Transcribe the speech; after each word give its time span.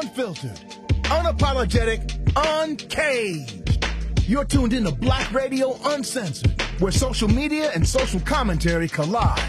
unfiltered, 0.00 0.58
unapologetic, 1.04 2.00
uncaged. 2.36 3.84
You're 4.26 4.44
tuned 4.44 4.72
in 4.72 4.84
to 4.84 4.92
Black 4.92 5.30
Radio 5.32 5.78
Uncensored, 5.84 6.60
where 6.78 6.92
social 6.92 7.28
media 7.28 7.70
and 7.74 7.86
social 7.86 8.20
commentary 8.20 8.88
collide. 8.88 9.42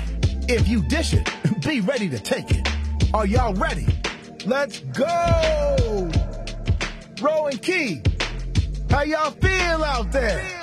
If 0.49 0.67
you 0.67 0.81
dish 0.83 1.13
it, 1.13 1.29
be 1.65 1.79
ready 1.79 2.09
to 2.09 2.19
take 2.19 2.51
it. 2.51 2.67
Are 3.13 3.25
y'all 3.25 3.53
ready? 3.53 3.87
Let's 4.45 4.79
go! 4.79 6.11
Ro 7.21 7.47
and 7.47 7.61
Key, 7.61 8.01
how 8.89 9.03
y'all 9.03 9.31
feel 9.31 9.83
out 9.83 10.11
there? 10.11 10.62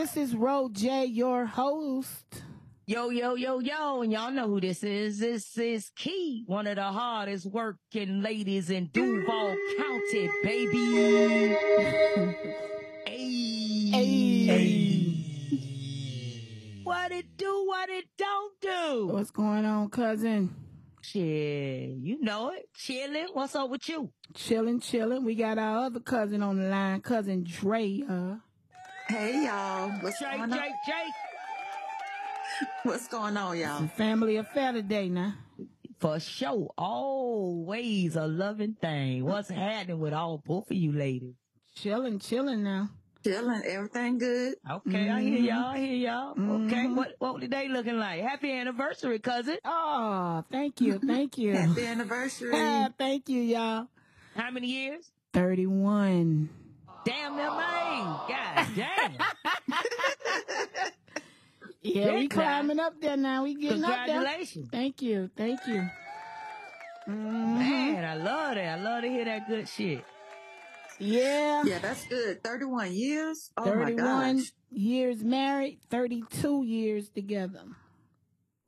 This 0.00 0.16
is 0.16 0.34
Ro 0.34 0.70
J, 0.72 1.04
your 1.04 1.44
host. 1.44 2.42
Yo, 2.86 3.10
yo, 3.10 3.34
yo, 3.34 3.58
yo, 3.58 4.00
and 4.00 4.10
y'all 4.10 4.30
know 4.30 4.46
who 4.46 4.58
this 4.58 4.82
is. 4.82 5.18
This 5.18 5.58
is 5.58 5.90
Key, 5.94 6.42
one 6.46 6.66
of 6.66 6.76
the 6.76 6.84
hardest 6.84 7.44
working 7.44 8.22
ladies 8.22 8.70
in 8.70 8.88
Duval 8.94 9.54
County, 9.76 10.30
baby. 10.42 11.48
hey. 13.06 13.90
Hey. 14.46 14.80
What 16.82 17.12
it 17.12 17.36
do, 17.36 17.66
what 17.66 17.90
it 17.90 18.06
don't 18.16 18.58
do. 18.58 19.08
What's 19.12 19.30
going 19.30 19.66
on, 19.66 19.90
cousin? 19.90 20.56
Shit, 21.02 21.98
you 21.98 22.22
know 22.22 22.52
it. 22.52 22.70
Chilling. 22.74 23.28
What's 23.34 23.54
up 23.54 23.68
with 23.68 23.86
you? 23.86 24.10
Chilling, 24.34 24.80
chilling. 24.80 25.26
We 25.26 25.34
got 25.34 25.58
our 25.58 25.84
other 25.84 26.00
cousin 26.00 26.42
on 26.42 26.56
the 26.56 26.70
line, 26.70 27.02
cousin 27.02 27.44
Dre. 27.46 28.02
Hey 29.10 29.44
y'all, 29.44 29.90
what's 30.02 30.20
Jake, 30.20 30.28
going 30.38 30.42
on? 30.42 30.50
Jake, 30.52 30.72
Jake. 30.86 31.14
What's 32.84 33.08
going 33.08 33.36
on, 33.36 33.58
y'all? 33.58 33.82
a 33.84 33.88
family 33.88 34.36
affair 34.36 34.70
today 34.72 35.08
now. 35.08 35.34
For 35.98 36.20
sure. 36.20 36.70
Always 36.78 38.14
a 38.14 38.28
loving 38.28 38.74
thing. 38.80 39.24
What's 39.24 39.48
happening 39.48 39.98
with 39.98 40.12
all 40.12 40.38
both 40.46 40.70
of 40.70 40.76
you 40.76 40.92
ladies? 40.92 41.34
Chilling, 41.74 42.20
chilling 42.20 42.62
now. 42.62 42.90
Chilling, 43.24 43.62
everything 43.66 44.18
good? 44.18 44.54
Okay, 44.70 45.10
I 45.10 45.22
hear 45.22 45.38
Mhm. 45.40 45.44
y'all. 45.44 45.74
I 45.74 45.78
hear 45.78 45.94
y'all. 45.96 46.30
Okay, 46.32 46.84
Mhm. 46.86 46.94
what 46.94 47.16
what 47.18 47.40
the 47.40 47.48
day 47.48 47.66
looking 47.66 47.98
like? 47.98 48.22
Happy 48.22 48.52
anniversary, 48.52 49.18
cousin. 49.18 49.58
Oh, 49.64 50.44
thank 50.52 50.80
you, 50.80 51.00
thank 51.00 51.36
you. 51.36 51.56
Happy 51.56 51.84
anniversary. 51.84 52.52
Ah, 52.54 52.90
thank 52.96 53.28
you, 53.28 53.42
y'all. 53.42 53.88
How 54.36 54.52
many 54.52 54.68
years? 54.68 55.10
31. 55.32 56.48
Damn, 57.10 57.36
that 57.36 57.56
man. 57.56 58.04
God 58.28 58.68
damn. 58.76 59.12
Yeah, 61.82 62.14
we 62.14 62.20
Big 62.22 62.30
climbing 62.30 62.78
up 62.78 63.00
there 63.00 63.16
now. 63.16 63.44
We 63.44 63.54
getting 63.54 63.82
up 63.84 63.90
there. 64.06 64.16
Congratulations. 64.16 64.68
Thank 64.70 65.00
you, 65.02 65.30
thank 65.36 65.60
you. 65.66 65.88
Mhm. 67.08 67.58
Man, 67.58 68.04
I 68.04 68.14
love 68.16 68.54
that. 68.54 68.78
I 68.78 68.82
love 68.82 69.02
to 69.02 69.08
hear 69.08 69.24
that 69.24 69.48
good 69.48 69.66
shit. 69.68 70.04
Yeah. 70.98 71.62
yeah, 71.64 71.78
that's 71.78 72.06
good. 72.06 72.42
31 72.44 72.92
years? 72.92 73.50
Oh 73.56 73.64
my 73.64 73.86
31 73.86 74.36
gosh. 74.36 74.52
years 74.70 75.24
married, 75.24 75.78
32 75.88 76.64
years 76.64 77.08
together. 77.08 77.62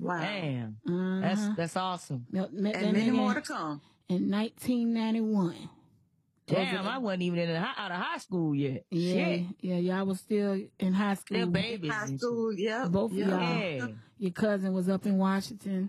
Wow. 0.00 0.18
Damn. 0.20 0.76
Uh-huh. 0.88 1.20
That's 1.20 1.56
that's 1.56 1.76
awesome. 1.76 2.26
Met- 2.30 2.52
met 2.54 2.74
And 2.76 2.92
many 2.94 3.10
more 3.10 3.34
to 3.34 3.42
come. 3.42 3.82
in 4.08 4.30
1991. 4.30 5.68
Damn, 6.46 6.86
I 6.86 6.98
wasn't 6.98 7.22
even 7.22 7.38
in 7.38 7.48
the, 7.50 7.56
out 7.58 7.90
of 7.90 7.96
high 8.00 8.18
school 8.18 8.54
yet. 8.54 8.84
Yeah, 8.90 9.14
Shit. 9.14 9.42
yeah, 9.60 9.76
y'all 9.76 10.06
was 10.06 10.18
still 10.20 10.60
in 10.78 10.92
high 10.92 11.14
school. 11.14 11.36
Still 11.38 11.46
babies. 11.50 11.92
High 11.92 12.02
and 12.02 12.10
shit. 12.10 12.20
school, 12.20 12.52
yep. 12.52 12.88
Both 12.90 13.12
of 13.12 13.16
y'all. 13.18 13.40
Yeah. 13.40 13.86
Your 14.18 14.30
cousin 14.32 14.72
was 14.72 14.88
up 14.88 15.06
in 15.06 15.18
Washington, 15.18 15.88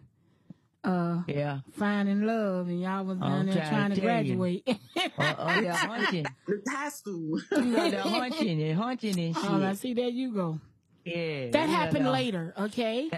uh, 0.84 1.22
Yeah. 1.28 1.60
finding 1.74 2.22
love, 2.26 2.68
and 2.68 2.82
y'all 2.82 3.04
was 3.04 3.18
down 3.18 3.32
I'm 3.32 3.46
there 3.48 3.56
trying 3.56 3.70
trying 3.70 3.90
to 3.92 3.96
to 3.96 4.02
graduate. 4.02 4.68
Uh, 5.18 5.36
oh, 5.38 5.60
yeah, 5.60 5.76
hunching. 5.76 6.26
It's 6.48 6.72
High 6.72 6.90
school. 6.90 7.40
You 7.52 7.76
got 7.76 7.92
the 7.92 8.02
hunching 8.02 8.62
and 8.64 8.80
hunching 8.80 9.20
and 9.20 9.36
shit. 9.36 9.46
oh, 9.46 9.64
I 9.64 9.74
see. 9.74 9.94
There 9.94 10.08
you 10.10 10.34
go. 10.34 10.60
yeah. 11.06 11.50
That 11.52 11.54
yeah, 11.54 11.66
happened 11.68 12.06
no. 12.06 12.12
later. 12.12 12.54
Okay. 12.58 13.10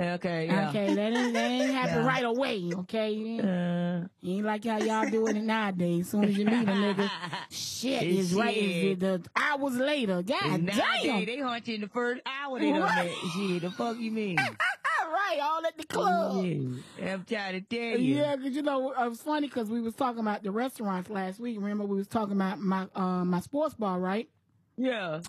Okay, 0.00 0.46
yeah. 0.46 0.68
Okay. 0.68 0.94
That 0.94 1.10
didn't, 1.12 1.32
that 1.32 1.48
didn't 1.48 1.74
happen 1.74 1.94
Yeah. 2.04 2.06
right 2.06 2.24
away. 2.24 2.70
Okay. 2.72 3.40
Uh, 3.40 4.06
Ain't 4.28 4.44
like 4.46 4.64
how 4.64 4.78
y'all 4.78 5.10
doing 5.10 5.36
it 5.36 5.42
nowadays. 5.42 6.02
As 6.06 6.10
soon 6.12 6.24
as 6.24 6.38
you 6.38 6.44
meet 6.44 6.54
a 6.68 6.72
nigga, 6.72 7.10
shit 7.50 8.04
is 8.04 8.32
right. 8.32 8.56
Is 8.56 8.70
Shit. 8.72 9.00
the 9.00 9.22
hours 9.34 9.74
later? 9.76 10.22
God 10.22 10.66
damn. 10.66 11.24
they 11.24 11.38
hunt 11.40 11.66
you 11.66 11.74
in 11.74 11.80
the 11.80 11.88
first 11.88 12.22
hour 12.26 12.60
they 12.60 12.70
done 12.70 12.82
Right. 12.82 13.06
met. 13.06 13.32
Shit, 13.32 13.62
the 13.62 13.70
fuck 13.72 13.98
you 13.98 14.12
mean? 14.12 14.36
right, 15.10 15.38
all 15.42 15.66
at 15.66 15.76
the 15.76 15.84
club. 15.84 16.44
Yeah, 16.44 17.12
I'm 17.14 17.24
trying 17.24 17.54
to 17.54 17.60
tell 17.62 17.98
you. 17.98 18.16
Yeah, 18.18 18.36
'cause 18.36 18.52
you 18.52 18.62
know 18.62 18.92
it 18.92 19.08
was 19.08 19.20
funny 19.20 19.48
because 19.48 19.68
we 19.68 19.80
was 19.80 19.94
talking 19.94 20.20
about 20.20 20.44
the 20.44 20.52
restaurants 20.52 21.10
last 21.10 21.40
week. 21.40 21.56
Remember 21.58 21.84
we 21.84 21.96
was 21.96 22.06
talking 22.08 22.36
about 22.36 22.60
my 22.60 22.86
uh, 22.94 23.24
my 23.24 23.40
sports 23.40 23.74
bar, 23.74 23.98
right? 23.98 24.28
Yeah, 24.76 25.22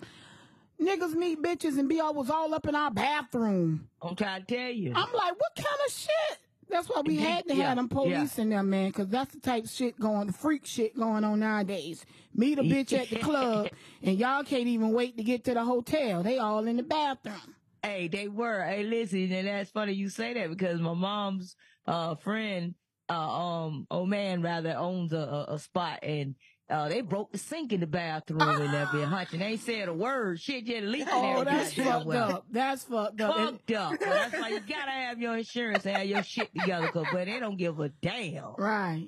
Niggas 0.82 1.14
meet 1.14 1.42
bitches 1.42 1.78
and 1.78 1.90
be 1.90 2.00
always 2.00 2.30
all 2.30 2.54
up 2.54 2.66
in 2.68 2.76
our 2.76 2.92
bathroom. 2.92 3.90
I'm 4.02 4.16
trying 4.16 4.46
to 4.46 4.56
tell 4.56 4.70
you. 4.72 4.94
I'm 4.96 5.14
like, 5.14 5.34
what 5.40 5.56
kind 5.56 5.80
of 5.86 5.94
shit? 5.94 6.40
That's 6.70 6.88
why 6.88 7.02
we 7.02 7.18
had 7.18 7.48
to 7.48 7.56
Yeah, 7.56 7.68
have 7.70 7.78
them 7.78 7.90
police 7.90 8.38
in 8.38 8.50
there, 8.50 8.64
man, 8.64 8.90
because 8.90 9.08
that's 9.08 9.34
the 9.34 9.42
type 9.42 9.66
of 9.66 9.70
shit 9.72 10.00
going, 10.00 10.28
the 10.28 10.34
freak 10.34 10.66
shit 10.66 10.96
going 10.96 11.24
on 11.24 11.40
nowadays. 11.40 12.06
Meet 12.34 12.60
a 12.60 12.64
bitch 12.64 12.94
at 12.94 13.10
the 13.10 13.16
club, 13.24 13.70
and 14.04 14.18
y'all 14.18 14.44
can't 14.44 14.68
even 14.68 14.94
wait 14.94 15.18
to 15.18 15.24
get 15.24 15.44
to 15.46 15.54
the 15.56 15.64
hotel. 15.66 16.22
They 16.24 16.38
all 16.38 16.66
in 16.68 16.78
the 16.78 16.84
bathroom. 16.84 17.56
Hey, 17.82 18.08
they 18.08 18.28
were. 18.28 18.64
Hey, 18.64 18.84
listen, 18.84 19.32
and 19.32 19.48
that's 19.48 19.72
funny 19.72 19.94
you 19.94 20.10
say 20.10 20.34
that 20.36 20.50
because 20.50 20.80
my 20.80 20.94
mom's 20.94 21.56
uh 21.88 22.16
friend, 22.16 22.76
uh, 23.10 23.14
um, 23.14 23.88
oh 23.90 24.06
man, 24.06 24.42
rather 24.44 24.76
owns 24.78 25.12
a, 25.12 25.18
a, 25.50 25.54
a 25.56 25.60
spot 25.60 26.00
and. 26.04 26.36
Uh, 26.70 26.88
they 26.88 27.02
broke 27.02 27.32
the 27.32 27.38
sink 27.40 27.74
in 27.74 27.80
the 27.80 27.88
bathroom 27.88 28.42
and 28.42 28.74
that 28.74 28.92
been 28.92 29.04
hunching. 29.10 29.40
They 29.40 29.46
ain't 29.48 29.62
said 29.62 29.88
a 29.88 29.94
word. 29.94 30.40
Shit 30.40 30.66
just 30.66 30.84
leaking 30.84 31.08
Oh, 31.12 31.44
that's 31.44 31.74
fucked 31.74 32.06
well. 32.06 32.32
up. 32.32 32.46
That's 32.52 32.84
fucked 32.84 33.20
up. 33.22 33.38
And- 33.38 33.50
Fucked 33.60 33.72
up. 33.72 34.00
That's 34.00 34.34
why 34.34 34.50
you 34.50 34.60
gotta 34.60 34.92
have 34.92 35.20
your 35.20 35.36
insurance 35.36 35.86
and 35.88 35.98
have 35.98 36.06
your 36.06 36.22
shit 36.22 36.54
together, 36.54 36.90
cause 36.90 37.08
but 37.12 37.26
they 37.26 37.40
don't 37.40 37.58
give 37.58 37.80
a 37.80 37.90
damn. 37.90 38.54
right. 38.58 39.08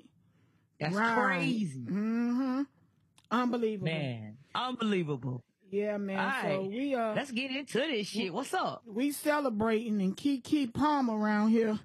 That's 0.79 0.95
right. 0.95 1.15
crazy, 1.15 1.81
Mm-hmm. 1.81 2.61
Unbelievable. 3.29 3.85
man. 3.85 4.37
Unbelievable. 4.55 5.43
Yeah, 5.69 5.97
man. 5.97 6.19
All 6.19 6.41
So 6.41 6.47
right. 6.63 6.69
we 6.71 6.95
uh 6.95 7.13
Let's 7.13 7.29
get 7.31 7.51
into 7.51 7.77
this 7.77 8.07
shit. 8.07 8.33
What's 8.33 8.53
up? 8.55 8.81
we 8.87 9.11
celebrating 9.11 10.01
and 10.01 10.17
Keke 10.17 10.73
Palm 10.73 11.09
around 11.11 11.49
here 11.51 11.79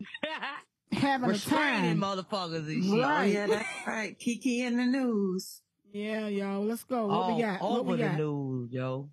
having 0.92 1.28
a 1.28 1.32
Restraining 1.32 2.00
time. 2.00 2.18
motherfuckers 2.18 2.66
and 2.68 2.84
shit. 2.84 2.92
Oh, 2.94 3.00
Right. 3.00 3.32
yeah, 3.32 3.46
that's 3.46 3.68
right. 3.86 4.18
Keke 4.18 4.60
in 4.60 4.76
the 4.76 4.86
news. 4.86 5.62
Yeah, 5.92 6.28
y'all. 6.28 6.64
Let's 6.64 6.84
go. 6.84 7.06
What 7.06 7.14
All 7.14 7.36
we 7.36 7.42
got? 7.42 7.62
over 7.62 7.74
What 7.82 7.86
we 7.86 7.96
the 7.96 8.02
got? 8.04 8.18
news, 8.18 8.70
yo. 8.72 9.10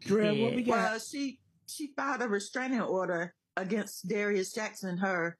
Dre, 0.00 0.42
what 0.42 0.54
we 0.54 0.62
got? 0.62 0.72
Well, 0.90 0.98
she 0.98 1.38
she 1.66 1.92
filed 1.96 2.22
a 2.22 2.28
restraining 2.28 2.80
order 2.80 3.34
against 3.56 4.06
Darius 4.08 4.52
Jackson, 4.52 4.98
her 4.98 5.38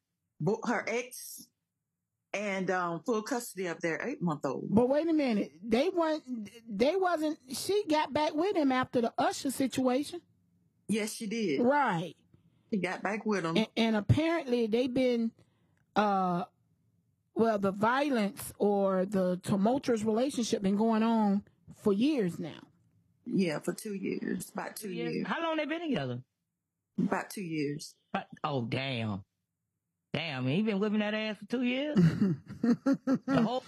her 0.64 0.84
ex, 0.88 1.46
and 2.32 2.70
um, 2.70 3.00
full 3.04 3.22
custody 3.22 3.66
of 3.66 3.80
their 3.80 4.00
eight 4.06 4.22
month 4.22 4.44
old. 4.46 4.68
But 4.70 4.88
wait 4.88 5.08
a 5.08 5.12
minute. 5.12 5.50
They 5.62 5.88
weren't. 5.90 6.22
They 6.68 6.96
wasn't. 6.96 7.38
She 7.50 7.84
got 7.88 8.12
back 8.12 8.34
with 8.34 8.56
him 8.56 8.72
after 8.72 9.00
the 9.02 9.12
Usher 9.18 9.50
situation, 9.50 10.20
Yes, 10.88 11.12
she 11.12 11.26
did. 11.26 11.60
right? 11.60 12.14
She 12.72 12.78
got 12.78 13.02
back 13.02 13.26
with 13.26 13.44
him. 13.44 13.56
And, 13.56 13.66
and 13.76 13.96
apparently 13.96 14.66
they've 14.66 14.92
been, 14.92 15.30
uh, 15.94 16.44
well, 17.34 17.58
the 17.58 17.72
violence 17.72 18.52
or 18.58 19.04
the 19.04 19.38
tumultuous 19.42 20.02
relationship 20.04 20.62
been 20.62 20.76
going 20.76 21.02
on 21.02 21.42
for 21.82 21.92
years 21.92 22.38
now. 22.38 22.60
Yeah, 23.26 23.58
for 23.60 23.74
two 23.74 23.94
years. 23.94 24.50
About 24.54 24.76
two 24.76 24.90
Yeah. 24.90 25.08
years. 25.10 25.26
How 25.26 25.42
long 25.42 25.56
they 25.58 25.66
been 25.66 25.82
together? 25.82 26.20
About 26.98 27.30
two 27.30 27.42
years. 27.42 27.94
But- 28.12 28.26
Oh 28.44 28.62
damn, 28.64 29.22
damn. 30.12 30.46
He 30.46 30.62
been 30.62 30.78
whipping 30.80 30.98
that 31.00 31.14
ass 31.14 31.36
for 31.38 31.46
two 31.46 31.62
years. 31.62 31.98
The 33.26 33.42
whole 33.42 33.64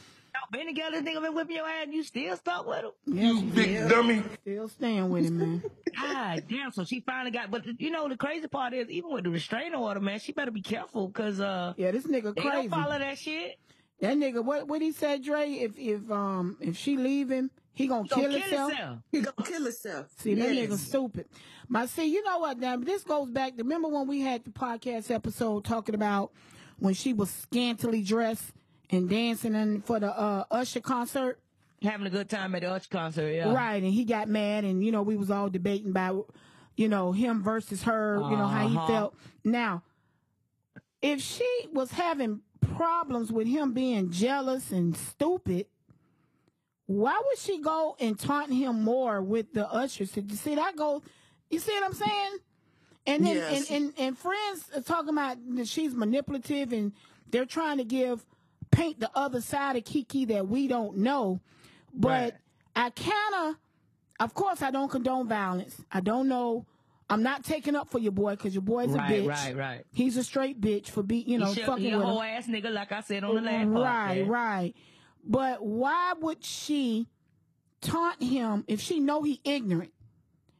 y'all 0.52 0.58
been 0.58 0.66
together. 0.66 1.00
This 1.00 1.14
nigga 1.14 1.22
been 1.22 1.34
whipping 1.34 1.56
your 1.56 1.66
ass, 1.66 1.84
and 1.84 1.94
you 1.94 2.02
still 2.02 2.36
stuck 2.36 2.66
with 2.66 2.84
him. 2.84 2.90
you 3.16 3.62
Yeah. 3.62 3.88
dummy. 3.88 4.22
still 4.42 4.68
staying 4.68 5.08
with 5.10 5.24
him, 5.26 5.38
man. 5.38 5.62
God 6.00 6.44
damn. 6.48 6.72
So 6.72 6.84
she 6.84 7.00
finally 7.00 7.30
got. 7.30 7.50
But 7.50 7.64
you 7.80 7.90
know 7.90 8.08
the 8.08 8.16
crazy 8.16 8.48
part 8.48 8.74
is, 8.74 8.88
even 8.90 9.12
with 9.12 9.24
the 9.24 9.30
restraining 9.30 9.74
order, 9.74 10.00
man, 10.00 10.18
she 10.18 10.32
better 10.32 10.50
be 10.50 10.62
careful 10.62 11.08
because 11.08 11.40
uh, 11.40 11.74
Yeah, 11.76 11.90
this 11.92 12.04
nigga 12.06 12.34
they 12.34 12.42
crazy. 12.42 12.68
don't 12.68 12.82
follow 12.82 12.98
that 12.98 13.18
shit. 13.18 13.58
That 14.00 14.16
nigga, 14.16 14.44
what 14.44 14.66
what 14.66 14.82
he 14.82 14.90
said, 14.92 15.22
Dre? 15.22 15.48
If 15.50 15.78
if 15.78 16.10
um 16.10 16.56
if 16.60 16.76
she 16.76 16.96
leave 16.96 17.30
him, 17.30 17.50
he 17.72 17.86
gonna 17.86 18.02
He 18.02 18.08
gonna 18.08 18.22
kill, 18.22 18.30
kill 18.32 18.40
himself. 18.40 18.70
himself. 18.72 18.98
He 19.12 19.20
gonna 19.20 19.48
kill 19.48 19.62
himself. 19.62 20.06
See, 20.18 20.34
that 20.34 20.48
nigga 20.48 20.76
stupid. 20.78 21.26
My 21.68 21.86
see, 21.86 22.06
you 22.12 22.22
know 22.24 22.38
what? 22.40 22.58
Now 22.58 22.76
this 22.76 23.04
goes 23.04 23.30
back. 23.30 23.56
To, 23.56 23.62
Remember 23.62 23.88
when 23.88 24.08
we 24.08 24.20
had 24.20 24.44
the 24.44 24.50
podcast 24.50 25.10
episode 25.12 25.64
talking 25.64 25.94
about 25.94 26.32
when 26.80 26.92
she 26.94 27.12
was 27.12 27.30
scantily 27.30 28.02
dressed 28.02 28.52
and 28.90 29.08
dancing 29.08 29.54
in 29.54 29.82
for 29.82 29.98
the 30.00 30.08
uh, 30.18 30.44
Usher 30.50 30.80
concert? 30.80 31.38
having 31.82 32.06
a 32.06 32.10
good 32.10 32.30
time 32.30 32.54
at 32.54 32.62
the 32.62 32.70
Usher 32.70 32.88
concert. 32.90 33.30
Yeah. 33.30 33.52
Right, 33.52 33.82
and 33.82 33.92
he 33.92 34.04
got 34.06 34.26
mad, 34.28 34.64
and 34.64 34.82
you 34.82 34.90
know 34.90 35.02
we 35.02 35.16
was 35.16 35.30
all 35.30 35.50
debating 35.50 35.90
about, 35.90 36.30
you 36.76 36.88
know, 36.88 37.12
him 37.12 37.42
versus 37.42 37.82
her. 37.82 38.22
You 38.30 38.36
know 38.38 38.46
how 38.46 38.66
he 38.68 38.76
Uh-huh. 38.76 38.86
felt. 38.86 39.14
Now, 39.44 39.82
if 41.02 41.20
she 41.20 41.48
was 41.72 41.90
having 41.90 42.40
problems 42.60 43.30
with 43.30 43.46
him 43.46 43.72
being 43.74 44.10
jealous 44.10 44.72
and 44.72 44.96
stupid, 44.96 45.66
why 46.86 47.20
would 47.26 47.38
she 47.38 47.60
go 47.60 47.96
and 48.00 48.18
taunt 48.18 48.52
him 48.52 48.82
more 48.82 49.22
with 49.22 49.52
the 49.52 49.70
ushers? 49.70 50.12
Did 50.12 50.30
you 50.30 50.36
see 50.36 50.54
that 50.54 50.76
go? 50.76 51.02
You 51.50 51.58
see 51.58 51.72
what 51.72 51.84
I'm 51.84 51.92
saying? 51.94 52.30
And 53.06 53.24
then 53.26 53.36
Yes. 53.36 53.70
and, 53.70 53.82
and 53.84 53.94
and 53.98 54.18
friends 54.18 54.70
are 54.74 54.80
talking 54.80 55.10
about 55.10 55.36
that 55.56 55.68
she's 55.68 55.94
manipulative 55.94 56.72
and 56.72 56.92
they're 57.30 57.44
trying 57.44 57.76
to 57.78 57.84
give 57.84 58.24
paint 58.74 59.00
the 59.00 59.10
other 59.14 59.40
side 59.40 59.76
of 59.76 59.84
Keke 59.84 60.28
that 60.28 60.48
we 60.48 60.66
don't 60.68 60.98
know. 60.98 61.40
But 61.92 62.08
Right. 62.08 62.32
I 62.76 62.90
kind 62.90 63.34
of, 63.50 63.56
of 64.20 64.34
course, 64.34 64.62
I 64.62 64.70
don't 64.70 64.90
condone 64.90 65.28
violence. 65.28 65.80
I 65.92 66.00
don't 66.00 66.28
know. 66.28 66.66
I'm 67.10 67.22
not 67.22 67.44
taking 67.44 67.76
up 67.76 67.90
for 67.90 67.98
your 67.98 68.12
boy 68.12 68.32
because 68.32 68.54
your 68.54 68.62
boy's 68.62 68.88
Right, 68.88 69.10
a 69.10 69.22
bitch. 69.22 69.28
right, 69.28 69.56
right. 69.56 69.86
He's 69.92 70.16
a 70.16 70.24
straight 70.24 70.60
bitch 70.60 70.88
for 70.88 71.02
be 71.02 71.18
you 71.18 71.38
know 71.38 71.46
he 71.48 71.54
should, 71.56 71.64
fucking 71.66 71.84
he 71.84 71.90
a 71.90 71.98
with 71.98 72.06
her. 72.06 72.12
whole 72.12 72.22
ass 72.22 72.46
nigga, 72.46 72.72
like 72.72 72.90
I 72.92 73.00
said 73.00 73.22
on 73.24 73.34
the 73.34 73.40
last 73.42 73.66
Right, 73.68 74.22
podcast. 74.24 74.28
right. 74.28 74.74
But 75.26 75.64
why 75.64 76.14
would 76.20 76.42
she 76.44 77.06
taunt 77.80 78.22
him 78.22 78.64
if 78.66 78.80
she 78.80 79.00
know 79.00 79.22
he 79.22 79.40
ignorant? 79.44 79.92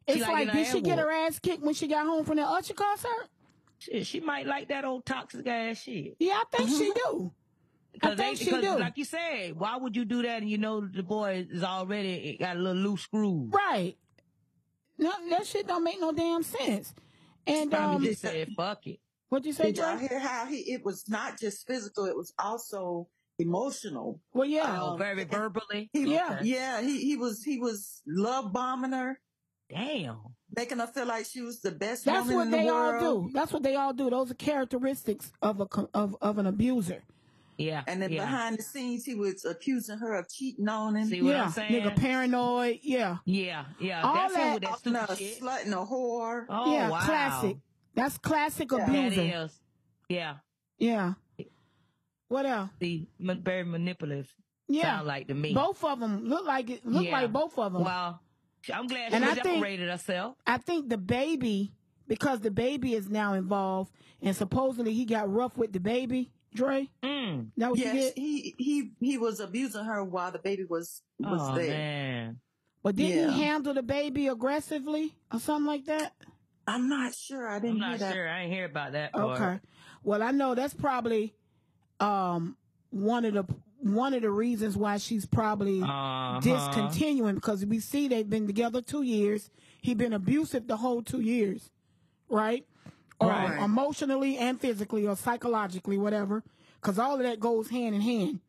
It's 0.06 0.20
like 0.20 0.46
like, 0.48 0.52
did 0.52 0.66
she 0.66 0.80
get 0.82 0.98
her 0.98 1.10
ass 1.10 1.38
kicked 1.38 1.62
when 1.62 1.74
she 1.74 1.88
got 1.88 2.04
home 2.06 2.24
from 2.26 2.36
the 2.36 2.42
Usher 2.42 2.74
concert? 2.74 3.28
Shit, 3.78 4.06
she 4.06 4.20
might 4.20 4.46
like 4.46 4.68
that 4.68 4.84
old 4.84 5.04
toxic 5.06 5.46
ass 5.46 5.78
shit. 5.78 6.16
Yeah, 6.18 6.34
I 6.34 6.44
think 6.56 6.68
she 6.68 6.92
do. 7.06 7.32
I 8.06 8.10
Because, 8.10 8.18
think 8.18 8.38
they, 8.38 8.44
she 8.44 8.50
because 8.50 8.64
do. 8.64 8.78
like 8.80 8.96
you 8.98 9.04
said, 9.04 9.58
why 9.58 9.76
would 9.76 9.96
you 9.96 10.04
do 10.04 10.22
that 10.22 10.42
and 10.42 10.50
you 10.50 10.58
know 10.58 10.80
the 10.80 11.02
boy 11.02 11.46
is 11.50 11.62
already 11.64 12.36
got 12.38 12.56
a 12.56 12.58
little 12.58 12.82
loose 12.82 13.02
screw? 13.02 13.48
Right. 13.52 13.96
No, 14.98 15.12
that 15.30 15.46
shit 15.46 15.66
don't 15.66 15.82
make 15.84 16.00
no 16.00 16.12
damn 16.12 16.42
sense. 16.42 16.94
And 17.46 17.70
Probably 17.70 17.96
um, 17.96 18.04
just 18.04 18.22
said, 18.22 18.48
fuck 18.56 18.86
it. 18.86 19.00
what'd 19.28 19.44
you 19.46 19.52
say, 19.52 19.64
Did 19.72 19.78
y'all 19.78 19.98
hear 19.98 20.18
how 20.18 20.46
he? 20.46 20.72
It 20.72 20.84
was 20.84 21.08
not 21.08 21.38
just 21.38 21.66
physical; 21.66 22.06
it 22.06 22.16
was 22.16 22.32
also 22.38 23.08
emotional. 23.38 24.20
Well, 24.32 24.46
yeah, 24.48 24.78
Oh, 24.80 24.92
Um, 24.92 24.98
very 24.98 25.24
verbally. 25.24 25.90
He, 25.92 26.12
Yeah. 26.14 26.40
yeah. 26.42 26.80
He 26.80 27.00
he 27.04 27.16
was 27.16 27.42
he 27.42 27.58
was 27.58 28.00
love 28.06 28.52
bombing 28.52 28.92
her, 28.92 29.20
Damn. 29.68 30.20
making 30.56 30.78
her 30.78 30.86
feel 30.86 31.06
like 31.06 31.26
she 31.26 31.42
was 31.42 31.60
the 31.60 31.72
best 31.72 32.04
that's 32.04 32.20
woman 32.28 32.36
what 32.36 32.44
in 32.46 32.50
the 32.52 32.56
they 32.58 32.68
all 32.68 32.98
do. 33.00 33.30
That's 33.34 33.52
what 33.52 33.62
they 33.62 33.74
all 33.74 33.92
do. 33.92 34.08
Those 34.08 34.30
are 34.30 34.34
characteristics 34.34 35.32
of 35.42 35.60
a 35.60 35.66
co- 35.66 35.90
of 35.92 36.16
of 36.22 36.38
an 36.38 36.46
abuser. 36.46 37.02
Yeah. 37.56 37.82
And 37.86 38.02
then 38.02 38.10
yeah. 38.12 38.24
behind 38.24 38.58
the 38.58 38.62
scenes, 38.62 39.04
he 39.04 39.14
was 39.14 39.44
accusing 39.44 39.98
her 39.98 40.14
of 40.14 40.28
cheating 40.28 40.68
on 40.68 40.96
him. 40.96 41.08
See 41.08 41.22
what 41.22 41.30
yeah, 41.30 41.44
I'm 41.44 41.50
saying? 41.52 41.72
nigga, 41.82 41.96
paranoid. 41.96 42.80
Yeah, 42.82 43.18
Yeah, 43.24 43.64
yeah. 43.78 44.02
All 44.02 44.14
That's 44.14 44.34
him 44.34 44.40
that- 44.40 44.54
with 44.54 44.62
that 44.62 44.70
Calling 44.82 44.94
her 44.96 45.06
stupid 45.06 45.10
a 45.10 45.16
shit. 45.34 45.40
slut 45.42 45.64
and 45.64 45.74
a 45.74 45.76
whore. 45.78 46.46
Oh, 46.48 46.72
yeah, 46.72 46.88
wow. 46.90 47.00
classic. 47.00 47.56
That's 47.94 48.18
classic 48.18 48.70
Yeah. 48.72 48.78
That 48.78 48.88
abuser. 48.88 49.44
is. 49.44 49.60
Yeah. 50.08 50.34
Yeah. 50.78 51.12
What 52.28 52.46
else? 52.46 52.70
The 52.80 53.06
ma- 53.18 53.34
very 53.34 53.64
manipulative. 53.64 54.34
Yeah, 54.66 54.96
Sound 54.96 55.06
like 55.06 55.28
to 55.28 55.34
me. 55.34 55.52
both 55.54 55.84
of 55.84 56.00
them 56.00 56.24
look 56.24 56.46
like 56.46 56.70
it. 56.70 56.84
Look 56.86 57.04
Yeah. 57.04 57.12
like 57.20 57.32
both 57.32 57.58
of 57.58 57.72
them. 57.74 57.84
Well, 57.84 58.20
I'm 58.72 58.86
glad 58.86 59.10
she 59.10 59.14
And 59.16 59.24
I 59.24 59.34
think- 59.34 59.44
separated 59.44 59.88
herself. 59.90 60.36
I 60.46 60.56
think 60.56 60.88
the 60.88 60.96
baby, 60.98 61.72
because 62.08 62.40
the 62.40 62.50
baby 62.50 62.94
is 62.94 63.08
now 63.10 63.34
involved, 63.34 63.92
and 64.22 64.34
supposedly 64.34 64.94
he 64.94 65.04
got 65.04 65.30
rough 65.30 65.56
with 65.56 65.72
the 65.72 65.80
baby. 65.80 66.32
Dre, 66.54 66.88
Mm. 67.02 67.50
that 67.56 67.70
what 67.70 67.78
you 67.78 67.84
Yes, 67.86 68.12
he 68.14 68.54
he 68.58 68.90
he 69.00 69.18
was 69.18 69.40
abusing 69.40 69.84
her 69.84 70.04
while 70.04 70.30
the 70.32 70.38
baby 70.38 70.64
was 70.64 71.02
was 71.18 71.40
oh, 71.42 71.54
there. 71.56 71.68
man. 71.68 72.40
But 72.82 72.96
didn't 72.96 73.16
Yeah. 73.18 73.30
he 73.32 73.42
handle 73.42 73.74
the 73.74 73.82
baby 73.82 74.28
aggressively 74.28 75.14
or 75.32 75.40
something 75.40 75.66
like 75.66 75.86
that? 75.86 76.14
I'm 76.66 76.88
not 76.88 77.14
sure. 77.14 77.48
I 77.48 77.56
I'm 77.56 77.62
didn't 77.62 77.76
hear 77.80 77.88
not 77.90 77.98
that. 77.98 78.14
sure. 78.14 78.28
I 78.28 78.42
ain't 78.42 78.52
hear 78.52 78.64
about 78.66 78.92
that 78.92 79.12
part. 79.12 79.40
Okay. 79.40 79.60
Well, 80.02 80.22
I 80.22 80.30
know 80.30 80.54
that's 80.54 80.74
probably 80.74 81.34
um 82.00 82.56
one 82.90 83.24
of 83.24 83.34
the 83.34 83.44
one 83.80 84.14
of 84.14 84.22
the 84.22 84.30
reasons 84.30 84.76
why 84.76 84.96
she's 84.96 85.26
probably 85.26 85.82
Uh-huh. 85.82 86.40
discontinuing 86.40 87.34
because 87.34 87.66
we 87.66 87.80
see 87.80 88.08
they've 88.08 88.28
been 88.28 88.46
together 88.46 88.80
two 88.80 89.02
years. 89.02 89.50
He's 89.82 89.96
been 89.96 90.12
abusive 90.14 90.66
the 90.68 90.78
whole 90.78 91.02
two 91.02 91.20
years, 91.20 91.70
right? 92.30 92.64
Or 93.20 93.28
Right. 93.28 93.62
emotionally 93.62 94.36
and 94.38 94.60
physically 94.60 95.06
or 95.06 95.16
psychologically, 95.16 95.96
whatever. 95.98 96.42
Because 96.80 96.98
all 96.98 97.14
of 97.14 97.20
that 97.22 97.40
goes 97.40 97.70
hand 97.70 97.94
in 97.94 98.00
hand 98.00 98.40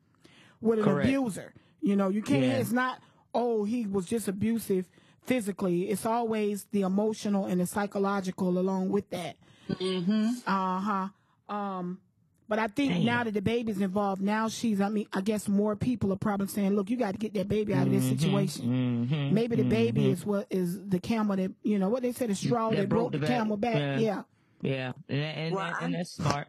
with 0.62 0.80
an 0.80 0.86
Correct. 0.86 1.08
abuser. 1.08 1.54
You 1.82 1.96
know, 1.96 2.10
you 2.10 2.22
can't. 2.22 2.44
Yeah. 2.44 2.58
It's 2.58 2.72
not. 2.72 3.00
Oh, 3.34 3.64
he 3.64 3.86
was 3.86 4.06
just 4.06 4.28
abusive 4.28 4.90
physically. 5.24 5.90
It's 5.90 6.06
always 6.06 6.66
the 6.72 6.82
emotional 6.82 7.46
and 7.46 7.62
the 7.62 7.66
psychological 7.68 8.58
along 8.58 8.90
with 8.90 9.10
that. 9.12 9.36
Mm-hmm. 9.70 10.30
Uh 10.48 10.80
huh. 10.80 11.54
Um, 11.54 12.00
but 12.48 12.60
I 12.60 12.68
think 12.68 12.94
Damn. 12.94 13.06
now 13.06 13.24
that 13.24 13.34
the 13.34 13.42
baby's 13.42 13.82
involved, 13.82 14.22
now 14.22 14.48
she's. 14.50 14.80
I 14.82 14.90
mean, 14.90 15.08
I 15.14 15.22
guess 15.22 15.48
more 15.48 15.76
people 15.76 16.12
are 16.14 16.18
probably 16.18 16.48
saying, 16.48 16.76
"Look, 16.76 16.90
you 16.90 16.98
got 16.98 17.12
to 17.14 17.18
get 17.18 17.34
that 17.36 17.48
baby 17.48 17.74
out 17.74 17.88
of 17.88 17.94
this 17.94 18.04
situation." 18.08 19.08
Mhm. 19.10 19.32
Maybe 19.32 19.56
the 19.56 19.64
baby 19.64 20.04
Mhm. 20.04 20.12
is 20.12 20.26
what 20.26 20.48
is 20.50 20.80
the 20.88 21.00
camel 21.00 21.36
that 21.38 21.52
you 21.64 21.80
know 21.80 21.90
what 21.90 22.02
they 22.04 22.12
said 22.12 22.30
the 22.30 22.36
straw 22.36 22.70
that, 22.72 22.88
broke 22.90 23.12
the, 23.14 23.20
back. 23.20 23.30
camel 23.30 23.58
back. 23.58 23.76
Yeah. 23.76 23.98
Yeah. 24.00 24.22
Yeah, 24.62 24.94
and, 25.10 25.20
and, 25.22 25.56
Well, 25.56 25.66
and, 25.66 25.76
I'm- 25.76 25.92
that's 25.92 26.12
smart. 26.12 26.48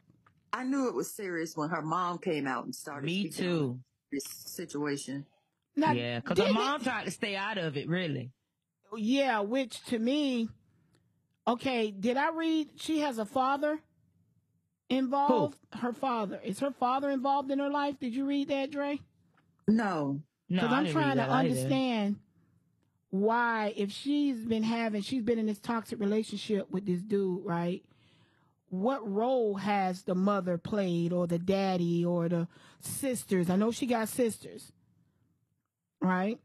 I 0.53 0.63
knew 0.65 0.89
it 0.89 0.95
was 0.95 1.11
serious 1.15 1.55
when 1.57 1.69
her 1.69 1.83
mom 1.83 2.19
came 2.19 2.47
out 2.47 2.65
and 2.65 2.75
started. 2.75 3.05
Me 3.07 3.29
too. 3.29 3.79
This 4.11 4.25
situation. 4.25 5.27
Now, 5.75 5.93
yeah, 5.93 6.21
because 6.21 6.39
her 6.39 6.45
didn't 6.45 6.55
mom 6.57 6.81
tried 6.83 7.05
to 7.05 7.11
stay 7.11 7.37
out 7.37 7.59
of 7.59 7.77
it. 7.77 7.89
Really. 7.89 8.31
yeah, 8.97 9.41
which 9.41 9.83
to 9.87 9.99
me, 9.99 10.49
okay, 11.47 11.91
did 11.91 12.17
I 12.17 12.31
read 12.31 12.69
she 12.77 13.01
has 13.01 13.19
a 13.19 13.27
father 13.27 13.81
involved? 14.89 15.59
Her 15.73 15.93
father 15.93 16.41
is 16.43 16.61
her 16.61 16.71
father 16.71 17.11
involved 17.11 17.51
in 17.51 17.59
her 17.59 17.69
life? 17.69 17.99
Did 18.01 18.15
you 18.15 18.25
read 18.25 18.49
that, 18.49 18.71
Dre? 18.71 19.01
No. 19.69 20.23
No, 20.49 20.63
Because 20.63 20.73
I 20.73 20.79
I'm 20.79 20.87
trying 20.93 21.11
to 21.11 21.17
that 21.17 21.29
either. 21.31 21.49
understand 21.51 22.17
why, 23.11 23.75
if 23.77 23.91
she's 23.91 24.39
been 24.45 24.63
having, 24.63 25.03
she's 25.03 25.23
been 25.23 25.39
in 25.39 25.47
this 25.47 25.59
toxic 25.59 25.99
relationship 26.01 26.71
with 26.71 26.87
this 26.87 27.03
dude, 27.03 27.45
right? 27.45 27.83
What 28.69 29.09
role 29.11 29.55
has 29.57 30.03
the 30.03 30.15
mother 30.15 30.59
played, 30.59 31.13
or 31.13 31.27
the 31.27 31.39
daddy, 31.39 32.05
or 32.05 32.29
the 32.29 32.49
sisters? 32.81 33.49
I 33.49 33.57
know 33.57 33.71
she 33.71 33.87
got 33.87 34.09
sisters, 34.09 34.73
right? 36.01 36.39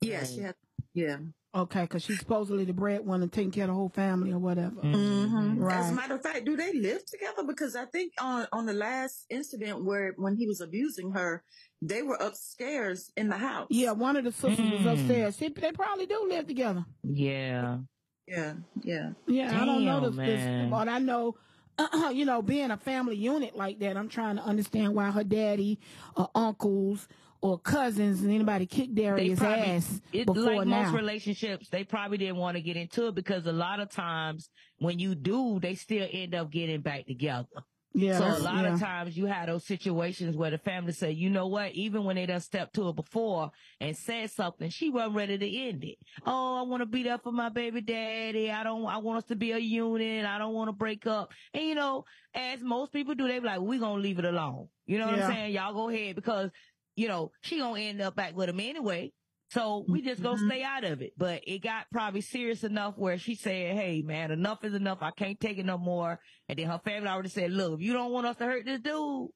Yeah, 0.00 0.24
she 0.24 0.40
had. 0.40 0.54
Yeah. 0.94 1.18
Okay, 1.54 1.82
because 1.82 2.04
she's 2.04 2.18
supposedly 2.18 2.64
the 2.64 2.72
breadwinner 2.74 3.26
taking 3.26 3.50
care 3.50 3.64
of 3.64 3.68
the 3.68 3.74
whole 3.74 3.88
family 3.88 4.32
or 4.32 4.38
whatever. 4.38 4.80
Mhm. 4.82 5.72
As 5.72 5.90
a 5.90 5.94
matter 5.94 6.14
of 6.14 6.22
fact, 6.22 6.44
do 6.44 6.56
they 6.56 6.72
live 6.74 7.04
together? 7.06 7.42
Because 7.42 7.74
I 7.74 7.86
think 7.86 8.12
on 8.20 8.46
on 8.52 8.66
the 8.66 8.74
last 8.74 9.24
incident 9.30 9.84
where 9.84 10.12
when 10.18 10.36
he 10.36 10.46
was 10.46 10.60
abusing 10.60 11.10
her, 11.12 11.42
they 11.82 12.02
were 12.02 12.16
upstairs 12.20 13.10
in 13.16 13.28
the 13.28 13.36
house. 13.38 13.66
Yeah, 13.70 13.92
one 13.92 14.16
of 14.16 14.24
the 14.24 14.32
sisters 14.32 14.58
was 14.70 14.80
Mm. 14.82 14.92
upstairs. 14.92 15.36
She, 15.38 15.48
they 15.48 15.72
probably 15.72 16.06
do 16.06 16.26
live 16.28 16.46
together. 16.46 16.84
Yeah. 17.02 17.78
Yeah. 18.26 18.54
Yeah. 18.82 19.12
Yeah, 19.26 19.60
I 19.60 19.64
don't 19.64 19.84
know 19.86 20.10
this, 20.10 20.16
this, 20.16 20.70
but 20.70 20.86
I 20.88 20.98
know, 20.98 21.34
you 22.12 22.24
know, 22.24 22.42
being 22.42 22.70
a 22.70 22.76
family 22.76 23.16
unit 23.16 23.56
like 23.56 23.78
that, 23.80 23.96
I'm 23.96 24.08
trying 24.08 24.36
to 24.36 24.42
understand 24.42 24.94
why 24.94 25.10
her 25.10 25.24
daddy 25.24 25.78
or 26.16 26.30
uncles 26.34 27.08
or 27.40 27.58
cousins 27.58 28.22
and 28.22 28.32
anybody 28.32 28.66
kicked 28.66 28.94
Darius' 28.94 29.38
probably, 29.38 29.64
ass 29.64 30.00
it, 30.12 30.26
before 30.26 30.56
like 30.56 30.66
now. 30.66 30.82
most 30.82 30.94
relationships, 30.94 31.68
they 31.68 31.84
probably 31.84 32.18
didn't 32.18 32.36
want 32.36 32.56
to 32.56 32.62
get 32.62 32.76
into 32.76 33.06
it 33.08 33.14
because 33.14 33.46
a 33.46 33.52
lot 33.52 33.80
of 33.80 33.90
times 33.90 34.50
when 34.78 34.98
you 34.98 35.14
do, 35.14 35.60
they 35.60 35.74
still 35.74 36.08
end 36.10 36.34
up 36.34 36.50
getting 36.50 36.80
back 36.80 37.06
together. 37.06 37.46
Yeah, 37.94 38.18
so 38.18 38.24
a 38.24 38.42
lot 38.42 38.64
yeah. 38.64 38.74
of 38.74 38.80
times 38.80 39.16
you 39.16 39.26
have 39.26 39.46
those 39.46 39.64
situations 39.64 40.36
where 40.36 40.50
the 40.50 40.58
family 40.58 40.92
say, 40.92 41.10
you 41.10 41.30
know 41.30 41.46
what, 41.46 41.72
even 41.72 42.04
when 42.04 42.16
they 42.16 42.26
done 42.26 42.40
stepped 42.40 42.74
to 42.74 42.86
her 42.86 42.92
before 42.92 43.50
and 43.80 43.96
said 43.96 44.30
something, 44.30 44.70
she 44.70 44.90
wasn't 44.90 45.16
ready 45.16 45.38
to 45.38 45.56
end 45.68 45.84
it. 45.84 45.96
Oh, 46.26 46.58
I 46.58 46.62
want 46.62 46.82
to 46.82 46.86
be 46.86 47.02
there 47.02 47.18
for 47.18 47.32
my 47.32 47.48
baby 47.48 47.80
daddy. 47.80 48.50
I 48.50 48.62
don't, 48.62 48.86
I 48.86 48.98
want 48.98 49.18
us 49.18 49.24
to 49.24 49.36
be 49.36 49.52
a 49.52 49.58
unit. 49.58 50.24
I 50.26 50.38
don't 50.38 50.54
want 50.54 50.68
to 50.68 50.72
break 50.72 51.06
up. 51.06 51.32
And 51.54 51.64
you 51.64 51.74
know, 51.74 52.04
as 52.34 52.60
most 52.62 52.92
people 52.92 53.14
do, 53.14 53.26
they 53.26 53.38
be 53.38 53.46
like, 53.46 53.60
we 53.60 53.78
gonna 53.78 54.00
leave 54.00 54.18
it 54.18 54.24
alone. 54.24 54.68
You 54.86 54.98
know 54.98 55.06
what 55.06 55.16
Yeah. 55.16 55.26
I'm 55.26 55.32
saying? 55.32 55.54
Y'all 55.54 55.74
go 55.74 55.88
ahead 55.88 56.14
because, 56.14 56.50
you 56.94 57.08
know, 57.08 57.32
she 57.42 57.58
gonna 57.58 57.80
end 57.80 58.00
up 58.00 58.14
back 58.14 58.36
with 58.36 58.48
him 58.48 58.60
anyway. 58.60 59.12
So 59.50 59.84
we 59.88 60.02
just 60.02 60.22
gonna 60.22 60.36
Mhm. 60.40 60.46
stay 60.46 60.62
out 60.62 60.84
of 60.84 61.00
it. 61.00 61.14
But 61.16 61.42
it 61.46 61.60
got 61.60 61.86
probably 61.90 62.20
serious 62.20 62.64
enough 62.64 62.98
where 62.98 63.16
she 63.18 63.34
said, 63.34 63.74
Hey 63.76 64.02
man, 64.02 64.30
enough 64.30 64.62
is 64.64 64.74
enough. 64.74 64.98
I 65.00 65.10
can't 65.10 65.40
take 65.40 65.58
it 65.58 65.64
no 65.64 65.78
more. 65.78 66.20
And 66.48 66.58
then 66.58 66.66
her 66.68 66.80
family 66.84 67.08
already 67.08 67.30
said, 67.30 67.50
Look, 67.52 67.74
if 67.74 67.80
you 67.80 67.92
don't 67.94 68.12
want 68.12 68.26
us 68.26 68.36
to 68.36 68.44
hurt 68.44 68.64
this 68.66 68.80
dude, 68.80 69.30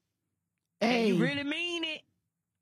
and 0.81 0.91
Hey, 0.91 1.07
you 1.09 1.15
really 1.21 1.43
mean 1.43 1.83
it, 1.83 2.01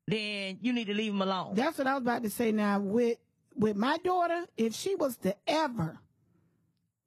then 0.06 0.58
you 0.62 0.72
need 0.72 0.86
to 0.86 0.94
leave 0.94 1.12
him 1.12 1.20
alone. 1.22 1.54
that's 1.54 1.76
what 1.78 1.86
I 1.86 1.94
was 1.94 2.02
about 2.02 2.22
to 2.22 2.30
say. 2.30 2.52
Now 2.52 2.80
with 2.80 3.18
with 3.54 3.76
my 3.76 3.98
daughter, 3.98 4.46
if 4.56 4.74
she 4.74 4.94
was 4.94 5.18
to 5.18 5.36
ever, 5.46 6.00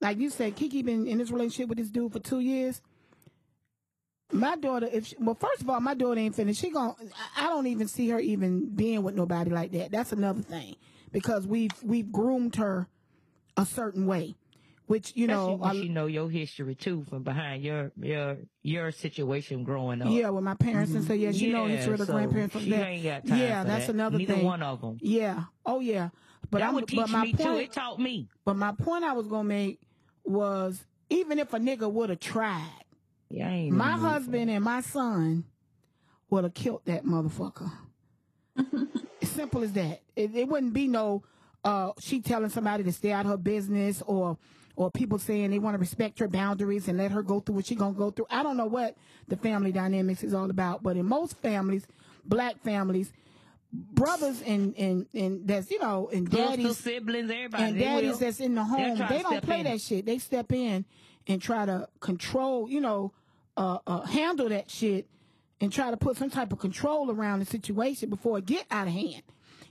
like 0.00 0.18
you 0.18 0.30
said, 0.30 0.54
Keke 0.54 0.84
been 0.84 1.08
in 1.08 1.18
this 1.18 1.32
relationship 1.32 1.68
with 1.70 1.78
this 1.78 1.90
dude 1.90 2.12
for 2.12 2.20
two 2.20 2.38
years. 2.38 2.80
My 4.32 4.56
daughter, 4.56 4.88
if 4.92 5.06
she, 5.06 5.16
well, 5.20 5.36
first 5.36 5.62
of 5.62 5.70
all, 5.70 5.80
my 5.80 5.94
daughter 5.94 6.18
ain't 6.20 6.34
finished. 6.34 6.60
She 6.60 6.70
gon' 6.70 6.94
I 7.36 7.46
I 7.46 7.48
don't 7.48 7.66
even 7.68 7.86
see 7.88 8.08
her 8.10 8.18
even 8.18 8.68
being 8.74 9.02
with 9.02 9.14
nobody 9.14 9.50
like 9.50 9.72
that. 9.72 9.90
That's 9.92 10.12
another 10.12 10.42
thing 10.42 10.74
because 11.12 11.46
we've 11.46 11.70
we've 11.82 12.10
groomed 12.10 12.56
her 12.56 12.88
a 13.56 13.64
certain 13.64 14.06
way, 14.06 14.34
which 14.86 15.12
you 15.14 15.28
know, 15.28 15.54
Especially 15.54 15.60
when 15.60 15.76
a- 15.76 15.80
she 15.82 15.88
know 15.90 16.06
your 16.06 16.28
history 16.28 16.74
too 16.74 17.04
from 17.08 17.22
behind 17.22 17.62
your 17.62 17.92
your 18.02 18.38
your 18.64 18.90
situation 18.90 19.62
growing 19.62 20.02
up. 20.02 20.08
yeah, 20.10 20.28
with 20.30 20.42
my 20.42 20.54
parents 20.54 20.90
and 20.92 21.02
mm-hmm. 21.02 21.08
say, 21.08 21.16
yeah, 21.16 21.30
she 21.32 21.52
know 21.52 21.66
Yeah, 21.66 21.76
history 21.76 21.92
of 21.94 21.98
the 22.00 22.06
so 22.06 22.12
grandparents 22.12 22.52
from 22.52 22.64
she 22.64 22.70
that. 22.70 22.84
ain't 22.86 23.04
got 23.04 23.26
time 23.28 23.38
yeah, 23.38 23.62
that's 23.62 23.86
that. 23.86 23.94
another 23.94 24.18
Neither 24.18 24.34
thing. 24.34 24.44
one 24.44 24.62
of 24.62 24.80
them. 24.80 24.98
Yeah, 25.00 25.44
oh 25.64 25.78
yeah, 25.78 26.08
but 26.50 26.58
that 26.58 26.68
I'm 26.70 26.74
would 26.74 26.88
teach 26.88 26.98
but 26.98 27.10
my 27.10 27.22
me 27.22 27.32
point, 27.32 27.48
too. 27.48 27.56
It 27.62 27.72
taught 27.72 28.00
me. 28.00 28.28
but 28.44 28.56
my 28.56 28.72
point 28.72 29.04
I 29.04 29.12
was 29.12 29.28
gonna 29.28 29.44
make 29.48 29.78
was 30.24 30.84
even 31.10 31.38
if 31.38 31.52
a 31.54 31.58
nigga 31.58 31.88
would 31.90 32.10
have 32.10 32.18
tried, 32.20 32.82
Yeah, 33.28 33.50
ain't 33.50 33.74
my 33.74 33.92
the 33.92 33.92
mood 33.92 34.00
for 34.02 34.08
husband 34.08 34.50
and 34.50 34.64
my 34.64 34.80
son 34.80 35.44
would 36.30 36.44
have 36.44 36.54
killed 36.54 36.82
that 36.86 37.04
motherfucker. 37.04 37.70
Simple 39.22 39.62
as 39.62 39.72
that. 39.72 40.00
It, 40.14 40.34
it 40.34 40.48
wouldn't 40.48 40.72
be 40.72 40.88
no 40.88 41.22
uh, 41.64 41.92
she 41.98 42.20
telling 42.20 42.48
somebody 42.50 42.84
to 42.84 42.92
stay 42.92 43.12
out 43.12 43.24
of 43.24 43.32
her 43.32 43.36
business 43.36 44.02
or 44.06 44.38
or 44.76 44.90
people 44.90 45.18
saying 45.18 45.50
they 45.50 45.58
want 45.58 45.74
to 45.74 45.78
respect 45.78 46.18
her 46.18 46.28
boundaries 46.28 46.86
and 46.86 46.98
let 46.98 47.10
her 47.10 47.22
go 47.22 47.40
through 47.40 47.56
what 47.56 47.66
she 47.66 47.74
gonna 47.74 47.92
go 47.94 48.10
through. 48.10 48.26
I 48.30 48.42
don't 48.42 48.56
know 48.56 48.66
what 48.66 48.96
the 49.26 49.36
family 49.36 49.72
dynamics 49.72 50.22
is 50.22 50.34
all 50.34 50.50
about, 50.50 50.82
but 50.82 50.96
in 50.96 51.06
most 51.06 51.36
families, 51.38 51.86
black 52.24 52.62
families, 52.62 53.12
brothers 53.72 54.42
and 54.46 54.74
and 54.78 55.06
and 55.14 55.46
that's 55.48 55.70
you 55.70 55.80
know 55.80 56.08
and 56.12 56.30
Close 56.30 56.50
to 56.52 56.56
daddies 56.56 56.78
siblings, 56.78 57.30
everybody. 57.30 57.62
and 57.64 57.78
daddies 57.78 58.10
will. 58.12 58.18
that's 58.18 58.40
in 58.40 58.54
the 58.54 58.64
home, 58.64 58.98
they 59.08 59.22
don't 59.22 59.42
play 59.42 59.60
in. 59.60 59.64
that 59.64 59.80
shit. 59.80 60.06
They 60.06 60.18
step 60.18 60.52
in 60.52 60.84
and 61.26 61.42
try 61.42 61.66
to 61.66 61.88
control, 62.00 62.68
you 62.68 62.80
know, 62.80 63.12
uh, 63.56 63.78
uh, 63.86 64.02
handle 64.02 64.48
that 64.48 64.70
shit 64.70 65.08
and 65.60 65.72
try 65.72 65.90
to 65.90 65.96
put 65.96 66.16
some 66.16 66.30
type 66.30 66.52
of 66.52 66.58
control 66.58 67.10
around 67.10 67.40
the 67.40 67.46
situation 67.46 68.10
before 68.10 68.38
it 68.38 68.46
get 68.46 68.66
out 68.70 68.86
of 68.86 68.92
hand. 68.92 69.22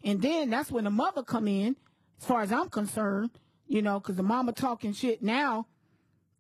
And 0.04 0.22
then 0.22 0.50
that's 0.50 0.72
when 0.72 0.84
the 0.84 0.90
mother 0.90 1.24
come 1.24 1.48
in, 1.48 1.76
as 2.20 2.28
far 2.28 2.42
as 2.42 2.52
I'm 2.52 2.70
concerned, 2.70 3.32
you 3.68 3.82
know, 3.82 4.00
because 4.00 4.16
the 4.16 4.24
mama 4.24 4.54
talking 4.54 4.94
shit 4.94 5.22
now, 5.22 5.68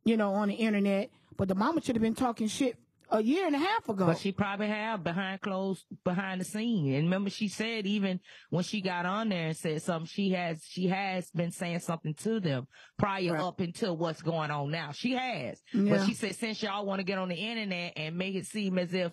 you 0.03 0.17
know, 0.17 0.33
on 0.33 0.49
the 0.49 0.55
internet, 0.55 1.09
but 1.37 1.47
the 1.47 1.55
mama 1.55 1.81
should 1.81 1.95
have 1.95 2.03
been 2.03 2.15
talking 2.15 2.47
shit 2.47 2.77
a 3.09 3.21
year 3.21 3.45
and 3.45 3.55
a 3.55 3.59
half 3.59 3.87
ago. 3.89 4.05
But 4.05 4.17
she 4.19 4.31
probably 4.31 4.67
have 4.67 5.03
behind 5.03 5.41
closed, 5.41 5.85
behind 6.03 6.41
the 6.41 6.45
scene. 6.45 6.93
And 6.93 7.03
remember, 7.05 7.29
she 7.29 7.47
said 7.47 7.85
even 7.85 8.19
when 8.49 8.63
she 8.63 8.81
got 8.81 9.05
on 9.05 9.29
there 9.29 9.47
and 9.47 9.57
said 9.57 9.81
something, 9.81 10.07
she 10.07 10.31
has 10.31 10.63
she 10.65 10.87
has 10.87 11.29
been 11.31 11.51
saying 11.51 11.79
something 11.79 12.13
to 12.15 12.39
them 12.39 12.67
prior 12.97 13.33
Right. 13.33 13.41
up 13.41 13.59
until 13.59 13.95
what's 13.97 14.21
going 14.21 14.51
on 14.51 14.71
now. 14.71 14.91
She 14.91 15.13
has, 15.13 15.61
Yeah. 15.73 15.97
but 15.97 16.05
she 16.05 16.13
said 16.13 16.35
since 16.35 16.61
y'all 16.63 16.85
want 16.85 16.99
to 16.99 17.03
get 17.03 17.17
on 17.17 17.29
the 17.29 17.35
internet 17.35 17.93
and 17.95 18.17
make 18.17 18.35
it 18.35 18.45
seem 18.45 18.77
as 18.79 18.93
if 18.93 19.11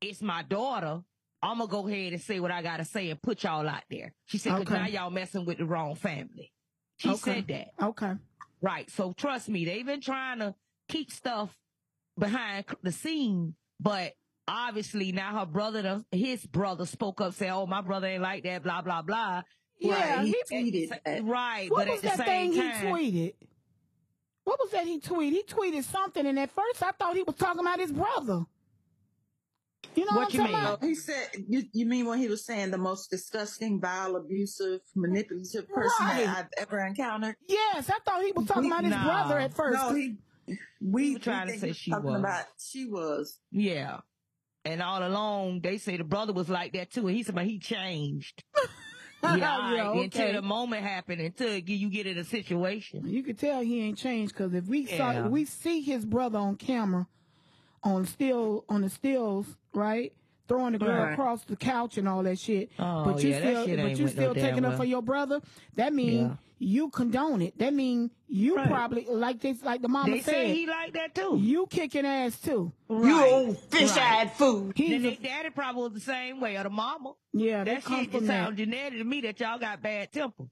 it's 0.00 0.22
my 0.22 0.42
daughter. 0.42 1.00
I'm 1.42 1.58
gonna 1.58 1.70
go 1.70 1.86
ahead 1.86 2.14
and 2.14 2.22
say 2.22 2.40
what 2.40 2.50
I 2.50 2.62
gotta 2.62 2.86
say 2.86 3.10
and 3.10 3.20
put 3.20 3.42
y'all 3.42 3.68
out 3.68 3.82
there. 3.90 4.14
She 4.24 4.38
said, 4.38 4.52
"Cause 4.56 4.70
now 4.70 4.86
y'all 4.86 5.10
messing 5.10 5.44
with 5.44 5.58
the 5.58 5.66
wrong 5.66 5.94
family." 5.94 6.52
She 6.96 7.10
Okay. 7.10 7.16
said 7.18 7.46
that. 7.48 7.68
okay. 7.88 8.12
Right. 8.62 8.90
So 8.90 9.12
trust 9.12 9.50
me, 9.50 9.66
they've 9.66 9.84
been 9.84 10.00
trying 10.00 10.38
to 10.38 10.54
keep 10.88 11.10
stuff 11.10 11.54
behind 12.18 12.64
the 12.82 12.92
scene, 12.92 13.54
but 13.80 14.12
obviously 14.46 15.12
now 15.12 15.38
her 15.40 15.46
brother, 15.46 15.82
done- 15.82 16.04
his 16.12 16.44
brother 16.46 16.86
spoke 16.86 17.20
up, 17.20 17.34
saying, 17.34 17.52
"Oh, 17.52 17.66
my 17.66 17.80
brother 17.80 18.06
ain't 18.06 18.22
like 18.22 18.42
that," 18.44 18.62
blah 18.62 18.82
blah 18.82 19.02
blah. 19.02 19.42
Yeah, 19.78 20.16
Right, 20.18 20.26
he 20.26 20.34
he- 20.48 20.70
tweeted 20.88 21.02
that. 21.04 21.24
Right. 21.24 21.70
What 21.70 21.86
but 21.86 21.94
was 21.94 22.04
at 22.04 22.12
the 22.12 22.16
that 22.18 22.26
same 22.26 22.52
thing 22.52 22.60
time, 22.60 22.80
he 22.80 22.86
tweeted? 22.92 23.34
What 24.44 24.60
was 24.60 24.70
that 24.72 24.86
he 24.86 25.00
tweeted? 25.00 25.32
He 25.32 25.42
tweeted 25.44 25.84
something, 25.84 26.26
and 26.26 26.38
at 26.38 26.50
first 26.50 26.82
I 26.82 26.92
thought 26.92 27.16
he 27.16 27.22
was 27.22 27.36
talking 27.36 27.60
about 27.60 27.80
his 27.80 27.90
brother. 27.92 28.44
You 29.94 30.04
know 30.06 30.16
what, 30.16 30.32
What 30.32 30.34
I'm 30.34 30.40
you 30.40 30.44
mean? 30.46 30.54
about? 30.54 30.82
He 30.84 30.94
said, 30.96 31.28
you, 31.48 31.62
you 31.72 31.86
mean 31.86 32.06
when 32.06 32.18
he 32.18 32.26
was 32.28 32.44
saying 32.44 32.72
the 32.72 32.78
most 32.78 33.10
disgusting, 33.10 33.80
vile, 33.80 34.16
abusive, 34.16 34.80
manipulative 34.96 35.68
person 35.68 36.06
Right. 36.06 36.26
that 36.26 36.36
I've 36.36 36.48
ever 36.58 36.80
encountered? 36.84 37.36
Yes, 37.46 37.88
I 37.90 37.98
thought 38.04 38.22
he 38.24 38.32
was 38.32 38.46
talking 38.46 38.66
about 38.66 38.82
his 38.84 38.90
Nah. 38.90 39.04
brother 39.04 39.38
at 39.38 39.54
first. 39.54 39.78
No, 39.80 39.94
he, 39.94 40.16
we 40.80 41.12
were 41.14 41.18
trying 41.18 41.48
to 41.48 41.58
say 41.58 41.72
she 41.72 41.90
was. 41.92 42.18
about 42.20 42.44
she 42.58 42.86
was. 42.86 43.38
Yeah. 43.50 43.98
And 44.66 44.80
all 44.80 45.06
along, 45.06 45.60
they 45.60 45.76
say 45.78 45.96
the 45.98 46.04
brother 46.04 46.32
was 46.32 46.48
like 46.48 46.72
that 46.72 46.90
too. 46.90 47.06
And 47.08 47.16
he 47.16 47.22
said, 47.22 47.34
but 47.34 47.44
he 47.44 47.58
changed. 47.58 48.42
yeah, 49.22 49.30
all 49.30 49.36
right. 49.38 49.74
Yeah, 49.94 50.02
Until 50.02 50.32
the 50.32 50.42
moment 50.42 50.82
happened, 50.84 51.20
until 51.20 51.56
you 51.58 51.90
get 51.90 52.06
in 52.06 52.16
a 52.18 52.24
situation. 52.24 53.06
You 53.06 53.22
could 53.22 53.38
tell 53.38 53.60
he 53.60 53.82
ain't 53.82 53.98
changed 53.98 54.32
because 54.34 54.54
if 54.54 54.64
we 54.66 54.86
saw, 54.86 55.10
Yeah. 55.10 55.24
if 55.26 55.30
we 55.30 55.44
see 55.44 55.80
his 55.82 56.04
brother 56.06 56.38
on 56.38 56.56
camera, 56.56 57.06
on 57.82 58.06
still 58.06 58.64
on 58.70 58.80
the 58.80 58.88
stills, 58.88 59.46
right, 59.74 60.12
throwing 60.48 60.72
the 60.72 60.78
girl 60.78 61.04
Right. 61.04 61.12
across 61.12 61.44
the 61.44 61.56
couch 61.56 61.98
and 61.98 62.08
all 62.08 62.22
that 62.22 62.38
shit. 62.38 62.70
Oh, 62.78 63.04
but 63.04 63.22
you 63.22 63.30
yeah, 63.30 63.40
that 63.40 63.46
still, 63.50 63.66
shit 63.66 63.76
but 63.78 63.86
ain't 63.86 63.98
you 63.98 64.04
went 64.06 64.16
no 64.16 64.22
still 64.22 64.34
damn 64.34 64.42
taking 64.44 64.64
up 64.64 64.70
well. 64.70 64.78
for 64.78 64.84
your 64.84 65.02
brother. 65.02 65.40
That 65.76 65.92
means 65.92 66.30
Yeah. 66.30 66.36
You 66.58 66.88
condone 66.90 67.42
it. 67.42 67.58
That 67.58 67.74
mean 67.74 68.10
you 68.28 68.56
Right. 68.56 68.68
probably 68.68 69.06
like 69.08 69.40
this, 69.40 69.62
like 69.62 69.82
the 69.82 69.88
mama 69.88 70.10
They 70.12 70.20
said. 70.20 70.32
say 70.32 70.54
he 70.54 70.66
like 70.66 70.92
that 70.94 71.14
too. 71.14 71.36
you 71.40 71.66
kicking 71.68 72.06
ass 72.06 72.40
too. 72.40 72.72
Right. 72.88 73.08
You 73.08 73.24
old 73.24 73.58
fish-eyed 73.70 74.32
fool. 74.32 74.64
Then 74.66 74.72
He's 74.76 75.02
their 75.02 75.12
a, 75.12 75.16
daddy 75.16 75.50
probably 75.50 75.82
was 75.82 75.92
the 75.92 76.00
same 76.00 76.40
way, 76.40 76.56
or 76.56 76.62
the 76.64 76.70
mama. 76.70 77.14
yeah, 77.32 77.64
they 77.64 77.74
That 77.74 77.84
come 77.84 78.00
shit 78.00 78.10
from 78.10 78.20
just 78.20 78.26
that. 78.28 78.44
sounds 78.46 78.56
genetic 78.58 78.98
to 78.98 79.04
me 79.04 79.20
that 79.22 79.40
y'all 79.40 79.58
got 79.58 79.82
bad 79.82 80.12
temper. 80.12 80.44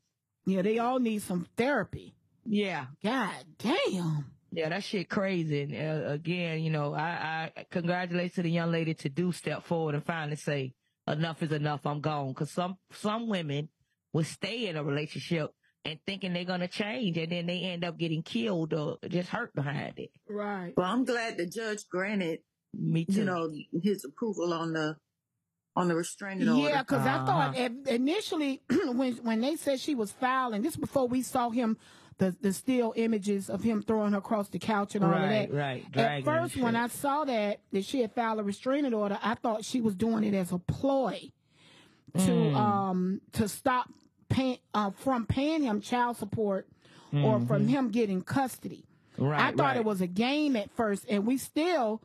Yeah, 0.44 0.62
they 0.62 0.78
all 0.78 0.98
need 0.98 1.22
some 1.22 1.46
therapy. 1.56 2.14
Yeah. 2.44 2.86
God 3.02 3.30
damn. 3.58 4.26
Yeah, 4.50 4.68
that 4.68 4.82
shit 4.84 5.08
crazy. 5.08 5.62
And 5.62 5.74
uh, 6.06 6.10
again, 6.10 6.60
you 6.62 6.70
know, 6.70 6.92
I, 6.94 7.50
I 7.56 7.64
congratulate 7.70 8.34
to 8.34 8.42
the 8.42 8.50
young 8.50 8.70
lady 8.72 8.92
to 8.94 9.08
do 9.08 9.32
step 9.32 9.62
forward 9.64 9.94
and 9.94 10.04
finally 10.04 10.36
say, 10.36 10.74
enough 11.06 11.42
is 11.42 11.52
enough. 11.52 11.86
I'm 11.86 12.00
gone. 12.00 12.34
Cause 12.34 12.50
some, 12.50 12.76
some 12.92 13.28
women 13.28 13.68
will 14.12 14.24
stay 14.24 14.66
in 14.68 14.76
a 14.76 14.82
relationship 14.84 15.50
and 15.84 15.98
thinking 16.06 16.32
they're 16.32 16.44
going 16.44 16.60
to 16.60 16.68
change 16.68 17.16
and 17.18 17.30
then 17.32 17.46
they 17.46 17.60
end 17.60 17.84
up 17.84 17.98
getting 17.98 18.22
killed 18.22 18.72
or 18.72 18.98
just 19.08 19.28
hurt 19.28 19.54
behind 19.54 19.98
it. 19.98 20.10
Right. 20.28 20.72
Well, 20.76 20.86
I'm 20.86 21.04
glad 21.04 21.36
the 21.38 21.46
judge 21.46 21.88
granted, 21.90 22.40
Me 22.72 23.04
too. 23.04 23.12
you 23.14 23.24
know, 23.24 23.50
his 23.82 24.04
approval 24.04 24.52
on 24.54 24.72
the 24.72 24.96
on 25.74 25.88
the 25.88 25.94
restraining 25.96 26.48
order. 26.48 26.68
Yeah, 26.68 26.82
because 26.82 27.00
I 27.06 27.24
thought 27.24 27.56
Uh-huh. 27.56 27.68
i- 27.86 27.90
initially 27.94 28.60
when 28.94 29.14
when 29.24 29.40
they 29.40 29.56
said 29.56 29.80
she 29.80 29.94
was 29.94 30.12
foul, 30.12 30.52
and 30.52 30.64
this 30.64 30.76
before 30.76 31.08
we 31.08 31.22
saw 31.22 31.48
him, 31.50 31.78
the 32.18 32.36
the 32.42 32.52
still 32.52 32.92
images 32.94 33.48
of 33.48 33.62
him 33.64 33.82
throwing 33.82 34.12
her 34.12 34.18
across 34.18 34.48
the 34.50 34.58
couch 34.58 34.94
and 34.94 35.02
all 35.02 35.10
of 35.12 35.16
right, 35.20 35.50
that. 35.50 35.56
right. 35.56 35.84
At 35.86 35.92
Dragging 35.92 36.16
and 36.16 36.24
first, 36.52 36.56
when. 36.62 36.76
I 36.76 36.88
saw 36.88 37.24
that 37.24 37.60
that 37.72 37.84
she 37.86 38.00
had 38.02 38.12
filed 38.12 38.38
a 38.38 38.42
restraining 38.44 38.92
order, 38.94 39.18
I 39.22 39.34
thought 39.34 39.64
she 39.64 39.80
was 39.80 39.94
doing 39.94 40.22
it 40.24 40.34
as 40.34 40.52
a 40.52 40.58
ploy 40.58 41.30
to 42.18 42.20
Mm. 42.30 42.54
um 42.54 43.20
to 43.32 43.48
stop 43.48 43.88
pay, 44.32 44.60
uh, 44.74 44.90
from 44.90 45.26
paying 45.26 45.62
him 45.62 45.80
child 45.80 46.16
support 46.16 46.68
or 47.14 47.40
from 47.40 47.68
him 47.68 47.90
getting 47.90 48.22
custody. 48.22 48.86
Mm-hmm. 49.14 49.24
right, 49.24 49.40
I 49.40 49.52
thought 49.52 49.58
right. 49.58 49.76
it 49.76 49.84
was 49.84 50.00
a 50.00 50.06
game 50.06 50.56
at 50.56 50.70
first, 50.70 51.04
and 51.08 51.26
we 51.26 51.36
still 51.36 52.02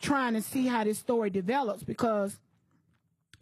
trying 0.00 0.34
to 0.34 0.42
see 0.42 0.66
how 0.66 0.84
this 0.84 0.98
story 0.98 1.30
develops 1.30 1.84
because 1.84 2.38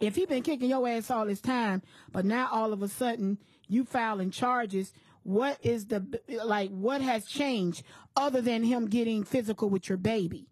if 0.00 0.16
he 0.16 0.26
been 0.26 0.42
kicking 0.42 0.68
your 0.68 0.86
ass 0.86 1.10
all 1.10 1.26
this 1.26 1.40
time, 1.40 1.82
but 2.10 2.24
now 2.24 2.48
all 2.52 2.72
of 2.72 2.82
a 2.82 2.88
sudden 2.88 3.38
you 3.68 3.84
filing 3.84 4.30
charges, 4.30 4.92
what 5.22 5.58
is 5.62 5.86
the 5.86 6.04
like? 6.44 6.70
What 6.70 7.00
has 7.00 7.24
changed 7.24 7.84
other 8.16 8.40
than 8.40 8.64
him 8.64 8.88
getting 8.88 9.24
physical 9.24 9.70
with 9.70 9.88
your 9.88 9.98
baby? 9.98 10.48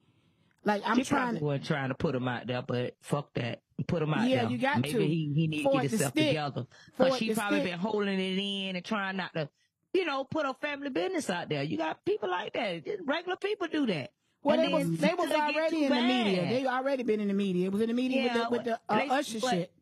Like 0.64 0.82
I'm 0.84 0.96
she 0.98 1.04
trying 1.04 1.38
probably 1.38 1.58
to. 1.58 1.64
trying 1.66 1.88
to 1.88 1.94
put 1.94 2.14
him 2.14 2.28
out 2.28 2.46
there, 2.46 2.62
but 2.62 2.94
fuck 3.00 3.32
that. 3.34 3.62
Put 3.86 4.02
him 4.02 4.12
out 4.12 4.28
Yeah, 4.28 4.42
there. 4.42 4.50
you 4.50 4.58
got 4.58 4.76
Maybe 4.80 4.92
to. 4.92 5.00
he, 5.06 5.32
he 5.34 5.46
need 5.46 5.62
to 5.64 5.70
get 5.72 5.90
himself 5.90 6.12
stick. 6.12 6.26
together. 6.28 6.66
But 6.98 7.14
she 7.14 7.28
to 7.28 7.34
probably 7.34 7.60
stick. 7.60 7.70
been 7.72 7.78
holding 7.78 8.20
it 8.20 8.38
in 8.38 8.76
and 8.76 8.84
trying 8.84 9.16
not 9.16 9.32
to, 9.34 9.48
you 9.94 10.04
know, 10.04 10.24
put 10.24 10.44
her 10.44 10.52
family 10.60 10.90
business 10.90 11.30
out 11.30 11.48
there. 11.48 11.62
You 11.62 11.78
got 11.78 12.04
people 12.04 12.28
like 12.30 12.52
that. 12.52 12.82
Regular 13.06 13.36
people 13.36 13.68
do 13.68 13.86
that. 13.86 14.10
Well, 14.42 14.58
And 14.60 14.68
they 14.68 14.74
was 14.74 14.98
they 14.98 15.14
was 15.14 15.28
till 15.28 15.36
it 15.36 15.52
get 15.52 15.56
already 15.56 15.84
in 15.84 15.90
the 15.92 16.00
media. 16.02 16.42
They 16.50 16.66
already 16.66 17.02
been 17.04 17.20
in 17.20 17.28
the 17.28 17.34
media. 17.34 17.66
It 17.66 17.72
was 17.72 17.80
in 17.80 17.88
the 17.88 17.94
media 17.94 18.24
Yeah, 18.24 18.34
with 18.34 18.42
the 18.42 18.50
with 18.50 18.64
the 18.64 18.80
uh, 18.94 18.98
they- 18.98 19.08
Usher 19.08 19.40
shit. 19.40 19.72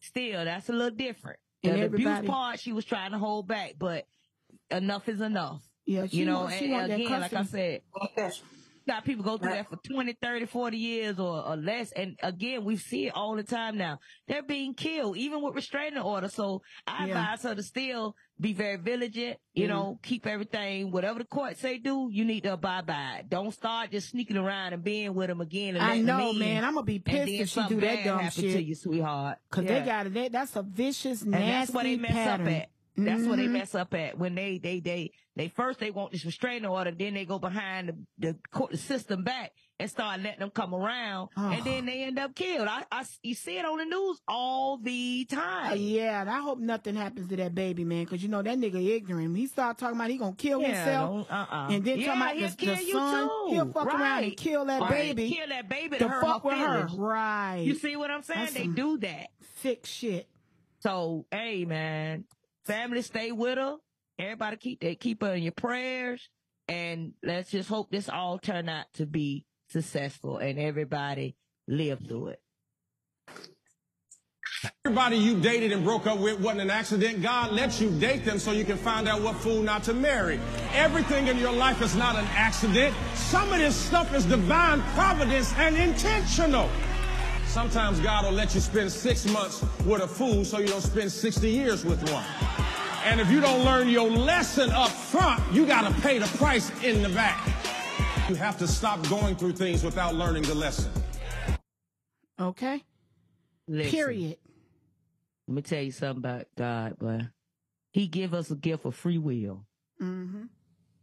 Still, 0.00 0.44
that's 0.44 0.68
a 0.68 0.72
little 0.72 0.90
different. 0.96 1.38
And 1.62 1.80
the 1.80 1.86
abuse 1.86 2.26
part 2.26 2.60
she 2.60 2.72
was 2.72 2.84
trying 2.84 3.12
to 3.12 3.18
hold 3.18 3.46
back, 3.48 3.74
but 3.78 4.04
enough 4.70 5.08
is 5.08 5.20
enough. 5.20 5.62
Yeah, 5.86 6.06
she 6.06 6.18
you 6.18 6.24
know, 6.26 6.40
want, 6.40 6.54
she 6.54 6.64
and, 6.66 6.72
want 6.74 6.88
that 6.88 7.00
again, 7.00 7.20
like 7.20 7.32
I 7.32 7.44
said, 7.44 7.80
got 8.86 9.04
people 9.04 9.24
go 9.24 9.38
through 9.38 9.50
that 9.52 9.68
for 9.70 9.76
20, 9.76 10.16
30, 10.20 10.46
40 10.46 10.76
years 10.76 11.18
or, 11.18 11.46
or 11.46 11.56
less. 11.56 11.92
And 11.92 12.18
again, 12.22 12.64
we 12.64 12.76
see 12.76 13.06
it 13.06 13.12
all 13.14 13.34
the 13.36 13.42
time 13.42 13.76
now. 13.78 13.98
They're 14.28 14.42
being 14.42 14.74
killed, 14.74 15.16
even 15.16 15.42
with 15.42 15.54
restraining 15.54 15.98
order. 16.02 16.28
So 16.28 16.62
I 16.86 17.06
Yeah. 17.06 17.12
advise 17.32 17.42
her 17.42 17.54
to 17.54 17.62
still 17.62 18.16
be 18.40 18.52
very 18.52 18.76
vigilant, 18.76 19.38
you 19.54 19.62
Yeah. 19.62 19.68
know, 19.68 19.98
keep 20.02 20.26
everything, 20.26 20.90
whatever 20.90 21.20
the 21.20 21.24
court 21.24 21.56
say 21.56 21.78
do, 21.78 22.08
you 22.10 22.24
need 22.24 22.42
to 22.42 22.54
abide 22.54 22.84
by 22.86 23.18
it. 23.20 23.28
Don't 23.30 23.52
start 23.52 23.92
just 23.92 24.10
sneaking 24.10 24.36
around 24.36 24.72
and 24.72 24.82
being 24.82 25.14
with 25.14 25.28
them 25.28 25.40
again. 25.40 25.76
And 25.76 25.84
I 25.84 25.98
know, 26.00 26.32
man. 26.32 26.64
I'm 26.64 26.74
gonna 26.74 26.84
be 26.84 26.98
pissed 26.98 27.30
if 27.30 27.48
she 27.48 27.62
do 27.68 27.80
that 27.80 28.04
dumb 28.04 28.18
happen 28.18 28.42
to 28.42 28.50
shit. 28.52 28.64
you, 28.64 28.74
sweetheart. 28.74 29.38
Cause 29.50 29.64
Yeah. 29.64 29.78
they 29.80 29.86
got 29.86 30.06
it. 30.08 30.32
That's 30.32 30.56
a 30.56 30.62
vicious, 30.62 31.22
and 31.22 31.30
nasty 31.30 31.50
that's 31.50 31.70
where 31.70 31.84
they 31.84 31.96
mess 31.96 32.10
pattern. 32.12 32.46
up 32.48 32.52
at. 32.52 32.68
That's 32.96 33.24
where 33.26 33.36
they 33.36 33.46
Mhm. 33.46 33.52
mess 33.52 33.74
up 33.74 33.92
at 33.94 34.16
when 34.18 34.34
they 34.36 34.58
they 34.58 34.78
they 34.80 35.10
they 35.34 35.48
first 35.48 35.80
they 35.80 35.90
want 35.90 36.12
this 36.12 36.24
restraining 36.24 36.66
order, 36.66 36.92
then 36.92 37.14
they 37.14 37.24
go 37.24 37.40
behind 37.40 37.88
the 37.88 37.96
the 38.18 38.38
court 38.52 38.70
the 38.70 38.76
system 38.76 39.24
back 39.24 39.50
and 39.80 39.90
start 39.90 40.20
letting 40.20 40.38
them 40.38 40.50
come 40.50 40.72
around, 40.72 41.30
Oh. 41.36 41.50
and 41.50 41.64
then 41.64 41.86
they 41.86 42.04
end 42.04 42.20
up 42.20 42.36
killed. 42.36 42.68
I, 42.68 42.84
I 42.92 43.04
you 43.24 43.34
see 43.34 43.58
it 43.58 43.64
on 43.64 43.78
the 43.78 43.84
news 43.84 44.20
all 44.28 44.78
the 44.78 45.24
time. 45.24 45.72
Uh, 45.72 45.74
yeah, 45.74 46.20
and 46.20 46.30
I 46.30 46.38
hope 46.40 46.60
nothing 46.60 46.94
happens 46.94 47.28
to 47.30 47.36
that 47.36 47.52
baby, 47.52 47.82
man, 47.84 48.04
because 48.04 48.22
you 48.22 48.28
know 48.28 48.42
that 48.42 48.56
nigga 48.58 48.76
ignorant. 48.96 49.36
He 49.36 49.48
start 49.48 49.76
talking 49.76 49.96
about 49.96 50.10
he 50.10 50.16
gonna 50.16 50.36
kill 50.36 50.60
himself, 50.60 51.26
uh-uh. 51.28 51.68
and 51.72 51.84
then 51.84 51.98
yeah, 51.98 52.06
talking 52.06 52.22
about 52.22 52.36
he'll 52.36 52.48
the, 52.50 52.56
kill 52.56 52.76
the 52.76 52.84
you 52.84 52.92
son, 52.92 53.28
too. 53.28 53.46
he'll 53.54 53.72
fuck 53.72 53.86
around 53.92 54.22
and 54.24 54.36
kill 54.36 54.64
that 54.66 54.80
Right. 54.82 54.90
baby 55.16 55.30
kill 55.34 55.48
that 55.48 55.68
baby 55.68 55.98
to 55.98 56.04
to 56.04 56.20
fuck 56.20 56.44
her 56.44 56.48
with 56.48 56.58
her. 56.58 56.88
Right. 56.96 57.62
You 57.64 57.74
see 57.74 57.96
what 57.96 58.12
I'm 58.12 58.22
saying? 58.22 58.40
That's 58.40 58.52
they 58.54 58.66
do 58.68 58.98
that. 58.98 59.30
sick 59.62 59.84
shit. 59.84 60.28
So, 60.80 61.24
hey, 61.32 61.64
man, 61.64 62.24
family, 62.64 63.02
stay 63.02 63.32
with 63.32 63.58
her. 63.58 63.76
Everybody 64.18 64.56
keep 64.56 64.80
they 64.80 64.94
keep 64.94 65.22
her 65.22 65.34
in 65.34 65.42
your 65.42 65.52
prayers, 65.52 66.28
and 66.68 67.14
let's 67.22 67.50
just 67.50 67.68
hope 67.68 67.90
this 67.90 68.08
all 68.08 68.38
turn 68.38 68.68
out 68.68 68.86
to 68.94 69.06
be 69.06 69.44
successful 69.68 70.38
and 70.38 70.58
everybody 70.58 71.36
live 71.66 72.00
through 72.06 72.28
it. 72.28 72.40
Everybody 74.84 75.16
you 75.16 75.40
dated 75.40 75.72
and 75.72 75.84
broke 75.84 76.06
up 76.06 76.18
with 76.18 76.40
wasn't 76.40 76.62
an 76.62 76.70
accident. 76.70 77.22
God 77.22 77.52
let 77.52 77.80
you 77.80 77.90
date 77.98 78.24
them 78.24 78.38
so 78.38 78.52
you 78.52 78.64
can 78.64 78.78
find 78.78 79.08
out 79.08 79.20
what 79.20 79.36
fool 79.36 79.62
not 79.62 79.82
to 79.84 79.92
marry. 79.92 80.40
Everything 80.72 81.26
in 81.26 81.38
your 81.38 81.52
life 81.52 81.82
is 81.82 81.94
not 81.96 82.16
an 82.16 82.24
accident. 82.30 82.94
Some 83.14 83.52
of 83.52 83.58
this 83.58 83.76
stuff 83.76 84.14
is 84.14 84.24
divine 84.24 84.80
providence 84.94 85.52
and 85.56 85.76
intentional. 85.76 86.70
Sometimes 87.54 88.00
God 88.00 88.24
will 88.24 88.32
let 88.32 88.52
you 88.52 88.60
spend 88.60 88.90
six 88.90 89.30
months 89.30 89.64
with 89.86 90.02
a 90.02 90.08
fool 90.08 90.44
so 90.44 90.58
you 90.58 90.66
don't 90.66 90.80
spend 90.80 91.12
60 91.12 91.48
years 91.48 91.84
with 91.84 92.02
one. 92.10 92.24
And 93.04 93.20
if 93.20 93.30
you 93.30 93.40
don't 93.40 93.64
learn 93.64 93.88
your 93.88 94.10
lesson 94.10 94.70
up 94.70 94.90
front, 94.90 95.40
you 95.52 95.64
got 95.64 95.88
to 95.88 96.00
pay 96.00 96.18
the 96.18 96.26
price 96.36 96.72
in 96.82 97.00
the 97.00 97.10
back. 97.10 97.46
You 98.28 98.34
have 98.34 98.58
to 98.58 98.66
stop 98.66 99.08
going 99.08 99.36
through 99.36 99.52
things 99.52 99.84
without 99.84 100.16
learning 100.16 100.42
the 100.42 100.54
lesson. 100.56 100.90
Okay. 102.40 102.82
Listen, 103.68 103.92
Period. 103.92 104.36
Let 105.46 105.54
me 105.54 105.62
tell 105.62 105.82
you 105.82 105.92
something 105.92 106.24
about 106.24 106.46
God, 106.58 106.96
but 106.98 107.20
He 107.92 108.08
give 108.08 108.34
us 108.34 108.50
a 108.50 108.56
gift 108.56 108.84
of 108.84 108.96
free 108.96 109.18
will. 109.18 109.64
Mm-hmm. 110.02 110.46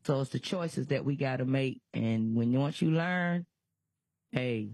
So 0.04 0.20
it's 0.20 0.32
the 0.32 0.40
choices 0.40 0.88
that 0.88 1.06
we 1.06 1.16
got 1.16 1.38
to 1.38 1.46
make. 1.46 1.80
And 1.94 2.36
when 2.36 2.52
once 2.52 2.82
you 2.82 2.92
learn, 2.92 3.46
hey, 4.34 4.72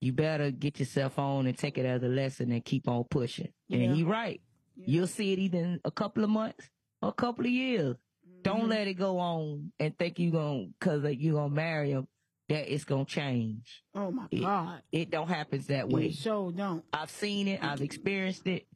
you 0.00 0.12
better 0.12 0.50
get 0.50 0.78
yourself 0.78 1.18
on 1.18 1.46
and 1.46 1.56
take 1.56 1.76
it 1.78 1.84
as 1.86 2.02
a 2.02 2.08
lesson 2.08 2.50
and 2.52 2.64
keep 2.64 2.88
on 2.88 3.04
pushing. 3.04 3.52
Yeah. 3.68 3.78
And 3.80 3.96
he 3.96 4.02
right. 4.02 4.40
Yeah. 4.76 4.84
You'll 4.88 5.06
see 5.06 5.32
it 5.32 5.38
either 5.38 5.58
in 5.58 5.80
a 5.84 5.90
couple 5.90 6.24
of 6.24 6.30
months 6.30 6.68
or 7.02 7.10
a 7.10 7.12
couple 7.12 7.44
of 7.44 7.50
years. 7.50 7.96
Don't 8.42 8.62
Mhm. 8.62 8.68
let 8.68 8.88
it 8.88 8.94
go 8.94 9.18
on 9.18 9.72
and 9.78 9.96
think 9.98 10.18
you 10.18 10.30
going 10.30 10.68
to, 10.68 10.74
cause 10.80 11.02
like 11.02 11.20
you 11.20 11.32
gonna 11.34 11.54
marry 11.54 11.90
him 11.90 12.08
that 12.48 12.72
it's 12.72 12.84
gonna 12.84 13.04
change. 13.04 13.82
Oh 13.94 14.10
my 14.10 14.26
It- 14.30 14.40
God. 14.40 14.82
It 14.90 15.10
don't 15.10 15.28
happen 15.28 15.60
that 15.68 15.88
way. 15.90 16.10
Sure 16.12 16.50
don't. 16.50 16.82
I've 16.92 17.10
seen 17.10 17.48
it. 17.48 17.62
I've 17.62 17.82
experienced 17.82 18.46
it. 18.46 18.66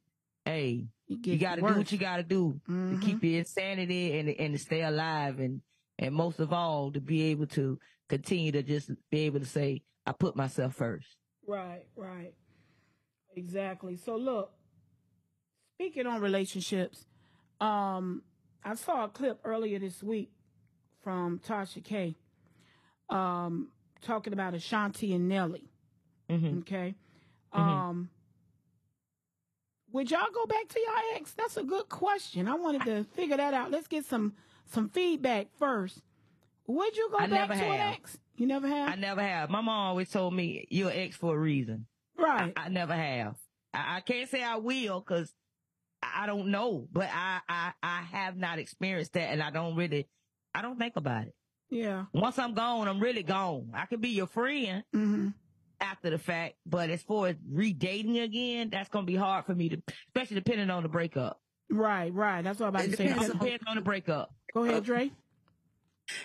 Hey, 0.45 0.85
It 1.07 1.25
you 1.25 1.37
got 1.39 1.55
to 1.55 1.61
do 1.61 1.67
what 1.67 1.91
you 1.91 1.97
got 1.97 2.17
to 2.17 2.23
do 2.23 2.59
Mhm. 2.67 2.99
to 2.99 3.05
keep 3.05 3.23
your 3.23 3.39
insanity 3.39 4.17
and 4.19 4.29
and 4.29 4.53
to 4.53 4.59
stay 4.59 4.83
alive 4.83 5.39
and 5.39 5.61
and 5.97 6.13
most 6.13 6.39
of 6.39 6.51
all 6.53 6.91
to 6.91 6.99
be 7.01 7.23
able 7.23 7.47
to 7.47 7.79
continue 8.09 8.51
to 8.51 8.61
just 8.61 8.91
be 9.09 9.19
able 9.21 9.39
to 9.39 9.45
say 9.45 9.81
I 10.05 10.11
put 10.11 10.35
myself 10.35 10.75
first. 10.75 11.07
Right, 11.47 11.85
right. 11.95 12.33
Exactly. 13.35 13.97
So 13.97 14.15
look, 14.15 14.51
speaking 15.75 16.07
on 16.07 16.21
relationships, 16.21 17.05
um, 17.59 18.23
I 18.63 18.75
saw 18.75 19.05
a 19.05 19.07
clip 19.09 19.39
earlier 19.43 19.79
this 19.79 20.01
week 20.01 20.31
from 21.03 21.39
Tasha 21.39 21.83
K. 21.83 22.15
Um, 23.09 23.69
talking 24.01 24.33
about 24.33 24.53
Ashanti 24.53 25.13
and 25.13 25.27
Nelly. 25.27 25.69
hmm 26.29 26.59
Okay. 26.59 26.95
Mhm. 27.53 27.59
Um, 27.59 28.09
would 29.91 30.09
y'all 30.11 30.27
go 30.33 30.45
back 30.45 30.67
to 30.69 30.79
your 30.79 30.93
ex? 31.15 31.33
That's 31.33 31.57
a 31.57 31.63
good 31.63 31.87
question. 31.89 32.47
I 32.47 32.55
wanted 32.55 32.83
to 32.85 33.03
figure 33.15 33.37
that 33.37 33.53
out. 33.53 33.71
Let's 33.71 33.87
get 33.87 34.05
some 34.05 34.33
some 34.65 34.89
feedback 34.89 35.47
first. 35.59 36.01
Would 36.67 36.97
you 36.97 37.09
go 37.11 37.17
I 37.17 37.27
back 37.27 37.49
to 37.49 37.53
an 37.63 37.93
ex? 37.93 38.17
You 38.37 38.47
never 38.47 38.67
have? 38.67 38.89
I 38.89 38.95
never 38.95 39.21
have. 39.21 39.49
My 39.49 39.61
mom 39.61 39.87
always 39.89 40.09
told 40.09 40.33
me 40.33 40.65
you're 40.69 40.89
an 40.89 40.97
ex 40.97 41.15
for 41.15 41.35
a 41.35 41.39
reason. 41.39 41.85
right. 42.17 42.51
I 42.57 42.69
never 42.69 42.93
have. 42.93 43.35
I, 43.73 43.97
I 43.97 43.99
can't 44.01 44.29
say 44.29 44.43
I 44.43 44.57
will 44.57 44.99
because 44.99 45.33
I 46.03 46.23
I 46.23 46.25
don't 46.27 46.47
know, 46.51 46.87
but 46.91 47.09
I, 47.11 47.39
I 47.49 47.71
I 47.81 48.01
have 48.11 48.37
not 48.37 48.59
experienced 48.59 49.13
that, 49.13 49.29
and 49.31 49.41
I 49.41 49.49
don't 49.51 49.75
really. 49.75 50.07
I 50.53 50.61
don't 50.61 50.77
think 50.77 50.95
about 50.95 51.27
it. 51.27 51.35
yeah. 51.69 52.05
Once 52.13 52.37
I'm 52.39 52.53
gone, 52.53 52.87
I'm 52.87 52.99
really 52.99 53.23
gone. 53.23 53.71
I 53.73 53.85
can 53.87 53.99
be 54.01 54.09
your 54.09 54.27
friend, 54.27 54.83
Mm-hmm. 54.95 55.29
after 55.81 56.09
the 56.11 56.17
fact, 56.17 56.55
but 56.65 56.89
as 56.89 57.01
far 57.01 57.27
as 57.27 57.35
redating 57.51 58.21
again, 58.23 58.69
that's 58.69 58.89
gonna 58.89 59.05
be 59.05 59.15
hard 59.15 59.45
for 59.45 59.55
me 59.55 59.69
to, 59.69 59.81
especially 60.09 60.35
depending 60.35 60.69
on 60.69 60.83
the 60.83 60.89
breakup. 60.89 61.41
Right, 61.69 62.13
right. 62.13 62.43
That's 62.43 62.59
what 62.59 62.67
I'm 62.67 62.75
about 62.75 62.85
It 62.85 62.91
to 62.91 62.97
say. 62.97 63.07
depends 63.07 63.29
It 63.29 63.39
depends 63.39 63.63
on 63.67 63.75
the 63.75 63.81
breakup. 63.81 64.33
Go 64.53 64.63
ahead, 64.63 64.83
Dre. 64.83 65.11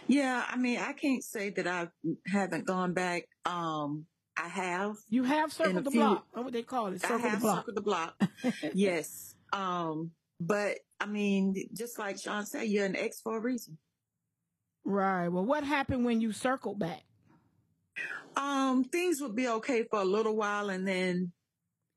Yeah, 0.06 0.44
I 0.48 0.56
mean, 0.56 0.78
I 0.78 0.92
can't 0.92 1.24
say 1.24 1.50
that 1.50 1.66
I 1.66 1.88
haven't 2.26 2.66
gone 2.66 2.92
back. 2.92 3.24
Um, 3.46 4.06
I 4.36 4.48
have. 4.48 4.96
You 5.08 5.22
have 5.24 5.52
circled 5.52 5.84
the 5.84 5.90
few- 5.90 6.00
block. 6.00 6.26
That's 6.34 6.44
what 6.44 6.52
they 6.52 6.62
call 6.62 6.86
it. 6.88 7.04
I 7.04 7.08
Circle 7.08 7.30
the 7.30 7.36
block. 7.38 7.56
circled 7.58 7.76
the 7.76 7.80
block. 7.82 8.22
yes. 8.74 9.34
Um, 9.52 10.10
but 10.40 10.78
I 11.00 11.06
mean, 11.06 11.54
just 11.74 11.98
like 11.98 12.18
Sean 12.18 12.44
said, 12.46 12.64
you're 12.68 12.86
an 12.86 12.96
ex 12.96 13.20
for 13.20 13.36
a 13.36 13.40
reason. 13.40 13.78
Right. 14.84 15.28
Well, 15.28 15.44
what 15.44 15.64
happened 15.64 16.04
when 16.04 16.20
you 16.20 16.32
circled 16.32 16.78
back? 16.78 17.02
Um, 18.36 18.84
things 18.84 19.20
would 19.20 19.34
be 19.34 19.48
okay 19.48 19.84
for 19.90 20.00
a 20.00 20.04
little 20.04 20.36
while, 20.36 20.70
and 20.70 20.86
then 20.86 21.32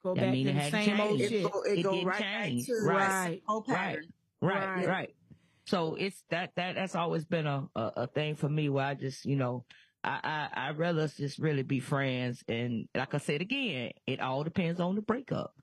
Go 0.04 0.16
That 0.16 0.22
back 0.22 0.32
mean 0.34 0.46
to 0.48 0.52
it 0.52 0.54
the 0.56 0.60
hadn't 0.60 0.84
same 0.86 1.00
old 1.00 1.18
changed. 1.20 1.24
it 1.24 1.30
shit. 1.44 1.52
go, 1.52 1.62
it 1.62 1.80
It 1.80 1.84
go 1.84 2.04
right 2.04 2.20
change. 2.22 2.68
back 2.68 2.76
to 2.76 2.86
Right. 2.86 3.08
the 3.08 3.24
same 3.36 3.42
old 3.48 3.66
pattern. 3.68 4.14
Right, 4.42 4.68
Right. 4.76 4.88
right. 4.88 5.16
So 5.66 5.96
it's 5.96 6.24
that 6.30 6.52
that 6.56 6.76
that's 6.76 6.96
always 6.96 7.26
been 7.26 7.48
a, 7.48 7.68
a 7.76 7.92
a 7.98 8.08
thing 8.08 8.36
for 8.36 8.50
me 8.50 8.70
where 8.70 8.86
I 8.86 8.94
just 8.96 9.26
you 9.26 9.36
know 9.36 9.66
I 10.04 10.20
I 10.54 10.68
I 10.68 10.72
rather 10.72 11.02
us 11.02 11.16
just 11.16 11.40
really 11.40 11.64
be 11.64 11.80
friends 11.80 12.44
and 12.48 12.88
like 12.96 13.14
I 13.14 13.18
said 13.18 13.42
again, 13.42 13.92
it 14.06 14.20
all 14.20 14.44
depends 14.44 14.80
on 14.80 14.96
the 14.96 15.02
breakup. 15.02 15.54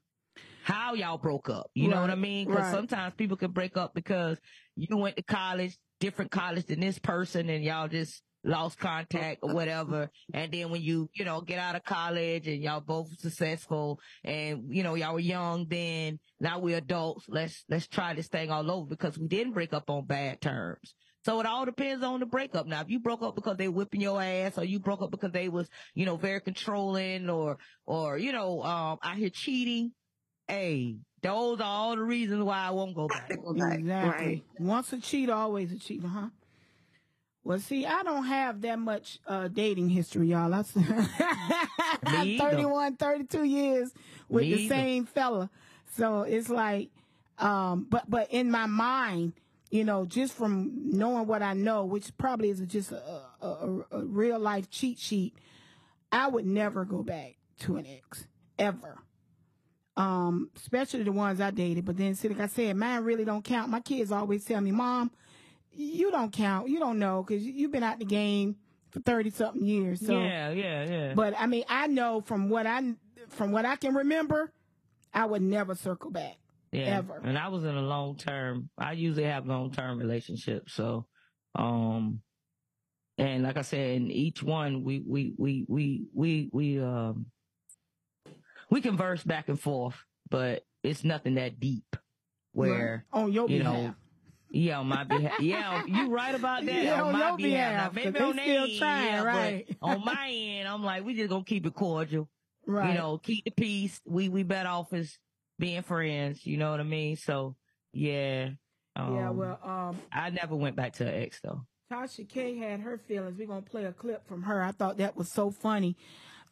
How 0.62 0.94
y'all 0.94 1.18
broke 1.18 1.48
up, 1.48 1.70
you 1.74 1.88
know 1.88 2.00
what 2.00 2.10
I 2.10 2.14
mean? 2.14 2.46
Because 2.46 2.62
right. 2.64 2.74
sometimes 2.74 3.14
people 3.16 3.36
can 3.36 3.50
break 3.50 3.76
up 3.76 3.92
because 3.94 4.38
you 4.76 4.96
went 4.96 5.16
to 5.16 5.22
college, 5.22 5.76
different 6.00 6.30
college 6.30 6.66
than 6.66 6.80
this 6.80 6.98
person, 6.98 7.48
and 7.48 7.64
y'all 7.64 7.88
just 7.88 8.22
lost 8.44 8.78
contact 8.78 9.40
or 9.42 9.52
whatever. 9.54 10.10
And 10.32 10.50
then 10.52 10.70
when 10.70 10.82
you, 10.82 11.10
you 11.14 11.24
know, 11.24 11.40
get 11.40 11.58
out 11.58 11.76
of 11.76 11.84
college 11.84 12.48
and 12.48 12.62
y'all 12.62 12.80
both 12.80 13.18
successful 13.20 14.00
and, 14.24 14.64
you 14.74 14.82
know, 14.82 14.94
y'all 14.94 15.14
were 15.14 15.20
young 15.20 15.66
then, 15.68 16.18
now 16.40 16.58
we're 16.58 16.78
adults. 16.78 17.26
Let's, 17.28 17.64
let's 17.68 17.86
try 17.86 18.14
this 18.14 18.28
thing 18.28 18.50
all 18.50 18.70
over 18.70 18.86
because 18.86 19.18
we 19.18 19.28
didn't 19.28 19.52
break 19.52 19.72
up 19.72 19.90
on 19.90 20.06
bad 20.06 20.40
terms. 20.40 20.94
So 21.22 21.38
it 21.38 21.44
all 21.44 21.66
depends 21.66 22.02
on 22.02 22.20
the 22.20 22.26
breakup. 22.26 22.66
Now, 22.66 22.80
if 22.80 22.88
you 22.88 22.98
broke 22.98 23.22
up 23.22 23.34
because 23.34 23.58
they 23.58 23.68
whipping 23.68 24.00
your 24.00 24.22
ass 24.22 24.56
or 24.56 24.64
you 24.64 24.78
broke 24.78 25.02
up 25.02 25.10
because 25.10 25.32
they 25.32 25.50
was, 25.50 25.68
you 25.94 26.06
know, 26.06 26.16
very 26.16 26.40
controlling 26.40 27.28
or, 27.28 27.58
or, 27.84 28.16
you 28.16 28.32
know, 28.32 28.62
um, 28.62 28.98
out 29.02 29.16
here 29.16 29.28
cheating, 29.28 29.92
hey, 30.48 30.96
those 31.22 31.60
are 31.60 31.64
all 31.64 31.94
the 31.94 32.02
reasons 32.02 32.42
why 32.42 32.60
I 32.60 32.70
won't 32.70 32.96
go 32.96 33.06
back. 33.06 33.28
They 33.28 33.36
go 33.36 33.52
back. 33.52 33.80
Exactly. 33.80 34.26
Right. 34.26 34.42
Once 34.58 34.94
a 34.94 34.98
cheat, 34.98 35.28
always 35.28 35.70
a 35.72 35.78
cheat, 35.78 36.02
huh? 36.02 36.28
Well, 37.42 37.58
see, 37.58 37.86
I 37.86 38.02
don't 38.02 38.24
have 38.24 38.60
that 38.62 38.78
much 38.78 39.18
uh, 39.26 39.48
dating 39.48 39.88
history, 39.88 40.28
y'all. 40.28 40.50
Me 40.80 42.36
either. 42.36 42.44
31, 42.50 42.96
32 42.96 43.44
years 43.44 43.92
with 44.28 44.42
Me 44.44 44.54
the 44.54 44.60
either. 44.62 44.74
same 44.74 45.04
fella. 45.06 45.50
So 45.96 46.22
it's 46.22 46.48
like, 46.48 46.90
um, 47.38 47.86
but 47.88 48.08
but 48.08 48.28
in 48.30 48.50
my 48.50 48.66
mind, 48.66 49.32
you 49.70 49.84
know, 49.84 50.04
just 50.04 50.34
from 50.34 50.70
knowing 50.90 51.26
what 51.26 51.42
I 51.42 51.54
know, 51.54 51.84
which 51.84 52.16
probably 52.18 52.50
is 52.50 52.60
just 52.60 52.92
a, 52.92 53.22
a, 53.40 53.46
a, 53.46 53.84
a 53.92 54.04
real 54.04 54.38
life 54.38 54.68
cheat 54.70 54.98
sheet, 54.98 55.34
I 56.12 56.28
would 56.28 56.44
never 56.46 56.84
go 56.84 57.02
back 57.02 57.36
to 57.60 57.76
an 57.76 57.86
ex 57.86 58.26
ever. 58.58 58.98
Um, 59.96 60.50
especially 60.56 61.02
the 61.02 61.12
ones 61.12 61.40
I 61.40 61.50
dated. 61.50 61.84
But 61.84 61.96
then, 61.96 62.14
see, 62.14 62.28
like 62.28 62.40
I 62.40 62.46
said, 62.46 62.76
mine 62.76 63.02
really 63.04 63.24
don't 63.24 63.44
count. 63.44 63.70
My 63.70 63.80
kids 63.80 64.12
always 64.12 64.44
tell 64.44 64.60
me, 64.60 64.70
"Mom, 64.72 65.10
you 65.80 66.10
don't 66.10 66.32
count. 66.32 66.68
You 66.68 66.78
don't 66.78 66.98
know 66.98 67.22
because 67.26 67.42
you've 67.44 67.72
been 67.72 67.82
out 67.82 67.98
the 67.98 68.04
game 68.04 68.56
for 68.90 69.00
thirty 69.00 69.30
something 69.30 69.64
years." 69.64 70.04
So, 70.04 70.20
yeah, 70.20 70.50
yeah, 70.50 70.84
yeah. 70.84 71.14
but 71.14 71.34
I 71.38 71.46
mean, 71.46 71.64
I 71.68 71.86
know 71.86 72.20
from 72.20 72.48
what 72.48 72.66
I 72.66 72.94
from 73.28 73.52
what 73.52 73.64
I 73.64 73.76
can 73.76 73.94
remember, 73.94 74.52
I 75.14 75.24
would 75.26 75.42
never 75.42 75.74
circle 75.74 76.10
back. 76.10 76.36
yeah. 76.72 76.98
ever. 76.98 77.20
And 77.22 77.38
I 77.38 77.48
was 77.48 77.64
in 77.64 77.74
a 77.76 77.82
long 77.82 78.16
term. 78.16 78.70
I 78.78 78.92
usually 78.92 79.24
have 79.24 79.46
long 79.46 79.70
term 79.72 79.98
relationships. 79.98 80.72
So, 80.74 81.06
um, 81.54 82.20
and 83.18 83.42
like 83.42 83.56
I 83.56 83.62
said, 83.62 83.96
in 83.96 84.10
each 84.10 84.42
one, 84.42 84.82
we, 84.84 85.02
we, 85.06 85.34
we, 85.36 85.64
we, 85.68 86.06
we, 86.14 86.48
we, 86.52 86.80
um, 86.80 87.26
we 88.70 88.80
converse 88.80 89.22
back 89.22 89.48
and 89.48 89.60
forth, 89.60 89.96
but 90.30 90.64
it's 90.82 91.04
nothing 91.04 91.34
that 91.34 91.60
deep. 91.60 91.96
where 92.52 93.04
on 93.12 93.30
your 93.32 93.48
you 93.48 93.58
behalf. 93.58 93.74
know, 93.74 93.94
yeah, 94.50 94.78
on 94.80 94.88
my 94.88 95.04
behalf. 95.04 95.40
Yeah, 95.40 95.84
you 95.86 96.10
right 96.10 96.34
about 96.34 96.64
that. 96.66 96.82
Yeah, 96.82 97.02
on, 97.02 97.08
on 97.08 97.12
my 97.12 97.28
your 97.28 97.36
behalf, 97.36 97.94
Now, 97.94 98.02
maybe 98.02 98.18
on 98.20 98.36
their 98.36 98.60
end, 98.60 98.72
yeah, 98.72 99.22
right. 99.22 99.76
on 99.80 100.04
my 100.04 100.28
end, 100.30 100.68
I'm 100.68 100.82
like, 100.82 101.04
we 101.04 101.14
just 101.14 101.30
gonna 101.30 101.44
keep 101.44 101.66
it 101.66 101.74
cordial. 101.74 102.28
right. 102.66 102.92
You 102.92 102.98
know, 102.98 103.18
keep 103.18 103.44
the 103.44 103.50
peace. 103.52 104.00
We 104.04 104.28
we 104.28 104.42
better 104.42 104.68
off 104.68 104.92
as 104.92 105.18
being 105.58 105.82
friends. 105.82 106.44
You 106.46 106.56
know 106.56 106.70
what 106.70 106.80
I 106.80 106.84
mean? 106.84 107.16
So 107.16 107.56
yeah. 107.92 108.50
Um, 108.96 109.14
yeah. 109.14 109.30
Well, 109.30 109.58
um, 109.62 109.98
I 110.12 110.30
never 110.30 110.56
went 110.56 110.74
back 110.76 110.94
to 110.94 111.06
an 111.06 111.22
ex 111.22 111.40
though. 111.40 111.62
Tasha 111.92 112.28
K 112.28 112.56
had 112.56 112.80
her 112.80 112.98
feelings. 112.98 113.38
We're 113.38 113.46
gonna 113.46 113.62
play 113.62 113.84
a 113.84 113.92
clip 113.92 114.26
from 114.26 114.42
her. 114.42 114.62
I 114.62 114.72
thought 114.72 114.98
that 114.98 115.16
was 115.16 115.30
so 115.30 115.50
funny. 115.50 115.96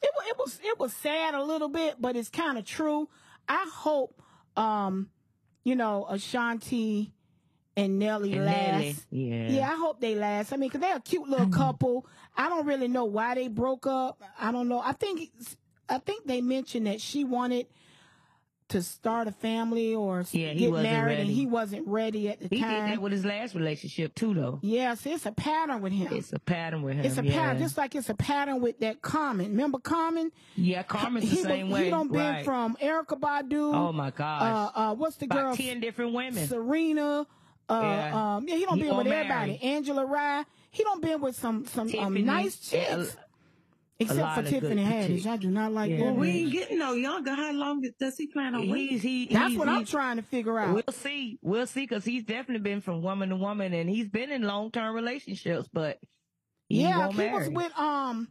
It, 0.02 0.10
it 0.28 0.36
was 0.38 0.60
it 0.62 0.78
was 0.78 0.92
sad 0.92 1.34
a 1.34 1.42
little 1.42 1.68
bit, 1.68 1.96
but 2.00 2.14
it's 2.16 2.28
kind 2.28 2.58
of 2.58 2.64
true. 2.64 3.08
I 3.48 3.68
hope, 3.72 4.20
um, 4.56 5.08
you 5.64 5.74
know, 5.74 6.06
Ashanti 6.08 7.12
and 7.78 7.98
Nelly 7.98 8.34
And 8.34 8.44
last. 8.44 8.72
Nelly, 8.72 8.96
yeah. 9.10 9.48
Yeah, 9.50 9.70
I 9.70 9.76
hope 9.76 10.00
they 10.00 10.14
last. 10.14 10.52
I 10.52 10.56
mean, 10.56 10.68
because 10.68 10.80
they're 10.80 10.96
a 10.96 11.00
cute 11.00 11.28
little 11.28 11.48
couple. 11.62 12.06
I 12.36 12.48
don't 12.48 12.66
really 12.66 12.88
know 12.88 13.04
why 13.04 13.34
they 13.34 13.48
broke 13.48 13.86
up. 13.86 14.22
I 14.38 14.52
don't 14.52 14.68
know. 14.68 14.80
I 14.80 14.92
think 14.92 15.30
I 15.88 15.98
think 15.98 16.26
they 16.26 16.40
mentioned 16.40 16.86
that 16.86 17.00
she 17.00 17.24
wanted 17.24 17.66
to 18.68 18.82
start 18.82 19.26
a 19.26 19.32
family 19.32 19.94
or 19.94 20.22
Yeah, 20.30 20.52
get 20.52 20.70
married, 20.70 21.20
and 21.20 21.30
he 21.30 21.46
wasn't 21.46 21.88
ready 21.88 22.28
at 22.28 22.38
the 22.38 22.48
He 22.54 22.56
did 22.56 22.60
time. 22.60 22.90
that 22.90 23.00
with 23.00 23.12
his 23.12 23.24
last 23.24 23.54
relationship 23.54 24.14
too, 24.14 24.34
though. 24.34 24.58
yes, 24.60 25.06
it's 25.06 25.24
a 25.24 25.32
pattern 25.32 25.80
with 25.80 25.94
him. 25.94 26.08
It's 26.12 26.34
a 26.34 26.38
pattern 26.38 26.82
with 26.82 26.96
him. 26.96 27.06
It's 27.06 27.16
a 27.16 27.24
yeah. 27.24 27.32
pattern, 27.32 27.62
just 27.62 27.78
like 27.78 27.94
it's 27.94 28.10
a 28.10 28.14
pattern 28.14 28.60
with 28.60 28.78
that 28.80 29.00
Common. 29.00 29.52
Remember 29.52 29.78
Common? 29.78 30.30
yeah, 30.54 30.82
Common's 30.82 31.30
the 31.30 31.36
he 31.36 31.42
same 31.42 31.70
was, 31.70 31.78
way. 31.78 31.84
He 31.86 31.90
don't 31.90 32.12
been 32.12 32.20
right. 32.20 32.44
from 32.44 32.76
Erykah 32.76 33.18
Badu. 33.18 33.74
Oh 33.74 33.90
my 33.94 34.10
gosh. 34.10 34.42
Uh, 34.42 34.78
uh, 34.78 34.94
what's 34.96 35.16
the 35.16 35.28
girl? 35.28 35.56
Ten 35.56 35.80
different 35.80 36.12
women. 36.12 36.46
Serena. 36.46 37.26
Uh, 37.68 37.80
Yeah. 37.82 38.36
um, 38.36 38.48
yeah, 38.48 38.56
he 38.56 38.64
don't 38.64 38.76
He 38.78 38.82
been 38.84 38.96
with 38.96 39.06
gonna 39.06 39.16
everybody. 39.16 39.62
Angela 39.62 40.04
Rye. 40.06 40.44
He 40.70 40.82
don't 40.84 41.02
been 41.02 41.20
with 41.20 41.36
some 41.36 41.66
some 41.66 41.90
um, 41.98 42.24
nice 42.24 42.58
chicks. 42.58 43.14
a 43.14 43.28
Except 44.00 44.34
for 44.36 44.42
Tiffany 44.48 44.76
good 44.84 44.92
Haddish. 45.10 45.26
I 45.26 45.36
do 45.38 45.50
not 45.50 45.72
like 45.72 45.90
Yeah. 45.90 45.96
that. 45.96 46.04
Well, 46.04 46.14
we 46.14 46.30
ain't 46.30 46.52
getting 46.52 46.78
no 46.78 46.92
younger. 46.92 47.34
How 47.34 47.52
long 47.52 47.82
does 47.98 48.16
he 48.16 48.28
plan 48.28 48.54
on 48.54 48.68
waiting? 48.70 48.88
He's 48.90 49.02
he. 49.02 49.26
That's 49.26 49.50
he's, 49.50 49.58
what 49.58 49.68
I'm 49.68 49.78
he's- 49.78 49.90
trying 49.90 50.16
to 50.18 50.22
figure 50.22 50.56
out. 50.58 50.72
We'll 50.72 50.94
see. 50.94 51.38
We'll 51.42 51.66
see 51.66 51.80
because 51.82 52.04
he's 52.04 52.22
definitely 52.22 52.62
been 52.62 52.80
from 52.80 53.02
woman 53.02 53.30
to 53.30 53.36
woman, 53.36 53.74
and 53.74 53.90
he's 53.90 54.08
been 54.08 54.30
in 54.30 54.42
long 54.42 54.70
term 54.70 54.94
relationships. 54.94 55.68
But 55.72 55.98
he 56.68 56.82
yeah, 56.82 56.98
won't 56.98 57.12
he 57.12 57.18
marry. 57.18 57.38
was 57.38 57.48
with 57.50 57.78
um, 57.78 58.28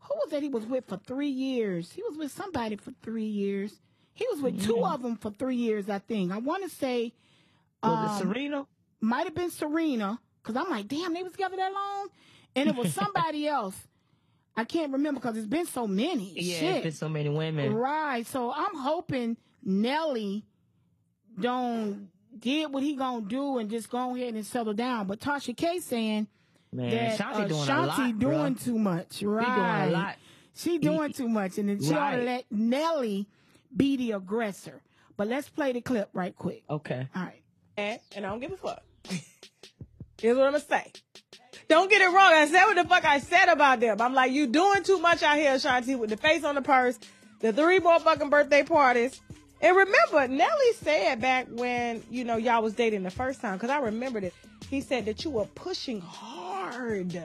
who 0.00 0.14
was 0.16 0.30
that? 0.32 0.42
He 0.42 0.48
was 0.48 0.66
with 0.66 0.86
for 0.88 0.96
three 1.06 1.28
years. 1.30 1.92
He 1.92 2.02
was 2.02 2.18
with 2.18 2.32
somebody 2.32 2.74
for 2.74 2.92
three 3.02 3.24
years. 3.26 3.80
He 4.12 4.26
was 4.32 4.40
with 4.42 4.60
two 4.66 4.84
of 4.84 5.02
them 5.02 5.16
for 5.16 5.30
three 5.30 5.56
years, 5.56 5.88
I 5.88 6.00
think. 6.00 6.32
I 6.32 6.38
want 6.38 6.64
to 6.64 6.68
say 6.68 7.14
Was 7.82 8.20
it 8.20 8.24
um, 8.26 8.32
Serena? 8.32 8.66
might 9.00 9.24
have 9.24 9.34
been 9.34 9.50
Serena, 9.50 10.18
because 10.42 10.56
I'm 10.56 10.70
like, 10.70 10.86
damn, 10.88 11.14
they 11.14 11.22
was 11.22 11.32
together 11.32 11.56
that 11.56 11.72
long, 11.72 12.08
and 12.56 12.68
it 12.68 12.76
was 12.76 12.92
somebody 13.02 13.46
else. 13.48 13.76
I 14.56 14.64
can't 14.64 14.92
remember 14.92 15.20
because 15.20 15.36
it's 15.36 15.46
been 15.46 15.66
so 15.66 15.86
many. 15.86 16.32
Yeah, 16.36 16.58
Shit. 16.58 16.74
it's 16.76 16.82
been 16.82 16.92
so 16.92 17.08
many 17.08 17.28
women. 17.30 17.72
Right. 17.72 18.26
So 18.26 18.52
I'm 18.52 18.74
hoping 18.76 19.36
Nelly 19.64 20.44
don't 21.38 22.08
did 22.38 22.72
what 22.72 22.82
he 22.82 22.94
gonna 22.96 23.22
do 23.26 23.58
and 23.58 23.70
just 23.70 23.88
go 23.90 24.14
ahead 24.14 24.34
and 24.34 24.44
settle 24.44 24.74
down. 24.74 25.06
But 25.06 25.20
Tasha 25.20 25.56
K 25.56 25.78
saying 25.80 26.26
Man, 26.72 26.90
that 26.90 27.18
Shanti 27.18 27.34
uh, 27.44 27.48
doing 27.48 27.60
Shanti 27.66 27.82
a 27.94 28.12
lot. 28.12 28.18
doing 28.18 28.54
too 28.56 28.78
much. 28.78 29.14
She 29.14 29.26
Right. 29.26 29.44
doing 29.86 29.94
a 29.94 29.98
lot. 29.98 30.16
She 30.54 30.78
doing 30.78 31.12
too 31.12 31.28
much, 31.28 31.56
and 31.58 31.68
then 31.68 31.82
she 31.82 31.94
ought 31.94 32.16
to 32.16 32.22
let 32.22 32.44
Nelly 32.50 33.28
be 33.74 33.96
the 33.96 34.12
aggressor. 34.12 34.82
But 35.16 35.28
let's 35.28 35.48
play 35.48 35.72
the 35.72 35.80
clip 35.80 36.10
right 36.12 36.34
quick. 36.36 36.64
Okay. 36.68 37.08
All 37.14 37.22
right. 37.22 37.40
And 38.14 38.26
I 38.26 38.28
don't 38.28 38.40
give 38.40 38.52
a 38.52 38.56
fuck. 38.56 38.82
Here's 40.20 40.36
what 40.36 40.46
I'm 40.46 40.52
gonna 40.52 40.64
say. 40.64 40.92
Don't 41.68 41.88
get 41.88 42.00
it 42.02 42.06
wrong. 42.06 42.32
I 42.32 42.46
said 42.46 42.64
what 42.64 42.76
the 42.76 42.84
fuck 42.84 43.04
I 43.04 43.20
said 43.20 43.48
about 43.48 43.80
them. 43.80 44.00
I'm 44.00 44.12
like, 44.12 44.32
you 44.32 44.46
doing 44.46 44.82
too 44.82 44.98
much 44.98 45.22
out 45.22 45.36
here, 45.36 45.54
Shanti, 45.54 45.96
with 45.96 46.10
the 46.10 46.16
face 46.16 46.44
on 46.44 46.56
the 46.56 46.62
purse, 46.62 46.98
the 47.40 47.52
three 47.52 47.78
more 47.78 48.00
fucking 48.00 48.28
birthday 48.28 48.62
parties. 48.62 49.20
And 49.60 49.76
remember, 49.76 50.26
Nelly 50.26 50.72
said 50.80 51.20
back 51.20 51.46
when, 51.48 52.02
you 52.10 52.24
know, 52.24 52.36
y'all 52.36 52.62
was 52.62 52.74
dating 52.74 53.02
the 53.02 53.10
first 53.10 53.40
time, 53.40 53.54
because 53.54 53.70
I 53.70 53.78
remembered 53.78 54.24
it. 54.24 54.34
He 54.68 54.80
said 54.80 55.04
that 55.06 55.24
you 55.24 55.30
were 55.30 55.44
pushing 55.46 56.00
hard 56.00 57.22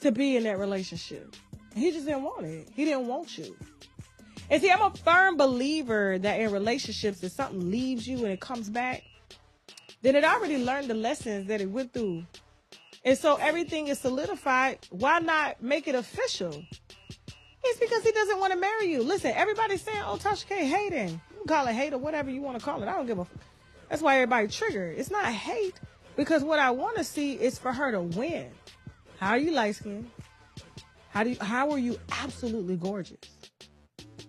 to 0.00 0.12
be 0.12 0.36
in 0.36 0.44
that 0.44 0.58
relationship. 0.58 1.36
He 1.74 1.90
just 1.90 2.06
didn't 2.06 2.22
want 2.22 2.46
it. 2.46 2.68
He 2.74 2.84
didn't 2.84 3.06
want 3.06 3.36
you. 3.36 3.56
And 4.50 4.60
see, 4.62 4.70
I'm 4.70 4.82
a 4.82 4.90
firm 4.90 5.36
believer 5.36 6.18
that 6.18 6.40
in 6.40 6.52
relationships, 6.52 7.22
if 7.22 7.32
something 7.32 7.70
leaves 7.70 8.06
you 8.06 8.18
and 8.18 8.28
it 8.28 8.40
comes 8.40 8.68
back, 8.68 9.02
then 10.02 10.16
it 10.16 10.24
already 10.24 10.58
learned 10.58 10.88
the 10.88 10.94
lessons 10.94 11.48
that 11.48 11.60
it 11.60 11.70
went 11.70 11.92
through. 11.92 12.24
And 13.04 13.16
so 13.18 13.36
everything 13.36 13.88
is 13.88 13.98
solidified. 13.98 14.78
Why 14.90 15.18
not 15.18 15.62
make 15.62 15.88
it 15.88 15.94
official? 15.94 16.62
It's 17.66 17.80
because 17.80 18.02
he 18.02 18.12
doesn't 18.12 18.38
want 18.38 18.52
to 18.52 18.58
marry 18.58 18.90
you. 18.90 19.02
Listen, 19.02 19.32
everybody's 19.34 19.82
saying, 19.82 20.02
oh, 20.04 20.16
Tasha 20.16 20.46
K 20.46 20.66
hating. 20.66 21.08
You 21.08 21.38
can 21.38 21.46
call 21.46 21.66
it 21.66 21.74
hate 21.74 21.94
or 21.94 21.98
whatever 21.98 22.30
you 22.30 22.42
want 22.42 22.58
to 22.58 22.64
call 22.64 22.82
it. 22.82 22.88
I 22.88 22.92
don't 22.92 23.06
give 23.06 23.18
a 23.18 23.22
f- 23.22 23.30
That's 23.88 24.02
why 24.02 24.16
everybody 24.16 24.48
triggered. 24.48 24.98
It's 24.98 25.10
not 25.10 25.26
hate 25.26 25.74
because 26.16 26.44
what 26.44 26.58
I 26.58 26.70
want 26.70 26.96
to 26.98 27.04
see 27.04 27.32
is 27.32 27.58
for 27.58 27.72
her 27.72 27.90
to 27.92 28.00
win. 28.00 28.50
How 29.18 29.30
are 29.30 29.38
you 29.38 29.52
light 29.52 29.76
skinned? 29.76 30.10
How 31.10 31.24
do 31.24 31.30
you, 31.30 31.36
how 31.40 31.70
are 31.70 31.78
you 31.78 31.98
absolutely 32.10 32.76
gorgeous? 32.76 33.18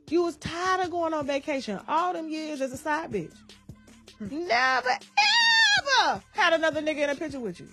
You 0.10 0.24
was 0.24 0.36
tired 0.36 0.86
of 0.86 0.92
going 0.92 1.14
on 1.14 1.26
vacation 1.26 1.80
all 1.88 2.14
them 2.14 2.30
years 2.30 2.62
as 2.62 2.72
a 2.72 2.78
side 2.78 3.12
bitch. 3.12 3.34
Never 4.20 4.90
ever 4.90 6.24
had 6.32 6.54
another 6.54 6.82
nigga 6.82 7.00
in 7.00 7.10
a 7.10 7.16
picture 7.16 7.40
with 7.40 7.60
you. 7.60 7.68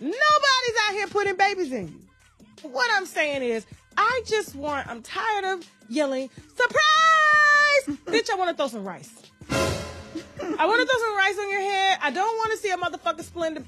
Nobody's 0.00 0.76
out 0.88 0.94
here 0.94 1.06
putting 1.06 1.36
babies 1.36 1.72
in 1.72 1.88
you. 1.88 2.00
What 2.70 2.90
I'm 2.94 3.06
saying 3.06 3.42
is, 3.42 3.66
I 3.96 4.22
just 4.26 4.56
want, 4.56 4.88
I'm 4.88 5.02
tired 5.02 5.44
of 5.44 5.70
yelling, 5.88 6.28
surprise! 6.48 7.98
Bitch, 8.06 8.30
I 8.30 8.36
want 8.36 8.50
to 8.50 8.56
throw 8.56 8.68
some 8.68 8.84
rice. 8.84 9.12
I 9.50 10.66
want 10.66 10.80
to 10.80 10.86
throw 10.86 11.00
some 11.00 11.16
rice 11.16 11.38
on 11.38 11.50
your 11.50 11.60
head. 11.60 11.98
I 12.02 12.10
don't 12.10 12.36
want 12.36 12.52
to 12.52 12.58
see 12.58 12.70
a 12.70 12.76
motherfucker 12.76 13.22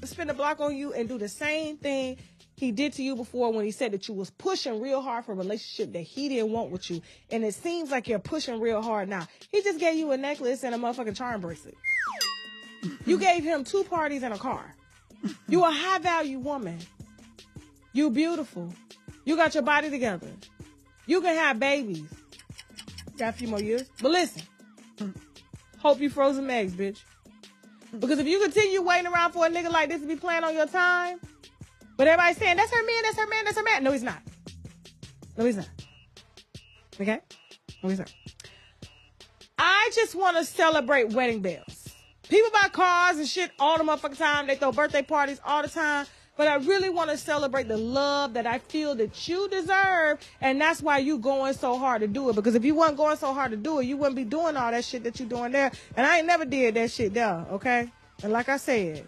spin 0.05 0.27
the, 0.27 0.33
block 0.33 0.59
on 0.59 0.75
you 0.75 0.93
and 0.93 1.07
do 1.07 1.17
the 1.17 1.29
same 1.29 1.77
thing 1.77 2.17
he 2.57 2.71
did 2.71 2.93
to 2.93 3.03
you 3.03 3.15
before 3.15 3.53
when 3.53 3.65
he 3.65 3.71
said 3.71 3.91
that 3.91 4.07
you 4.07 4.15
was 4.15 4.31
pushing 4.31 4.81
real 4.81 4.99
hard 4.99 5.25
for 5.25 5.33
a 5.33 5.35
relationship 5.35 5.93
that 5.93 6.01
he 6.01 6.27
didn't 6.27 6.51
want 6.51 6.71
with 6.71 6.89
you. 6.89 7.03
And 7.29 7.45
it 7.45 7.53
seems 7.53 7.91
like 7.91 8.07
you're 8.07 8.17
pushing 8.17 8.59
real 8.59 8.81
hard 8.81 9.07
now. 9.07 9.27
He 9.51 9.61
just 9.61 9.79
gave 9.79 9.95
you 9.95 10.11
a 10.11 10.17
necklace 10.17 10.63
and 10.63 10.73
a 10.73 10.77
motherfucking 10.79 11.15
charm 11.15 11.39
bracelet. 11.39 11.75
You 13.05 13.19
gave 13.19 13.43
him 13.43 13.63
two 13.63 13.83
parties 13.83 14.23
and 14.23 14.33
a 14.33 14.39
car. 14.39 14.75
You 15.47 15.63
a 15.63 15.71
high 15.71 15.99
value 15.99 16.39
woman. 16.39 16.79
You 17.93 18.09
beautiful. 18.09 18.73
You 19.23 19.35
got 19.35 19.53
your 19.53 19.63
body 19.63 19.91
together. 19.91 20.31
You 21.05 21.21
can 21.21 21.35
have 21.35 21.59
babies. 21.59 22.09
Got 23.19 23.35
a 23.35 23.37
few 23.37 23.49
more 23.49 23.61
years. 23.61 23.83
But 24.01 24.11
listen. 24.11 24.41
Hope 25.77 25.99
you 25.99 26.09
frozen 26.09 26.49
eggs, 26.49 26.73
bitch. 26.73 27.03
Because 27.99 28.17
if 28.17 28.25
you 28.25 28.39
continue 28.41 28.81
waiting 28.81 29.11
around 29.11 29.33
for 29.33 29.45
a 29.45 29.49
nigga 29.49 29.71
like 29.71 29.89
this 29.89 30.01
to 30.01 30.07
be 30.07 30.15
playing 30.15 30.43
on 30.43 30.55
your 30.55 30.65
time, 30.65 31.19
but 31.97 32.07
everybody's 32.07 32.37
saying, 32.37 32.55
that's 32.55 32.71
her 32.71 32.85
man, 32.85 33.03
that's 33.03 33.17
her 33.17 33.27
man, 33.27 33.45
that's 33.45 33.57
her 33.57 33.63
man. 33.63 33.83
No, 33.83 33.91
he's 33.91 34.03
not. 34.03 34.21
No, 35.35 35.45
he's 35.45 35.57
not. 35.57 35.69
Okay? 36.99 37.19
No, 37.83 37.89
he's 37.89 37.99
not. 37.99 38.13
I 39.57 39.91
just 39.93 40.15
want 40.15 40.37
to 40.37 40.45
celebrate 40.45 41.09
wedding 41.09 41.41
bells. 41.41 41.89
People 42.29 42.51
buy 42.51 42.69
cars 42.69 43.17
and 43.17 43.27
shit 43.27 43.51
all 43.59 43.77
the 43.77 43.83
motherfucking 43.83 44.17
time. 44.17 44.47
They 44.47 44.55
throw 44.55 44.71
birthday 44.71 45.01
parties 45.01 45.39
all 45.45 45.61
the 45.61 45.69
time. 45.69 46.05
But 46.35 46.47
I 46.47 46.55
really 46.57 46.89
want 46.89 47.09
to 47.09 47.17
celebrate 47.17 47.67
the 47.67 47.77
love 47.77 48.35
that 48.35 48.45
I 48.45 48.59
feel 48.59 48.93
that 48.95 49.27
you 49.27 49.49
deserve. 49.49 50.19
And 50.39 50.61
that's 50.61 50.83
why 50.83 50.99
you 50.99 51.17
going 51.17 51.53
so 51.53 51.79
hard 51.79 52.01
to 52.01 52.07
do 52.07 52.29
it. 52.29 52.35
Because 52.35 52.53
if 52.53 52.63
you 52.63 52.75
weren't 52.75 52.95
going 52.95 53.17
so 53.17 53.33
hard 53.33 53.51
to 53.51 53.57
do 53.57 53.79
it, 53.79 53.85
you 53.85 53.97
wouldn't 53.97 54.15
be 54.15 54.23
doing 54.23 54.55
all 54.55 54.69
that 54.69 54.85
shit 54.85 55.03
that 55.03 55.19
you're 55.19 55.29
doing 55.29 55.51
there. 55.51 55.71
And 55.95 56.05
I 56.05 56.19
ain't 56.19 56.27
never 56.27 56.45
did 56.45 56.75
that 56.75 56.91
shit 56.91 57.15
there, 57.15 57.43
okay? 57.51 57.91
And 58.21 58.31
like 58.31 58.49
I 58.49 58.57
said, 58.57 59.07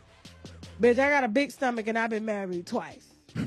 bitch, 0.80 1.00
I 1.00 1.10
got 1.10 1.24
a 1.24 1.28
big 1.28 1.52
stomach 1.52 1.88
and 1.88 1.98
I've 1.98 2.10
been 2.10 2.26
married 2.26 2.66
twice. 2.68 3.06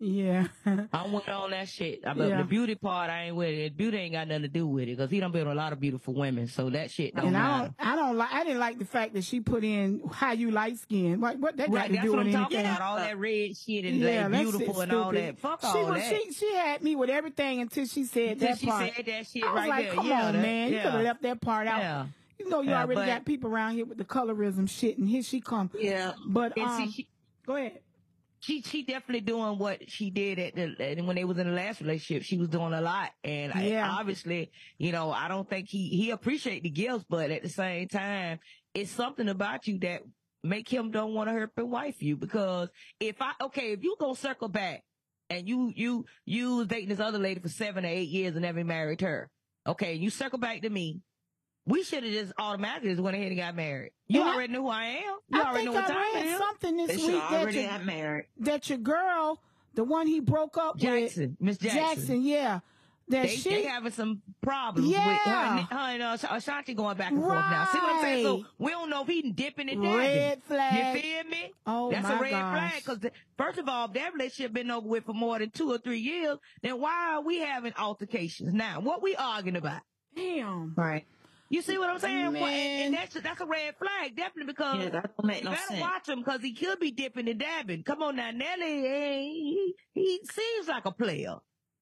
Yeah. 0.00 0.48
I 0.92 1.06
went 1.06 1.28
on 1.30 1.52
that 1.52 1.66
shit. 1.68 2.00
I 2.06 2.12
mean, 2.12 2.28
Yeah. 2.28 2.38
the 2.38 2.44
beauty 2.44 2.74
part, 2.74 3.08
I 3.08 3.26
ain't 3.26 3.36
with 3.36 3.48
it. 3.48 3.74
Beauty 3.74 3.96
ain't 3.96 4.12
got 4.12 4.28
nothing 4.28 4.42
to 4.42 4.48
do 4.48 4.66
with 4.66 4.82
it 4.88 4.96
because 4.96 5.08
he 5.10 5.18
done 5.18 5.32
been 5.32 5.44
with 5.46 5.52
a 5.52 5.54
lot 5.56 5.72
of 5.72 5.80
beautiful 5.80 6.12
women. 6.12 6.46
So 6.48 6.68
that 6.70 6.90
shit 6.90 7.14
don't 7.14 7.28
and 7.28 7.36
I 7.36 7.60
don't, 7.62 7.74
I 7.78 7.96
don't 7.96 8.16
like. 8.18 8.30
I 8.32 8.44
didn't 8.44 8.58
like 8.58 8.78
the 8.78 8.84
fact 8.84 9.14
that 9.14 9.24
she 9.24 9.40
put 9.40 9.64
in 9.64 10.02
how 10.12 10.32
you 10.32 10.50
light 10.50 10.76
skin. 10.78 11.20
What, 11.22 11.38
what 11.38 11.56
that 11.56 11.70
Right, 11.70 11.82
got 11.82 11.82
to 11.82 11.88
do 11.88 11.94
that's 11.94 12.04
do 12.04 12.10
what 12.12 12.18
with 12.18 12.34
I'm 12.34 12.40
anything? 12.42 12.64
talking 12.64 12.70
about. 12.76 12.80
All 12.82 12.96
that 12.96 13.16
red 13.18 13.56
shit 13.56 13.84
and 13.86 13.96
yeah, 13.98 14.26
like 14.26 14.42
beautiful 14.42 14.80
and 14.82 14.92
all 14.92 15.12
that. 15.12 15.38
Fuck 15.38 15.60
she 15.62 15.66
all 15.68 15.86
was, 15.86 16.00
that. 16.02 16.10
She, 16.26 16.32
she 16.32 16.54
had 16.54 16.82
me 16.82 16.96
with 16.96 17.08
everything 17.08 17.60
until 17.60 17.86
she 17.86 18.04
said 18.04 18.32
Until 18.32 18.48
that 18.48 18.58
she 18.58 18.66
part. 18.66 18.92
said 18.96 19.06
that 19.06 19.26
shit 19.26 19.44
I 19.44 19.52
was 19.52 19.60
right 19.60 19.68
like, 19.70 19.84
there. 19.86 19.94
come 19.94 20.06
Yeah, 20.06 20.26
on, 20.26 20.32
that- 20.34 20.42
man. 20.42 20.72
You 20.72 20.80
could 20.80 20.92
have 20.92 21.02
left 21.02 21.22
that 21.22 21.40
part 21.40 21.66
out. 21.66 22.08
You 22.38 22.48
know, 22.48 22.60
you 22.62 22.70
Yeah, 22.70 22.80
already 22.82 22.94
but- 23.00 23.06
got 23.06 23.24
people 23.24 23.50
around 23.50 23.74
here 23.74 23.84
with 23.86 23.98
the 23.98 24.04
colorism 24.04 24.68
shit, 24.68 24.98
and 24.98 25.08
here 25.08 25.22
she 25.22 25.40
come. 25.40 25.70
Yeah. 25.78 26.12
But 26.26 26.56
um, 26.58 26.86
see, 26.86 26.90
she, 26.92 27.08
go 27.46 27.56
ahead. 27.56 27.80
she 28.40 28.60
she 28.62 28.82
definitely 28.82 29.20
doing 29.20 29.58
what 29.58 29.88
she 29.90 30.10
did 30.10 30.38
at 30.38 30.54
the 30.54 30.76
and 30.80 31.06
when 31.06 31.16
they 31.16 31.24
was 31.24 31.38
in 31.38 31.46
the 31.46 31.52
last 31.54 31.80
relationship. 31.80 32.22
She 32.24 32.36
was 32.36 32.48
doing 32.48 32.72
a 32.74 32.80
lot, 32.80 33.10
and 33.22 33.52
I- 33.52 33.66
Yeah. 33.68 33.90
obviously, 33.90 34.50
you 34.78 34.92
know, 34.92 35.10
I 35.12 35.28
don't 35.28 35.48
think 35.48 35.68
he 35.68 35.88
he 35.88 36.10
appreciate 36.10 36.62
the 36.62 36.70
gifts, 36.70 37.04
but 37.08 37.30
at 37.30 37.42
the 37.42 37.48
same 37.48 37.88
time, 37.88 38.40
it's 38.74 38.90
something 38.90 39.28
about 39.28 39.66
you 39.66 39.78
that 39.80 40.02
make 40.42 40.68
him 40.68 40.90
don't 40.90 41.14
want 41.14 41.28
to 41.28 41.32
hurt 41.32 41.52
and 41.56 41.70
wife 41.70 42.02
you 42.02 42.16
because 42.16 42.68
if 43.00 43.16
I 43.22 43.32
okay, 43.42 43.72
if 43.72 43.82
you 43.82 43.96
gonna 43.98 44.14
circle 44.16 44.48
back 44.48 44.82
and 45.30 45.48
you 45.48 45.72
you 45.74 46.04
you 46.26 46.56
was 46.56 46.66
dating 46.66 46.90
this 46.90 47.00
other 47.00 47.18
lady 47.18 47.40
for 47.40 47.48
seven 47.48 47.84
or 47.84 47.88
eight 47.88 48.08
years 48.10 48.32
and 48.34 48.42
never 48.42 48.62
married 48.64 49.00
her, 49.00 49.30
okay, 49.66 49.94
and 49.94 50.02
you 50.02 50.10
circle 50.10 50.38
back 50.38 50.60
to 50.62 50.68
me. 50.68 51.00
We 51.66 51.82
should 51.82 52.04
have 52.04 52.12
just 52.12 52.32
automatically 52.38 52.90
just 52.90 53.02
went 53.02 53.16
ahead 53.16 53.28
and 53.28 53.36
got 53.38 53.54
married. 53.56 53.92
You 54.06 54.20
And 54.20 54.28
I- 54.30 54.34
already 54.34 54.52
knew 54.52 54.62
who 54.62 54.68
I 54.68 54.84
am. 54.84 55.16
You 55.28 55.40
I 55.40 55.44
already 55.44 55.56
think 55.64 55.66
know 55.66 55.72
what 55.80 55.84
I 55.90 55.94
time 55.94 56.04
it 56.04 56.14
read 56.26 56.32
is. 56.32 56.38
something 56.38 56.76
this 56.76 56.90
should 57.00 57.12
week 57.12 57.22
that 57.30 57.32
already 57.42 57.60
your, 57.60 57.70
have 57.70 57.84
married. 57.86 58.26
that 58.40 58.68
your 58.68 58.78
girl, 58.78 59.40
the 59.74 59.84
one 59.84 60.06
he 60.06 60.20
broke 60.20 60.58
up 60.58 60.74
with 60.74 60.82
Jackson, 60.82 61.36
Miss 61.40 61.58
with, 61.62 61.72
Jackson. 61.72 62.22
yeah, 62.22 62.60
that 63.08 63.22
They, 63.22 63.28
she, 63.36 63.48
they 63.48 63.62
having 63.64 63.92
some 63.92 64.20
problems 64.42 64.88
with 64.88 64.96
her 64.96 65.02
Yeah. 65.02 65.58
and, 65.58 65.66
her 65.68 65.76
and 65.78 66.02
uh, 66.02 66.16
Ashanti 66.30 66.74
going 66.74 66.96
back 66.98 67.12
and 67.12 67.22
forth 67.22 67.34
now. 67.34 67.66
See 67.72 67.78
what 67.78 67.94
I'm 67.96 68.02
saying? 68.02 68.24
So 68.24 68.44
we 68.58 68.70
don't 68.70 68.90
know 68.90 69.00
if 69.02 69.08
he 69.08 69.30
dipping 69.32 69.70
and 69.70 69.82
dabbing. 69.82 69.98
red 69.98 70.42
flag. 70.44 70.96
You 70.96 71.00
feel 71.02 71.24
me? 71.30 71.52
Oh 71.66 71.90
That's 71.90 72.02
my 72.08 72.18
a 72.18 72.20
red 72.20 72.30
gosh. 72.30 72.58
flag 72.58 72.82
because 72.84 73.10
first 73.38 73.58
of 73.58 73.68
all, 73.70 73.86
if 73.86 73.94
that 73.94 74.12
relationship 74.12 74.52
been 74.52 74.70
over 74.70 74.86
with 74.86 75.04
for 75.04 75.14
more 75.14 75.38
than 75.38 75.48
two 75.50 75.70
or 75.72 75.78
three 75.78 75.98
years, 76.00 76.36
then 76.62 76.78
why 76.78 77.14
are 77.14 77.22
we 77.22 77.38
having 77.40 77.72
altercations 77.78 78.52
now? 78.52 78.80
What 78.80 79.02
we 79.02 79.16
arguing 79.16 79.56
about? 79.56 79.80
Damn. 80.14 80.74
Right. 80.76 81.04
You 81.50 81.62
see 81.62 81.78
what 81.78 81.90
I'm 81.90 81.98
saying? 81.98 82.24
And, 82.26 82.32
Man. 82.34 82.86
and 82.86 82.94
that's 82.94 83.14
that's 83.14 83.40
a 83.40 83.46
red 83.46 83.74
flag, 83.76 84.16
definitely 84.16 84.52
because 84.52 84.78
Yeah, 84.84 84.88
that 84.90 85.16
don't 85.16 85.26
make 85.26 85.38
you 85.40 85.44
no 85.44 85.50
better 85.50 85.66
sense. 85.68 85.80
watch 85.80 86.08
him 86.08 86.20
because 86.20 86.40
he 86.40 86.52
could 86.54 86.80
be 86.80 86.90
dipping 86.90 87.28
and 87.28 87.38
dabbing. 87.38 87.82
Come 87.84 88.02
on 88.02 88.16
now, 88.16 88.30
Nelly, 88.30 88.82
he, 88.82 89.74
he 89.92 90.20
seems 90.30 90.68
like 90.68 90.84
a 90.86 90.90
player. 90.92 91.36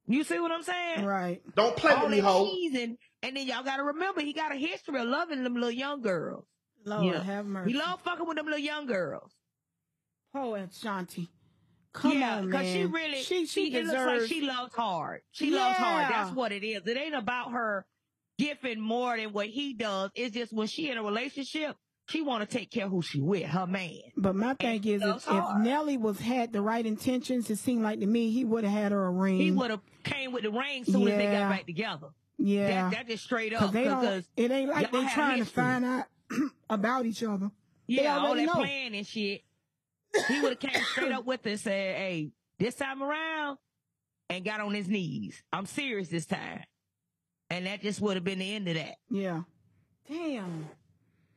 You 0.07 0.25
see 0.25 0.39
what 0.41 0.51
I'm 0.51 0.65
saying? 0.65 1.05
Right. 1.07 1.41
Don't 1.55 1.77
play 1.77 1.93
All 1.93 2.03
with 2.03 2.11
me, 2.11 2.21
that 2.21 2.27
ho. 2.27 2.45
cheesing, 2.45 2.97
and 3.23 3.37
then 3.37 3.47
y'all 3.47 3.63
got 3.63 3.77
to 3.77 3.85
remember 3.85 4.21
he 4.21 4.33
got 4.33 4.53
a 4.53 4.57
history 4.57 5.01
of 5.01 5.07
loving 5.07 5.45
them 5.45 5.55
little 5.55 5.71
young 5.71 6.03
girls. 6.03 6.45
Lord 6.85 7.05
Yeah. 7.15 7.23
have 7.23 7.47
mercy. 7.47 7.73
He 7.73 7.79
love 7.79 8.01
fucking 8.03 8.27
with 8.27 8.37
them 8.37 8.47
little 8.47 8.59
young 8.61 8.87
girls. 8.87 9.33
Oh, 10.35 10.55
Ashanti. 10.55 11.29
Come 11.93 12.19
yeah, 12.19 12.39
on, 12.39 12.47
because 12.47 12.63
man. 12.63 12.75
she 12.75 12.85
really, 12.87 13.23
she, 13.23 13.47
she, 13.47 13.75
it 13.75 13.85
looks 13.85 13.99
like 13.99 14.23
she 14.29 14.41
loves 14.41 14.75
hard. 14.75 15.21
She 15.31 15.51
loves 15.51 15.77
hard. 15.77 16.11
That's 16.11 16.35
what 16.35 16.51
it 16.51 16.65
is. 16.67 16.87
It 16.87 16.97
ain't 16.97 17.15
about 17.15 17.53
her 17.53 17.87
giving 18.39 18.81
more 18.81 19.17
than 19.17 19.33
what 19.33 19.47
he 19.47 19.75
does. 19.75 20.11
It's 20.15 20.35
just 20.35 20.53
when 20.53 20.67
she 20.67 20.91
in 20.91 20.99
a 20.99 21.03
relationship, 21.03 21.77
she 22.09 22.21
want 22.23 22.49
to 22.49 22.59
take 22.59 22.71
care 22.71 22.87
of 22.87 22.91
who 22.91 23.01
she 23.03 23.21
with, 23.21 23.45
her 23.45 23.67
man. 23.67 24.01
but 24.17 24.35
my 24.35 24.55
thing 24.55 24.85
is, 24.85 25.03
if, 25.03 25.25
if. 25.29 25.45
Nelly 25.59 25.97
was 25.97 26.19
had 26.19 26.53
the 26.53 26.61
right 26.61 26.85
intentions, 26.85 27.49
it 27.49 27.57
seemed 27.59 27.83
like 27.83 28.01
to 28.01 28.07
me 28.07 28.31
he 28.31 28.45
would 28.45 28.65
have 28.65 28.73
had 28.73 28.93
her 28.93 29.07
a 29.07 29.11
ring. 29.11 29.39
He 29.39 29.51
would 29.53 29.71
have 29.71 29.81
came 30.05 30.33
with 30.33 30.43
the 30.43 30.51
ring 30.51 30.85
soon 30.85 31.07
as 31.09 31.17
they 31.17 31.27
got 31.27 31.51
back 31.51 31.67
together. 31.67 32.09
yeah, 32.39 32.91
That, 32.91 32.91
that 32.93 33.09
just 33.09 33.25
straight 33.25 33.55
up. 33.55 33.61
because 33.61 33.73
they 33.73 33.85
don't. 33.85 34.01
Because 34.01 34.29
It 34.37 34.51
ain't 34.51 34.71
like 34.71 34.91
they 34.91 35.07
trying 35.09 35.39
to 35.39 35.45
find 35.45 35.85
out 35.85 36.05
about 36.71 37.07
each 37.07 37.23
other. 37.23 37.51
Yeah, 37.87 38.19
all 38.19 38.35
that 38.35 38.45
know. 38.47 38.53
plan 38.55 38.95
and 38.95 39.07
shit. 39.07 39.43
He 40.29 40.41
would 40.41 40.51
have 40.51 40.59
came 40.61 40.83
straight 40.85 41.13
up 41.13 41.25
with 41.25 41.45
her 41.45 41.51
and 41.51 41.61
said, 41.61 41.97
"Hey, 41.97 42.33
this 42.59 42.75
time 42.75 43.03
around," 43.03 43.59
and 44.29 44.45
got 44.45 44.61
on 44.61 44.75
his 44.75 44.89
knees. 44.89 45.43
I'm 45.53 45.67
serious 45.67 46.09
this 46.09 46.27
time, 46.27 46.65
and 47.53 47.67
that 47.67 47.83
just 47.83 48.01
would 48.01 48.17
have 48.17 48.25
been 48.25 48.39
the 48.39 48.55
end 48.55 48.69
of 48.69 48.75
that. 48.75 48.97
Yeah. 49.11 49.43
Damn. 50.09 50.67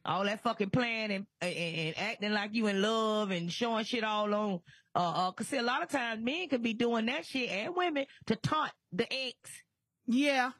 All 0.05 0.23
that 0.25 0.41
fucking 0.43 0.69
plan 0.69 1.11
and, 1.11 1.25
and 1.41 1.53
and 1.55 1.97
acting 1.97 2.31
like 2.31 2.53
you 2.53 2.67
in 2.67 2.81
love 2.81 3.31
and 3.31 3.51
showing 3.51 3.85
shit 3.85 4.03
all 4.03 4.33
on. 4.33 4.59
Uh, 4.95 5.27
uh, 5.27 5.31
cause 5.31 5.47
see, 5.47 5.57
a 5.57 5.63
lot 5.63 5.81
of 5.83 5.89
times 5.89 6.23
men 6.23 6.47
could 6.47 6.61
be 6.63 6.73
doing 6.73 7.07
that 7.07 7.25
shit 7.25 7.49
and 7.49 7.75
women 7.75 8.05
to 8.27 8.35
taunt 8.35 8.71
the 8.93 9.11
ex. 9.11 9.35
Yeah. 10.07 10.51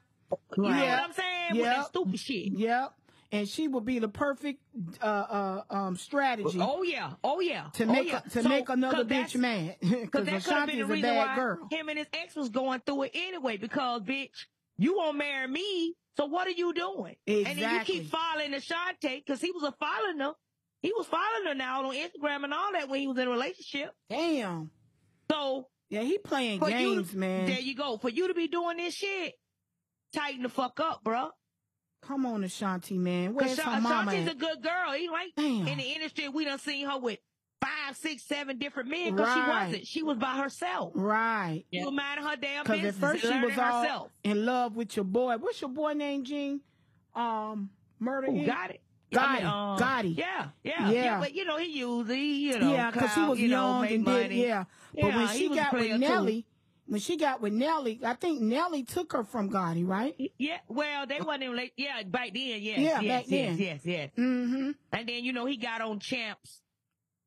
You 0.57 0.63
know 0.63 0.69
Yeah. 0.69 0.99
what 1.01 1.03
I'm 1.09 1.13
saying? 1.13 1.51
With 1.61 1.65
that 1.65 1.85
stupid 1.87 2.19
shit. 2.19 2.51
Yep. 2.57 2.93
And 3.31 3.47
she 3.49 3.67
would 3.67 3.85
be 3.85 3.99
the 3.99 4.07
perfect 4.07 4.61
uh, 5.01 5.05
uh, 5.05 5.61
um, 5.69 5.97
strategy 5.97 6.57
Oh 6.61 6.83
yeah, 6.83 7.13
oh 7.23 7.39
yeah, 7.41 7.65
to 7.73 7.83
oh, 7.83 7.91
make 7.91 8.07
yeah. 8.07 8.19
to 8.19 8.43
So, 8.43 8.49
make 8.49 8.69
another 8.69 9.03
bitch 9.03 9.33
that's- 9.33 9.35
mad 9.35 9.75
Cause 9.81 9.89
because 10.01 10.01
that 10.01 10.11
could 10.11 10.27
have 10.29 10.45
Ashanti 10.45 10.71
been 10.73 10.81
is 10.81 10.87
the 10.87 10.93
a 10.93 10.95
reason 10.95 11.09
bad 11.09 11.27
why 11.27 11.35
girl. 11.35 11.67
him 11.71 11.89
and 11.89 11.97
his 11.97 12.07
ex 12.13 12.35
was 12.35 12.49
going 12.49 12.81
through 12.85 13.03
it 13.03 13.11
anyway. 13.13 13.57
Because 13.57 14.01
bitch, 14.01 14.45
you 14.77 14.95
won't 14.97 15.17
marry 15.17 15.47
me. 15.47 15.95
So 16.17 16.25
what 16.25 16.47
are 16.47 16.51
you 16.51 16.73
doing? 16.73 17.15
Exactly. 17.27 17.45
And 17.51 17.59
then 17.61 17.73
you 17.75 17.85
keep 17.85 18.09
following 18.09 18.53
Ashanti 18.53 19.23
because 19.25 19.41
he 19.41 19.51
was 19.51 19.63
a 19.63 19.73
following 19.79 20.19
her. 20.19 20.33
He 20.81 20.91
was 20.95 21.07
following 21.07 21.47
her 21.47 21.55
now 21.55 21.83
on 21.87 21.95
Instagram 21.95 22.43
and 22.43 22.53
all 22.53 22.71
that 22.73 22.87
when 22.89 22.99
he 23.01 23.07
was 23.07 23.17
in 23.17 23.27
a 23.27 23.31
relationship. 23.31 23.91
Damn. 24.09 24.69
So 25.29 25.67
Yeah, 25.89 26.01
he 26.01 26.17
playing 26.19 26.59
games, 26.59 27.11
to, 27.11 27.17
man. 27.17 27.47
there 27.47 27.59
you 27.59 27.75
go. 27.75 27.97
For 27.97 28.09
you 28.09 28.27
to 28.29 28.33
be 28.33 28.47
doing 28.47 28.77
this 28.77 28.93
shit, 28.93 29.33
tighten 30.13 30.43
the 30.43 30.49
fuck 30.49 30.79
up, 30.79 31.03
bro. 31.03 31.29
Come 32.03 32.25
on, 32.27 32.43
Ashanti, 32.43 32.97
man. 32.97 33.33
Where's 33.33 33.55
Because 33.55 33.73
her 33.73 33.81
mama? 33.81 34.11
Ashanti's 34.11 34.27
at? 34.29 34.35
a 34.35 34.37
good 34.37 34.61
girl. 34.61 34.91
He 34.95 35.09
like 35.09 35.31
Damn. 35.35 35.67
in 35.67 35.77
the 35.79 35.83
industry, 35.95 36.29
we 36.29 36.45
done 36.45 36.59
seen 36.59 36.87
her 36.87 36.99
with 36.99 37.17
five, 37.61 37.95
six, 37.97 38.23
seven 38.23 38.57
different 38.57 38.89
men 38.89 39.15
because 39.15 39.27
Right. 39.27 39.35
she 39.45 39.49
wasn't. 39.67 39.87
She 39.87 40.03
was 40.03 40.17
by 40.17 40.37
herself. 40.37 40.91
Right. 40.95 41.63
She 41.73 41.83
was 41.83 41.93
minding 41.93 42.25
her 42.25 42.35
damn 42.35 42.63
Because 42.63 42.81
business 42.81 42.95
at 43.03 43.09
first 43.11 43.21
she 43.23 43.39
was 43.45 43.57
all 43.57 43.81
herself. 43.81 44.11
in 44.23 44.45
love 44.45 44.75
with 44.75 44.95
your 44.95 45.05
boy. 45.05 45.37
What's 45.37 45.61
your 45.61 45.69
boy 45.69 45.93
name, 45.93 46.23
Gene? 46.23 46.61
Um, 47.13 47.69
Murder 47.99 48.27
Ooh, 48.27 48.31
Inc. 48.33 48.45
got 48.45 48.71
it. 48.71 48.81
Gotti, 49.11 49.43
um, 49.45 49.79
Gotti. 49.79 50.17
Yeah, 50.17 50.47
yeah, 50.63 50.89
yeah, 50.89 51.03
Yeah. 51.03 51.19
But 51.19 51.33
you 51.33 51.45
know, 51.45 51.57
he 51.57 51.67
used 51.79 52.09
he, 52.11 52.47
you 52.51 52.59
know, 52.59 52.71
yeah, 52.73 52.91
because 52.91 53.13
he 53.13 53.21
was 53.21 53.39
you 53.39 53.47
young 53.49 53.81
make 53.81 53.91
and 53.91 54.03
money. 54.03 54.27
did 54.27 54.31
yeah. 54.47 54.65
But 54.93 55.03
Yeah, 55.07 55.17
when 55.17 55.27
he 55.27 55.37
she 55.37 55.47
was 55.47 55.57
a 55.57 55.61
got 55.61 55.73
with 55.73 55.81
player, 55.99 56.19
too. 56.21 56.43
When 56.87 56.99
she 56.99 57.17
got 57.17 57.41
with 57.41 57.53
Nelly, 57.53 57.99
I 58.03 58.13
think 58.13 58.41
Nelly 58.41 58.83
took 58.83 59.13
her 59.13 59.23
from 59.23 59.49
Gotti, 59.49 59.87
right? 59.87 60.15
Yeah, 60.37 60.57
well, 60.67 61.07
they 61.07 61.19
wasn't 61.21 61.43
even 61.43 61.55
like, 61.55 61.73
yeah, 61.77 62.03
back 62.03 62.27
then, 62.33 62.61
yes, 62.61 62.61
Yeah, 62.61 62.75
yes, 62.77 62.95
back 62.97 63.25
yes, 63.27 63.27
then. 63.29 63.57
yes, 63.57 63.81
yes. 63.85 64.09
Mm-hmm. 64.17 64.71
And 64.91 65.09
then 65.09 65.23
you 65.23 65.31
know 65.33 65.45
he 65.45 65.57
got 65.57 65.81
on 65.81 65.99
champs 65.99 66.61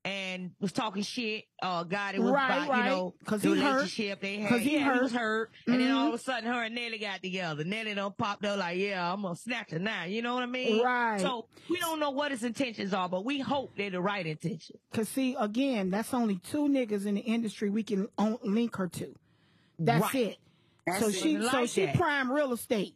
and 0.09 0.53
was 0.61 0.73
talking 0.73 1.03
shit. 1.03 1.45
Uh, 1.61 1.85
God, 1.85 2.15
it 2.15 2.21
was 2.23 2.33
Right, 2.33 2.47
about 2.57 2.69
right. 2.71 2.85
you 2.85 2.91
know 2.91 3.15
'Cause 3.27 3.43
the 3.43 3.55
he 3.55 3.61
hurt. 3.61 3.91
they 4.21 4.39
had. 4.39 4.49
'Cause 4.49 4.61
he 4.61 4.73
yeah, 4.73 4.79
he 4.79 4.85
hurt. 4.85 5.03
was 5.03 5.13
hurt, 5.13 5.51
and 5.67 5.81
then 5.81 5.91
all 5.93 6.09
of 6.09 6.15
a 6.15 6.19
sudden, 6.19 6.51
her 6.51 6.63
and 6.63 6.75
Nelly 6.75 6.99
got 6.99 7.23
together. 7.23 7.63
Nelly 7.65 7.95
done 7.95 8.13
popped 8.17 8.45
up 8.45 8.59
like, 8.59 8.79
yeah, 8.79 9.13
I'm 9.13 9.23
gonna 9.23 9.37
snatch 9.37 9.71
her 9.73 9.79
now. 9.79 10.05
You 10.05 10.23
know 10.23 10.35
what 10.35 10.43
I 10.45 10.47
mean? 10.47 10.83
Right. 10.83 11.21
So 11.21 11.47
we 11.69 11.79
don't 11.79 12.01
know 12.01 12.11
what 12.11 12.31
his 12.31 12.43
intentions 12.45 12.95
are, 12.95 13.09
but 13.09 13.25
we 13.25 13.39
hope 13.41 13.77
they're 13.77 13.91
the 13.91 14.01
right 14.01 14.27
intentions. 14.27 14.79
Cause 14.93 15.09
see, 15.09 15.37
again, 15.39 15.91
that's 15.91 16.15
only 16.15 16.37
two 16.39 16.69
niggas 16.69 17.05
in 17.07 17.15
the 17.17 17.21
industry 17.21 17.69
we 17.71 17.83
can 17.83 18.09
link 18.43 18.77
her 18.77 18.89
to. 18.89 19.15
That's 19.79 20.03
Right. 20.15 20.15
it. 20.33 20.37
That's 20.87 21.01
so 21.01 21.09
it. 21.09 21.15
she, 21.15 21.35
so 21.43 21.57
Like 21.59 21.69
she 21.69 21.87
prime 21.89 22.33
real 22.33 22.53
estate. 22.53 22.95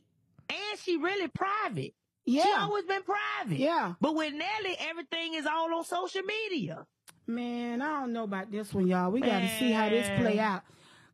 And 0.49 0.79
she 0.81 0.97
really 0.97 1.29
private. 1.29 1.95
Yeah, 2.25 2.45
She 2.45 2.53
always 2.53 2.85
been 2.85 3.03
private. 3.03 3.59
yeah. 3.59 3.95
But 4.01 4.15
with 4.15 4.33
Nelly, 4.33 4.77
everything 4.79 5.35
is 5.35 5.45
all 5.45 5.75
on 5.75 5.85
social 5.85 6.23
media. 6.23 6.87
Man, 7.27 7.81
I 7.83 8.01
don't 8.01 8.13
know 8.13 8.25
about 8.25 8.51
this 8.51 8.73
one, 8.75 8.87
y'all. 8.87 9.11
We 9.11 9.21
got 9.21 9.41
to 9.41 9.49
see 9.59 9.71
how 9.73 9.89
this 9.89 10.09
play 10.21 10.39
out. 10.39 10.63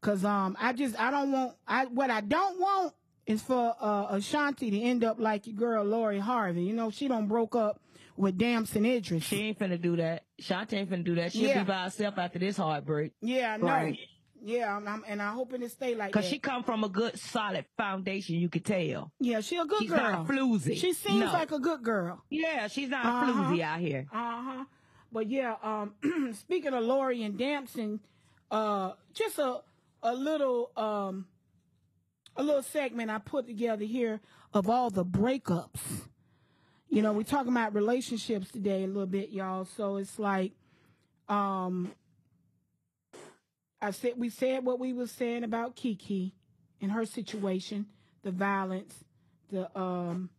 Cause 0.01 0.25
um, 0.25 0.57
I 0.61 0.73
just 0.75 0.99
I 0.99 1.11
don't 1.11 1.33
want 1.33 1.55
I 1.67 1.87
what 1.87 2.09
I 2.09 2.21
don't 2.21 2.61
want 2.61 2.95
is 3.27 3.43
for 3.43 3.75
uh, 3.81 4.07
Ashanti 4.11 4.71
to 4.71 4.81
end 4.81 5.03
up 5.03 5.19
like 5.19 5.47
your 5.49 5.57
girl 5.57 5.85
Lori 5.85 6.21
Harvey. 6.21 6.63
You 6.63 6.73
know, 6.73 6.91
she 6.91 7.09
don't 7.09 7.27
broke 7.27 7.57
up 7.57 7.81
with 8.17 8.39
Damson 8.39 8.87
Idris. 8.87 9.25
She 9.25 9.41
ain't 9.43 9.59
finna 9.59 9.81
do 9.81 9.97
that. 9.97 10.23
Shanti 10.41 10.75
ain't 10.75 10.89
finna 10.91 11.05
do 11.05 11.17
that. 11.17 11.33
She'll 11.33 11.49
Yeah. 11.49 11.65
be 11.65 11.67
by 11.69 11.83
herself 11.83 12.17
after 12.17 12.39
this 12.39 12.57
heartbreak. 12.57 13.13
yeah, 13.21 13.55
I 13.55 13.57
know. 13.57 13.67
Right. 13.67 13.99
Yeah, 14.41 14.77
I'm, 14.77 14.87
I'm, 14.87 15.05
and 15.09 15.21
I'm 15.21 15.35
hoping 15.35 15.63
it 15.65 15.73
stay 15.73 15.97
like 15.97 16.13
Cause 16.13 16.23
that. 16.23 16.31
she 16.31 16.39
come 16.39 16.63
from 16.63 16.85
a 16.85 16.89
good, 16.89 17.19
solid 17.19 17.65
foundation. 17.77 18.37
You 18.37 18.49
could 18.49 18.65
tell. 18.65 19.11
yeah, 19.19 19.41
she 19.41 19.57
a 19.57 19.65
good 19.65 19.81
She's 19.81 19.91
girl. 19.91 19.99
not 19.99 20.29
floozy. 20.29 20.77
She 20.77 20.93
seems 20.93 21.19
No. 21.27 21.33
like 21.33 21.51
a 21.51 21.59
good 21.59 21.83
girl. 21.83 22.23
Yeah, 22.31 22.69
she's 22.69 22.89
not 22.89 23.05
Uh-huh. 23.05 23.33
floozy 23.33 23.61
out 23.63 23.81
here. 23.81 24.07
Uh 24.13 24.43
huh. 24.43 24.65
But 25.11 25.29
yeah, 25.29 25.57
um, 25.63 25.95
speaking 26.39 26.75
of 26.75 26.85
Lori 26.85 27.23
and 27.23 27.39
Damson, 27.39 28.01
uh, 28.51 28.93
just 29.15 29.39
a 29.39 29.61
a 30.03 30.15
little 30.15 30.71
um, 30.77 31.27
a 32.37 32.43
little 32.43 32.63
segment 32.63 33.11
I 33.11 33.19
put 33.19 33.47
together 33.47 33.85
here 33.85 34.21
of 34.53 34.69
all 34.69 34.91
the 34.91 35.05
breakups. 35.05 35.81
You 36.89 37.03
know, 37.03 37.13
we're 37.13 37.23
talking 37.23 37.53
about 37.53 37.75
relationships 37.75 38.51
today 38.51 38.85
a 38.85 38.87
little 38.87 39.07
bit, 39.07 39.31
y'all. 39.31 39.67
So 39.67 39.97
it's 39.97 40.19
like, 40.19 40.53
um, 41.29 41.93
I 43.81 43.91
said 43.91 44.15
we 44.17 44.31
said 44.31 44.65
what 44.65 44.79
we 44.79 44.93
was 44.93 45.11
saying 45.11 45.45
about 45.45 45.77
Keke 45.77 46.33
and 46.81 46.93
her 46.93 47.05
situation, 47.05 47.87
the 48.23 48.31
violence, 48.31 49.05
the 49.51 49.77
um 49.79 50.31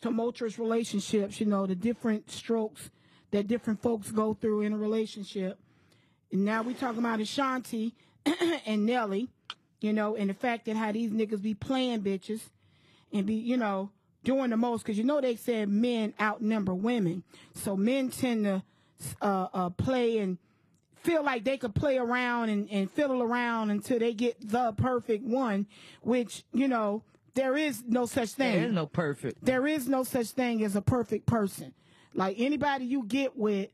tumultuous 0.00 0.58
relationships, 0.58 1.40
you 1.40 1.46
know, 1.46 1.66
the 1.66 1.74
different 1.74 2.30
strokes 2.30 2.90
that 3.30 3.48
different 3.48 3.82
folks 3.82 4.10
go 4.10 4.34
through 4.34 4.62
in 4.62 4.72
a 4.72 4.78
relationship. 4.78 5.58
And 6.32 6.44
now 6.44 6.62
we 6.62 6.74
talking 6.74 6.98
about 6.98 7.20
Ashanti 7.20 7.94
and 8.66 8.86
Nelly, 8.86 9.28
you 9.80 9.92
know, 9.92 10.16
and 10.16 10.30
the 10.30 10.34
fact 10.34 10.66
that 10.66 10.76
how 10.76 10.92
these 10.92 11.10
niggas 11.10 11.42
be 11.42 11.54
playing 11.54 12.02
bitches 12.02 12.42
and 13.12 13.26
be, 13.26 13.34
you 13.34 13.56
know, 13.56 13.90
doing 14.24 14.50
the 14.50 14.56
most. 14.56 14.82
Because 14.82 14.98
you 14.98 15.04
know 15.04 15.20
they 15.20 15.36
said 15.36 15.68
men 15.68 16.14
outnumber 16.20 16.74
women. 16.74 17.24
So 17.54 17.76
men 17.76 18.10
tend 18.10 18.44
to 18.44 18.62
uh, 19.20 19.48
uh, 19.52 19.70
play 19.70 20.18
and 20.18 20.38
feel 21.02 21.24
like 21.24 21.44
they 21.44 21.56
could 21.56 21.74
play 21.74 21.98
around 21.98 22.50
and, 22.50 22.68
and 22.70 22.90
fiddle 22.90 23.22
around 23.22 23.70
until 23.70 23.98
they 23.98 24.12
get 24.12 24.36
the 24.40 24.72
perfect 24.72 25.24
one, 25.24 25.66
which, 26.02 26.44
you 26.52 26.68
know, 26.68 27.02
there 27.34 27.56
is 27.56 27.82
no 27.86 28.06
such 28.06 28.30
thing. 28.30 28.54
There 28.54 28.66
is 28.68 28.72
no 28.74 28.86
perfect. 28.86 29.44
There 29.44 29.66
is 29.66 29.88
no 29.88 30.02
such 30.04 30.28
thing 30.28 30.62
as 30.62 30.76
a 30.76 30.82
perfect 30.82 31.26
person. 31.26 31.72
Like 32.14 32.36
anybody 32.38 32.84
you 32.86 33.04
get 33.04 33.36
with, 33.36 33.68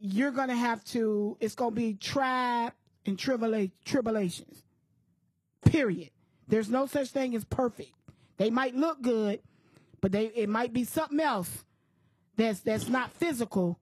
you're 0.00 0.30
gonna 0.30 0.56
have 0.56 0.84
to. 0.86 1.36
It's 1.40 1.54
gonna 1.54 1.70
be 1.74 1.94
tribe 1.94 2.72
and 3.06 3.16
tribula- 3.16 3.70
tribulations. 3.84 4.62
Period. 5.64 6.10
There's 6.48 6.68
no 6.68 6.86
such 6.86 7.08
thing 7.10 7.34
as 7.34 7.44
perfect. 7.44 7.92
They 8.36 8.50
might 8.50 8.74
look 8.74 9.00
good, 9.00 9.40
but 10.00 10.12
they 10.12 10.26
it 10.26 10.48
might 10.48 10.72
be 10.72 10.84
something 10.84 11.20
else 11.20 11.64
that's 12.36 12.60
that's 12.60 12.88
not 12.88 13.12
physical 13.12 13.78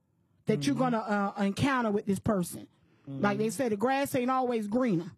that 0.47 0.67
you're 0.67 0.77
gonna 0.77 0.99
uh, 0.99 1.43
encounter 1.43 1.91
with 1.91 2.07
this 2.07 2.19
person. 2.19 2.67
Like 3.09 3.39
they 3.39 3.51
say, 3.51 3.69
the 3.69 3.77
grass 3.77 4.15
ain't 4.15 4.31
always 4.31 4.69
greener. 4.69 5.11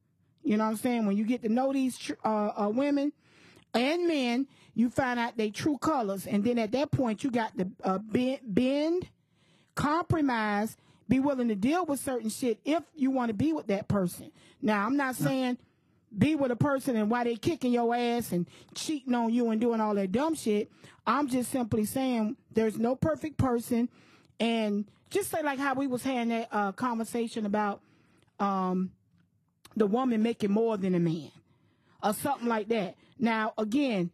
You 0.42 0.56
know 0.56 0.64
what 0.64 0.70
I'm 0.70 0.76
saying? 0.76 1.04
When 1.06 1.16
you 1.16 1.24
get 1.24 1.42
to 1.42 1.48
know 1.50 1.72
these 1.74 1.98
tr- 1.98 2.12
uh, 2.24 2.52
uh, 2.64 2.68
women 2.70 3.12
and 3.74 4.08
men, 4.08 4.46
you 4.74 4.88
find 4.90 5.20
out 5.20 5.36
they 5.36 5.50
true 5.50 5.78
colors, 5.78 6.26
and 6.26 6.44
then 6.44 6.58
at 6.58 6.72
that 6.72 6.90
point, 6.90 7.22
you 7.22 7.30
got 7.30 7.56
to 7.58 7.68
uh, 7.84 7.98
bend, 7.98 8.40
bend, 8.42 9.08
compromise, 9.74 10.76
be 11.08 11.20
willing 11.20 11.48
to 11.48 11.54
deal 11.54 11.84
with 11.84 12.00
certain 12.00 12.30
shit 12.30 12.58
if 12.64 12.82
you 12.94 13.10
want 13.10 13.28
to 13.28 13.34
be 13.34 13.52
with 13.52 13.66
that 13.66 13.88
person. 13.88 14.32
Now, 14.62 14.86
I'm 14.86 14.96
not 14.96 15.16
saying 15.16 15.58
be 16.16 16.34
with 16.34 16.50
a 16.50 16.56
person 16.56 16.96
and 16.96 17.10
why 17.10 17.24
they 17.24 17.36
kicking 17.36 17.72
your 17.72 17.94
ass 17.94 18.32
and 18.32 18.46
cheating 18.74 19.14
on 19.14 19.32
you 19.32 19.50
and 19.50 19.60
doing 19.60 19.80
all 19.80 19.94
that 19.94 20.12
dumb 20.12 20.34
shit. 20.34 20.70
I'm 21.06 21.28
just 21.28 21.50
simply 21.50 21.84
saying 21.84 22.36
there's 22.52 22.78
no 22.78 22.96
perfect 22.96 23.36
person, 23.36 23.88
and 24.40 24.86
just 25.10 25.30
say 25.30 25.42
like 25.42 25.58
how 25.58 25.74
we 25.74 25.86
was 25.86 26.02
having 26.02 26.28
that 26.28 26.48
uh, 26.50 26.72
conversation 26.72 27.44
about 27.44 27.80
um, 28.40 28.92
the 29.76 29.86
woman 29.86 30.22
making 30.22 30.50
more 30.50 30.76
than 30.76 30.94
a 30.94 31.00
man 31.00 31.30
or 32.02 32.14
something 32.14 32.48
like 32.48 32.68
that. 32.68 32.96
Now, 33.18 33.52
again, 33.58 34.10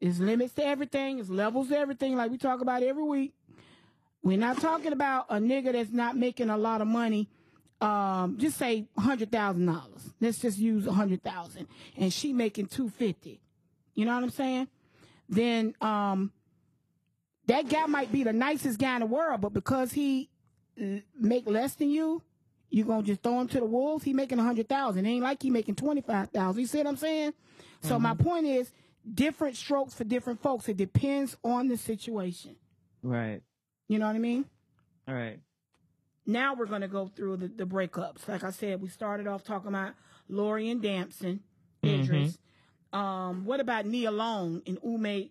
there's 0.00 0.20
limits 0.20 0.54
to 0.54 0.64
everything, 0.64 1.16
there's 1.16 1.30
levels 1.30 1.68
to 1.68 1.78
everything, 1.78 2.16
like 2.16 2.30
we 2.30 2.38
talk 2.38 2.60
about 2.60 2.82
every 2.82 3.02
week. 3.02 3.34
We're 4.22 4.38
not 4.38 4.60
talking 4.60 4.92
about 4.92 5.26
a 5.28 5.36
nigga 5.36 5.72
that's 5.72 5.92
not 5.92 6.16
making 6.16 6.50
a 6.50 6.56
lot 6.56 6.80
of 6.80 6.88
money. 6.88 7.28
Um, 7.80 8.38
just 8.38 8.56
say 8.56 8.86
hundred 8.98 9.30
thousand 9.30 9.66
dollars. 9.66 10.14
Let's 10.20 10.38
just 10.38 10.58
use 10.58 10.86
a 10.86 10.92
hundred 10.92 11.22
thousand, 11.22 11.68
and 11.96 12.12
she 12.12 12.32
making 12.32 12.66
two 12.66 12.88
fifty. 12.88 13.40
You 13.94 14.04
know 14.04 14.14
what 14.14 14.24
I'm 14.24 14.30
saying? 14.30 14.68
Then 15.28 15.74
um, 15.80 16.32
that 17.46 17.68
guy 17.68 17.86
might 17.86 18.10
be 18.10 18.24
the 18.24 18.32
nicest 18.32 18.78
guy 18.78 18.94
in 18.94 19.00
the 19.00 19.06
world, 19.06 19.40
but 19.40 19.52
because 19.52 19.92
he 19.92 20.30
make 21.18 21.46
less 21.46 21.74
than 21.74 21.90
you, 21.90 22.22
you 22.70 22.84
gonna 22.84 23.02
just 23.02 23.22
throw 23.22 23.40
him 23.40 23.48
to 23.48 23.60
the 23.60 23.64
wolves? 23.66 24.04
He 24.04 24.12
making 24.12 24.38
a 24.38 24.42
hundred 24.42 24.68
thousand. 24.68 25.06
Ain't 25.06 25.22
like 25.22 25.42
he 25.42 25.50
making 25.50 25.76
twenty 25.76 26.00
five 26.00 26.30
thousand. 26.30 26.60
You 26.60 26.66
see 26.66 26.78
what 26.78 26.86
I'm 26.88 26.96
saying? 26.96 27.32
So 27.82 27.98
my 27.98 28.14
point 28.14 28.46
is, 28.46 28.72
different 29.14 29.56
strokes 29.56 29.94
for 29.94 30.04
different 30.04 30.42
folks. 30.42 30.68
It 30.68 30.76
depends 30.76 31.36
on 31.44 31.68
the 31.68 31.76
situation. 31.76 32.56
Right. 33.02 33.42
You 33.88 33.98
know 33.98 34.06
what 34.06 34.16
I 34.16 34.20
mean? 34.20 34.44
All 35.08 35.14
right. 35.14 35.38
Now 36.26 36.54
we're 36.54 36.66
gonna 36.66 36.88
go 36.88 37.06
through 37.06 37.36
the, 37.36 37.48
the 37.48 37.64
breakups. 37.64 38.26
Like 38.26 38.42
I 38.42 38.50
said, 38.50 38.80
we 38.82 38.88
started 38.88 39.26
off 39.28 39.44
talking 39.44 39.68
about 39.68 39.92
Lori 40.28 40.70
and 40.70 40.82
Damson, 40.82 41.40
Idris. 41.84 42.36
Um, 42.92 43.44
what 43.44 43.60
about 43.60 43.86
Nia 43.86 44.10
Long 44.10 44.62
and 44.66 44.78
Ume 44.82 45.28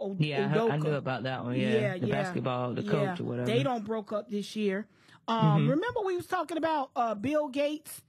O- 0.00 0.16
Yeah, 0.18 0.44
I, 0.44 0.48
heard- 0.48 0.70
I 0.70 0.76
knew 0.78 0.94
about 0.94 1.24
that 1.24 1.44
one. 1.44 1.54
Yeah, 1.58 1.68
yeah 1.74 1.98
the 1.98 2.06
basketball, 2.06 2.72
the 2.74 2.82
coach 2.82 3.20
or 3.20 3.24
whatever. 3.24 3.46
They 3.46 3.62
don't 3.62 3.84
broke 3.84 4.12
up 4.12 4.30
this 4.30 4.56
year. 4.56 4.86
Um, 5.28 5.38
Mm-hmm. 5.62 5.70
remember 5.70 6.00
we 6.04 6.16
was 6.16 6.26
talking 6.26 6.56
about 6.56 6.90
uh, 6.96 7.14
Bill 7.14 7.48
Gates' 7.48 7.98
d- 7.98 8.04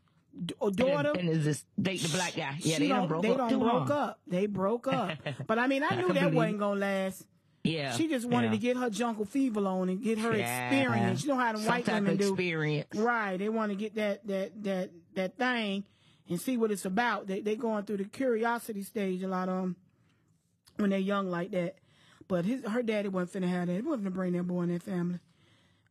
daughter. 0.71 1.09
And, 1.11 1.19
and 1.19 1.29
is 1.29 1.45
this 1.45 1.65
date 1.81 2.01
the 2.01 2.09
black 2.09 2.35
guy? 2.35 2.57
Yeah, 2.59 2.79
they 2.79 2.87
don't- 2.87 3.07
broke 3.07 3.21
they 3.23 3.29
up 3.31 3.49
don't 3.49 3.59
broke 3.59 3.87
huh? 3.87 3.93
up. 3.93 4.19
They 4.27 4.45
broke 4.47 4.87
up. 4.87 5.17
but 5.47 5.59
I 5.59 5.67
mean, 5.67 5.83
I 5.83 5.89
I 5.91 5.95
knew 5.95 6.05
can 6.07 6.15
that 6.15 6.21
believe 6.21 6.35
wasn't 6.35 6.59
gonna 6.59 6.79
last. 6.79 7.25
Yeah. 7.63 7.93
She 7.93 8.09
just 8.09 8.25
wanted 8.27 8.47
yeah. 8.47 8.51
to 8.51 8.57
get 8.57 8.77
her 8.77 8.89
jungle 8.89 9.23
fever 9.25 9.65
on 9.65 9.87
and 9.89 10.03
get 10.03 10.17
her 10.19 10.35
Yeah. 10.35 10.69
experience. 10.69 11.23
You 11.23 11.29
know 11.29 11.35
how 11.37 11.53
the 11.53 11.59
Some 11.59 11.67
white 11.67 11.85
type 11.85 11.95
women 11.95 12.11
of 12.13 12.17
do. 12.19 12.27
experience. 12.33 12.93
Right. 12.95 13.37
They 13.37 13.47
want 13.49 13.71
to 13.71 13.75
get 13.77 13.95
that 13.95 14.27
that 14.27 14.63
that 14.63 14.89
that 15.15 15.37
thing 15.37 15.85
and 16.29 16.41
see 16.41 16.57
what 16.57 16.71
it's 16.71 16.83
about. 16.85 17.27
They 17.27 17.39
they 17.41 17.55
going 17.55 17.85
through 17.85 17.97
the 17.97 18.05
curiosity 18.05 18.83
stage 18.83 19.23
a 19.23 19.27
lot 19.29 19.47
of 19.47 19.61
them 19.61 19.75
when 20.77 20.89
they're 20.89 20.99
young 20.99 21.29
like 21.29 21.51
that. 21.51 21.75
But 22.27 22.43
his 22.45 22.65
her 22.65 22.83
daddy 22.83 23.07
wasn't 23.07 23.43
finna 23.45 23.49
have 23.49 23.67
that. 23.67 23.75
He 23.75 23.81
wasn't 23.81 24.09
finna 24.09 24.13
bring 24.13 24.33
that 24.33 24.43
boy 24.43 24.63
in 24.63 24.73
that 24.73 24.83
family. 24.83 25.19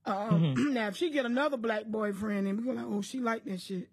Um, 0.05 0.17
Mm-hmm. 0.57 0.73
now 0.75 0.89
if 0.89 0.97
she 0.97 1.11
get 1.11 1.25
another 1.25 1.57
black 1.57 1.87
boyfriend 1.87 2.49
and 2.49 2.67
we're 2.67 2.75
like, 2.75 2.85
oh, 2.87 3.01
she 3.01 3.21
like 3.21 3.45
that 3.45 3.61
shit. 3.63 3.89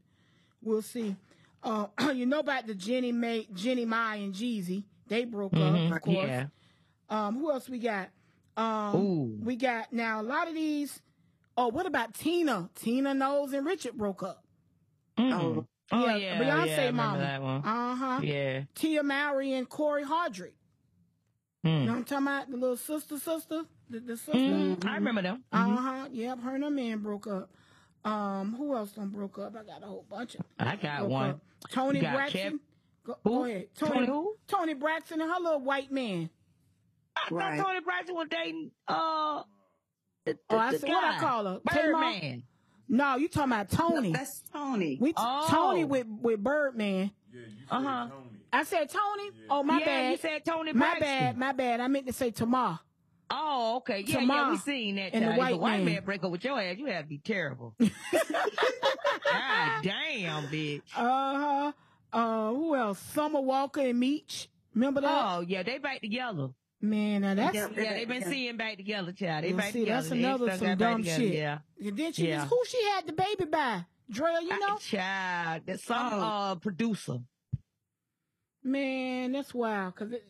We'll 0.62 0.82
see. 0.82 1.16
Uh, 1.64 1.88
you 2.14 2.26
know 2.26 2.40
about 2.40 2.68
the 2.68 2.74
Jenny 2.76 3.12
May, 3.12 3.48
Jenny 3.54 3.86
Mai 3.86 4.16
and 4.18 4.34
Jeezy. 4.34 4.84
They 5.08 5.26
broke 5.26 5.54
up, 5.56 5.60
of 5.76 6.02
course. 6.02 6.18
Mm-hmm. 6.18 6.28
Yeah. 6.28 6.46
Um, 7.10 7.40
who 7.40 7.52
else 7.52 7.68
we 7.68 7.80
got? 7.80 8.10
Um, 8.56 9.42
we 9.44 9.56
got 9.56 9.92
now 9.92 10.22
a 10.22 10.24
lot 10.24 10.48
of 10.48 10.54
these. 10.54 11.02
Oh, 11.58 11.68
what 11.70 11.86
about 11.86 12.14
Tina? 12.14 12.70
Tina 12.76 13.14
Knowles 13.14 13.54
and 13.54 13.66
Richard 13.66 13.98
broke 13.98 14.22
up. 14.24 14.44
Mhm. 15.18 15.66
Oh 15.92 16.06
Yeah, 16.06 16.16
yeah, 16.18 16.40
Beyonce 16.40 16.68
yeah, 16.78 16.88
I 16.88 16.92
mama. 16.92 17.18
that 17.18 17.42
one. 17.42 17.62
Uh 17.66 17.96
huh. 17.96 18.20
Yeah. 18.22 18.62
Tia 18.76 19.02
Mowry 19.02 19.54
and 19.54 19.68
Cory 19.68 20.04
Hardrict. 20.04 20.54
You 21.64 21.70
Mm. 21.72 21.86
know 21.86 21.92
what 21.94 21.98
I'm 21.98 22.04
talking 22.06 22.28
about? 22.28 22.50
The 22.52 22.58
little 22.58 22.78
sister, 22.78 23.18
sister, 23.18 23.64
the, 23.90 24.00
the 24.00 24.16
sister. 24.18 24.32
Mm, 24.34 24.86
I 24.86 24.96
remember 24.96 25.22
them. 25.24 25.44
Uh 25.52 25.76
huh. 25.76 26.08
Yep, 26.12 26.42
her 26.44 26.56
and 26.56 26.64
her 26.64 26.70
man 26.70 27.00
broke 27.00 27.28
up. 27.28 27.50
Um, 28.06 28.56
who 28.58 28.76
else 28.76 28.92
done 28.92 29.10
broke 29.10 29.38
up? 29.40 29.56
I 29.60 29.64
got 29.64 29.84
a 29.84 29.88
whole 29.88 30.06
bunch 30.10 30.36
of. 30.36 30.42
I 30.58 30.76
got 30.78 31.08
one. 31.10 31.30
up. 31.32 31.40
Toni 31.72 32.00
got 32.00 32.14
Braxton. 32.16 32.54
Kev- 32.54 32.60
Go, 33.06 33.16
Who? 33.24 33.30
go 33.30 33.46
ahead. 33.46 33.68
Toni, 33.76 33.92
Toni 33.94 34.06
who? 34.08 34.36
Toni 34.48 34.74
Braxton 34.74 35.22
and 35.22 35.30
her 35.32 35.40
little 35.42 35.62
white 35.62 35.92
man. 35.92 36.30
I 37.18 37.34
Right. 37.34 37.58
thought 37.58 37.66
Toni 37.68 37.80
Braxton 37.82 38.16
was 38.16 38.28
dating 38.30 38.72
uh 38.88 39.44
the, 40.26 40.34
the, 40.34 40.40
Oh, 40.50 40.58
I 40.58 40.72
the 40.72 40.80
said- 40.80 40.90
what 40.90 41.04
I 41.04 41.20
call 41.20 41.46
her? 41.46 41.60
Tamar? 41.70 41.84
Birdman. 41.84 42.44
No, 42.88 43.16
you 43.18 43.28
talking 43.28 43.52
about 43.52 43.70
Toni? 43.70 44.12
That's 44.14 44.42
Toni. 44.54 44.98
we 45.00 45.14
Oh. 45.18 45.48
Toni 45.50 45.84
with 45.86 46.08
with 46.08 46.44
Birdman. 46.44 47.12
Uh 47.70 47.82
huh. 47.82 48.08
I 48.52 48.64
said 48.64 48.90
Toni. 48.90 49.32
Oh 49.50 49.64
my 49.64 49.80
yeah, 49.80 49.86
bad. 49.86 50.12
you 50.12 50.18
said 50.18 50.46
Toni 50.46 50.74
Braxton. 50.74 51.00
my 51.00 51.06
bad. 51.06 51.38
My 51.38 51.52
bad. 51.52 51.80
I 51.82 51.88
meant 51.88 52.08
to 52.08 52.14
say 52.14 52.32
Tamar. 52.32 52.80
Oh, 53.32 53.78
okay. 53.78 54.00
Yeah, 54.00 54.14
yeah, 54.16 54.20
Tamar 54.22 54.52
we 54.52 54.58
seen 54.58 54.96
that. 54.96 55.14
and 55.14 55.24
the 55.24 55.28
child. 55.28 55.34
If 55.34 55.38
white 55.40 55.54
a 55.54 55.58
white 55.58 55.78
man. 55.84 55.86
man. 55.86 56.04
break 56.04 56.24
up 56.24 56.32
with 56.32 56.44
your 56.44 56.60
ass, 56.60 56.78
you 56.78 56.86
have 56.88 57.04
to 57.04 57.10
be 57.10 57.18
terrible. 57.20 57.76
God 57.80 57.90
damn, 59.84 60.48
bitch. 60.48 60.82
Uh 60.96 61.02
huh. 61.38 61.72
Uh, 62.12 62.50
who 62.54 62.76
else? 62.76 63.00
Summer 63.00 63.42
Walker 63.42 63.82
and 63.82 64.02
Meach. 64.02 64.48
Remember 64.74 65.02
that? 65.02 65.26
Oh, 65.38 65.42
yeah, 65.42 65.62
they 65.64 65.78
back 65.78 66.02
together. 66.02 66.50
Man, 66.82 67.22
now 67.22 67.36
that's 67.36 67.56
Yeah. 67.56 67.68
Yeah, 67.76 67.94
they 67.94 68.06
been 68.06 68.24
seeing 68.24 68.56
back 68.58 68.78
together, 68.78 69.12
child. 69.12 69.44
They 69.44 69.50
Well, 69.50 69.58
back 69.58 69.74
see, 69.74 69.80
together. 69.82 70.02
that's 70.02 70.12
another 70.12 70.46
stuck 70.48 70.60
some 70.70 70.78
dumb 70.78 71.04
shit. 71.04 71.34
Yeah. 71.34 71.60
And 71.84 71.98
then 71.98 72.14
she 72.14 72.28
Yeah. 72.30 72.42
was, 72.44 72.50
who 72.50 72.64
she 72.68 72.84
had 72.86 73.06
the 73.06 73.14
baby 73.14 73.46
by? 73.46 73.86
Dre, 74.10 74.32
you 74.42 74.60
know? 74.60 74.76
I, 74.76 74.78
child, 74.78 75.64
that's 75.66 75.84
some 75.84 76.14
Oh. 76.14 76.20
uh 76.22 76.56
producer. 76.56 77.18
Man, 78.64 79.34
that's 79.34 79.54
wild. 79.54 79.96
Cause 79.96 80.12
it, 80.14 80.24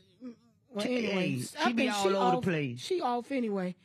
well, 0.71 0.85
Hey, 0.85 1.07
anyway, 1.07 1.39
she 1.41 1.57
I 1.57 1.71
be 1.73 1.89
all 1.89 2.03
she 2.09 2.15
over 2.15 2.35
the 2.37 2.41
place. 2.41 2.79
She 2.79 3.01
off 3.01 3.31
anyway. 3.31 3.75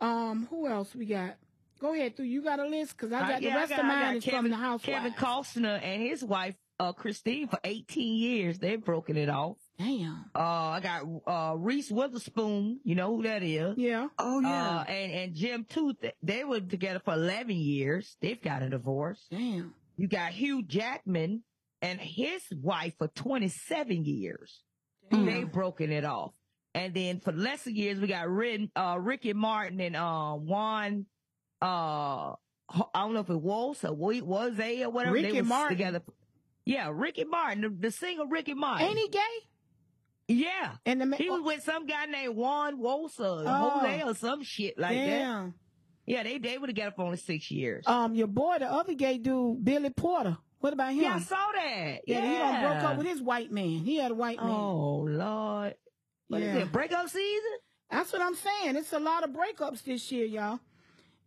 Um, 0.00 0.46
who 0.50 0.66
else 0.68 0.94
we 0.94 1.06
got? 1.06 1.36
Go 1.80 1.94
ahead, 1.94 2.16
through. 2.16 2.26
You 2.26 2.42
got 2.42 2.58
a 2.60 2.66
list? 2.66 2.96
Cause 2.96 3.12
I 3.12 3.20
Uh, 3.20 3.28
got 3.28 3.42
yeah, 3.42 3.50
the 3.50 3.56
rest 3.56 3.70
got, 3.70 3.78
of 3.80 3.84
I 3.84 3.88
mine 3.88 4.16
is 4.16 4.24
Kevin, 4.24 4.40
from 4.42 4.50
the 4.50 4.56
house. 4.56 4.82
Kevin 4.82 5.12
Costner 5.12 5.80
and 5.82 6.02
his 6.02 6.24
wife, 6.24 6.56
uh, 6.80 6.92
Christine, 6.92 7.46
for 7.48 7.58
18 7.62 8.16
years. 8.16 8.58
They've 8.58 8.84
broken 8.84 9.16
it 9.16 9.28
off. 9.28 9.58
Damn. 9.78 10.24
Uh, 10.34 10.38
I 10.40 10.80
got 10.80 11.04
uh, 11.26 11.54
Reese 11.56 11.90
Witherspoon. 11.90 12.80
You 12.82 12.94
know 12.96 13.14
who 13.16 13.22
that 13.22 13.44
is. 13.44 13.76
Yeah. 13.78 14.08
oh 14.18 14.40
yeah. 14.40 14.78
Uh, 14.80 14.84
and, 14.90 15.12
and 15.12 15.34
Jim 15.34 15.64
Toth. 15.68 15.96
They 16.20 16.42
were 16.42 16.60
together 16.60 17.00
for 17.04 17.14
11 17.14 17.50
years. 17.56 18.16
They've 18.20 18.40
got 18.42 18.62
a 18.62 18.70
divorce. 18.70 19.24
Damn. 19.30 19.72
You 19.96 20.08
got 20.08 20.32
Hugh 20.32 20.62
Jackman 20.64 21.42
and 21.80 22.00
his 22.00 22.42
wife 22.60 22.94
for 22.98 23.06
27 23.06 24.04
years. 24.04 24.64
Damn. 25.10 25.26
They've 25.26 25.50
broken 25.50 25.90
it 25.92 26.04
off. 26.04 26.32
And 26.74 26.94
then 26.94 27.20
for 27.20 27.32
lesser 27.32 27.70
years, 27.70 27.98
we 27.98 28.06
got 28.06 28.28
Rid- 28.28 28.70
uh, 28.76 28.98
Ricky 29.00 29.32
Martin 29.32 29.80
and 29.80 29.96
uh, 29.96 30.34
Juan. 30.34 31.06
Uh, 31.60 32.34
I 32.70 32.84
don't 32.94 33.14
know 33.14 33.20
if 33.20 33.30
it 33.30 33.40
was 33.40 33.82
or 33.84 33.94
wa- 33.94 34.20
was 34.22 34.58
a 34.60 34.84
or 34.84 34.90
whatever. 34.90 35.14
Ricky 35.14 35.32
they 35.32 35.40
was 35.40 35.48
Martin? 35.48 35.76
together. 35.76 36.02
Yeah, 36.64 36.90
Ricky 36.92 37.24
Martin, 37.24 37.62
the, 37.62 37.70
the 37.70 37.90
singer 37.90 38.24
Ricky 38.28 38.54
Martin. 38.54 38.86
Ain't 38.86 38.98
he 38.98 39.08
gay? 39.08 39.20
Yeah. 40.28 40.72
And 40.84 41.00
the 41.00 41.16
He 41.16 41.30
was 41.30 41.40
with 41.42 41.62
some 41.64 41.86
guy 41.86 42.04
named 42.04 42.36
Juan 42.36 42.78
Wosa, 42.78 43.44
Oh. 43.46 43.70
Jose 43.80 44.02
or 44.02 44.14
some 44.14 44.42
shit 44.42 44.78
like 44.78 44.94
that. 44.94 45.06
Damn. 45.06 45.54
Yeah, 46.04 46.22
they 46.22 46.38
they 46.38 46.52
would 46.58 46.62
were 46.62 46.66
together 46.68 46.92
for 46.94 47.04
only 47.06 47.16
six 47.16 47.50
years. 47.50 47.84
Um, 47.86 48.14
your 48.14 48.26
boy, 48.28 48.56
the 48.60 48.66
other 48.70 48.94
gay 48.94 49.18
dude, 49.18 49.64
Billy 49.64 49.90
Porter. 49.90 50.36
What 50.60 50.72
about 50.72 50.92
him? 50.92 51.02
yeah, 51.02 51.14
I 51.14 51.18
saw 51.20 51.36
that. 51.54 52.00
Yeah, 52.06 52.18
Yeah, 52.18 52.26
he 52.32 52.38
done 52.38 52.60
broke 52.60 52.82
up 52.84 52.96
with 52.98 53.06
his 53.06 53.22
white 53.22 53.52
man. 53.52 53.78
He 53.84 53.96
had 53.98 54.10
a 54.10 54.14
white 54.14 54.42
man. 54.42 54.48
Oh 54.48 55.06
Lord, 55.08 55.74
what 56.28 56.40
is 56.42 56.54
Yeah. 56.54 56.62
it? 56.62 56.72
Breakup 56.72 57.08
season? 57.08 57.50
That's 57.90 58.12
what 58.12 58.20
I'm 58.22 58.34
saying. 58.34 58.76
It's 58.76 58.92
a 58.92 58.98
lot 58.98 59.24
of 59.24 59.30
breakups 59.30 59.82
this 59.84 60.10
year, 60.12 60.26
y'all. 60.26 60.60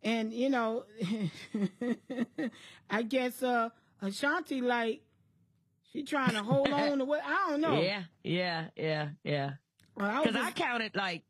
And 0.03 0.33
you 0.33 0.49
know, 0.49 0.85
I 2.89 3.03
guess 3.03 3.41
uh 3.43 3.69
Ashanti 4.01 4.61
like 4.61 5.01
she 5.91 6.03
trying 6.03 6.33
to 6.33 6.43
hold 6.43 6.67
on 6.73 6.97
to 6.99 7.05
what 7.05 7.21
I 7.25 7.49
don't 7.51 7.61
know. 7.61 7.81
Yeah, 7.81 8.03
yeah, 8.23 8.65
yeah, 8.75 9.09
yeah. 9.23 9.51
Well, 9.95 10.09
I 10.09 10.23
Because 10.23 10.41
I 10.41 10.51
counted 10.51 10.95
like, 10.95 11.23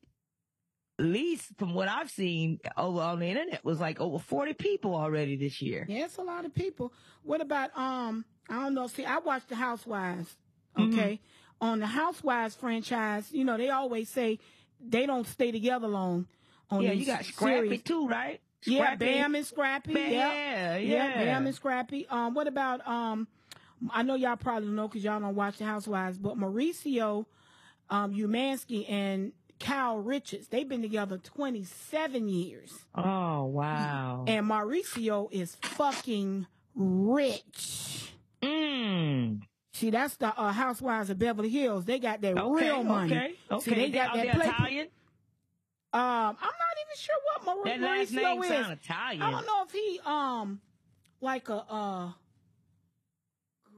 least 0.99 1.49
from 1.57 1.73
what 1.73 1.87
I've 1.87 2.09
seen 2.09 2.59
over 2.77 2.99
on 3.01 3.19
the 3.19 3.27
internet, 3.27 3.63
was 3.63 3.79
like 3.79 3.99
over 3.99 4.19
40 4.19 4.53
people 4.53 4.95
already 4.95 5.35
this 5.35 5.61
year. 5.61 5.85
Yeah, 5.87 6.05
it's 6.05 6.17
a 6.17 6.21
lot 6.21 6.45
of 6.45 6.53
people. 6.53 6.93
What 7.23 7.41
about 7.41 7.75
um? 7.77 8.25
I 8.49 8.55
don't 8.55 8.73
know. 8.73 8.87
See, 8.87 9.05
I 9.05 9.19
watched 9.19 9.49
the 9.49 9.55
Housewives. 9.55 10.35
Mm-hmm. 10.77 10.93
Okay, 10.99 11.19
on 11.59 11.79
the 11.79 11.87
Housewives 11.87 12.55
franchise, 12.55 13.27
you 13.31 13.43
know 13.43 13.57
they 13.57 13.69
always 13.69 14.09
say 14.09 14.39
they 14.79 15.05
don't 15.05 15.27
stay 15.27 15.51
together 15.51 15.87
long. 15.87 16.27
On 16.69 16.81
Yeah, 16.81 16.93
you 16.93 17.05
got 17.05 17.25
Scrappy 17.25 17.67
series. 17.67 17.81
too, 17.83 18.07
right? 18.07 18.39
Yeah, 18.65 18.83
Scrappy. 18.83 19.05
Bam 19.05 19.35
and 19.35 19.45
Scrappy. 19.45 19.93
Bam, 19.93 20.11
yeah, 20.11 20.77
Yeah, 20.77 20.77
yeah. 20.77 21.13
Bam 21.25 21.45
and 21.47 21.55
Scrappy. 21.55 22.07
Um, 22.09 22.33
what 22.33 22.47
about 22.47 22.85
um? 22.87 23.27
I 23.91 24.03
know 24.03 24.15
y'all 24.15 24.35
probably 24.37 24.69
know 24.69 24.87
because 24.87 25.03
y'all 25.03 25.19
don't 25.19 25.35
watch 25.35 25.57
the 25.57 25.65
Housewives, 25.65 26.17
but 26.19 26.37
Mauricio, 26.37 27.25
um, 27.89 28.13
Umansky 28.13 28.89
and 28.89 29.31
Kyle 29.61 29.97
Richards, 29.99 30.47
they've 30.47 30.67
been 30.67 30.81
together 30.81 31.17
twenty 31.17 31.63
seven 31.63 32.27
years. 32.27 32.73
Oh, 32.95 33.45
wow. 33.45 34.25
And 34.27 34.45
Mauricio 34.47 35.27
is 35.31 35.55
fucking 35.61 36.47
rich. 36.75 38.13
Mm. 38.41 39.41
See, 39.73 39.89
that's 39.89 40.15
the 40.17 40.27
uh, 40.37 40.51
Housewives 40.51 41.09
of 41.09 41.19
Beverly 41.19 41.49
Hills. 41.49 41.85
They 41.85 41.99
got 41.99 42.21
that 42.21 42.37
Okay, 42.37 42.65
real 42.65 42.83
money. 42.83 43.13
okay, 43.15 43.33
okay. 43.51 43.63
See, 43.69 43.75
they 43.75 43.89
got 43.89 44.11
Are 44.11 44.17
that 44.17 44.25
they 44.25 44.31
play- 44.31 44.47
Italian? 44.47 44.87
Um, 45.93 46.01
I'm 46.01 46.35
not 46.35 46.75
even 46.79 46.95
sure 46.97 47.15
what 47.25 47.45
Maur- 47.45 47.65
That 47.65 47.79
last 47.81 48.11
name 48.13 48.25
Mauricio 48.37 48.43
is. 48.43 48.47
sound 48.65 48.79
Italian. 48.83 49.21
I 49.21 49.31
don't 49.31 49.45
know 49.45 49.63
if 49.65 49.71
he 49.71 49.99
um 50.05 50.61
like 51.19 51.49
a 51.49 51.65
uh 51.69 52.11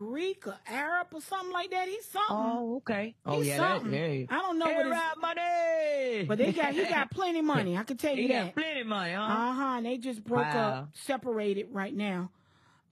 Greek 0.07 0.47
or 0.47 0.57
Arab 0.67 1.07
or 1.13 1.21
something 1.21 1.51
like 1.51 1.71
that. 1.71 1.87
He's 1.87 2.05
something. 2.05 2.35
Oh, 2.35 2.75
okay. 2.77 3.15
Oh, 3.25 3.37
He's 3.39 3.47
yeah, 3.47 3.57
that, 3.57 3.81
something. 3.81 3.93
yeah. 3.93 4.25
I 4.29 4.39
don't 4.41 4.59
know 4.59 4.65
what 4.65 4.85
his, 4.85 4.93
Arab 4.93 5.21
money. 5.21 6.25
but 6.27 6.37
they 6.37 6.51
got 6.51 6.73
he 6.73 6.85
got 6.85 7.11
plenty 7.11 7.41
money. 7.41 7.77
I 7.77 7.83
can 7.83 7.97
tell 7.97 8.11
you 8.15 8.23
He 8.23 8.27
that. 8.29 8.45
got 8.47 8.55
plenty 8.55 8.81
of 8.81 8.87
money, 8.87 9.13
huh? 9.13 9.21
Uh 9.21 9.53
huh. 9.53 9.63
And 9.77 9.85
they 9.85 9.97
just 9.97 10.23
broke 10.23 10.45
Wow. 10.45 10.69
up, 10.69 10.89
separated 10.93 11.67
right 11.71 11.93
now. 11.95 12.29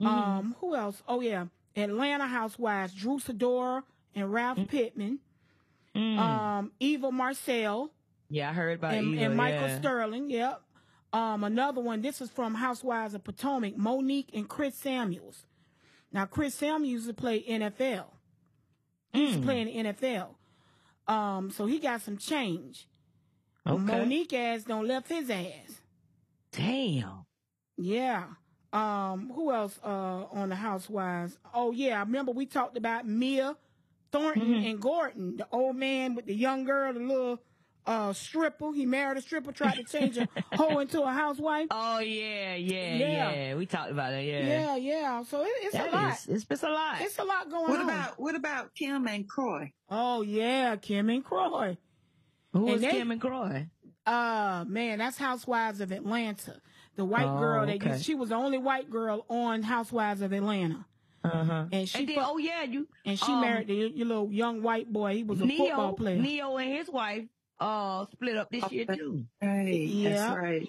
Mhm. 0.00 0.06
Um, 0.06 0.56
who 0.60 0.74
else? 0.74 1.02
Oh 1.06 1.20
yeah, 1.20 1.46
Atlanta 1.76 2.26
Housewives, 2.26 2.92
Drew 2.94 3.18
Sidora 3.18 3.82
and 4.14 4.32
Ralph 4.32 4.58
Pittman. 4.68 5.18
Mm. 5.94 6.18
Um, 6.18 6.72
Eva 6.80 7.12
Marcille 7.12 7.90
yeah, 8.30 8.48
I 8.48 8.52
heard 8.54 8.78
about 8.78 8.94
and, 8.94 9.14
Eva, 9.14 9.24
and 9.26 9.36
Michael 9.36 9.68
yeah. 9.68 9.78
Sterling. 9.78 10.30
Yep. 10.30 10.62
Um, 11.12 11.44
another 11.44 11.82
one. 11.82 12.00
This 12.00 12.22
is 12.22 12.30
from 12.30 12.54
Housewives 12.54 13.12
of 13.12 13.22
Potomac. 13.22 13.76
Monique 13.76 14.30
and 14.32 14.48
Chris 14.48 14.74
Samuels. 14.74 15.44
Now, 16.12 16.26
Chris 16.26 16.54
Samuels 16.54 16.90
used 16.92 17.06
to 17.08 17.14
play 17.14 17.42
NFL. 17.42 18.06
He 19.12 19.22
used 19.22 19.34
to 19.34 19.40
Mm. 19.40 19.44
play 19.44 19.60
in 19.60 19.66
the 19.68 19.92
NFL. 19.92 20.36
Um, 21.08 21.50
so 21.50 21.66
he 21.66 21.78
got 21.78 22.00
some 22.02 22.16
change. 22.18 22.86
Okay. 23.66 23.82
Monique 23.82 24.32
ass 24.32 24.64
don't 24.64 24.86
left 24.86 25.08
his 25.08 25.30
ass. 25.30 25.80
Damn. 26.52 27.24
Yeah. 27.76 28.24
Um, 28.72 29.30
who 29.34 29.52
else 29.52 29.78
uh 29.84 30.24
on 30.32 30.48
the 30.48 30.54
Housewives? 30.56 31.38
Oh 31.52 31.72
yeah, 31.72 31.98
I 31.98 32.00
remember 32.00 32.32
we 32.32 32.46
talked 32.46 32.76
about 32.76 33.06
Mia 33.06 33.56
Thornton 34.10 34.42
Mhm. 34.62 34.70
and 34.70 34.80
Gordon, 34.80 35.36
the 35.36 35.46
old 35.50 35.76
man 35.76 36.14
with 36.14 36.26
the 36.26 36.34
young 36.34 36.64
girl, 36.64 36.92
the 36.92 37.00
little 37.00 37.38
uh 37.86 38.12
stripper. 38.12 38.72
He 38.72 38.86
married 38.86 39.18
a 39.18 39.22
stripper, 39.22 39.52
tried 39.52 39.74
to 39.76 39.84
change 39.84 40.16
a 40.18 40.28
hoe 40.56 40.78
into 40.78 41.02
a 41.02 41.10
housewife. 41.10 41.66
Oh, 41.70 41.98
yeah, 41.98 42.54
yeah, 42.54 42.94
Yeah. 42.96 43.32
yeah. 43.32 43.54
We 43.54 43.66
talked 43.66 43.90
about 43.90 44.10
that, 44.10 44.22
yeah. 44.24 44.46
Yeah, 44.46 44.76
yeah. 44.76 45.22
So 45.24 45.42
it, 45.42 45.50
it's 45.62 45.72
That 45.74 45.92
a 45.92 45.96
lot. 45.96 46.12
is- 46.12 46.26
it's, 46.28 46.46
it's 46.48 46.62
a 46.62 46.68
lot. 46.68 47.00
It's 47.00 47.18
a 47.18 47.24
lot 47.24 47.50
going 47.50 47.70
What 47.70 47.80
on. 47.80 47.88
about 47.90 48.20
what 48.20 48.34
about 48.36 48.74
Kim 48.74 49.06
and 49.08 49.28
Kroy? 49.28 49.72
Oh 49.90 50.22
yeah, 50.22 50.76
Kim 50.76 51.10
and 51.10 51.24
Kroy. 51.24 51.76
Who 52.52 52.64
and 52.64 52.72
was 52.74 52.80
they- 52.82 52.90
Kim 52.90 53.10
and 53.10 53.20
Kroy? 53.20 53.66
Uh 54.06 54.64
man, 54.68 54.98
that's 54.98 55.16
Housewives 55.18 55.80
of 55.80 55.92
Atlanta. 55.92 56.60
The 56.96 57.04
white 57.04 57.24
Oh, 57.26 57.38
girl 57.38 57.66
that 57.66 57.76
okay. 57.76 57.98
she 57.98 58.14
was 58.14 58.28
the 58.28 58.34
only 58.34 58.58
white 58.58 58.90
girl 58.90 59.24
on 59.30 59.62
Housewives 59.62 60.20
of 60.22 60.32
Atlanta. 60.32 60.84
Uh-huh. 61.24 61.66
And 61.70 61.88
she 61.88 62.00
and 62.00 62.08
then, 62.08 62.16
fuck- 62.16 62.26
oh, 62.30 62.36
yeah, 62.38 62.64
you. 62.64 62.88
And 63.06 63.16
she 63.18 63.30
um, 63.30 63.40
married 63.40 63.68
the 63.68 63.74
your 63.74 64.06
little 64.08 64.30
young 64.32 64.60
white 64.60 64.92
boy. 64.92 65.14
He 65.14 65.22
was 65.22 65.40
a 65.40 65.46
football 65.46 65.92
player. 65.94 66.16
Ne-Yo 66.20 66.56
and 66.56 66.70
his 66.76 66.90
wife 66.90 67.24
uh 67.62 68.06
split 68.12 68.36
up 68.36 68.50
this 68.50 68.70
year, 68.72 68.86
too. 68.86 69.24
Right. 69.40 69.68
Yeah. 69.86 70.10
That's 70.10 70.36
right. 70.36 70.68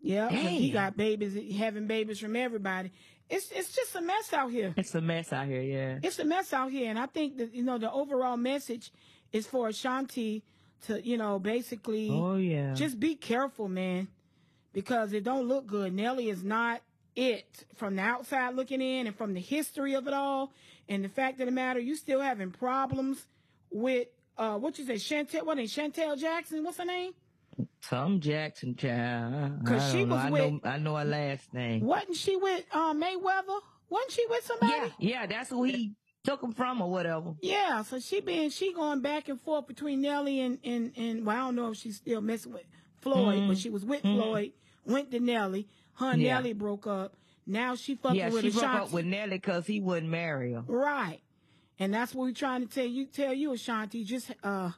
Yeah, 0.00 0.28
he 0.28 0.70
got 0.70 0.96
babies, 0.98 1.56
having 1.56 1.86
babies 1.86 2.18
from 2.20 2.36
everybody. 2.36 2.92
It's 3.30 3.50
it's 3.50 3.74
just 3.74 3.96
a 3.96 4.02
mess 4.02 4.34
out 4.34 4.50
here. 4.50 4.74
It's 4.76 4.94
a 4.94 5.00
mess 5.00 5.32
out 5.32 5.46
here, 5.46 5.62
yeah. 5.62 5.98
It's 6.02 6.18
a 6.18 6.26
mess 6.26 6.52
out 6.52 6.70
here, 6.70 6.90
and 6.90 6.98
I 6.98 7.06
think 7.06 7.38
that 7.38 7.54
you 7.54 7.62
know 7.62 7.78
the 7.78 7.90
overall 7.90 8.36
message 8.36 8.92
is 9.32 9.46
for 9.46 9.68
Ashanti 9.68 10.42
to 10.86 11.00
you 11.00 11.16
know 11.16 11.38
basically 11.38 12.10
Oh, 12.12 12.36
yeah. 12.36 12.74
just 12.74 13.00
be 13.00 13.14
careful, 13.14 13.66
man, 13.66 14.08
because 14.74 15.14
it 15.14 15.24
don't 15.24 15.48
look 15.48 15.66
good. 15.66 15.94
Nelly 15.94 16.28
is 16.28 16.44
not 16.44 16.82
it 17.16 17.64
from 17.76 17.96
the 17.96 18.02
outside 18.02 18.54
looking 18.54 18.82
in, 18.82 19.06
and 19.06 19.16
from 19.16 19.32
the 19.32 19.40
history 19.40 19.94
of 19.94 20.06
it 20.06 20.12
all, 20.12 20.52
and 20.86 21.02
the 21.02 21.08
fact 21.08 21.40
of 21.40 21.46
the 21.46 21.52
matter, 21.52 21.80
you 21.80 21.96
still 21.96 22.20
having 22.20 22.50
problems 22.50 23.26
with 23.70 24.08
uh 24.36 24.56
what 24.58 24.78
you 24.78 24.84
say, 24.86 24.94
Shantel? 24.94 25.44
What 25.44 25.56
name? 25.56 25.66
Shantel 25.66 26.18
Jackson? 26.18 26.62
What's 26.64 26.78
her 26.78 26.84
name? 26.84 27.12
Some 27.82 28.20
Jackson 28.20 28.74
child. 28.74 29.64
'Cause 29.64 29.92
she 29.92 29.98
don't 30.00 30.08
know. 30.08 30.14
was 30.16 30.24
I 30.24 30.30
with- 30.30 30.52
know, 30.52 30.60
I 30.64 30.78
know 30.78 30.96
her 30.96 31.04
last 31.04 31.52
name. 31.54 31.84
Wasn't 31.84 32.16
she 32.16 32.36
with 32.36 32.64
uh, 32.72 32.94
Mayweather? 32.94 33.60
Wasn't 33.90 34.10
she 34.12 34.26
with 34.28 34.44
somebody? 34.44 34.72
Yeah, 34.72 35.20
yeah, 35.20 35.26
that's 35.26 35.50
who 35.50 35.62
he 35.64 35.92
took 36.24 36.42
him 36.42 36.52
from 36.52 36.80
or 36.80 36.90
whatever. 36.90 37.34
Yeah, 37.42 37.82
so 37.82 37.98
she 38.00 38.20
been 38.20 38.50
she 38.50 38.72
going 38.72 39.00
back 39.00 39.28
and 39.28 39.40
forth 39.40 39.66
between 39.66 40.00
Nelly 40.00 40.40
and 40.40 40.58
and 40.64 40.92
and 40.96 41.26
well, 41.26 41.36
I 41.36 41.40
don't 41.40 41.56
know 41.56 41.70
if 41.70 41.76
she's 41.76 41.96
still 41.96 42.20
messing 42.22 42.52
with 42.52 42.64
Floyd, 43.02 43.40
Mhm. 43.40 43.48
but 43.48 43.58
she 43.58 43.68
was 43.70 43.84
with 43.84 44.02
Mhm. 44.02 44.16
Floyd, 44.16 44.52
went 44.86 45.10
to 45.12 45.20
Nelly. 45.20 45.68
Her 45.96 46.10
and 46.12 46.22
Yeah. 46.22 46.36
Nelly 46.36 46.54
broke 46.54 46.86
up. 46.88 47.16
Now 47.46 47.74
she 47.76 47.94
fucking 47.94 48.16
yeah, 48.18 48.30
with 48.30 48.42
she 48.42 48.50
broke 48.50 48.62
Ashanti. 48.64 48.82
up 48.86 48.92
with 48.92 49.04
Nelly 49.04 49.36
because 49.36 49.66
he 49.66 49.78
wouldn't 49.80 50.10
marry 50.10 50.54
her. 50.54 50.62
right, 50.66 51.20
and 51.78 51.92
that's 51.94 52.14
what 52.14 52.24
we're 52.26 52.32
trying 52.32 52.66
to 52.66 52.72
tell 52.74 52.86
you. 52.86 53.06
Tell 53.06 53.32
you, 53.34 53.52
Ashanti, 53.52 54.04
just 54.04 54.30
uh, 54.42 54.70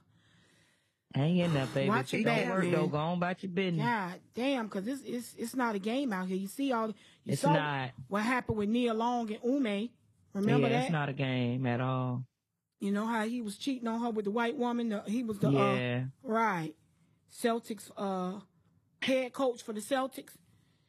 Hang 1.14 1.36
in 1.38 1.54
there, 1.54 1.66
baby. 1.66 1.88
Watch 1.88 2.12
your 2.12 2.24
Don't 2.24 2.34
back, 2.34 2.48
work 2.50 2.62
man. 2.64 2.72
though. 2.72 2.86
Go 2.88 2.98
on 2.98 3.16
about 3.18 3.42
your 3.42 3.50
business. 3.52 3.84
God 3.86 4.14
damn, 4.34 4.66
because 4.66 4.86
it's 4.86 5.02
it's 5.02 5.34
it's 5.38 5.56
not 5.56 5.74
a 5.74 5.78
game 5.78 6.12
out 6.12 6.26
here. 6.28 6.36
You 6.36 6.48
see 6.48 6.72
all 6.72 6.88
you 6.88 6.94
It's 7.32 7.42
saw 7.42 7.54
not. 7.54 7.90
what 8.08 8.22
happened 8.22 8.58
with 8.58 8.68
Nia 8.68 8.92
Long 8.92 9.30
and 9.32 9.40
Ume. 9.42 9.88
Remember 10.34 10.68
yeah, 10.68 10.74
that? 10.74 10.82
it's 10.84 10.92
not 10.92 11.08
a 11.08 11.14
game 11.14 11.64
at 11.66 11.80
all. 11.80 12.24
you 12.80 12.90
know 12.92 13.06
how 13.06 13.26
he 13.26 13.40
was 13.40 13.56
cheating 13.56 13.88
on 13.88 14.00
her 14.02 14.10
with 14.10 14.26
the 14.26 14.30
white 14.30 14.56
woman. 14.56 14.90
The, 14.90 15.02
he 15.06 15.22
was 15.22 15.38
the 15.38 15.48
uh, 15.48 15.74
yeah. 15.74 16.04
Right. 16.22 16.74
Celtics 17.42 17.90
uh 17.96 18.40
head 19.00 19.32
coach 19.32 19.62
for 19.62 19.72
the 19.72 19.80
Celtics. 19.80 20.32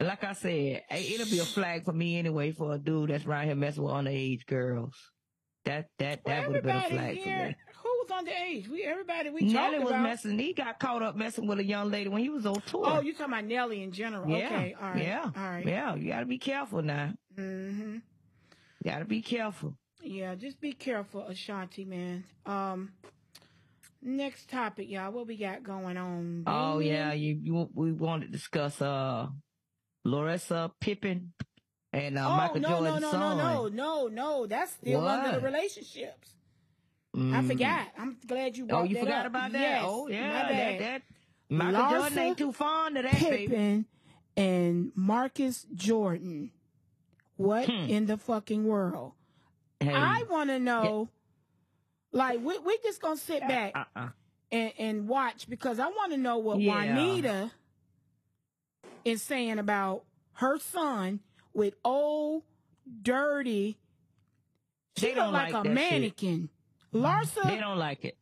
Like 0.01 0.23
I 0.25 0.33
said, 0.33 0.83
it'll 0.91 1.25
be 1.31 1.39
a 1.39 1.45
flag 1.45 1.85
for 1.85 1.93
me 1.93 2.17
anyway 2.19 2.51
for 2.51 2.73
a 2.73 2.77
dude 2.77 3.09
that's 3.11 3.25
right 3.25 3.45
here 3.45 3.55
messing 3.55 3.83
with 3.83 3.93
underage 3.93 4.45
girls. 4.45 4.93
That 5.67 5.89
that 5.99 6.21
Well, 6.25 6.35
that 6.41 6.47
would 6.47 6.55
have 6.55 6.63
been 6.63 6.75
a 6.75 6.81
flag 6.89 7.21
for 7.23 7.29
me. 7.29 7.55
who 7.83 7.89
was 7.89 8.07
underage? 8.09 8.67
We 8.69 8.83
everybody 8.83 9.29
we 9.29 9.41
Nelly 9.41 9.79
was 9.79 9.89
about. 9.89 10.03
messing. 10.03 10.39
He 10.39 10.53
got 10.53 10.79
caught 10.79 11.03
up 11.03 11.15
messing 11.15 11.45
with 11.47 11.59
a 11.59 11.63
young 11.63 11.91
lady 11.91 12.09
when 12.09 12.21
he 12.21 12.29
was 12.29 12.45
on 12.45 12.61
tour. 12.61 12.83
Oh, 12.87 13.01
you 13.01 13.13
talking 13.13 13.33
about 13.33 13.45
Nelly 13.45 13.83
in 13.83 13.91
general? 13.91 14.27
yeah, 14.29 14.45
Okay, 14.47 14.75
all 14.81 14.89
right, 14.89 15.03
yeah, 15.03 15.23
all 15.35 15.43
right. 15.43 15.65
yeah. 15.65 15.95
You 15.95 16.07
got 16.09 16.21
to 16.21 16.25
be 16.25 16.37
careful 16.37 16.81
now. 16.81 17.13
Mm-hmm. 17.37 17.95
You 18.83 18.91
got 18.91 18.99
to 18.99 19.05
be 19.05 19.21
careful. 19.21 19.75
Yeah, 20.01 20.35
just 20.35 20.61
be 20.61 20.71
careful, 20.73 21.23
Ashanti, 21.27 21.83
man. 21.83 22.23
Um, 22.45 22.93
next 24.01 24.49
topic, 24.49 24.89
y'all. 24.89 25.11
What 25.11 25.27
we 25.27 25.35
got 25.37 25.63
going 25.63 25.97
on? 25.97 26.43
Oh 26.47 26.79
yeah, 26.79 27.11
you, 27.13 27.37
you 27.41 27.69
we 27.73 27.91
want 27.91 28.21
to 28.23 28.27
discuss 28.29 28.81
uh 28.81 29.27
Larissa 30.05 30.71
Pippen 30.79 31.33
and 31.97 32.17
uh, 32.17 32.27
Oh 32.27 32.37
Michael 32.37 32.59
no, 32.61 32.69
no, 32.69 32.75
Jordan's 32.77 33.01
no, 33.01 33.11
son. 33.11 33.37
no, 33.37 33.67
no, 33.67 33.67
no, 33.67 34.07
no. 34.07 34.45
That's 34.47 34.71
still 34.73 35.07
under 35.07 35.29
the 35.31 35.33
What? 35.39 35.43
relationships. 35.43 36.33
I 37.15 37.17
Mm. 37.19 37.47
forgot. 37.47 37.87
I'm 37.97 38.17
glad 38.27 38.55
you. 38.57 38.65
Oh, 38.65 38.67
brought 38.67 38.89
you 38.89 38.95
that 38.95 39.03
forgot 39.03 39.19
up. 39.21 39.31
about 39.31 39.51
that? 39.53 39.59
Yes, 39.61 39.83
oh 39.87 40.05
my 40.05 40.11
yeah, 40.13 40.47
bad. 40.47 40.51
that 40.51 40.79
that 40.79 41.01
Michael 41.49 41.81
Larsa 41.81 41.89
Jordan 41.99 42.17
ain't 42.19 42.37
too 42.37 42.51
fond 42.51 42.97
of 42.97 43.03
that 43.03 43.19
baby. 43.19 43.47
Pippen 43.47 43.85
and 44.35 44.91
Marcus 44.95 45.65
Jordan. 45.73 46.51
What 47.37 47.65
Hmm. 47.69 47.89
in 47.89 48.05
the 48.07 48.17
fucking 48.17 48.65
world? 48.65 49.13
Hey, 49.79 49.93
I 49.93 50.23
want 50.29 50.49
to 50.49 50.59
know. 50.59 51.09
Like 52.11 52.39
we 52.43 52.57
we 52.59 52.77
just 52.83 53.01
gonna 53.01 53.17
sit 53.17 53.41
back 53.41 53.73
uh-uh. 53.75 54.09
and, 54.51 54.73
and 54.79 55.07
watch 55.07 55.47
because 55.49 55.79
I 55.79 55.87
want 55.87 56.11
to 56.13 56.17
know 56.17 56.37
what 56.37 56.59
Yeah. 56.59 56.73
Juanita 56.95 57.51
is 59.05 59.21
saying 59.21 59.59
about 59.59 60.03
her 60.33 60.57
son 60.59 61.19
with 61.57 61.73
old 61.83 62.43
dirty. 63.01 63.77
She 64.95 65.07
They 65.07 65.15
look 65.15 65.25
don't 65.25 65.33
like, 65.33 65.53
like 65.53 65.65
a 65.65 65.69
that 65.69 65.77
shit. 65.77 65.91
mannequin. 65.91 66.49
Larsa 66.93 67.43
They 67.43 67.57
don't 67.57 67.77
like 67.77 68.05
it. 68.05 68.17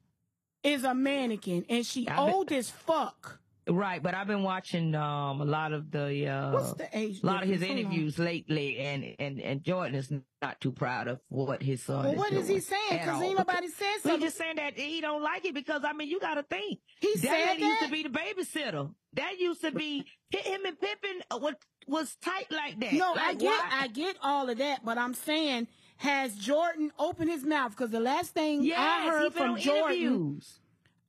is 0.64 0.84
a 0.84 0.94
mannequin 0.96 1.66
and 1.70 1.86
she 1.86 2.08
old 2.18 2.52
as 2.52 2.70
fuck. 2.72 3.40
Right, 3.68 4.02
but 4.02 4.14
I've 4.14 4.28
been 4.28 4.44
watching 4.44 4.94
um 4.94 5.42
a 5.42 5.46
lot 5.46 5.74
of 5.74 5.90
the 5.90 6.28
uh 6.28 6.52
What's 6.52 6.74
the 6.74 6.88
age? 6.98 7.24
a 7.24 7.26
lot 7.26 7.42
of 7.44 7.50
his? 7.50 7.62
Hold 7.62 7.72
on. 7.72 7.78
interviews 7.80 8.20
lately, 8.20 8.78
and 8.78 9.16
and 9.18 9.40
and 9.42 9.64
Jordan 9.64 9.96
is 9.96 10.12
not 10.42 10.62
too 10.62 10.72
proud 10.72 11.08
of 11.08 11.20
what 11.30 11.64
his 11.64 11.82
son 11.82 12.04
Well, 12.04 12.14
is 12.14 12.18
what 12.20 12.32
is 12.34 12.46
doing 12.46 12.56
he 12.58 12.62
saying? 12.62 12.82
Because 12.92 13.22
ain't 13.24 13.38
nobody 13.40 13.68
said 13.70 13.86
something. 14.04 14.22
just 14.22 14.38
saying 14.38 14.58
that 14.58 14.78
he 14.78 15.02
don't 15.02 15.24
like 15.24 15.46
it 15.46 15.56
because 15.56 15.82
I 15.84 15.94
mean 15.94 16.10
you 16.10 16.20
got 16.20 16.36
to 16.36 16.44
think 16.44 16.80
He 17.00 17.14
that 17.16 17.22
said 17.22 17.48
lady 17.54 17.64
used 17.64 17.82
to 17.82 17.90
be 17.90 18.04
the 18.04 18.10
babysitter. 18.10 18.94
That 19.14 19.40
used 19.40 19.62
to 19.62 19.72
be 19.72 20.06
him 20.30 20.66
and 20.66 20.80
Pippen 20.80 21.22
uh, 21.32 21.40
was 21.88 22.16
tight 22.16 22.48
like 22.52 22.80
that. 22.80 22.94
No, 22.94 23.12
Like, 23.14 23.22
I 23.22 23.34
get, 23.36 23.48
why? 23.48 23.70
I 23.72 23.88
get 23.88 24.16
all 24.22 24.50
of 24.50 24.58
that, 24.58 24.84
but 24.84 24.98
I'm 24.98 25.14
saying, 25.14 25.68
has 25.98 26.36
Jordan 26.36 26.92
opened 27.00 27.30
his 27.30 27.44
mouth? 27.44 27.72
Because 27.72 27.92
the 27.92 28.00
last 28.00 28.32
thing 28.34 28.64
yes, 28.64 28.78
I 28.80 29.08
heard 29.10 29.34
from 29.34 29.58
Jordan, 29.58 29.98
interviews. 29.98 30.60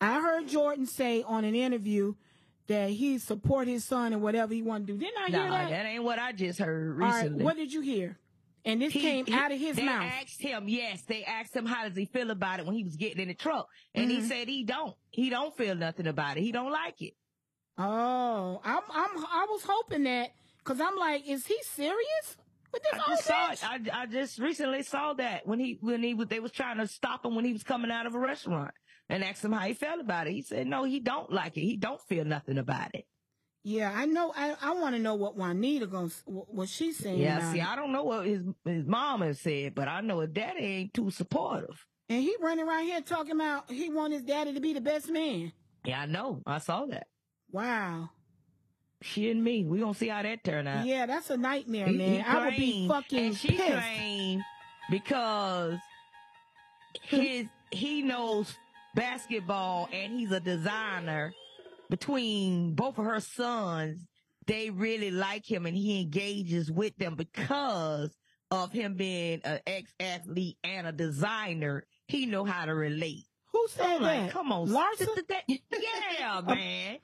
I 0.01 0.21
heard 0.21 0.49
Jordan 0.49 0.87
say 0.87 1.23
on 1.23 1.45
an 1.45 1.55
interview 1.55 2.15
that 2.69 2.91
he 2.91 3.19
support 3.19 3.69
his 3.69 3.85
son 3.85 4.13
and 4.13 4.21
whatever 4.23 4.53
he 4.53 4.63
want 4.63 4.87
to 4.87 4.93
do. 4.93 4.99
Didn't 4.99 5.19
I 5.19 5.27
hear 5.31 5.51
that? 5.51 5.71
that 5.71 5.87
ain't 5.87 6.03
what 6.05 6.19
I 6.19 6.33
just 6.33 6.59
heard 6.59 6.95
All 6.95 7.09
right, 7.09 7.23
recently. 7.23 7.45
what 7.45 7.57
did 7.57 7.73
you 7.73 7.81
hear? 7.81 8.19
And 8.65 8.83
this 8.83 8.93
He- 8.93 9.01
came 9.01 9.25
he- 9.27 9.33
out 9.33 9.53
of 9.53 9.59
his 9.61 9.77
they 9.77 9.85
mouth. 9.85 10.03
asked 10.21 10.43
him, 10.43 10.69
yes, 10.69 11.03
they 11.03 11.23
asked 11.25 11.55
him 11.55 11.65
how 11.67 11.89
does 11.89 11.97
he 11.97 12.05
feel 12.07 12.31
about 12.33 12.59
it 12.59 12.67
when 12.67 12.75
he 12.75 12.83
was 12.83 12.97
getting 12.97 13.21
in 13.23 13.29
the 13.29 13.35
truck, 13.35 13.69
and 13.95 14.11
he 14.11 14.19
Mhm. 14.19 14.29
said 14.29 14.49
he 14.49 14.65
don't, 14.65 14.97
he 15.11 15.31
don't 15.31 15.57
feel 15.57 15.77
nothing 15.77 16.09
about 16.09 16.37
it. 16.37 16.41
He 16.43 16.51
don't 16.51 16.73
like 16.73 17.01
it. 17.01 17.15
Oh, 17.79 18.61
I'm, 18.65 18.83
I'm, 18.91 19.19
I 19.19 19.47
was 19.51 19.63
hoping 19.67 20.05
that 20.05 20.31
because 20.67 20.81
I'm 20.81 20.97
like, 20.97 21.29
is 21.29 21.47
he 21.47 21.57
serious 21.63 22.37
with 22.73 22.83
this 22.83 23.01
I 23.01 23.11
just 23.11 23.25
saw 23.25 23.51
it. 23.53 23.65
I, 23.65 24.03
I 24.03 24.07
just 24.07 24.39
recently 24.39 24.83
saw 24.83 25.15
that 25.15 25.47
when 25.47 25.61
he 25.61 25.79
when 25.81 26.03
he 26.03 26.15
was 26.15 26.29
they 26.29 26.41
was 26.41 26.53
trying 26.53 26.79
to 26.79 26.87
stop 26.87 27.25
him 27.25 27.35
when 27.37 27.45
he 27.45 27.53
was 27.53 27.63
coming 27.63 27.91
out 27.91 28.07
of 28.07 28.15
a 28.15 28.19
restaurant 28.19 28.73
and 29.09 29.23
asked 29.23 29.45
him 29.45 29.53
how 29.53 29.67
he 29.67 29.75
felt 29.75 30.01
about 30.01 30.27
it. 30.27 30.33
He 30.33 30.43
said 30.43 30.67
no, 30.67 30.85
he 30.85 31.01
don't 31.01 31.33
like 31.33 31.57
it. 31.57 31.63
He 31.63 31.77
don't 31.77 32.01
feel 32.03 32.25
nothing 32.25 32.59
about 32.59 32.95
it. 32.95 33.07
Yeah, 33.63 33.93
I 33.93 34.07
know. 34.07 34.33
I, 34.37 34.55
I 34.63 34.75
want 34.75 34.95
to 34.95 35.03
know 35.03 35.17
what 35.17 35.37
Juanita 35.37 35.87
going 35.87 36.13
what 36.27 36.69
she's 36.69 36.99
saying. 36.99 37.19
Yeah, 37.19 37.53
see, 37.53 37.59
it. 37.59 37.67
I 37.67 37.75
don't 37.75 37.93
know 37.93 38.05
what 38.05 38.27
his 38.27 38.43
his 38.65 38.87
mom 38.87 39.23
has 39.23 39.41
said, 39.41 39.75
but 39.75 39.89
I 39.89 40.01
know 40.01 40.21
his 40.21 40.31
daddy 40.31 40.61
ain't 40.61 40.95
too 40.95 41.11
supportive. 41.11 41.85
And 42.09 42.23
he 42.23 42.37
running 42.41 42.67
around 42.67 42.85
here 42.85 43.01
talking 43.01 43.33
about 43.33 43.71
he 43.71 43.89
want 43.89 44.13
his 44.13 44.23
daddy 44.23 44.53
to 44.55 44.61
be 44.61 44.73
the 44.73 44.81
best 44.81 45.09
man. 45.11 45.53
Yeah, 45.85 46.01
I 46.01 46.07
know. 46.07 46.43
I 46.47 46.59
saw 46.59 46.87
that. 46.87 47.09
Wow. 47.51 48.11
She 49.03 49.31
and 49.31 49.43
me, 49.45 49.65
we 49.65 49.79
gonna 49.81 49.95
see 49.95 50.09
how 50.09 50.23
that 50.23 50.43
turn 50.43 50.67
out. 50.67 50.87
Yeah, 50.87 51.07
that's 51.07 51.29
a 51.31 51.37
nightmare, 51.37 51.87
He- 51.87 51.97
man. 51.97 52.13
he 52.15 52.21
I 52.21 52.45
would 52.47 52.57
be 52.57 52.89
fucking 52.89 53.19
and 53.27 53.37
she 53.37 53.49
pissed. 53.57 54.45
because 54.91 55.79
his 57.03 57.47
he 57.71 58.03
knows 58.03 58.55
basketball 58.95 59.89
and 59.93 60.13
he's 60.19 60.33
a 60.33 60.41
designer. 60.41 61.33
Between 61.91 62.75
both 62.75 62.99
of 62.99 63.05
her 63.05 63.21
sons, 63.21 64.03
they 64.47 64.71
really 64.71 65.11
like 65.13 65.49
him 65.49 65.67
and 65.67 65.77
he 65.77 66.01
engages 66.01 66.71
with 66.71 66.97
them 66.97 67.15
because 67.15 68.11
of 68.51 68.73
him 68.73 68.95
being 68.95 69.41
an 69.45 69.61
ex 69.67 69.93
athlete 70.01 70.57
and 70.65 70.87
a 70.87 70.93
designer. 70.93 71.85
He 72.09 72.27
know 72.27 72.45
how 72.45 72.65
to 72.65 72.75
relate. 72.75 73.25
Who 73.53 73.67
said 73.69 73.87
I'm 73.87 74.03
like, 74.03 74.21
that? 74.23 74.31
come 74.33 74.51
on, 74.53 74.69
sister, 74.97 75.23
that- 75.29 75.45
yeah, 75.49 76.41
man. 76.47 76.99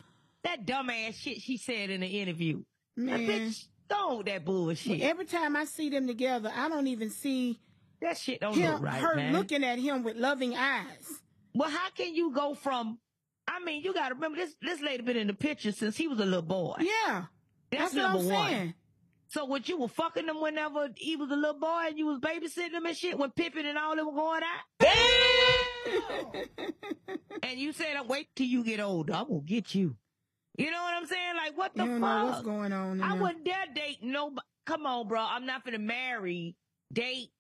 That 0.45 0.67
dumbass 0.67 1.15
shit 1.15 1.41
she 1.41 1.57
said 1.57 1.91
in 1.91 2.01
the 2.01 2.07
interview. 2.07 2.63
That 2.97 3.21
Man. 3.21 3.29
bitch, 3.29 3.65
don't 3.89 4.27
that 4.27 4.45
bullshit. 4.45 5.01
Every 5.01 5.25
time 5.25 5.57
I 5.57 5.65
see 5.65 5.89
them 5.89 6.07
together, 6.07 6.51
I 6.55 6.69
don't 6.69 6.87
even 6.89 7.11
see 7.11 7.61
That 8.01 8.19
shit 8.19 8.41
don't 8.41 8.55
him, 8.55 8.73
look 8.73 8.83
right, 8.83 9.01
her 9.01 9.17
man. 9.17 9.33
looking 9.33 9.65
at 9.65 9.79
him 9.79 10.03
with 10.03 10.17
loving 10.17 10.55
eyes. 10.57 11.21
well, 11.55 11.71
how 11.71 11.91
can 11.91 12.15
you 12.15 12.33
go 12.33 12.55
from? 12.55 12.99
I 13.47 13.61
mean, 13.61 13.83
you 13.83 13.93
got 13.95 14.09
to 14.09 14.15
remember 14.15 14.39
this. 14.39 14.55
This 14.63 14.81
lady 14.81 15.03
been 15.03 15.17
in 15.17 15.27
the 15.27 15.35
picture 15.35 15.73
since 15.73 15.97
he 15.97 16.09
was 16.09 16.19
a 16.21 16.25
little 16.25 16.43
boy. 16.43 16.77
Yeah, 16.81 17.25
that's, 17.71 17.93
that's, 17.93 17.95
what 17.95 18.03
number 18.03 18.19
I'm 18.19 18.27
one. 18.27 18.51
saying. 18.51 18.75
So, 19.29 19.45
what 19.47 19.67
you 19.69 19.79
were 19.79 19.89
fucking 19.89 20.29
him 20.29 20.41
whenever 20.43 20.89
he 20.97 21.17
was 21.17 21.31
a 21.31 21.37
little 21.37 21.59
boy 21.59 21.85
and 21.89 21.97
you 21.99 22.07
was 22.07 22.19
babysitting 22.21 22.73
him 22.73 22.85
and 22.85 22.97
shit 22.97 23.19
when 23.19 23.31
Pippen 23.31 23.65
and 23.65 23.79
all 23.79 23.97
them 23.97 24.07
were 24.07 24.13
going 24.13 24.43
out. 24.43 24.89
and 27.43 27.59
you 27.59 27.73
said, 27.73 27.97
"I 27.97 28.03
"Wait 28.03 28.29
till 28.37 28.47
you 28.47 28.63
get 28.65 28.81
older. 28.81 29.15
I'm 29.15 29.29
gonna 29.29 29.41
get 29.41 29.75
you." 29.75 29.97
You 30.59 30.71
know 30.71 30.83
what 30.83 30.95
I'm 30.95 31.07
saying? 31.07 31.35
Like, 31.37 31.57
what 31.57 31.75
the 31.75 31.87
fuck? 32.01 32.31
what's 32.31 32.43
going 32.43 32.73
on. 32.73 33.01
I 33.03 33.13
there. 33.15 33.23
wouldn't 33.23 33.45
dare 33.45 33.65
date 33.75 33.99
nobody. 34.03 34.47
Come 34.67 34.87
on, 34.87 35.09
bro. 35.09 35.21
I'm 35.21 35.47
not 35.47 35.65
gonna 35.65 35.79
marry, 35.79 36.57
date 36.93 37.31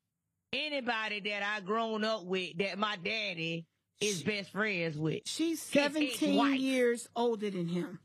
anybody 0.52 1.20
that 1.20 1.42
I 1.42 1.60
grown 1.60 2.04
up 2.04 2.24
with 2.24 2.58
that 2.58 2.78
my 2.78 2.96
daddy 2.96 3.66
is 4.00 4.22
best 4.22 4.50
friends 4.50 4.96
with. 4.98 5.22
She's 5.26 5.62
17 5.62 6.56
years 6.60 7.08
older 7.14 7.50
than 7.50 7.68
him. 7.68 7.98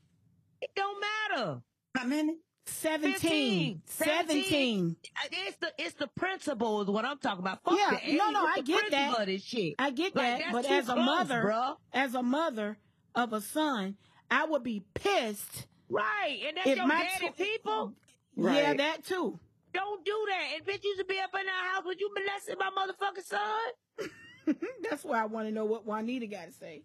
It 0.62 0.72
don't 0.76 1.02
matter. 1.32 1.62
How 1.96 2.06
many? 2.06 2.36
17. 2.68 3.14
15, 3.14 3.82
17. 3.86 4.96
It's 5.32 5.58
the 5.58 5.72
it's 5.80 5.94
the 5.96 6.08
principle 6.08 6.82
is 6.82 6.88
what 6.90 7.06
I'm 7.06 7.18
talking 7.18 7.40
about. 7.40 7.64
Fuck 7.64 7.78
Yeah, 7.78 7.98
the 8.06 8.14
no, 8.18 8.30
no, 8.32 8.46
I 8.46 8.62
get 8.62 8.92
that. 8.92 9.14
principle 9.14 9.22
of 9.22 9.26
this 9.28 9.44
shit. 9.44 9.76
I 9.80 9.90
get 9.92 10.16
Like, 10.16 10.40
that, 10.40 10.52
but 10.52 10.66
as 10.66 10.90
a 10.90 10.96
mother, 10.98 11.44
bruh. 11.46 11.76
as 11.94 12.14
a 12.14 12.22
mother 12.22 12.78
of 13.16 13.32
a 13.34 13.40
son, 13.42 13.96
I 14.30 14.46
would 14.46 14.64
be 14.64 14.84
pissed. 14.94 15.68
Right, 15.90 16.40
and 16.48 16.58
that's 16.58 16.68
If 16.68 16.78
your 16.78 16.88
my 16.88 17.04
daddy 17.04 17.30
tw- 17.30 17.38
people. 17.38 17.94
Yeah, 18.36 18.74
that 18.74 19.04
too. 19.06 19.40
Don't 19.74 20.04
do 20.06 20.26
that. 20.30 20.48
And 20.58 20.66
bitch 20.66 20.84
used 20.84 21.00
to 21.00 21.06
be 21.06 21.20
up 21.20 21.30
in 21.34 21.48
our 21.48 21.74
house 21.76 21.86
when 21.86 21.98
you 22.00 22.12
molested 22.14 22.58
my 22.60 22.70
motherfucking 22.70 23.24
son. 23.26 24.56
That's 24.90 25.04
why 25.04 25.22
I 25.22 25.26
want 25.26 25.48
to 25.48 25.54
know 25.54 25.66
what 25.66 25.86
Juanita 25.86 26.28
got 26.28 26.48
to 26.48 26.52
say. 26.54 26.84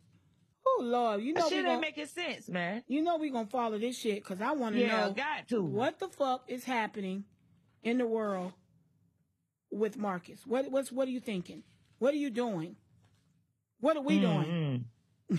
Oh 0.66 0.80
Lord, 0.82 1.22
you 1.22 1.32
know 1.32 1.40
That 1.42 1.50
we 1.50 1.56
shit 1.56 1.64
gonna, 1.64 1.72
ain't 1.74 1.80
making 1.80 2.06
sense, 2.06 2.48
man. 2.48 2.82
you 2.86 3.02
know 3.02 3.16
we 3.16 3.30
gonna 3.30 3.46
follow 3.48 3.78
this 3.78 3.98
shit 3.98 4.22
because 4.22 4.40
I 4.40 4.52
want 4.52 4.74
to 4.76 4.80
Yeah, 4.80 5.06
know 5.08 5.12
got 5.14 5.48
to. 5.48 5.62
what 5.62 5.98
the 5.98 6.08
fuck 6.08 6.44
is 6.48 6.64
happening 6.64 7.24
in 7.82 7.98
the 7.98 8.06
world 8.06 8.52
with 9.70 9.96
Marcus. 9.98 10.40
What 10.46 10.70
what's 10.70 10.92
what 10.92 11.08
are 11.08 11.10
you 11.10 11.20
thinking? 11.20 11.62
What 11.98 12.14
are 12.14 12.18
you 12.18 12.30
doing? 12.30 12.76
What 13.80 13.96
are 13.96 14.02
we 14.02 14.20
doing? 14.20 14.46
Mm-hmm. 14.46 14.82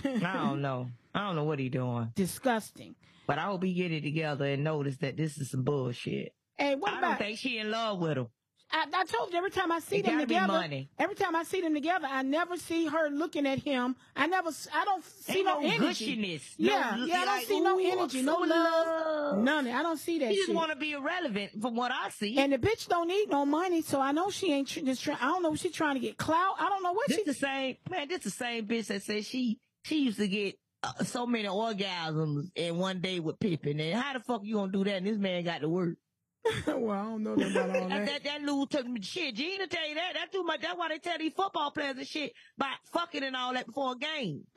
I 0.04 0.32
don't 0.34 0.60
know. 0.62 0.88
I 1.14 1.20
don't 1.26 1.36
know 1.36 1.44
what 1.44 1.58
he 1.58 1.68
doing. 1.68 2.10
Disgusting. 2.14 2.94
But 3.26 3.38
I 3.38 3.42
hope 3.42 3.62
he 3.62 3.72
get 3.74 3.92
it 3.92 4.02
together 4.02 4.44
and 4.46 4.64
notice 4.64 4.96
that 4.98 5.16
this 5.16 5.38
is 5.38 5.50
some 5.50 5.62
bullshit. 5.62 6.34
Hey, 6.58 6.74
what 6.74 6.92
I 6.92 6.98
about? 6.98 7.08
don't 7.18 7.26
think 7.26 7.38
she 7.38 7.58
in 7.58 7.70
love 7.70 7.98
with 8.00 8.18
him. 8.18 8.28
I, 8.70 8.86
I 8.92 9.04
told 9.04 9.30
you 9.30 9.38
every 9.38 9.50
time 9.50 9.70
I 9.70 9.78
see 9.78 9.98
It 9.98 10.06
them 10.06 10.18
together. 10.20 10.46
money. 10.52 10.88
Every 10.98 11.14
time 11.14 11.36
I 11.36 11.44
see 11.44 11.60
them 11.60 11.74
together, 11.74 12.08
I 12.10 12.22
never 12.22 12.56
see 12.56 12.86
her 12.86 13.08
looking 13.08 13.46
at 13.46 13.60
him. 13.60 13.94
I 14.16 14.26
never. 14.26 14.50
I 14.74 14.84
don't 14.84 15.04
see 15.04 15.38
Ain't 15.38 15.46
no, 15.46 15.60
no 15.60 15.68
energy. 15.68 16.16
gushiness. 16.16 16.54
Yeah, 16.56 16.96
No, 16.98 17.04
yeah, 17.04 17.14
I 17.14 17.24
don't 17.24 17.36
like, 17.36 17.46
see 17.46 17.60
no 17.60 17.78
energy, 17.78 18.22
no 18.22 18.38
love, 18.38 19.38
none. 19.38 19.68
I 19.68 19.82
don't 19.82 19.98
see 19.98 20.18
that 20.18 20.30
He 20.30 20.36
just 20.36 20.52
want 20.52 20.70
to 20.70 20.76
be 20.76 20.92
irrelevant 20.92 21.52
from 21.62 21.76
what 21.76 21.92
I 21.92 22.08
see. 22.10 22.36
And 22.38 22.52
the 22.52 22.58
bitch 22.58 22.88
don't 22.88 23.06
need 23.06 23.30
no 23.30 23.46
money, 23.46 23.82
so 23.82 24.00
I 24.00 24.10
know 24.12 24.30
she 24.30 24.52
ain't 24.52 24.66
tr- 24.68 24.80
just 24.80 25.02
trying. 25.04 25.18
I 25.20 25.26
don't 25.26 25.42
know 25.42 25.52
if 25.54 25.60
she's 25.60 25.72
trying 25.72 25.94
to 25.94 26.00
get 26.00 26.16
clout. 26.16 26.56
I 26.58 26.68
don't 26.68 26.82
know 26.82 26.92
what 26.94 27.06
this 27.08 27.18
she. 27.18 27.24
the 27.24 27.34
same 27.34 27.76
man. 27.90 28.08
This 28.08 28.20
the 28.24 28.30
same 28.30 28.66
bitch 28.66 28.86
that 28.88 29.02
said 29.02 29.24
she 29.24 29.60
she 29.84 30.04
used 30.04 30.18
to 30.18 30.28
get 30.28 30.58
uh, 30.82 31.04
so 31.04 31.26
many 31.26 31.44
orgasms 31.44 32.50
in 32.54 32.76
one 32.78 33.00
day 33.00 33.20
with 33.20 33.38
Pippen. 33.38 33.80
And 33.80 34.00
how 34.00 34.14
the 34.14 34.20
fuck 34.20 34.42
you 34.44 34.56
gonna 34.56 34.72
do 34.72 34.84
that? 34.84 34.96
And 34.96 35.06
this 35.06 35.18
man 35.18 35.44
got 35.44 35.60
to 35.60 35.68
work. 35.68 35.96
well, 36.66 36.90
I 36.90 37.02
don't 37.04 37.22
know 37.22 37.32
about 37.32 37.46
all 37.46 37.66
that, 37.72 37.88
that. 37.88 38.06
that 38.06 38.24
that 38.24 38.42
little 38.42 38.66
took 38.66 38.86
me 38.86 39.00
shit. 39.00 39.34
Gina 39.34 39.66
tell 39.66 39.88
you 39.88 39.94
that. 39.94 40.12
That's 40.14 40.32
too 40.32 40.42
much. 40.42 40.60
That's 40.60 40.76
why 40.76 40.88
they 40.88 40.98
tell 40.98 41.18
these 41.18 41.32
football 41.32 41.70
players 41.70 41.96
and 41.96 42.06
shit 42.06 42.32
about 42.58 42.76
fucking 42.92 43.22
and 43.22 43.36
all 43.36 43.54
that 43.54 43.66
before 43.66 43.92
a 43.92 43.96
game. 43.96 44.42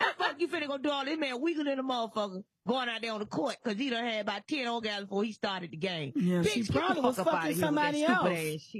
How 0.00 0.08
the 0.08 0.24
fuck 0.24 0.40
you 0.40 0.48
finna 0.48 0.68
go 0.68 0.78
do 0.78 0.90
all 0.90 1.04
this 1.04 1.18
man 1.18 1.38
weaker 1.40 1.62
than 1.62 1.78
a 1.78 1.82
motherfucker 1.82 2.42
going 2.66 2.88
out 2.88 3.02
there 3.02 3.12
on 3.12 3.20
the 3.20 3.26
court 3.26 3.56
because 3.62 3.78
he 3.78 3.90
done 3.90 4.04
had 4.04 4.22
about 4.22 4.46
ten 4.48 4.66
orgasms 4.66 5.00
before 5.02 5.22
he 5.22 5.32
started 5.32 5.70
the 5.70 5.76
game. 5.76 6.12
Yeah, 6.16 6.38
Bitch, 6.38 6.52
she 6.52 6.62
probably 6.64 7.02
was 7.02 7.16
fucking 7.16 7.32
outta 7.34 7.42
here 7.42 7.48
with 7.48 7.60
that 7.60 7.66
somebody 7.66 8.04
else. 8.04 8.74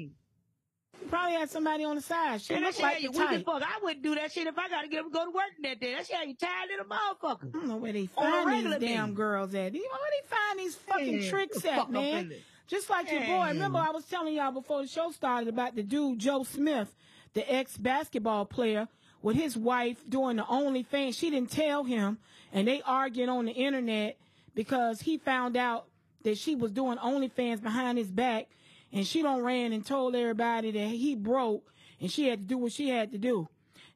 Probably 1.08 1.34
had 1.34 1.48
somebody 1.50 1.84
on 1.84 1.94
the 1.96 2.02
side. 2.02 2.42
She 2.42 2.56
looked 2.58 2.80
like 2.82 3.00
you 3.00 3.10
weak 3.12 3.20
as 3.20 3.28
type. 3.28 3.44
fuck. 3.46 3.62
I 3.62 3.78
wouldn't 3.82 4.02
do 4.02 4.14
that 4.16 4.32
shit 4.32 4.46
if 4.48 4.58
I 4.58 4.68
gotta 4.68 4.88
get 4.88 5.04
up 5.04 5.12
go 5.12 5.24
to 5.24 5.30
work 5.30 5.44
that 5.62 5.78
day. 5.80 5.94
That 5.94 6.06
shit 6.06 6.16
had 6.16 6.28
you 6.28 6.34
tired 6.34 6.68
little 6.70 6.86
motherfucker. 6.86 7.48
I 7.54 7.58
don't 7.58 7.68
know 7.68 7.76
where 7.76 7.92
they 7.92 8.06
find 8.06 8.48
these 8.48 8.54
regular 8.54 8.78
damn 8.80 9.10
day. 9.10 9.14
girls 9.16 9.54
at. 9.54 9.72
You 9.74 9.82
know 9.82 9.88
where 9.88 10.10
they 10.20 10.28
find 10.28 10.58
these 10.58 10.74
fucking 10.74 11.22
Yeah, 11.22 11.30
tricks 11.30 11.60
the 11.62 11.70
at, 11.72 11.78
fuck 11.78 11.90
man? 11.90 12.32
Just 12.66 12.90
like 12.90 13.10
your 13.12 13.20
boy. 13.20 13.46
Remember, 13.48 13.78
I 13.78 13.90
was 13.90 14.04
telling 14.06 14.34
y'all 14.34 14.50
before 14.50 14.82
the 14.82 14.88
show 14.88 15.12
started 15.12 15.48
about 15.48 15.76
the 15.76 15.84
dude 15.84 16.18
Joe 16.18 16.42
Smith, 16.42 16.92
the 17.34 17.52
ex 17.54 17.76
basketball 17.76 18.44
player, 18.44 18.88
with 19.22 19.36
his 19.36 19.56
wife 19.56 19.98
doing 20.08 20.36
the 20.38 20.42
OnlyFans. 20.42 21.16
She 21.16 21.30
didn't 21.30 21.52
tell 21.52 21.84
him, 21.84 22.18
and 22.52 22.66
they 22.66 22.82
argued 22.84 23.28
on 23.28 23.44
the 23.44 23.52
internet 23.52 24.16
because 24.56 25.00
he 25.02 25.18
found 25.18 25.56
out 25.56 25.86
that 26.24 26.36
she 26.38 26.56
was 26.56 26.72
doing 26.72 26.98
OnlyFans 26.98 27.62
behind 27.62 27.98
his 27.98 28.10
back, 28.10 28.48
and 28.92 29.06
she 29.06 29.22
don't 29.22 29.42
ran 29.42 29.72
and 29.72 29.84
told 29.84 30.14
everybody 30.14 30.70
that 30.72 30.88
he 30.88 31.14
broke, 31.14 31.72
and 32.00 32.10
she 32.10 32.28
had 32.28 32.40
to 32.40 32.46
do 32.46 32.58
what 32.58 32.72
she 32.72 32.88
had 32.88 33.12
to 33.12 33.18
do. 33.18 33.48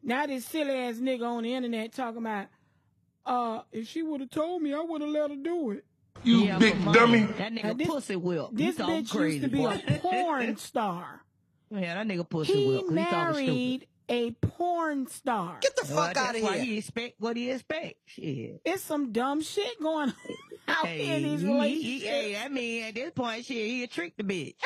Now 0.02 0.26
this 0.26 0.44
silly 0.46 0.72
ass 0.72 0.96
nigga 0.96 1.24
on 1.26 1.42
the 1.42 1.54
internet 1.54 1.92
talking 1.92 2.18
about, 2.18 2.46
uh, 3.26 3.62
if 3.72 3.86
she 3.88 4.02
would 4.02 4.20
have 4.20 4.30
told 4.30 4.62
me, 4.62 4.72
I 4.72 4.80
would 4.80 5.00
have 5.02 5.10
let 5.10 5.30
her 5.30 5.36
do 5.36 5.72
it. 5.72 5.84
You 6.24 6.38
Yeah, 6.40 6.58
big 6.58 6.74
dummy. 6.92 7.24
That 7.24 7.52
nigga 7.52 7.78
this- 7.78 7.86
pussy 7.88 8.16
whip. 8.16 8.46
This 8.52 8.76
bitch 8.76 9.10
crazy, 9.10 9.36
used 9.38 9.44
to 9.44 9.48
be 9.50 9.58
boy. 9.58 9.80
a 9.86 9.92
porn 10.00 10.56
star. 10.56 11.22
Yeah, 11.70 11.94
that 12.02 12.06
nigga 12.06 12.28
pussy 12.28 12.52
He 12.54 12.66
whip. 12.68 12.84
He 12.90 12.96
talking 12.96 13.34
stupid. 13.34 13.46
married 13.46 13.86
a 14.08 14.30
porn 14.32 15.06
star. 15.06 15.58
Get 15.60 15.76
the 15.76 15.94
Well, 15.94 16.06
fuck 16.08 16.16
out 16.16 16.32
that's 16.32 16.38
of 16.38 16.42
why 16.44 16.56
here. 16.56 16.64
he 16.64 16.78
expect 16.78 17.14
what 17.20 17.36
he 17.36 17.50
expect. 17.50 17.94
Shit. 18.06 18.60
It's 18.64 18.82
some 18.82 19.12
dumb 19.12 19.40
shit 19.40 19.80
going 19.80 20.08
on 20.10 20.14
out 20.68 20.86
Hey, 20.86 21.16
in 21.16 21.22
these 21.22 21.42
he- 21.42 21.82
he- 21.82 22.00
hey, 22.00 22.36
I 22.42 22.48
mean, 22.48 22.84
at 22.84 22.94
this 22.96 23.12
point, 23.12 23.44
shit, 23.44 23.56
he 23.56 23.84
a 23.84 23.86
trick 23.86 24.14
the 24.16 24.24
bitch. 24.24 24.56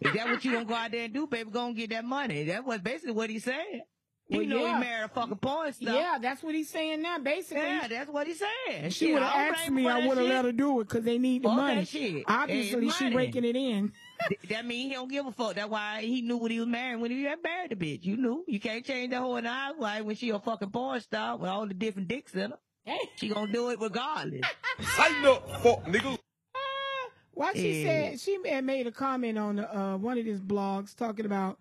Is 0.00 0.12
that 0.14 0.26
what 0.28 0.44
you 0.44 0.52
gonna 0.52 0.64
go 0.64 0.74
out 0.74 0.90
there 0.92 1.04
and 1.04 1.14
do, 1.14 1.26
baby? 1.26 1.50
Go 1.50 1.66
and 1.66 1.76
get 1.76 1.90
that 1.90 2.04
money. 2.04 2.44
That 2.44 2.64
was 2.64 2.80
basically 2.80 3.12
what 3.12 3.30
he 3.30 3.38
said. 3.38 3.82
Well, 4.30 4.42
you 4.42 4.48
know 4.48 4.60
yeah. 4.60 4.74
he 4.74 4.80
married 4.84 5.04
a 5.04 5.08
fucking 5.08 5.36
porn 5.38 5.72
star. 5.72 5.94
yeah, 5.94 6.18
that's 6.20 6.42
what 6.42 6.54
he's 6.54 6.68
saying 6.68 7.00
now. 7.00 7.18
Basically, 7.18 7.62
Yeah, 7.62 7.88
that's 7.88 8.10
what 8.10 8.26
he 8.26 8.34
said. 8.34 8.92
she 8.92 9.06
Shit, 9.06 9.14
would 9.14 9.22
have 9.22 9.54
asked 9.54 9.70
me. 9.70 9.88
I 9.88 10.06
would 10.06 10.18
have 10.18 10.26
let 10.26 10.44
her 10.44 10.52
do 10.52 10.80
it 10.80 10.88
because 10.88 11.02
they 11.04 11.16
need 11.16 11.42
the 11.44 11.48
Fuck 11.48 11.56
money. 11.56 11.74
that 11.80 11.88
shit. 11.88 12.24
Obviously, 12.28 12.86
It's 12.88 12.96
she 12.98 13.04
money. 13.04 13.16
raking 13.16 13.44
it 13.46 13.56
in. 13.56 13.90
That 14.50 14.66
mean 14.66 14.88
he 14.90 14.94
don't 14.94 15.10
give 15.10 15.24
a 15.26 15.32
fuck. 15.32 15.54
That's 15.54 15.70
why 15.70 16.02
he 16.02 16.20
knew 16.20 16.36
what 16.36 16.50
he 16.50 16.58
was 16.60 16.68
marrying 16.68 17.00
when 17.00 17.10
he 17.10 17.22
got 17.22 17.42
married 17.42 17.70
the 17.70 17.76
bitch. 17.76 18.04
You 18.04 18.18
knew. 18.18 18.44
You 18.46 18.60
can't 18.60 18.84
change 18.84 19.12
that 19.12 19.20
whole 19.20 19.36
in 19.38 19.44
the 19.44 19.50
housewife 19.50 20.04
when 20.04 20.14
she 20.14 20.28
a 20.28 20.38
fucking 20.38 20.70
porn 20.72 21.00
star 21.00 21.38
with 21.38 21.48
all 21.48 21.66
the 21.66 21.72
different 21.72 22.08
dicks 22.08 22.34
in 22.34 22.50
her. 22.50 22.58
Hey. 22.84 22.98
She 23.16 23.28
gonna 23.30 23.50
do 23.50 23.70
it 23.70 23.80
regardless. 23.80 24.42
Sign 24.94 25.24
up, 25.24 25.48
fuck 25.62 25.84
niggas. 25.86 26.18
Why 27.38 27.52
she 27.54 27.82
Yeah. 27.84 28.10
said 28.10 28.20
she 28.20 28.36
had 28.50 28.64
made 28.64 28.88
a 28.88 28.90
comment 28.90 29.38
on 29.38 29.60
uh, 29.60 29.96
one 29.96 30.18
of 30.18 30.26
his 30.26 30.40
blogs 30.40 30.94
talking 30.96 31.24
about 31.24 31.56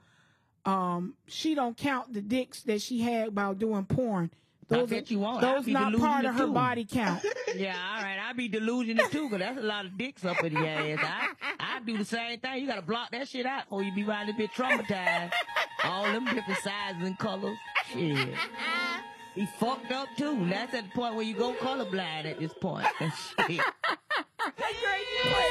um, 0.65 1.13
she 1.27 1.53
don't 1.53 1.77
count 1.77 2.13
the 2.13 2.21
dicks 2.21 2.63
that 2.63 2.81
she 2.81 2.99
had 2.99 3.35
while 3.35 3.53
doing 3.53 3.85
porn. 3.85 4.31
Those 4.69 4.91
are, 4.91 4.99
you 5.05 5.19
won't. 5.19 5.39
Those 5.39 5.65
not 5.67 5.95
part 5.97 6.25
of 6.25 6.33
her 6.33 6.45
too. 6.47 6.51
body 6.53 6.83
count. 6.89 7.23
Yeah, 7.55 7.75
all 7.95 8.03
right. 8.03 8.17
I 8.19 8.33
be 8.33 8.47
delusional 8.49 9.07
too, 9.07 9.29
cause 9.29 9.39
that's 9.39 9.57
a 9.57 9.61
lot 9.61 9.85
of 9.85 9.97
dicks 9.97 10.25
up 10.25 10.43
in 10.43 10.53
the 10.53 10.67
ass. 10.67 10.99
I, 11.01 11.75
I 11.77 11.79
do 11.79 11.97
the 11.97 12.03
same 12.05 12.39
thing. 12.39 12.61
You 12.61 12.67
gotta 12.67 12.81
block 12.81 13.11
that 13.11 13.27
shit 13.29 13.45
out 13.45 13.63
before 13.65 13.83
you 13.83 13.93
be 13.93 14.03
around 14.03 14.27
this 14.27 14.35
bit 14.35 14.51
traumatized. 14.51 15.31
All 15.83 16.03
them 16.03 16.25
different 16.25 16.59
sizes 16.59 17.01
and 17.07 17.17
colors. 17.17 17.57
Shit. 17.93 18.29
He 19.37 19.45
fucked 19.59 19.91
up 19.91 20.07
too. 20.17 20.47
That's 20.49 20.73
at 20.73 20.85
the 20.85 20.89
point 20.95 21.13
where 21.13 21.23
you 21.23 21.35
go 21.35 21.53
colorblind 21.53 22.25
at 22.25 22.39
this 22.39 22.53
point. 22.53 22.87
Shit. 23.47 23.61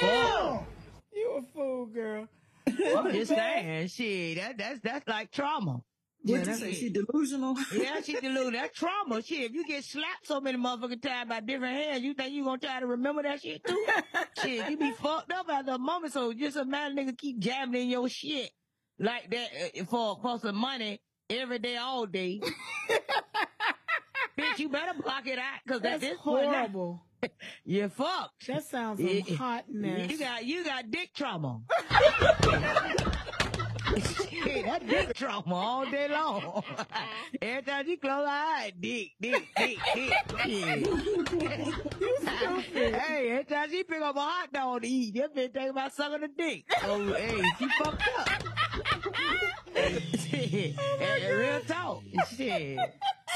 Fuck. 0.00 0.66
you 1.14 1.30
a 1.38 1.42
fool, 1.54 1.86
girl. 1.86 2.26
I'm 2.66 3.12
just 3.12 3.30
saying, 3.30 3.86
shit. 3.86 4.38
That, 4.38 4.58
that's 4.58 4.80
that's 4.80 5.06
like 5.06 5.30
trauma. 5.30 5.82
What 6.22 6.44
Yeah, 6.44 6.50
you 6.50 6.54
say? 6.54 6.72
She 6.74 6.90
delusional? 6.90 7.54
Yeah, 7.72 8.00
she 8.00 8.14
delusional. 8.14 8.50
That's 8.50 8.76
trauma. 8.76 9.22
Shit, 9.22 9.50
if 9.50 9.52
you 9.52 9.64
get 9.64 9.84
slapped 9.84 10.26
so 10.26 10.40
many 10.40 10.58
motherfucking 10.58 11.00
times 11.00 11.28
by 11.28 11.38
different 11.38 11.76
hands, 11.76 12.02
you 12.02 12.14
think 12.14 12.32
you 12.32 12.42
gonna 12.42 12.58
try 12.58 12.80
to 12.80 12.86
remember 12.88 13.22
that 13.22 13.40
shit 13.40 13.62
too? 13.62 13.86
shit, 14.42 14.68
you 14.68 14.76
be 14.76 14.90
fucked 14.90 15.32
up 15.32 15.46
after 15.48 15.72
a 15.72 15.78
moment. 15.78 16.12
So 16.12 16.32
just 16.32 16.56
imagine 16.56 16.98
nigga 16.98 17.16
keep 17.16 17.38
jamming 17.38 17.82
in 17.82 17.90
your 17.90 18.08
shit 18.08 18.50
like 18.98 19.30
that 19.30 19.48
uh, 19.78 19.84
for 19.84 20.18
for 20.20 20.40
some 20.40 20.56
money 20.56 21.00
every 21.30 21.58
day, 21.58 21.76
all 21.76 22.06
day. 22.06 22.40
Bitch, 24.38 24.58
you 24.58 24.68
better 24.68 24.92
block 25.00 25.26
it 25.26 25.38
out 25.38 25.60
because 25.64 25.82
at 25.82 26.00
That's 26.00 26.18
point, 26.18 26.46
horrible. 26.46 27.02
you're 27.64 27.88
fucked. 27.88 28.46
That 28.46 28.64
sounds 28.64 29.00
some 29.00 29.36
hotness. 29.36 30.10
You 30.10 30.18
got 30.18 30.44
you 30.44 30.64
got 30.64 30.90
dick 30.90 31.10
trauma. 31.14 31.60
Shit, 33.96 34.66
that 34.66 34.86
dick 34.86 35.14
trauma 35.14 35.54
all 35.54 35.86
day 35.90 36.08
long. 36.08 36.62
Every 37.40 37.62
time 37.62 37.88
you 37.88 37.96
close 37.96 38.18
your 38.18 38.28
eye, 38.28 38.72
dick, 38.78 39.12
dick, 39.18 39.48
dick, 39.56 39.78
dick. 39.94 40.18
Hey, 42.74 43.30
every 43.30 43.44
time 43.44 43.70
she 43.70 43.84
pick 43.84 44.02
up 44.02 44.16
a 44.16 44.20
hot 44.20 44.52
dog 44.52 44.82
to 44.82 44.88
eat, 44.88 45.14
that 45.14 45.34
bitch 45.34 45.54
think 45.54 45.70
about 45.70 45.94
sucking 45.94 46.24
a 46.24 46.28
dick. 46.28 46.64
So, 46.82 47.14
hey, 47.14 47.42
she 47.58 47.68
fucked 47.82 48.02
up. 48.18 48.55
Shit. 49.76 50.74
Hey, 50.98 51.32
real 51.32 51.60
talk. 51.60 52.02
Shit. 52.34 52.78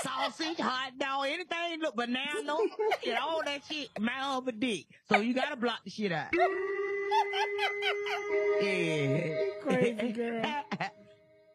Sausage, 0.03 0.59
hot 0.59 0.93
dog, 0.99 1.27
anything 1.27 1.81
look 1.81 1.95
banana, 1.95 2.57
shit, 3.03 3.19
all 3.19 3.43
that 3.45 3.61
shit, 3.71 3.89
mouth 4.01 4.39
of 4.43 4.49
a 4.49 4.53
dick. 4.53 4.87
So 5.11 5.19
you 5.19 5.35
gotta 5.35 5.57
block 5.57 5.81
the 5.85 5.91
shit 5.91 6.13
out. 6.13 6.29
Yeah. 8.63 9.35
Crazy 9.63 10.13
girl. 10.13 10.65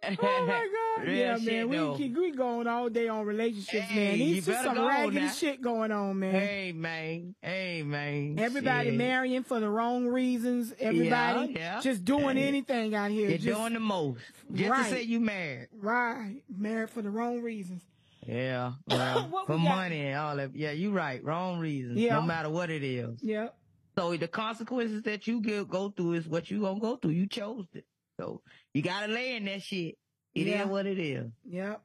Oh 0.08 0.46
my 0.48 0.68
god. 0.98 1.08
Real 1.08 1.16
yeah, 1.18 1.38
man. 1.38 1.70
We 1.70 1.78
though. 1.78 1.96
keep 1.98 2.16
we 2.18 2.32
going 2.32 2.68
all 2.68 2.90
day 2.90 3.08
on 3.08 3.26
relationships, 3.26 3.86
Hey, 3.86 4.10
man. 4.10 4.20
you 4.20 4.26
These 4.36 4.46
just 4.46 4.48
better 4.48 4.64
some 4.64 4.76
go 4.76 4.88
raggedy 4.88 5.20
now. 5.26 5.32
shit 5.32 5.62
going 5.62 5.92
on, 5.92 6.20
man. 6.20 6.32
Hey 6.34 6.72
man, 6.72 7.36
hey 7.42 7.84
man. 7.84 8.40
Everybody 8.40 8.90
Shit. 8.90 8.98
marrying 8.98 9.44
for 9.44 9.60
the 9.60 9.70
wrong 9.70 10.08
reasons. 10.08 10.74
Everybody 10.80 11.54
yeah. 11.56 11.82
just 11.82 12.06
doing 12.06 12.38
Hey. 12.38 12.48
anything 12.48 12.96
out 12.96 13.12
here. 13.12 13.30
You're 13.30 13.38
just, 13.38 13.58
doing 13.60 13.74
the 13.74 13.80
most. 13.80 14.22
Just 14.54 14.70
Right. 14.70 14.84
to 14.84 14.90
say 14.90 15.02
you 15.04 15.20
married. 15.20 15.68
right. 15.80 16.42
Married 16.56 16.90
for 16.90 17.02
the 17.02 17.10
wrong 17.10 17.42
reasons. 17.42 17.84
Yeah. 18.26 18.74
Well, 18.88 19.44
for 19.46 19.58
money 19.58 20.08
and 20.08 20.18
all 20.18 20.36
that. 20.38 20.56
Yeah, 20.56 20.72
you 20.72 20.92
right. 20.92 21.24
Wrong 21.24 21.60
reasons. 21.60 22.00
Yeah. 22.00 22.16
No 22.16 22.22
matter 22.24 22.50
what 22.50 22.70
it 22.70 22.84
is. 22.84 23.20
Yep. 23.22 23.56
So 23.98 24.16
the 24.18 24.28
consequences 24.28 25.04
that 25.04 25.28
you 25.28 25.42
get, 25.42 25.70
go 25.70 25.90
through 25.90 26.14
is 26.14 26.28
what 26.28 26.50
you 26.50 26.62
gonna 26.62 26.80
go 26.80 26.96
through. 26.96 27.12
You 27.12 27.28
chose 27.28 27.66
it. 27.74 27.86
So 28.20 28.42
you 28.76 28.82
gotta 28.82 29.08
lay 29.12 29.38
in 29.38 29.46
that 29.46 29.64
shit. 29.64 29.96
It 30.34 30.48
is 30.48 30.54
Yeah. 30.54 30.66
what 30.66 30.86
it 30.86 31.00
is. 31.00 31.32
Yep. 31.46 31.82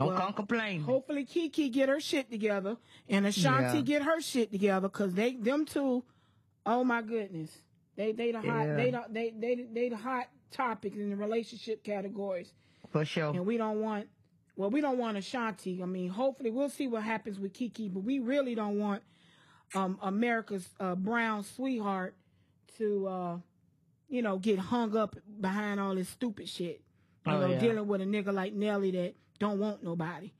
Don't 0.00 0.08
Well, 0.08 0.18
come 0.18 0.32
complaining. 0.32 0.80
Hopefully 0.82 1.24
Keke 1.24 1.70
get 1.72 1.88
her 1.88 2.00
shit 2.00 2.28
together 2.28 2.76
and 3.08 3.24
Ashanti 3.24 3.78
Yeah. 3.78 3.82
get 3.84 4.02
her 4.02 4.20
shit 4.20 4.50
together 4.50 4.88
because 4.88 5.14
they 5.14 5.36
them 5.36 5.64
two, 5.64 6.02
oh 6.66 6.82
my 6.82 7.00
goodness, 7.02 7.62
they 7.94 8.10
they 8.10 8.32
the 8.32 8.40
hot 8.40 8.66
Yeah. 8.66 8.74
they 8.76 8.90
the, 8.90 9.04
they 9.08 9.30
they 9.30 9.54
they 9.72 9.88
the 9.90 9.96
hot 9.96 10.28
topics 10.50 10.96
in 10.96 11.10
the 11.10 11.16
relationship 11.16 11.84
categories, 11.84 12.52
For 12.90 13.04
sure. 13.04 13.30
and 13.32 13.46
we 13.46 13.56
don't 13.56 13.80
want. 13.80 14.08
Well, 14.56 14.70
we 14.70 14.80
don't 14.80 14.98
want 14.98 15.16
Ashanti. 15.16 15.82
I 15.82 15.86
mean, 15.86 16.10
hopefully 16.10 16.50
we'll 16.50 16.68
see 16.68 16.86
what 16.88 17.02
happens 17.04 17.38
with 17.40 17.52
Keke, 17.52 17.92
but 17.94 18.00
we 18.04 18.18
really 18.18 18.54
don't 18.56 18.78
want 18.78 19.02
um, 19.74 19.98
America's 20.02 20.68
uh, 20.78 20.94
brown 20.94 21.42
sweetheart 21.42 22.14
to, 22.78 23.06
uh, 23.08 23.38
you 24.08 24.22
know, 24.22 24.38
get 24.38 24.58
hung 24.58 24.96
up 24.96 25.16
behind 25.40 25.80
all 25.80 25.94
this 25.94 26.08
stupid 26.08 26.48
shit. 26.48 26.80
You 27.26 27.32
Oh, 27.32 27.40
know, 27.40 27.46
yeah. 27.48 27.58
dealing 27.58 27.86
with 27.86 28.00
a 28.00 28.04
nigga 28.04 28.32
like 28.32 28.52
Nelly 28.52 28.90
that 28.92 29.14
don't 29.38 29.58
want 29.58 29.82
nobody. 29.82 30.32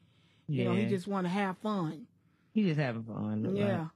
Yeah. 0.48 0.64
You 0.64 0.68
know, 0.68 0.74
he 0.76 0.86
just 0.86 1.06
want 1.06 1.24
to 1.26 1.30
have 1.30 1.56
fun. 1.58 2.06
He 2.52 2.62
just 2.64 2.78
having 2.78 3.04
fun. 3.04 3.56
Yeah. 3.56 3.86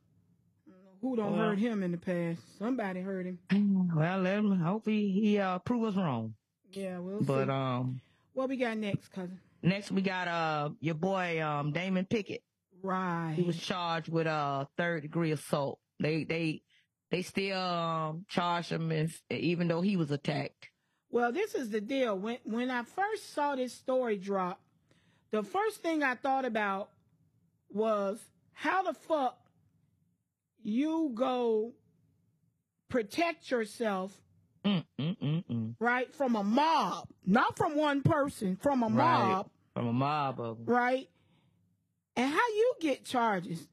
Who 1.01 1.15
don't 1.17 1.37
Well- 1.37 1.51
hurt 1.51 1.59
him 1.59 1.83
in 1.83 1.93
the 1.93 1.99
past? 1.99 2.41
Somebody 2.59 3.01
hurt 3.03 3.27
him. 3.27 3.39
Well, 3.95 4.21
let 4.21 4.39
him, 4.39 4.59
hopefully 4.59 5.11
he 5.13 5.39
uh, 5.39 5.59
prove 5.61 5.85
us 5.85 5.95
wrong. 5.97 6.35
Yeah, 6.73 6.99
we'll 6.99 7.23
But 7.23 7.47
see. 7.47 7.51
um, 7.53 8.01
what 8.33 8.49
we 8.49 8.57
got 8.57 8.77
next, 8.79 9.09
cousin? 9.09 9.39
next 9.63 9.91
we 9.91 10.03
got 10.03 10.29
uh 10.29 10.71
your 10.81 10.95
boy 10.95 11.43
um 11.45 11.73
Damon 11.73 12.05
Pickett. 12.05 12.43
Right. 12.83 13.35
He 13.37 13.43
was 13.43 13.59
charged 13.59 14.09
with 14.09 14.27
uh 14.27 14.67
third 14.77 15.03
degree 15.03 15.31
assault. 15.33 15.79
They 16.01 16.25
they 16.25 16.63
they 17.11 17.23
still 17.23 17.59
um 17.59 18.25
charge 18.29 18.69
him 18.69 18.91
as, 18.93 19.21
even 19.31 19.69
though 19.69 19.81
he 19.81 19.97
was 19.97 20.11
attacked. 20.11 20.69
Well, 21.11 21.33
this 21.33 21.55
is 21.55 21.71
the 21.71 21.81
deal. 21.81 22.19
When 22.19 22.39
when 22.45 22.71
I 22.71 22.83
first 22.83 23.33
saw 23.35 23.57
this 23.57 23.73
story 23.73 24.17
drop, 24.17 24.61
the 25.31 25.43
first 25.43 25.83
thing 25.83 26.03
I 26.03 26.15
thought 26.15 26.45
about 26.45 26.91
was 27.71 28.19
how 28.53 28.83
the 28.83 28.93
fuck 28.95 29.39
you 30.63 31.13
go 31.15 31.73
protect 32.89 33.51
yourself, 33.51 34.13
Mm, 34.65 34.85
mm, 34.99 35.17
mm, 35.19 35.45
mm. 35.47 35.75
right, 35.79 36.13
from 36.15 36.37
a 36.37 36.43
mob, 36.43 37.09
not 37.25 37.57
from 37.57 37.77
one 37.77 38.03
person, 38.03 38.57
from 38.57 38.83
a 38.83 38.87
Right. 38.89 38.95
mob, 39.29 39.51
From 39.75 39.87
a 39.87 39.93
mob 39.93 40.41
of 40.41 40.59
'em. 40.59 40.65
right? 40.67 41.09
And 42.17 42.31
how 42.33 42.49
you 42.49 42.75
get 42.81 43.05
charges? 43.05 43.69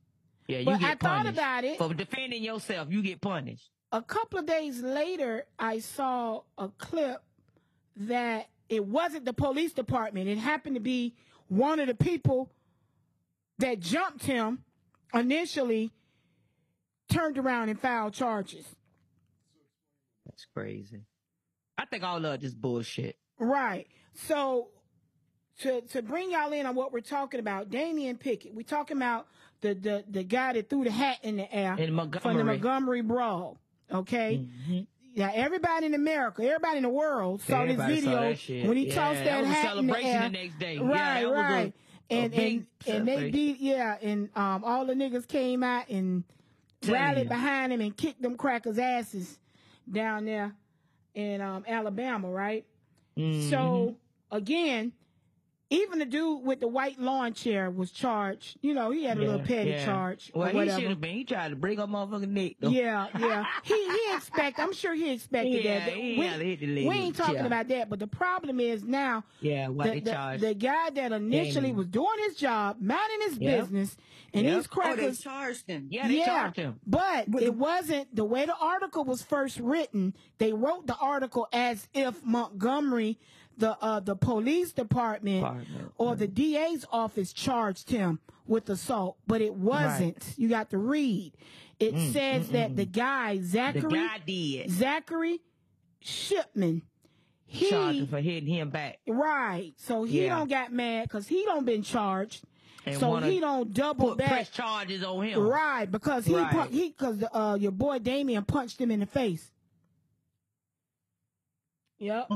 Yeah, 0.48 0.60
you 0.60 0.66
But 0.66 0.80
get 0.80 0.90
I 0.92 0.96
thought 0.96 1.28
about 1.28 1.64
it. 1.64 1.78
For 1.78 1.94
defending 1.94 2.44
yourself, 2.44 2.88
you 2.92 3.02
get 3.02 3.22
punished. 3.22 3.70
a 3.92 4.02
couple 4.02 4.40
of 4.40 4.46
days 4.46 4.82
later, 4.82 5.46
I 5.58 5.80
saw 5.80 6.42
a 6.58 6.68
clip 6.70 7.22
that 7.98 8.50
it 8.70 8.86
wasn't 8.86 9.26
the 9.26 9.34
police 9.34 9.74
department. 9.74 10.28
It 10.28 10.38
happened 10.38 10.76
to 10.76 10.82
be 10.82 11.16
one 11.48 11.80
of 11.80 11.88
the 11.88 11.96
people 11.96 12.52
that 13.60 13.80
jumped 13.80 14.26
him 14.26 14.64
initially 15.14 15.92
turned 17.10 17.38
around 17.38 17.70
and 17.70 17.80
filed 17.80 18.14
charges. 18.14 18.66
That's 20.26 20.46
crazy. 20.54 21.02
I 21.78 21.86
think 21.86 22.04
all 22.04 22.24
of 22.26 22.42
this 22.42 22.54
bullshit. 22.54 23.18
Right. 23.40 23.88
So 24.14 24.70
to 25.60 25.82
to 25.82 26.02
bring 26.02 26.32
y'all 26.32 26.52
in 26.52 26.66
on 26.66 26.76
what 26.76 26.92
we're 26.92 27.00
talking 27.02 27.40
about, 27.40 27.70
Damien 27.70 28.18
Pickett. 28.18 28.54
We're 28.54 28.64
talking 28.64 28.98
about 28.98 29.28
the 29.74 29.74
the, 29.76 30.04
the 30.10 30.24
guy 30.24 30.54
that 30.54 30.70
threw 30.70 30.84
the 30.84 30.92
hat 30.92 31.18
in 31.24 31.38
the 31.38 31.54
air 31.54 31.76
In 31.78 31.96
from 31.96 32.38
the 32.38 32.44
Montgomery. 32.44 33.02
Brawl. 33.02 33.58
Okay. 33.92 34.46
Mhm. 34.70 34.88
Yeah, 35.14 35.32
everybody 35.34 35.86
in 35.86 35.94
America, 35.94 36.44
everybody 36.44 36.78
in 36.78 36.84
the 36.84 36.90
world 36.90 37.42
saw 37.42 37.62
Everybody 37.62 37.96
this 37.96 38.04
saw 38.04 38.10
video 38.20 38.62
that 38.62 38.68
when 38.68 38.78
he 38.78 38.88
Yeah, 38.88 38.96
tossed 38.96 39.24
that, 39.24 39.40
was 39.42 39.50
a 39.50 39.54
hat 39.54 39.78
in 39.78 39.88
the 39.88 39.94
celebration 39.94 40.10
air. 40.10 40.22
the 40.24 40.30
next 40.30 40.60
day. 40.60 40.78
Right, 40.78 40.90
yeah, 40.98 41.14
that 41.22 41.30
was 41.30 41.38
a- 41.38 41.42
right. 41.42 41.74
and 42.10 42.34
a 42.34 42.38
and 42.38 42.68
and 42.88 43.08
they 43.08 43.14
celebration. 43.14 43.32
did 43.32 43.58
yeah, 43.60 43.98
and 44.02 44.30
um 44.36 44.64
all 44.66 44.86
the 44.86 44.94
niggas 44.94 45.28
came 45.28 45.64
out 45.64 45.88
and 45.90 46.24
rallied 46.86 47.30
behind 47.30 47.72
him 47.74 47.82
and 47.82 47.96
kicked 47.96 48.22
them 48.22 48.36
crackers 48.36 48.78
asses 48.78 49.40
down 49.92 50.26
there 50.26 50.54
in 51.14 51.40
um 51.42 51.64
Alabama, 51.68 52.30
right? 52.30 52.66
Mhm. 53.18 53.50
So 53.50 53.96
again, 54.32 54.92
even 55.72 55.98
the 56.00 56.06
dude 56.06 56.44
with 56.46 56.60
the 56.60 56.68
white 56.68 57.00
lawn 57.00 57.34
chair 57.34 57.72
was 57.72 57.90
charged. 57.92 58.58
You 58.62 58.74
know, 58.76 58.92
he 58.92 59.04
had 59.06 59.18
a 59.18 59.22
little 59.22 59.40
petty 59.40 59.72
yeah. 59.72 59.86
charge 59.86 60.32
Well, 60.36 60.56
or 60.56 60.64
he 60.64 60.70
should 60.70 60.84
have 60.90 61.02
been. 61.02 61.16
He 61.16 61.24
tried 61.24 61.50
to 61.50 61.56
break 61.56 61.80
her 61.80 61.88
motherfucking 61.88 62.30
neck. 62.30 62.54
Though. 62.60 62.70
Yeah, 62.70 63.08
yeah. 63.18 63.46
He 63.64 63.74
he 63.74 64.16
expect. 64.16 64.60
I'm 64.60 64.74
sure 64.74 64.94
he 64.94 65.12
expected 65.12 65.64
Yeah, 65.64 65.80
that. 65.86 65.94
he 65.96 66.20
we, 66.20 66.26
had 66.26 66.40
to 66.40 66.46
hit 66.46 66.60
the 66.60 66.68
lady 66.68 66.88
we 66.88 66.96
ain't 66.96 67.16
talking 67.16 67.46
about 67.48 67.68
that, 67.70 67.90
but 67.90 67.98
the 68.00 68.06
problem 68.08 68.60
is 68.60 68.84
now 68.84 69.24
Yeah, 69.42 69.70
what 69.70 69.86
the, 69.86 69.90
they 69.94 70.00
the, 70.02 70.12
charged. 70.12 70.44
the 70.44 70.54
guy 70.54 70.90
that 70.92 71.12
initially 71.12 71.72
was 71.72 71.88
doing 71.88 72.20
his 72.28 72.36
job, 72.36 72.78
minding 72.80 73.22
his 73.22 73.38
Yep. 73.40 73.60
business, 73.62 73.98
and 74.34 74.46
Yep. 74.46 74.56
these 74.56 74.68
Oh, 74.72 74.82
they 74.82 74.82
crackers. 74.96 75.20
charged 75.22 75.68
him. 75.68 75.88
yeah, 75.90 76.08
they 76.08 76.24
charged 76.24 76.58
him. 76.58 76.80
But 76.86 77.28
With 77.28 77.44
it 77.44 77.56
wasn't 77.56 78.16
the 78.16 78.24
way 78.26 78.46
the 78.46 78.56
article 78.56 79.04
was 79.04 79.24
first 79.24 79.60
written. 79.60 80.14
They 80.38 80.54
wrote 80.54 80.86
the 80.86 80.96
article 80.98 81.48
as 81.52 81.88
if 81.94 82.24
Montgomery, 82.24 83.18
the 83.58 83.78
uh, 83.82 84.00
the 84.00 84.16
police 84.16 84.72
department, 84.74 85.42
Department, 85.42 85.92
or 85.98 86.16
the 86.16 86.28
DA's 86.28 86.86
office 86.92 87.32
charged 87.34 87.90
him 87.90 88.20
with 88.48 88.70
assault, 88.70 89.18
but 89.28 89.42
it 89.42 89.54
wasn't. 89.56 90.34
You 90.38 90.50
got 90.50 90.70
to 90.72 90.78
read. 90.78 91.34
It 91.80 91.98
says 92.14 92.50
that 92.50 92.76
the 92.76 92.86
guy 92.86 93.38
Mm, 93.38 93.42
The 93.42 93.48
Zachary 93.48 93.92
guy 93.92 94.18
did. 94.26 94.70
Zachary 94.72 95.42
Shipman, 96.00 96.82
Charged 97.52 97.72
him 97.74 97.94
he 97.94 98.06
for 98.06 98.20
hitting 98.22 98.48
him 98.54 98.70
back. 98.70 99.00
right. 99.08 99.74
So 99.78 100.04
he 100.04 100.24
Yeah. 100.26 100.38
don't 100.38 100.50
got 100.50 100.72
mad 100.72 101.04
because 101.04 101.28
he 101.28 101.44
don't 101.46 101.66
been 101.66 101.84
charged. 101.84 102.44
And 102.86 103.00
so 103.00 103.16
he 103.18 103.40
don't 103.40 103.74
double 103.74 104.10
Put 104.10 104.20
back. 104.20 104.30
press 104.30 104.50
charges 104.52 105.04
on 105.04 105.26
him. 105.26 105.40
Right, 105.40 105.90
because 105.92 106.26
he 106.26 106.36
Right. 106.36 106.52
pun- 106.52 106.70
he 106.72 106.90
because 106.90 107.24
uh 107.34 107.58
your 107.60 107.72
boy 107.72 107.98
Damien 108.00 108.46
punched 108.46 108.80
him 108.80 108.92
in 108.92 109.00
the 109.00 109.06
face. 109.08 109.52
Yep. 111.98 112.30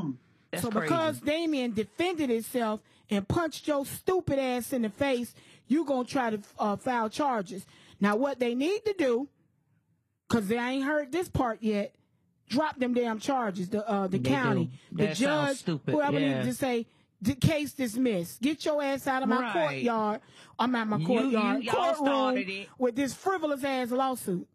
That's 0.52 0.64
so 0.64 0.72
crazy. 0.72 0.88
because 0.88 1.20
Damien 1.20 1.74
defended 1.74 2.30
himself 2.30 2.82
and 3.10 3.28
punched 3.28 3.68
your 3.68 3.86
stupid 3.86 4.40
ass 4.40 4.74
in 4.74 4.82
the 4.84 4.90
face, 4.90 5.34
you 5.68 5.86
gonna 5.86 6.06
try 6.08 6.30
to 6.32 6.40
uh, 6.58 6.76
file 6.76 7.10
charges. 7.10 7.66
Now 8.00 8.16
what 8.16 8.40
they 8.40 8.56
need 8.56 8.84
to 8.86 8.94
do, 8.94 9.28
cause 10.30 10.48
they 10.48 10.58
ain't 10.58 10.84
heard 10.86 11.12
this 11.12 11.28
part 11.30 11.60
yet, 11.62 11.94
drop 12.48 12.80
them 12.80 12.94
damn 12.94 13.20
charges. 13.20 13.70
The 13.70 13.88
uh 13.88 14.08
the 14.08 14.18
They 14.18 14.30
county, 14.30 14.72
the 14.92 15.08
judge, 15.14 15.64
whoever 15.64 16.20
yeah. 16.20 16.44
needs 16.44 16.48
to 16.48 16.54
say. 16.66 16.86
The 17.22 17.36
case 17.36 17.74
dismissed. 17.74 18.42
Get 18.42 18.64
your 18.64 18.82
ass 18.82 19.06
out 19.06 19.24
of 19.24 19.28
my 19.28 19.42
Right. 19.42 19.52
courtyard. 19.52 20.22
I'm 20.58 20.74
at 20.74 20.88
my 20.88 20.96
You- 21.00 21.06
courtyard. 21.06 21.64
you- 21.66 21.70
courtroom 21.70 22.06
started 22.08 22.50
it. 22.50 22.70
with 22.78 22.96
this 22.96 23.14
frivolous 23.14 23.62
ass 23.62 23.92
lawsuit. 23.92 24.48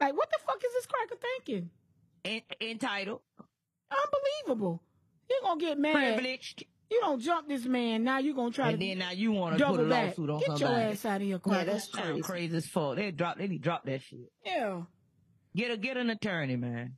Like, 0.00 0.16
what 0.16 0.30
the 0.30 0.38
fuck 0.46 0.56
is 0.64 0.72
this 0.72 0.86
cracker 0.86 1.16
thinking? 1.16 1.68
En- 2.24 2.40
entitled, 2.58 3.20
Unbelievable. 3.90 4.80
You're 5.30 5.40
gonna 5.42 5.60
get 5.60 5.78
mad. 5.78 5.94
privileged, 6.16 6.64
You 6.90 7.00
don't 7.00 7.20
jump 7.20 7.48
this 7.48 7.64
man. 7.64 8.02
Now 8.04 8.18
you're 8.18 8.34
gonna 8.34 8.50
try 8.50 8.70
and 8.70 8.80
to 8.80 8.86
then 8.86 8.98
now 8.98 9.12
you 9.12 9.30
want 9.32 9.56
to 9.56 9.64
put 9.64 9.80
a 9.80 9.84
back. 9.84 10.18
lawsuit 10.18 10.30
on 10.30 10.40
Get 10.40 10.60
your 10.60 10.68
ass 10.70 11.04
out 11.04 11.16
of 11.16 11.22
here, 11.22 11.40
Yeah, 11.46 11.64
that's 11.64 11.88
crazy. 11.88 12.20
crazy 12.20 12.56
as 12.56 12.66
fuck. 12.66 12.96
They 12.96 13.10
drop. 13.12 13.38
They 13.38 13.46
need 13.48 13.62
drop 13.62 13.84
that 13.84 14.02
shit. 14.02 14.30
yeah. 14.44 14.82
Get 15.54 15.70
a 15.70 15.76
get 15.76 15.96
an 15.96 16.10
attorney, 16.10 16.56
man. 16.56 16.94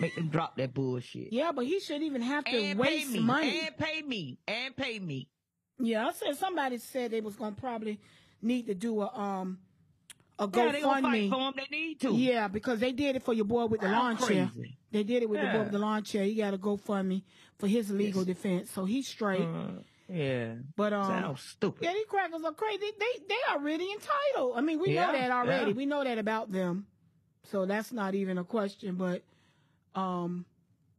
Make 0.00 0.14
them 0.16 0.28
drop 0.28 0.56
that 0.56 0.74
bullshit. 0.74 1.28
Yeah, 1.32 1.52
but 1.52 1.64
he 1.66 1.80
shouldn't 1.80 2.04
even 2.04 2.22
have 2.22 2.44
to 2.44 2.50
and 2.50 2.78
waste 2.78 3.10
me. 3.10 3.20
money. 3.20 3.60
And 3.66 3.76
pay 3.76 4.02
me. 4.02 4.38
And 4.46 4.76
pay 4.76 4.98
me. 4.98 5.28
yeah, 5.78 6.08
I 6.08 6.12
said 6.12 6.36
somebody 6.36 6.78
said 6.78 7.10
they 7.10 7.20
was 7.20 7.36
gonna 7.36 7.54
probably 7.56 8.00
need 8.42 8.66
to 8.66 8.74
do 8.74 9.00
a 9.02 9.06
um 9.18 9.58
a 10.38 10.48
Yeah, 10.52 10.72
they 10.72 10.80
gonna 10.80 11.02
fight 11.02 11.30
for 11.30 11.38
them. 11.38 11.54
They 11.56 11.76
need 11.76 12.00
to. 12.00 12.12
Yeah, 12.12 12.48
because 12.48 12.80
they 12.80 12.90
did 12.92 13.16
it 13.16 13.22
for 13.22 13.34
your 13.34 13.44
boy 13.44 13.66
with 13.66 13.80
the 13.80 13.88
lawn 13.88 14.16
chair. 14.18 14.50
They 14.92 15.02
did 15.02 15.22
it 15.22 15.28
with 15.28 15.40
the 15.40 15.46
boy 15.46 15.52
Yeah. 15.54 15.62
with 15.62 15.72
the 15.72 15.78
lawn 15.78 16.02
chair. 16.04 16.24
He 16.24 16.34
got 16.34 16.50
to 16.52 16.58
GoFundMe 16.58 17.22
for 17.58 17.66
his 17.66 17.90
legal 17.90 18.24
defense, 18.24 18.70
so 18.70 18.84
he's 18.84 19.08
straight. 19.08 19.40
Uh, 19.40 19.82
yeah. 20.08 20.54
but 20.76 20.92
um, 20.92 21.04
Sounds 21.06 21.40
stupid. 21.42 21.82
Yeah, 21.84 21.92
these 21.94 22.04
crackers 22.06 22.42
are 22.44 22.52
crazy. 22.52 22.86
They 22.98 23.24
they 23.28 23.40
are 23.50 23.58
really 23.60 23.90
entitled. 23.90 24.52
I 24.56 24.60
mean, 24.60 24.78
we 24.78 24.94
Yeah, 24.94 25.06
know 25.06 25.12
that 25.12 25.30
already. 25.30 25.70
yeah. 25.70 25.76
We 25.76 25.86
know 25.86 26.04
that 26.04 26.18
about 26.18 26.52
them. 26.52 26.86
So 27.50 27.66
that's 27.66 27.92
not 27.92 28.14
even 28.14 28.36
a 28.38 28.44
question. 28.44 28.96
But 28.96 29.22
um, 29.94 30.44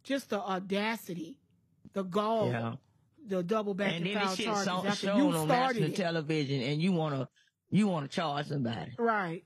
just 0.04 0.30
the 0.32 0.40
audacity, 0.42 1.38
the 1.94 2.04
gall, 2.04 2.80
the 3.28 3.44
double 3.44 3.74
back 3.74 3.94
And 3.94 4.06
and, 4.08 4.16
then 4.16 4.26
foul 4.26 4.36
charges 4.36 4.64
so, 4.66 4.72
after 4.86 5.08
shown 5.08 5.18
you 5.18 5.28
on 5.38 5.48
started 5.48 5.82
national 5.82 5.90
it. 5.92 5.96
television, 5.96 6.62
and 6.62 6.82
you 6.82 6.92
wanna 6.92 7.30
you 7.70 7.88
wanna 7.88 8.08
charge 8.08 8.48
somebody. 8.48 8.92
right. 8.98 9.44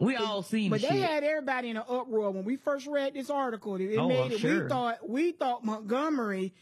We 0.00 0.16
all 0.16 0.42
seen 0.42 0.70
But 0.70 0.80
the 0.80 0.88
they 0.88 0.94
shit. 1.00 1.08
had 1.08 1.24
everybody 1.24 1.68
in 1.70 1.76
an 1.76 1.84
uproar 1.88 2.30
when 2.30 2.44
we 2.44 2.56
first 2.56 2.86
read 2.86 3.14
this 3.14 3.28
article. 3.30 3.76
It, 3.76 3.82
it 3.92 3.98
Oh, 3.98 4.08
made 4.08 4.20
I'm 4.20 4.32
it. 4.32 4.40
sure. 4.40 4.62
We 4.64 4.68
thought 4.68 5.08
we 5.08 5.32
thought 5.32 5.64
Montgomery 5.64 6.54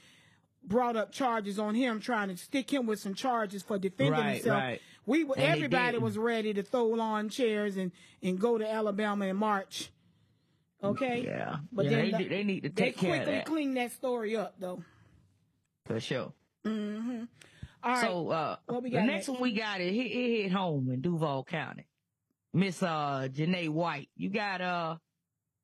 brought 0.64 0.96
up 0.96 1.12
charges 1.12 1.58
on 1.58 1.74
him, 1.74 2.00
trying 2.00 2.28
to 2.28 2.36
stick 2.36 2.70
him 2.70 2.84
with 2.86 2.98
some 3.00 3.14
charges 3.14 3.62
for 3.62 3.78
defending 3.78 4.12
Right, 4.20 4.34
himself. 4.34 4.60
right. 4.60 4.80
We 5.06 5.22
And 5.22 5.36
everybody 5.38 5.98
was 5.98 6.18
ready 6.18 6.52
to 6.52 6.62
throw 6.62 6.86
lawn 6.88 7.28
chairs 7.30 7.76
and 7.76 7.92
and 8.22 8.38
go 8.38 8.58
to 8.58 8.68
Alabama 8.70 9.26
in 9.26 9.36
March. 9.36 9.90
Okay. 10.82 11.24
Yeah. 11.24 11.56
But 11.72 11.86
yeah, 11.86 11.90
then 11.90 12.10
they, 12.12 12.18
the- 12.18 12.28
they 12.28 12.44
need 12.44 12.62
to 12.64 12.68
They 12.68 12.84
take 12.86 12.98
care 12.98 13.10
of 13.10 13.16
quickly 13.22 13.34
that 13.34 13.46
cleaned 13.46 13.76
that 13.78 13.92
story 13.92 14.36
up 14.36 14.56
though. 14.58 14.82
for 15.86 15.98
sure. 16.00 16.32
Mm-hmm. 16.66 17.24
All 17.82 17.90
right. 17.92 18.00
So 18.00 18.28
uh, 18.30 18.56
the 18.68 18.80
next 18.90 19.06
next? 19.06 19.28
one 19.28 19.40
we 19.40 19.52
got 19.52 19.80
hit, 19.80 19.94
it 19.94 20.42
hit 20.42 20.52
home 20.52 20.90
in 20.90 21.00
Duval 21.00 21.44
County. 21.44 21.86
Miss 22.52 22.82
uh 22.82 23.28
Janay 23.30 23.68
White. 23.68 24.08
You 24.16 24.30
got 24.30 24.60
uh 24.60 24.96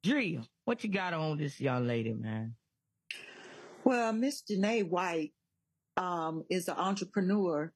Drea. 0.02 0.42
What 0.64 0.84
you 0.84 0.90
got 0.90 1.12
on 1.12 1.38
this 1.38 1.60
young 1.60 1.86
lady, 1.86 2.12
man? 2.12 2.54
Well, 3.84 4.12
Miss 4.12 4.42
Janay 4.42 4.88
White 4.88 5.32
um, 5.96 6.44
is 6.48 6.68
an 6.68 6.76
entrepreneur, 6.76 7.72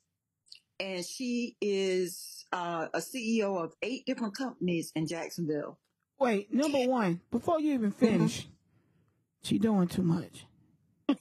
and 0.80 1.04
she 1.04 1.56
is 1.60 2.46
uh, 2.52 2.86
a 2.94 2.98
CEO 2.98 3.62
of 3.62 3.74
eight 3.82 4.06
different 4.06 4.34
companies 4.36 4.90
in 4.94 5.06
Jacksonville. 5.06 5.78
Wait, 6.18 6.52
number 6.52 6.86
one, 6.86 7.20
before 7.30 7.60
you 7.60 7.74
even 7.74 7.92
finish, 7.92 8.48
she 9.42 9.58
doing 9.58 9.86
too 9.86 10.02
much. 10.02 10.46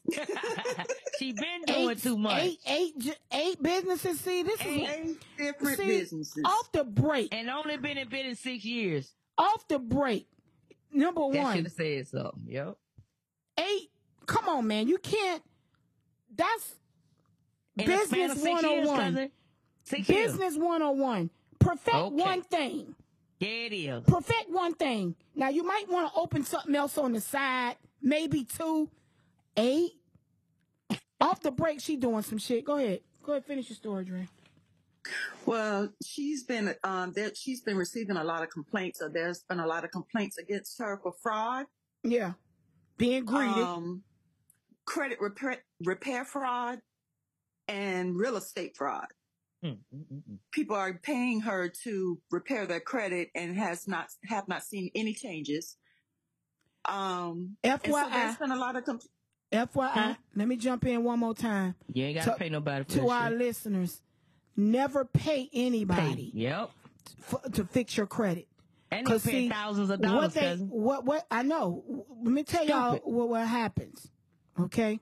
she 1.18 1.34
been 1.34 1.62
doing 1.66 1.90
eight, 1.92 2.02
too 2.04 2.18
much. 2.18 2.42
Eight, 2.44 2.60
eight, 2.68 3.18
eight 3.32 3.64
businesses. 3.64 4.20
See, 4.20 4.44
this 4.44 4.60
is 4.62 4.66
Eight 4.66 5.18
different 5.38 5.78
see, 5.78 5.88
businesses. 5.88 6.44
off 6.46 6.72
the 6.72 6.84
break. 6.84 7.34
And 7.34 7.50
only 7.50 7.78
been 7.78 7.98
in 7.98 8.08
business 8.10 8.40
six 8.40 8.64
years. 8.66 9.12
Off 9.38 9.68
the 9.68 9.80
break. 9.80 10.28
Number 10.92 11.22
That 11.32 11.34
should 11.36 11.44
one, 11.44 11.64
have 11.64 11.72
said 11.74 12.08
something. 12.08 12.46
Yep. 12.48 12.78
eight. 13.60 13.90
Come 14.26 14.50
on, 14.50 14.68
man. 14.68 14.88
You 14.88 14.98
can't. 14.98 15.42
That's 16.36 16.76
In 17.78 17.86
business 17.86 18.32
of 18.34 18.38
six 18.40 18.62
years, 18.64 18.88
101. 18.88 18.98
cousin. 19.00 19.32
Six 19.84 20.10
years. 20.10 20.32
Business 20.34 20.58
101. 20.58 21.30
Perfect 21.60 21.96
Okay. 21.96 22.16
one 22.16 22.42
thing. 22.44 22.96
Yeah, 23.40 23.48
it 23.50 23.74
is. 23.74 24.04
Perfect 24.06 24.50
one 24.50 24.74
thing. 24.74 25.16
Now, 25.36 25.50
you 25.50 25.64
might 25.64 25.88
want 25.90 26.12
to 26.12 26.20
open 26.20 26.44
something 26.44 26.76
else 26.76 26.98
on 26.98 27.14
the 27.14 27.22
side. 27.22 27.76
Maybe 28.02 28.44
two. 28.44 28.90
Eight. 29.56 29.92
Off 31.20 31.42
the 31.42 31.52
break, 31.52 31.80
she 31.80 31.96
doing 31.96 32.22
some 32.22 32.38
shit. 32.38 32.66
Go 32.66 32.78
ahead. 32.78 33.02
Go 33.24 33.34
ahead, 33.34 33.46
finish 33.46 33.70
your 33.70 33.76
story, 33.76 34.06
Dre. 34.06 34.28
Well, 35.46 35.90
she's 36.06 36.44
been 36.44 36.76
um, 36.84 37.14
there, 37.14 37.32
she's 37.34 37.62
been 37.62 37.78
receiving 37.78 38.18
a 38.18 38.24
lot 38.24 38.44
of 38.44 38.50
complaints. 38.50 39.00
So 39.00 39.10
there's 39.10 39.40
been 39.50 39.60
a 39.60 39.68
lot 39.68 39.84
of 39.84 39.92
complaints 39.92 40.38
against 40.38 40.78
her 40.80 41.00
for 41.02 41.14
fraud, 41.22 41.66
Yeah. 42.04 42.34
Being 42.98 43.26
greedy. 43.26 43.62
um, 43.62 44.04
credit 44.86 45.20
repair, 45.22 45.58
repair 45.84 46.26
fraud, 46.26 46.80
and 47.68 48.18
real 48.18 48.36
estate 48.38 48.76
fraud. 48.76 49.08
Mm, 49.64 49.78
mm, 49.94 50.06
mm, 50.14 50.24
mm. 50.30 50.38
People 50.52 50.76
are 50.76 50.94
paying 50.94 51.42
her 51.42 51.70
to 51.84 52.20
repair 52.32 52.66
their 52.66 52.80
credit 52.80 53.30
and 53.34 53.56
has 53.58 53.88
not 53.88 54.08
have 54.26 54.48
not 54.48 54.64
seen 54.64 54.92
any 54.94 55.14
changes. 55.14 55.78
Um, 56.86 57.58
and 57.64 57.80
so 57.84 58.08
there's 58.12 58.38
been 58.38 58.52
a 58.52 58.56
lot 58.56 58.76
of 58.76 58.84
compl- 58.84 59.08
FYI, 59.52 60.18
let 60.36 60.48
me 60.48 60.58
jump 60.58 60.86
in 60.86 61.04
one 61.04 61.20
more 61.20 61.34
time 61.34 61.76
You 61.94 62.04
ain't 62.06 62.16
gotta 62.18 62.32
To- 62.32 62.38
pay 62.38 62.50
nobody 62.50 62.84
for 62.84 62.92
to 63.00 63.10
our 63.10 63.30
shit. 63.30 63.38
listeners. 63.38 64.02
Never 64.56 65.06
pay 65.06 65.46
Pay. 65.46 65.50
anybody 65.54 66.32
Yep. 66.34 66.72
for, 67.22 67.40
to 67.52 67.64
fix 67.66 67.96
your 67.96 68.08
credit. 68.08 68.48
And 68.92 69.06
pay 69.08 69.18
see, 69.20 69.50
thousands 69.50 69.90
of 69.90 70.02
dollars. 70.02 70.22
What 70.22 70.34
they, 70.34 70.40
cousin. 70.42 70.70
what, 70.70 71.06
what, 71.06 71.26
I 71.30 71.44
know. 71.44 71.84
Let 72.24 72.32
me 72.34 72.44
tell 72.44 72.66
y'all 72.66 72.96
what, 73.04 73.30
what 73.30 73.46
happens. 73.48 74.10
Okay? 74.60 75.00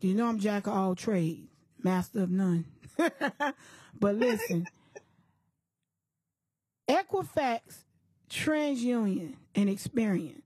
You 0.00 0.14
know 0.14 0.26
I'm 0.26 0.38
jack 0.38 0.66
of 0.66 0.72
all 0.74 0.94
trades, 0.94 1.48
master 1.82 2.22
of 2.22 2.30
none. 2.30 2.64
but 3.98 4.14
listen, 4.14 4.66
Equifax, 6.88 7.60
TransUnion, 8.30 9.34
and 9.54 9.68
Experian. 9.68 10.40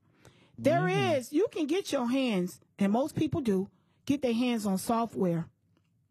There 0.63 0.87
is, 0.87 1.27
Mm-hmm. 1.27 1.35
you 1.35 1.47
can 1.51 1.65
get 1.67 1.91
your 1.91 2.07
hands, 2.09 2.59
and 2.77 2.91
most 2.91 3.15
people 3.15 3.41
do, 3.41 3.67
get 4.05 4.21
their 4.21 4.33
hands 4.33 4.65
on 4.65 4.77
software, 4.77 5.47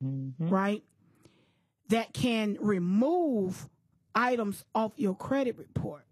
Mhm. 0.05 0.35
right? 0.51 0.83
That 1.89 2.13
can 2.13 2.57
remove 2.61 3.69
items 4.15 4.65
off 4.75 4.93
your 4.97 5.15
credit 5.15 5.57
report. 5.57 6.05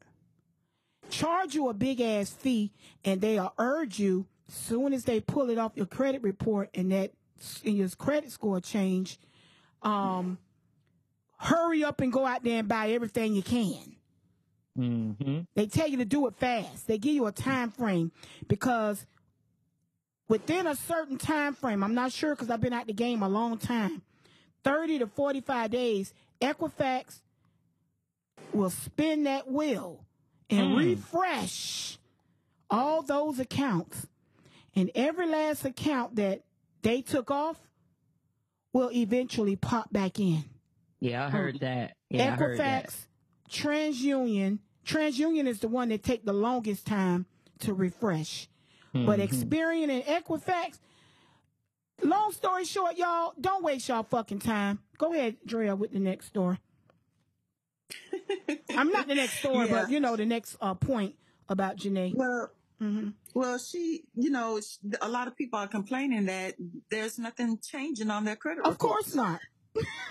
Charge 1.11 1.55
you 1.55 1.69
a 1.69 1.75
big 1.75 2.01
ass 2.01 2.31
fee, 2.31 2.73
and 3.05 3.21
they'll 3.21 3.53
urge 3.59 3.99
you 3.99 4.27
soon 4.47 4.93
as 4.93 5.05
they 5.05 5.21
pull 5.21 5.51
it 5.51 5.59
off 5.59 5.77
your 5.77 5.87
credit 5.87 6.23
report 6.23 6.71
and 6.75 6.93
that 6.93 7.13
and 7.65 7.77
your 7.77 7.89
credit 7.91 8.33
score 8.33 8.61
change, 8.61 9.19
um, 9.83 10.39
hurry 11.39 11.85
up 11.85 12.01
and 12.01 12.13
go 12.13 12.27
out 12.27 12.43
there 12.43 12.59
and 12.59 12.69
buy 12.69 12.91
everything 12.91 13.35
you 13.35 13.43
can. 13.43 13.95
Mm-hmm. 14.79 15.41
They 15.57 15.67
tell 15.67 15.89
you 15.89 15.97
to 15.99 16.05
do 16.05 16.27
it 16.27 16.35
fast. 16.37 16.87
They 16.87 16.99
give 16.99 17.15
you 17.15 17.27
a 17.27 17.33
time 17.33 17.71
frame 17.71 18.13
because 18.47 19.07
within 20.29 20.67
a 20.67 20.77
certain 20.77 21.19
time 21.19 21.55
frame, 21.55 21.83
I'm 21.83 21.95
not 21.95 22.13
sure 22.13 22.35
because 22.35 22.51
I've 22.51 22.61
been 22.61 22.73
out 22.73 22.87
the 22.87 22.93
game 22.93 23.23
a 23.23 23.29
long 23.29 23.59
time, 23.59 24.03
30 24.65 25.01
to 25.01 25.07
45 25.07 25.71
days, 25.71 26.15
Equifax 26.41 27.21
will 28.53 28.71
spin 28.71 29.25
that 29.25 29.51
wheel 29.51 30.05
and 30.51 30.69
Mm. 30.69 30.77
refresh 30.79 31.99
all 32.71 33.03
those 33.03 33.39
accounts. 33.39 34.07
And 34.77 34.91
every 34.95 35.27
last 35.27 35.65
account 35.65 36.17
that 36.17 36.43
they 36.83 37.03
took 37.03 37.31
off 37.31 37.57
will 38.73 38.93
eventually 38.93 39.57
pop 39.57 39.93
back 39.93 40.21
in. 40.21 40.45
Yeah, 41.01 41.27
I 41.27 41.31
heard 41.31 41.61
that. 41.61 41.97
Yeah, 42.11 42.33
I 42.33 42.37
heard 42.37 42.59
that. 42.59 42.87
Equifax, 42.87 43.07
TransUnion. 43.51 44.59
TransUnion 44.89 45.47
is 45.47 45.61
the 45.61 45.69
one 45.69 45.91
that 45.91 46.03
take 46.03 46.25
the 46.25 46.33
longest 46.33 46.87
time 46.87 47.27
to 47.61 47.75
refresh. 47.75 48.49
But 48.95 49.21
Mm-hmm. 49.21 49.53
Experian 49.53 49.91
and 49.91 50.03
Equifax, 50.05 50.79
long 52.03 52.33
story 52.33 52.65
short, 52.65 52.97
y'all, 52.97 53.35
don't 53.41 53.63
waste 53.63 53.89
y'all 53.89 54.03
fucking 54.03 54.39
time. 54.41 54.81
Go 54.97 55.13
ahead, 55.13 55.37
Drea, 55.45 55.77
with 55.77 55.93
the 55.93 56.01
next 56.01 56.27
story. 56.27 56.59
I'm 58.77 58.91
not 58.91 59.07
the 59.09 59.15
next 59.15 59.39
story, 59.39 59.69
but 59.69 59.91
you 59.91 60.01
know 60.01 60.17
the 60.17 60.27
next 60.27 60.57
uh, 60.61 60.75
point 60.75 61.15
about 61.49 61.77
Janay. 61.77 62.15
Well, 62.15 62.51
hmm 62.79 63.09
well, 63.35 63.59
she, 63.59 64.05
you 64.15 64.31
know, 64.31 64.59
sh- 64.61 64.79
a 65.03 65.09
lot 65.09 65.29
of 65.29 65.37
people 65.37 65.59
are 65.59 65.69
complaining 65.69 66.25
that 66.27 66.55
there's 66.91 67.19
nothing 67.19 67.59
changing 67.63 68.11
on 68.11 68.25
their 68.25 68.37
credit 68.37 68.65
Of 68.65 68.73
reports. 68.73 69.13
course 69.13 69.15
not. 69.15 69.41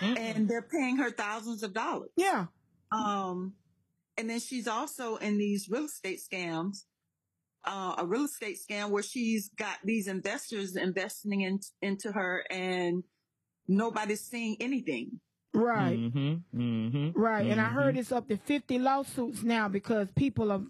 and 0.00 0.48
they're 0.48 0.62
paying 0.62 0.96
her 0.96 1.10
thousands 1.10 1.62
of 1.62 1.74
dollars. 1.74 2.10
Yeah. 2.16 2.46
Um, 2.92 3.54
and 4.18 4.28
then 4.28 4.40
she's 4.40 4.66
also 4.66 5.16
in 5.16 5.38
these 5.38 5.68
real 5.70 5.84
estate 5.84 6.18
scams, 6.20 6.82
uh, 7.64 7.94
a 7.98 8.04
real 8.04 8.24
estate 8.24 8.58
scam 8.58 8.90
where 8.90 9.02
she's 9.02 9.50
got 9.56 9.76
these 9.84 10.08
investors 10.08 10.74
investing 10.74 11.42
in, 11.42 11.60
into 11.82 12.10
her 12.10 12.44
and 12.50 13.04
nobody's 13.68 14.22
seeing 14.22 14.56
anything. 14.60 15.20
Right. 15.60 15.98
Mm-hmm. 15.98 16.60
Mm-hmm. 16.60 17.20
Right, 17.20 17.46
and 17.46 17.60
I 17.60 17.64
heard 17.66 17.96
it's 17.96 18.12
up 18.12 18.28
to 18.28 18.36
fifty 18.36 18.78
lawsuits 18.78 19.42
now 19.42 19.68
because 19.68 20.08
people 20.12 20.52
are 20.52 20.60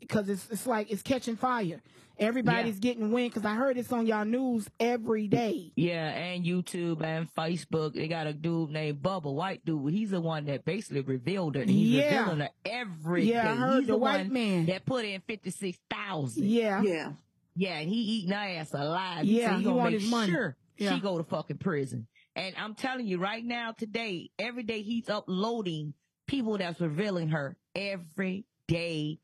because 0.00 0.28
it's 0.28 0.48
it's 0.50 0.66
like 0.66 0.90
it's 0.90 1.02
catching 1.02 1.36
fire. 1.36 1.80
Everybody's 2.16 2.78
getting 2.78 3.10
wind 3.10 3.32
because 3.34 3.44
I 3.44 3.54
heard 3.56 3.76
it's 3.76 3.90
on 3.92 4.06
y'all 4.06 4.24
news 4.24 4.68
every 4.78 5.26
day. 5.26 5.72
Yeah, 5.74 6.10
and 6.10 6.44
YouTube 6.44 7.02
and 7.02 7.28
Facebook. 7.34 7.94
They 7.94 8.06
got 8.06 8.28
a 8.28 8.32
dude 8.32 8.70
named 8.70 9.02
Bubba, 9.02 9.32
white 9.34 9.64
dude. 9.64 9.92
He's 9.92 10.10
the 10.12 10.20
one 10.20 10.44
that 10.46 10.64
basically 10.64 11.00
revealed 11.00 11.56
it. 11.56 11.68
He's 11.68 11.88
Yeah. 11.96 12.18
revealing 12.20 12.40
her 12.40 12.50
every 12.64 13.24
Yeah, 13.24 13.50
I 13.50 13.56
heard 13.56 13.78
he's 13.80 13.88
the 13.88 13.96
white 13.96 14.18
one 14.26 14.32
man. 14.32 14.66
that 14.66 14.84
put 14.86 15.04
in 15.04 15.22
fifty 15.22 15.50
six 15.50 15.76
thousand. 15.90 16.44
Yeah, 16.44 16.82
Yeah. 16.82 17.12
Yeah, 17.56 17.78
and 17.78 17.88
he 17.88 17.96
eating 17.96 18.30
her 18.30 18.36
ass 18.38 18.72
alive. 18.72 19.24
Yeah, 19.24 19.48
so 19.48 19.52
he, 19.52 19.58
he 19.58 19.64
gonna 19.64 19.76
want 19.76 19.92
make 19.92 20.00
his 20.02 20.10
money. 20.10 20.32
sure 20.32 20.56
Yeah. 20.78 20.94
she 20.94 21.00
go 21.00 21.18
to 21.18 21.24
fucking 21.24 21.58
prison. 21.58 22.06
And 22.36 22.54
I'm 22.58 22.74
telling 22.74 23.06
you 23.06 23.18
right 23.18 23.44
now, 23.44 23.72
today, 23.72 24.30
every 24.38 24.62
day 24.64 24.82
he's 24.82 25.08
uploading 25.08 25.94
people 26.26 26.58
that's 26.58 26.80
revealing 26.80 27.28
her 27.28 27.56
every 27.74 28.44
day, 28.66 29.20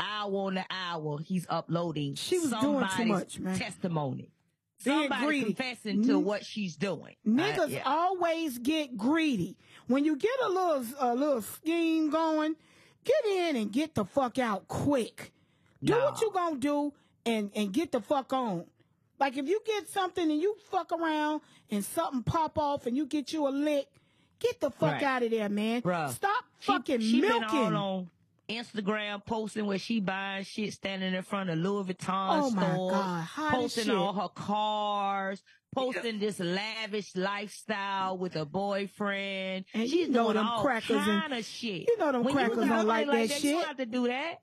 hour 0.00 0.32
on 0.46 0.54
the 0.54 0.64
hour. 0.70 1.18
He's 1.20 1.46
uploading. 1.48 2.14
She 2.16 2.38
was 2.38 2.50
doing 2.52 2.86
too 2.96 3.04
much, 3.06 3.38
man. 3.38 3.56
Testimony. 3.58 4.32
Being 4.84 5.00
Somebody 5.08 5.26
greedy. 5.26 5.44
confessing 5.54 6.02
to 6.04 6.20
Mm. 6.20 6.22
what 6.22 6.44
she's 6.44 6.76
doing. 6.76 7.16
niggas 7.26 7.58
Uh, 7.58 7.66
yeah. 7.66 7.82
always 7.84 8.58
get 8.58 8.96
greedy. 8.96 9.56
When 9.88 10.04
you 10.04 10.16
get 10.16 10.30
a 10.44 10.48
little 10.48 10.84
a 11.00 11.14
little 11.16 11.42
scheme 11.42 12.10
going, 12.10 12.54
get 13.04 13.24
in 13.26 13.56
and 13.56 13.72
get 13.72 13.94
the 13.96 14.04
fuck 14.04 14.38
out 14.38 14.68
quick. 14.68 15.32
Do 15.82 15.94
what 15.94 16.14
No. 16.14 16.20
you 16.26 16.32
gonna 16.32 16.56
do 16.58 16.92
and 17.26 17.50
and 17.56 17.72
get 17.72 17.90
the 17.90 18.00
fuck 18.00 18.32
on. 18.32 18.66
Like 19.18 19.36
if 19.36 19.48
you 19.48 19.60
get 19.66 19.88
something 19.88 20.30
and 20.30 20.40
you 20.40 20.56
fuck 20.70 20.92
around 20.92 21.40
and 21.70 21.84
something 21.84 22.22
pop 22.22 22.58
off 22.58 22.86
and 22.86 22.96
you 22.96 23.06
get 23.06 23.32
you 23.32 23.48
a 23.48 23.50
lick, 23.50 23.86
get 24.38 24.60
the 24.60 24.70
fuck 24.70 24.92
Right. 24.94 25.02
out 25.02 25.22
of 25.24 25.30
there, 25.30 25.48
man. 25.48 25.82
Bruh. 25.82 26.10
Stop 26.10 26.44
She- 26.60 26.66
fucking 26.72 27.00
she 27.00 27.20
milking. 27.20 27.48
Been 27.64 27.74
all 27.74 27.98
on 27.98 28.10
Instagram 28.48 29.24
posting 29.26 29.66
where 29.66 29.78
she 29.78 30.00
buying 30.00 30.44
shit 30.44 30.72
standing 30.72 31.14
in 31.14 31.22
front 31.22 31.50
of 31.50 31.58
Louis 31.58 31.84
Vuitton 31.84 32.42
Oh, 32.44 32.50
my 32.50 32.72
stores, 32.72 32.92
God, 32.92 33.22
hot 33.24 33.50
posting 33.52 33.84
shit. 33.84 33.94
all 33.94 34.12
her 34.14 34.28
cars, 34.28 35.42
posting 35.74 36.18
this 36.18 36.38
lavish 36.40 37.14
lifestyle 37.14 38.16
with 38.16 38.36
a 38.36 38.46
boyfriend. 38.46 39.64
And 39.74 39.82
She's 39.88 40.06
you 40.06 40.08
know 40.08 40.24
doing 40.24 40.36
them 40.36 40.46
all 40.46 40.62
crackers 40.62 40.96
and- 40.96 41.22
kind 41.22 41.34
of 41.34 41.44
shit. 41.44 41.88
you 41.88 41.98
know 41.98 42.12
them 42.12 42.22
when 42.24 42.34
crackers 42.34 42.56
don't 42.56 42.68
money 42.68 42.84
like 42.86 43.06
that 43.28 43.42
You 43.44 43.50
don't 43.52 43.58
shit. 43.60 43.66
have 43.68 43.76
to 43.78 43.86
do 43.86 44.06
that. 44.06 44.40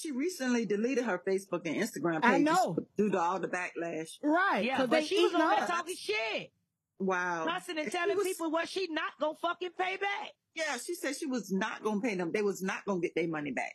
She 0.00 0.12
recently 0.12 0.66
deleted 0.66 1.04
her 1.04 1.20
Facebook 1.26 1.62
and 1.66 1.76
Instagram 1.76 2.22
pages 2.22 2.34
I 2.34 2.38
know. 2.38 2.76
due 2.96 3.10
to 3.10 3.18
all 3.18 3.38
the 3.40 3.48
backlash. 3.48 4.10
right. 4.22 4.64
Yeah, 4.64 4.78
but 4.78 4.90
they 4.90 5.04
she 5.04 5.22
was 5.22 5.34
on 5.34 5.40
there 5.40 5.60
up. 5.60 5.66
talking 5.68 5.96
shit, 5.96 6.52
Wow. 6.98 7.44
cussing 7.46 7.78
and 7.78 7.90
telling 7.90 8.16
was- 8.16 8.26
people 8.26 8.50
what 8.50 8.68
she 8.68 8.86
not 8.90 9.12
gonna 9.20 9.34
fucking 9.40 9.70
pay 9.78 9.96
back. 9.96 10.30
Yeah, 10.54 10.76
she 10.78 10.94
said 10.94 11.16
she 11.16 11.26
was 11.26 11.50
not 11.50 11.82
going 11.82 12.00
to 12.00 12.06
pay 12.06 12.14
them. 12.14 12.30
They 12.30 12.40
was 12.42 12.62
not 12.62 12.84
going 12.84 13.00
to 13.02 13.08
get 13.08 13.16
their 13.16 13.26
money 13.26 13.50
back. 13.50 13.72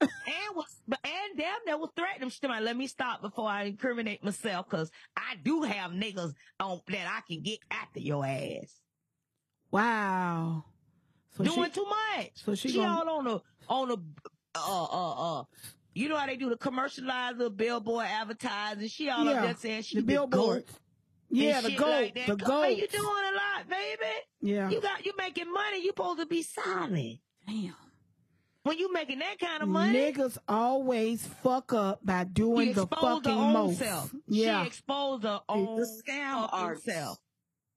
and 0.00 0.10
was 0.56 0.64
but 0.88 0.98
and 1.04 1.38
damn 1.38 1.58
that 1.66 1.78
was 1.78 1.90
threatening 1.94 2.20
them. 2.20 2.30
She 2.30 2.40
told 2.40 2.60
let 2.62 2.76
me 2.76 2.88
stop 2.88 3.22
before 3.22 3.48
I 3.48 3.64
incriminate 3.64 4.24
myself 4.24 4.66
because 4.68 4.90
I 5.16 5.36
do 5.44 5.62
have 5.62 5.92
niggas 5.92 6.32
on 6.58 6.80
that 6.88 7.06
I 7.06 7.20
can 7.32 7.42
get 7.42 7.60
after 7.70 8.00
your 8.00 8.26
ass. 8.26 8.80
Wow. 9.70 10.64
So 11.36 11.44
Doing 11.44 11.64
she, 11.66 11.70
too 11.70 11.86
much. 12.16 12.30
so 12.34 12.54
she 12.56 12.70
she 12.70 12.78
gonna- 12.78 13.08
all 13.08 13.18
on 13.18 13.24
the 13.24 13.40
on 13.68 13.88
the 13.88 13.98
uh 14.54 14.84
uh 14.84 15.40
uh 15.40 15.44
you 15.94 16.08
know 16.08 16.16
how 16.16 16.26
they 16.26 16.36
do 16.36 16.48
the 16.50 16.56
commercialize 16.56 17.36
the 17.36 17.50
billboard 17.50 18.06
advertising. 18.06 18.88
She 18.88 19.08
all 19.10 19.24
yeah, 19.24 19.32
up 19.32 19.42
there 19.44 19.56
saying 19.56 19.82
she 19.82 19.96
the 19.96 20.02
billboards. 20.02 20.66
goat 20.66 20.78
Yeah, 21.30 21.60
the 21.60 21.70
shit 21.70 21.78
goat, 21.78 21.88
like 21.90 22.14
the 22.26 22.36
Come 22.36 22.50
on, 22.52 22.76
You 22.76 22.86
doing 22.86 23.04
a 23.04 23.34
lot, 23.34 23.68
baby. 23.68 24.12
Yeah. 24.40 24.70
You 24.70 24.80
got 24.80 25.04
you 25.04 25.12
making 25.18 25.52
money. 25.52 25.78
You 25.82 25.88
supposed 25.88 26.20
to 26.20 26.26
be 26.26 26.42
silent. 26.42 27.18
Damn. 27.46 27.74
When 28.62 28.78
you 28.78 28.92
making 28.92 29.20
that 29.20 29.38
kind 29.38 29.62
of 29.62 29.68
money, 29.68 29.98
Niggas 30.12 30.36
always 30.46 31.26
fuck 31.42 31.72
up 31.72 32.04
by 32.04 32.24
doing 32.24 32.68
she 32.68 32.72
the 32.74 32.82
exposed 32.82 33.24
her 33.26 33.32
fucking 33.32 33.38
own 33.38 33.52
most. 33.52 33.78
self. 33.78 34.14
Yeah. 34.28 34.62
She 34.62 34.66
exposed 34.66 35.24
her 35.24 35.40
own 35.48 35.80
a 35.80 35.86
scam 35.86 36.50
fucking 36.50 37.16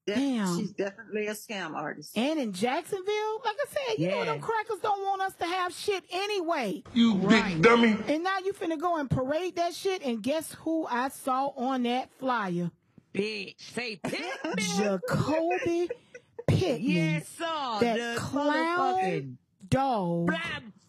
artist. 0.08 0.26
Damn. 0.26 0.58
She's 0.60 0.72
definitely 0.72 1.28
a 1.28 1.34
scam 1.34 1.74
artist. 1.76 2.18
and 2.18 2.40
in 2.40 2.54
Jacksonville, 2.54 3.42
like 3.46 3.56
I 3.60 3.66
said, 3.70 4.00
you 4.00 4.10
know 4.10 4.18
Yeah. 4.20 4.26
them 4.26 4.40
crackers 4.42 4.80
don't 4.82 5.02
want 5.04 5.22
us 5.22 5.34
to 5.36 5.46
have 5.46 5.74
shit 5.74 6.04
anyway. 6.12 6.84
You 6.94 7.16
big 7.16 7.62
dummy. 7.62 7.98
And 8.08 8.24
now 8.24 8.40
you 8.44 8.54
finna 8.54 8.80
go 8.80 8.98
and 8.98 9.10
parade 9.10 9.56
that 9.56 9.74
shit, 9.74 10.04
and 10.04 10.22
guess 10.22 10.52
who 10.54 10.86
I 10.88 11.10
saw 11.10 11.48
on 11.56 11.84
that 11.84 12.10
flyer? 12.20 12.72
Bitch, 13.14 13.56
say 13.74 13.98
Pittman. 13.98 14.56
Jacoby 14.78 15.90
Pittman. 16.48 16.82
yes, 16.82 17.28
sir. 17.38 17.78
That 17.82 17.98
the 18.16 18.20
clown 18.20 18.54
motherfucking 18.98 19.36
dog. 19.70 20.28
fly, 20.30 20.42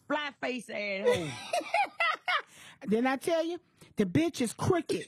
fly 0.09 0.31
face 0.41 0.71
asshole. 0.71 1.27
Then 2.87 3.07
I 3.07 3.17
tell 3.17 3.43
you, 3.45 3.59
the 3.97 4.05
bitch 4.05 4.43
is 4.43 4.53
crooked. 4.53 5.07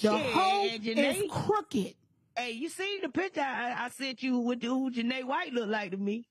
The 0.00 0.18
Shit, 0.18 0.32
hoe 0.32 0.64
is 0.82 1.22
crooked. 1.30 1.94
Hey, 2.36 2.52
you 2.52 2.68
see 2.68 2.98
the 3.02 3.08
picture 3.08 3.40
I, 3.42 3.84
I 3.86 3.88
sent 3.90 4.22
you 4.22 4.38
with 4.38 4.60
the, 4.60 4.68
who 4.68 4.90
Janay 4.90 5.24
White 5.24 5.52
looked 5.52 5.68
like 5.70 5.90
to 5.90 5.96
me? 5.96 6.26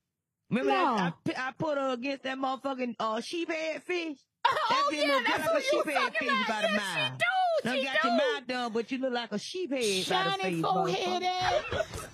Remember 0.50 0.72
No. 0.72 0.96
that? 0.98 1.14
I, 1.38 1.50
I 1.50 1.52
put 1.58 1.78
her 1.78 1.94
against 1.94 2.24
that 2.24 2.38
motherfucking 2.38 2.96
uh, 3.00 3.16
sheephead 3.22 3.82
fish. 3.84 4.18
Oh, 4.74 4.90
bitch 4.92 5.08
yeah, 5.08 5.20
that's 5.28 5.40
like 5.40 5.50
who 5.50 5.58
a 5.58 5.62
you 5.62 5.84
was 5.86 5.86
sheephead 5.86 5.94
talking 5.96 6.28
fish 6.30 6.46
about. 6.46 6.64
about 6.64 6.72
Yeah, 6.72 6.78
mile. 6.78 7.12
she 7.64 7.70
do. 7.70 7.78
She 7.78 7.84
got 7.86 8.02
do. 8.02 8.08
your 8.08 8.18
mouth 8.18 8.48
done, 8.48 8.74
but 8.74 8.92
you 8.92 8.98
look 8.98 9.14
like 9.14 9.32
a 9.32 9.36
sheephead 9.36 10.04
Shiny 10.04 10.44
face, 10.44 10.62
forehead 10.62 11.24
ass. 11.24 11.64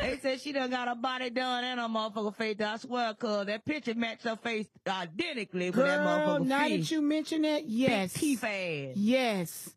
They 0.00 0.18
said 0.18 0.40
she 0.40 0.52
done 0.52 0.68
got 0.70 0.88
her 0.88 0.96
body 0.96 1.30
done 1.30 1.62
and 1.62 1.78
her 1.78 1.86
motherfucker 1.86 2.34
face. 2.34 2.56
I 2.60 2.76
swear, 2.76 3.14
cuz 3.14 3.46
that 3.46 3.64
picture 3.64 3.94
matched 3.94 4.24
her 4.24 4.34
face 4.36 4.66
identically 4.86 5.66
with 5.70 5.76
that 5.76 5.98
Girl, 6.02 6.06
motherfucker 6.40 6.46
now 6.46 6.68
that 6.68 6.90
you 6.90 7.00
mention 7.02 7.44
it, 7.44 7.64
yes. 7.66 8.12
Big 8.14 8.20
teeth 8.20 8.44
ass. 8.44 8.96
Yes. 8.96 9.74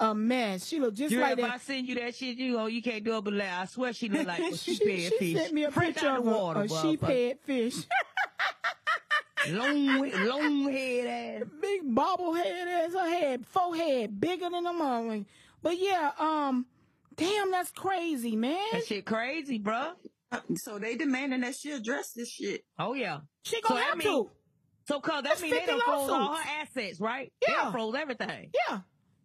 A 0.00 0.14
mess. 0.14 0.66
She 0.66 0.80
look 0.80 0.94
just 0.94 1.12
You 1.12 1.20
like 1.20 1.38
if 1.38 1.44
I 1.44 1.58
send 1.58 1.86
you 1.86 1.94
that 1.96 2.14
shit, 2.14 2.38
you 2.38 2.54
go, 2.54 2.66
you 2.66 2.80
can't 2.82 3.04
do 3.04 3.18
it, 3.18 3.24
but 3.24 3.38
I 3.40 3.66
swear 3.66 3.92
she 3.92 4.08
look 4.08 4.26
like 4.26 4.38
a 4.52 4.56
she, 4.56 4.74
sheephead 4.78 5.08
she 5.10 5.18
fish. 5.18 5.36
sent 5.36 5.52
me 5.52 5.64
a 5.64 5.70
Fresh 5.70 5.86
picture 5.94 6.08
of 6.16 6.24
the 6.24 6.30
a, 6.30 6.34
water, 6.34 6.60
a 6.62 6.64
motherfucker. 6.66 6.98
sheephead 6.98 7.38
fish. 7.40 7.74
Long, 9.48 10.10
long 10.26 10.72
head 10.72 11.42
ass. 11.42 11.48
Big 11.60 11.82
bobblehead 11.94 12.66
ass. 12.86 12.92
Her 12.92 13.08
head, 13.08 13.46
forehead, 13.46 14.20
bigger 14.20 14.50
than 14.50 14.66
a 14.66 14.72
mother. 14.72 15.24
But 15.62 15.78
yeah, 15.78 16.10
um, 16.18 16.66
damn, 17.16 17.50
that's 17.50 17.70
crazy, 17.70 18.36
man. 18.36 18.58
That 18.72 18.84
shit 18.86 19.04
crazy, 19.06 19.58
bruh. 19.58 19.92
So 20.56 20.78
they 20.78 20.96
demanding 20.96 21.40
that 21.40 21.56
she 21.56 21.72
address 21.72 22.12
this 22.12 22.30
shit. 22.30 22.64
Oh 22.78 22.94
yeah. 22.94 23.20
She 23.44 23.56
So 23.62 23.68
gonna 23.68 23.80
that 23.80 23.88
have 23.90 23.98
mean- 23.98 24.24
to. 24.26 24.30
So, 24.88 24.98
cuz 25.00 25.12
that 25.16 25.24
That's 25.24 25.42
mean 25.42 25.50
they 25.52 25.58
50 25.58 25.72
done 25.72 25.80
froze 25.82 26.10
all 26.10 26.34
her 26.34 26.42
assets, 26.60 27.00
right? 27.00 27.32
Yeah. 27.42 27.48
They 27.48 27.54
done 27.62 27.72
froze 27.72 27.94
everything. 27.94 28.50
Yeah, 28.68 28.78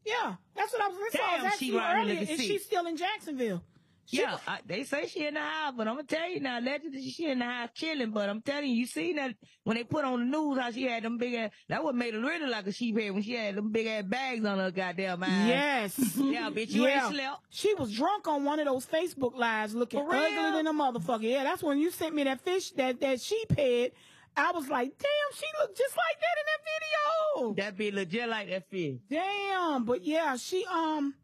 yeah. 0.06 0.36
That's 0.56 0.72
what 0.74 0.82
I 0.82 0.88
was, 0.88 0.98
that's 1.12 1.16
what 1.24 1.30
I 1.30 1.36
was 1.38 1.46
asking 1.54 1.68
she 1.68 1.74
you 1.74 1.82
earlier. 1.82 2.22
Is 2.22 2.40
she 2.42 2.58
still 2.60 2.86
in 2.88 2.96
Jacksonville? 2.98 3.62
She 4.08 4.18
yeah, 4.22 4.34
was- 4.34 4.42
I, 4.48 4.60
they 4.68 4.84
say 4.84 5.08
she 5.08 5.26
in 5.26 5.34
the 5.34 5.40
house, 5.40 5.74
but 5.76 5.88
I'm 5.88 5.96
gonna 5.96 6.08
tell 6.08 6.30
you 6.30 6.40
now, 6.40 6.60
allegedly 6.60 7.10
she 7.10 7.26
in 7.26 7.40
the 7.40 7.46
house 7.46 7.70
chilling. 7.74 8.12
But 8.12 8.30
I'm 8.30 8.40
telling 8.40 8.70
you, 8.70 8.76
you 8.76 8.86
seen 8.86 9.16
that 9.16 9.34
when 9.64 9.78
they 9.78 9.84
put 9.84 10.06
on 10.06 10.20
the 10.20 10.26
news 10.38 10.60
how 10.60 10.70
she 10.70 10.84
had 10.84 11.02
them 11.02 11.18
big 11.18 11.34
ass. 11.34 11.50
That 11.70 11.84
what 11.84 11.96
made 11.96 12.14
her 12.14 12.20
really 12.20 12.46
like 12.48 12.68
a 12.68 12.72
sheep 12.72 13.00
head 13.00 13.14
when 13.14 13.24
she 13.24 13.34
had 13.34 13.56
them 13.56 13.72
big 13.72 13.88
ass 13.88 14.04
bags 14.04 14.46
on 14.46 14.60
her 14.60 14.70
goddamn 14.70 15.24
eyes. 15.24 15.48
Yes. 15.48 16.18
Yeah, 16.18 16.52
bitch, 16.52 16.70
you 16.70 16.86
Yeah. 16.86 17.06
ain't 17.08 17.16
slept. 17.16 17.40
She 17.50 17.74
was 17.74 17.92
drunk 17.96 18.28
on 18.28 18.44
one 18.44 18.60
of 18.60 18.66
those 18.68 18.86
Facebook 18.86 19.36
lives 19.36 19.74
looking 19.74 20.02
uglier 20.02 20.52
than 20.52 20.68
a 20.68 20.74
motherfucker. 20.74 21.24
Yeah, 21.24 21.44
that's 21.44 21.64
when 21.64 21.80
you 21.80 21.90
sent 21.90 22.14
me 22.14 22.26
that 22.26 22.42
fish, 22.42 22.72
that, 22.72 23.02
that 23.02 23.20
sheep 23.22 23.58
head. 23.58 23.92
I 24.38 24.52
was 24.52 24.68
like, 24.68 24.92
damn, 24.98 25.38
she 25.38 25.46
looked 25.60 25.78
just 25.78 25.96
like 25.96 26.20
that 26.20 26.38
in 26.40 26.46
that 26.46 26.62
video. 26.66 27.54
That 27.56 27.78
be 27.78 27.92
legit 27.92 28.30
like 28.30 28.50
that 28.50 28.70
fish. 28.70 29.00
Damn, 29.10 29.86
but 29.86 30.04
yeah, 30.04 30.36
she 30.38 30.66
um 30.66 31.16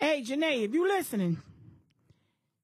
Hey 0.00 0.22
Janay, 0.22 0.64
if 0.64 0.72
you 0.72 0.86
listening, 0.86 1.38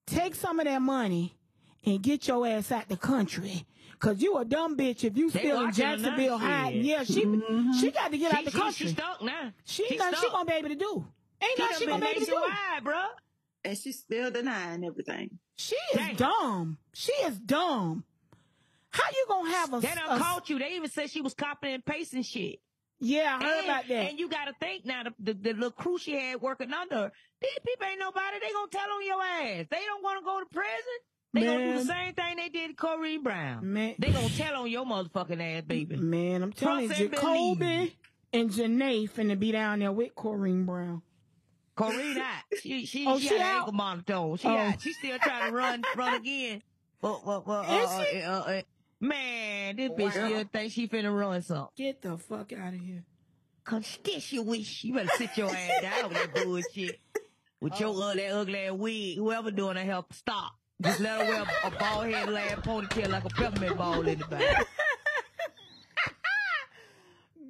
take 0.07 0.37
some 0.37 0.61
of 0.61 0.67
that 0.67 0.81
money 0.81 1.37
and 1.85 2.01
get 2.01 2.29
your 2.29 2.47
ass 2.47 2.71
out 2.71 2.89
the 2.89 2.97
country. 2.97 3.67
Cause 3.99 4.21
you 4.21 4.37
a 4.37 4.45
dumb 4.45 4.77
bitch 4.77 5.03
if 5.03 5.17
you 5.17 5.31
They 5.31 5.41
still 5.41 5.61
in 5.61 5.67
watching 5.67 5.85
her 5.85 5.97
now, 5.97 6.03
Jacksonville 6.03 6.39
hiding. 6.39 6.85
Yeah, 6.85 7.05
she 7.05 7.27
she 7.81 7.91
got 7.91 8.13
to 8.13 8.19
get 8.19 8.33
out 8.35 8.45
the 8.45 8.51
she, 8.51 8.59
country. 8.59 8.87
she 8.87 8.93
stuck 8.93 9.23
now. 9.23 9.53
She 9.65 9.87
she 9.87 9.95
ain't 9.95 9.99
nothing 9.99 10.19
she 10.21 10.31
gonna 10.31 10.45
be 10.45 10.53
able 10.53 10.69
to 10.69 10.75
do. 10.77 11.07
Ain't 11.43 11.59
nothing 11.59 11.77
she 11.79 11.87
gonna 11.87 12.01
be 12.01 12.07
able 12.11 12.21
to 12.21 12.27
do. 12.27 12.33
nationwide, 12.33 12.85
bruh. 12.85 13.07
And 13.65 13.79
she's 13.79 13.99
still 13.99 14.31
denying 14.31 14.85
everything. 14.85 15.39
She 15.57 15.77
is 15.95 15.97
Damn. 15.97 16.17
dumb. 16.17 16.79
She 16.93 17.13
is 17.13 17.39
dumb. 17.39 18.05
How 18.95 19.11
you 19.13 19.27
gonna 19.29 19.51
have 19.51 19.75
a, 19.75 19.81
They 19.81 19.89
done 19.95 20.17
a- 20.17 20.19
caught 20.23 20.49
you. 20.49 20.59
They 20.59 20.75
even 20.77 20.89
said 20.89 21.11
she 21.11 21.21
was 21.21 21.35
copying 21.35 21.75
and 21.75 21.85
pasting 21.85 22.23
shit. 22.23 22.61
Yeah, 23.01 23.37
I 23.41 23.45
heard 23.45 23.57
and, 23.59 23.65
about 23.69 23.89
that. 23.89 24.11
And 24.11 24.19
you 24.21 24.29
got 24.29 24.45
to 24.45 24.53
think 24.61 24.87
now, 24.87 25.03
the, 25.03 25.13
the, 25.19 25.35
the 25.35 25.53
little 25.53 25.71
crew 25.73 25.99
she 25.99 26.13
had 26.13 26.41
working 26.41 26.73
under 26.73 26.95
her, 26.97 27.13
these 27.43 27.59
people 27.67 27.87
ain't 27.87 27.99
nobody. 27.99 28.39
They 28.41 28.53
gonna 28.53 28.71
tell 28.71 28.91
on 28.91 29.05
your 29.05 29.21
ass. 29.23 29.67
They 29.71 29.85
don't 29.85 30.03
want 30.03 30.21
to 30.21 30.25
go 30.25 30.41
to 30.41 30.47
prison. 30.47 30.99
They 31.33 31.45
gonna 31.45 31.73
do 31.73 31.79
the 31.81 31.85
same 31.85 32.15
thing 32.15 32.37
they 32.37 32.49
did 32.49 32.71
to 32.71 32.77
Corrine 32.77 33.23
Brown. 33.25 33.73
Man. 33.73 33.97
They 33.99 34.11
gonna 34.13 34.29
tell 34.31 34.55
on 34.63 34.71
your 34.71 34.87
motherfucking 34.87 35.59
ass, 35.59 35.65
baby. 35.67 35.97
Man, 35.97 36.43
I'm 36.45 36.53
telling 36.53 36.83
you, 36.85 36.89
Trust 36.89 37.01
Jacoby 37.01 37.97
and 38.33 38.51
Janay 38.51 39.11
finna 39.11 39.37
be 39.39 39.51
down 39.51 39.81
there 39.81 39.91
with 39.91 40.15
Corrine 40.15 40.65
Brown. 40.65 41.03
Corrine 41.77 42.17
out. 42.19 42.45
She 42.63 42.87
she 42.87 43.05
Oh, 43.09 43.19
she, 43.19 43.29
she 43.29 43.39
out? 43.41 43.57
ankle 43.59 43.73
monotone. 43.73 44.37
She 44.37 44.47
Oh. 44.47 44.57
out. 44.57 44.81
She 44.81 44.93
still 44.93 45.19
trying 45.19 45.51
to 45.51 45.57
run 45.57 45.83
run 45.97 46.15
again. 46.15 46.63
But, 47.01 47.21
but, 47.27 47.45
but, 47.45 47.69
uh, 47.69 47.73
Is 48.01 48.09
she? 48.09 48.23
uh, 48.23 48.31
uh, 48.33 48.43
uh, 48.45 48.63
man, 49.09 49.77
this 49.77 49.91
bitch 49.91 50.17
Wow. 50.17 50.27
still 50.29 50.45
think 50.53 50.73
she 50.73 50.89
finna 50.89 51.17
run 51.17 51.43
something. 51.43 51.69
Get 51.77 52.03
the 52.03 52.17
fuck 52.19 52.53
out 52.53 52.75
of 52.75 52.81
here. 52.81 53.05
Cause 53.65 53.99
you 54.33 54.93
better 54.95 55.09
sit 55.17 55.37
your 55.37 55.49
ass 55.51 55.83
down 55.83 56.09
with 56.11 56.19
that 56.35 56.45
bullshit. 56.45 57.01
With 57.61 57.81
your 57.81 57.95
uh, 57.95 58.15
that 58.15 58.31
ugly 58.33 58.59
ass 58.59 58.73
wig. 58.73 59.17
Whoever 59.17 59.51
doing 59.51 59.75
that 59.77 59.87
help 59.87 60.13
stop. 60.13 60.53
Just 60.83 61.01
let 61.01 61.21
her 61.21 61.33
wear 61.33 61.45
a 61.65 61.71
bald 61.71 62.07
head 62.07 62.29
ass 62.29 62.59
ponytail 62.61 63.09
like 63.09 63.25
a 63.25 63.29
peppermint 63.31 63.79
ball 63.79 64.07
in 64.07 64.19
the 64.19 64.27
back. 64.27 64.67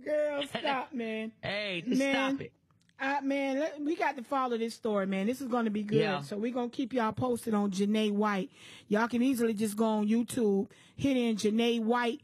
Girl, 0.04 0.42
stop, 0.46 0.92
man. 0.92 1.32
Hey, 1.42 1.82
just 1.86 1.98
Man. 1.98 2.14
stop 2.36 2.40
it. 2.42 2.52
Uh, 3.00 3.18
man, 3.22 3.58
let- 3.58 3.80
we 3.80 3.96
got 3.96 4.16
to 4.16 4.22
follow 4.22 4.56
this 4.56 4.74
story, 4.74 5.06
man. 5.06 5.26
This 5.26 5.40
is 5.40 5.48
going 5.48 5.64
to 5.64 5.70
be 5.70 5.82
good. 5.82 5.98
Yeah. 6.00 6.20
So 6.22 6.36
we're 6.36 6.52
going 6.52 6.70
to 6.70 6.76
keep 6.76 6.92
y'all 6.92 7.12
posted 7.12 7.52
on 7.54 7.70
Janay 7.70 8.10
White. 8.12 8.50
Y'all 8.88 9.08
can 9.08 9.22
easily 9.22 9.52
just 9.54 9.76
go 9.76 9.84
on 9.84 10.08
YouTube, 10.08 10.68
hit 10.96 11.16
in 11.16 11.36
Janay 11.36 11.80
White, 11.82 12.20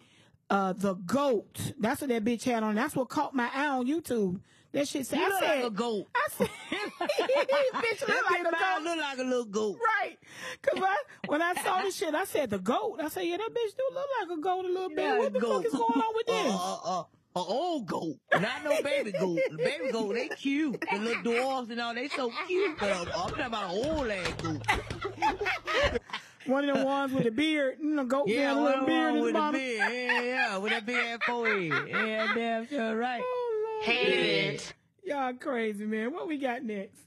uh, 0.49 0.73
the 0.73 0.95
goat. 0.95 1.73
That's 1.79 2.01
what 2.01 2.09
that 2.11 2.25
bitch 2.25 2.45
had 2.45 2.63
on. 2.63 2.75
That's 2.77 2.95
what 2.95 3.09
caught 3.09 3.35
my 3.35 3.51
eye 3.53 3.67
on 3.69 3.87
YouTube. 3.87 4.41
That 4.73 4.87
shit 4.87 5.05
said, 5.05 5.19
You 5.19 5.25
I 5.25 5.29
look 5.29 5.41
said, 5.41 5.57
like 5.57 5.65
a 5.65 5.71
goat. 5.71 6.07
I 6.15 6.29
said, 6.31 6.49
bitch 6.71 8.09
look 8.09 8.31
like 8.31 8.41
a 8.41 8.45
goat. 8.45 8.83
look 8.85 8.99
like 8.99 9.19
a 9.19 9.23
little 9.25 9.45
goat. 9.47 9.79
Right. 10.01 10.17
Cause 10.63 10.81
I, 10.83 10.97
when 11.27 11.43
I 11.43 11.55
saw 11.55 11.83
this 11.83 11.97
shit, 11.97 12.15
I 12.15 12.25
said 12.25 12.51
the 12.51 12.59
goat. 12.61 13.01
I 13.03 13.09
said, 13.09 13.23
yeah, 13.25 13.39
that 13.39 13.51
bitch 13.51 13.77
do 13.77 13.83
look 13.93 14.07
like 14.21 14.39
a 14.39 14.41
goat 14.41 14.65
a 14.65 14.69
little 14.69 14.89
bit. 14.89 14.99
Yeah, 14.99 15.19
what 15.19 15.33
the 15.33 15.41
goat. 15.41 15.57
fuck 15.57 15.67
is 15.67 15.73
going 15.73 16.01
on 16.01 16.15
with 16.15 16.27
this? 16.29 16.55
Uh, 16.55 17.01
uh, 17.01 17.03
uh, 17.37 17.41
a 17.41 17.43
old 17.43 17.87
goat, 17.87 18.17
not 18.33 18.65
no 18.65 18.83
baby 18.83 19.13
goat. 19.13 19.39
The 19.51 19.57
baby 19.57 19.91
goat, 19.93 20.15
they 20.15 20.29
cute. 20.29 20.81
The 20.91 20.99
little 20.99 21.23
dwarfs 21.23 21.71
and 21.71 21.81
all, 21.81 21.95
they 21.95 22.09
so 22.09 22.33
cute. 22.47 22.79
But 22.79 22.91
I'm, 22.93 23.07
I'm 23.09 23.13
talking 23.31 23.45
about 23.45 23.75
an 23.75 23.87
old 23.87 24.09
ass 24.09 24.33
goat. 24.43 25.99
One 26.47 26.69
of 26.69 26.79
the 26.79 26.85
ones 26.85 27.13
with 27.13 27.25
the 27.25 27.31
beard, 27.31 27.77
you 27.81 27.91
know, 27.95 28.05
goat 28.05 28.27
Yeah, 28.27 28.53
yeah, 28.55 28.55
a 28.55 28.61
little 28.61 28.87
beard 28.87 29.11
on 29.11 29.17
in 29.17 29.23
with 29.23 29.33
the 29.35 29.39
the 29.39 29.39
bottom. 29.39 29.61
beard. 29.61 29.93
Yeah, 29.93 30.23
yeah, 30.23 30.57
with 30.57 30.73
that 30.73 30.87
big 30.87 30.97
ass 30.97 31.19
forehead. 31.27 31.89
Yeah, 31.89 32.35
damn 32.35 32.67
sure 32.67 32.97
right. 32.97 33.21
Oh, 33.23 33.81
Lord. 33.87 33.99
it. 34.09 34.75
Y'all 35.05 35.33
crazy, 35.35 35.85
man. 35.87 36.13
What 36.13 36.27
we 36.27 36.39
got 36.39 36.63
next? 36.65 36.99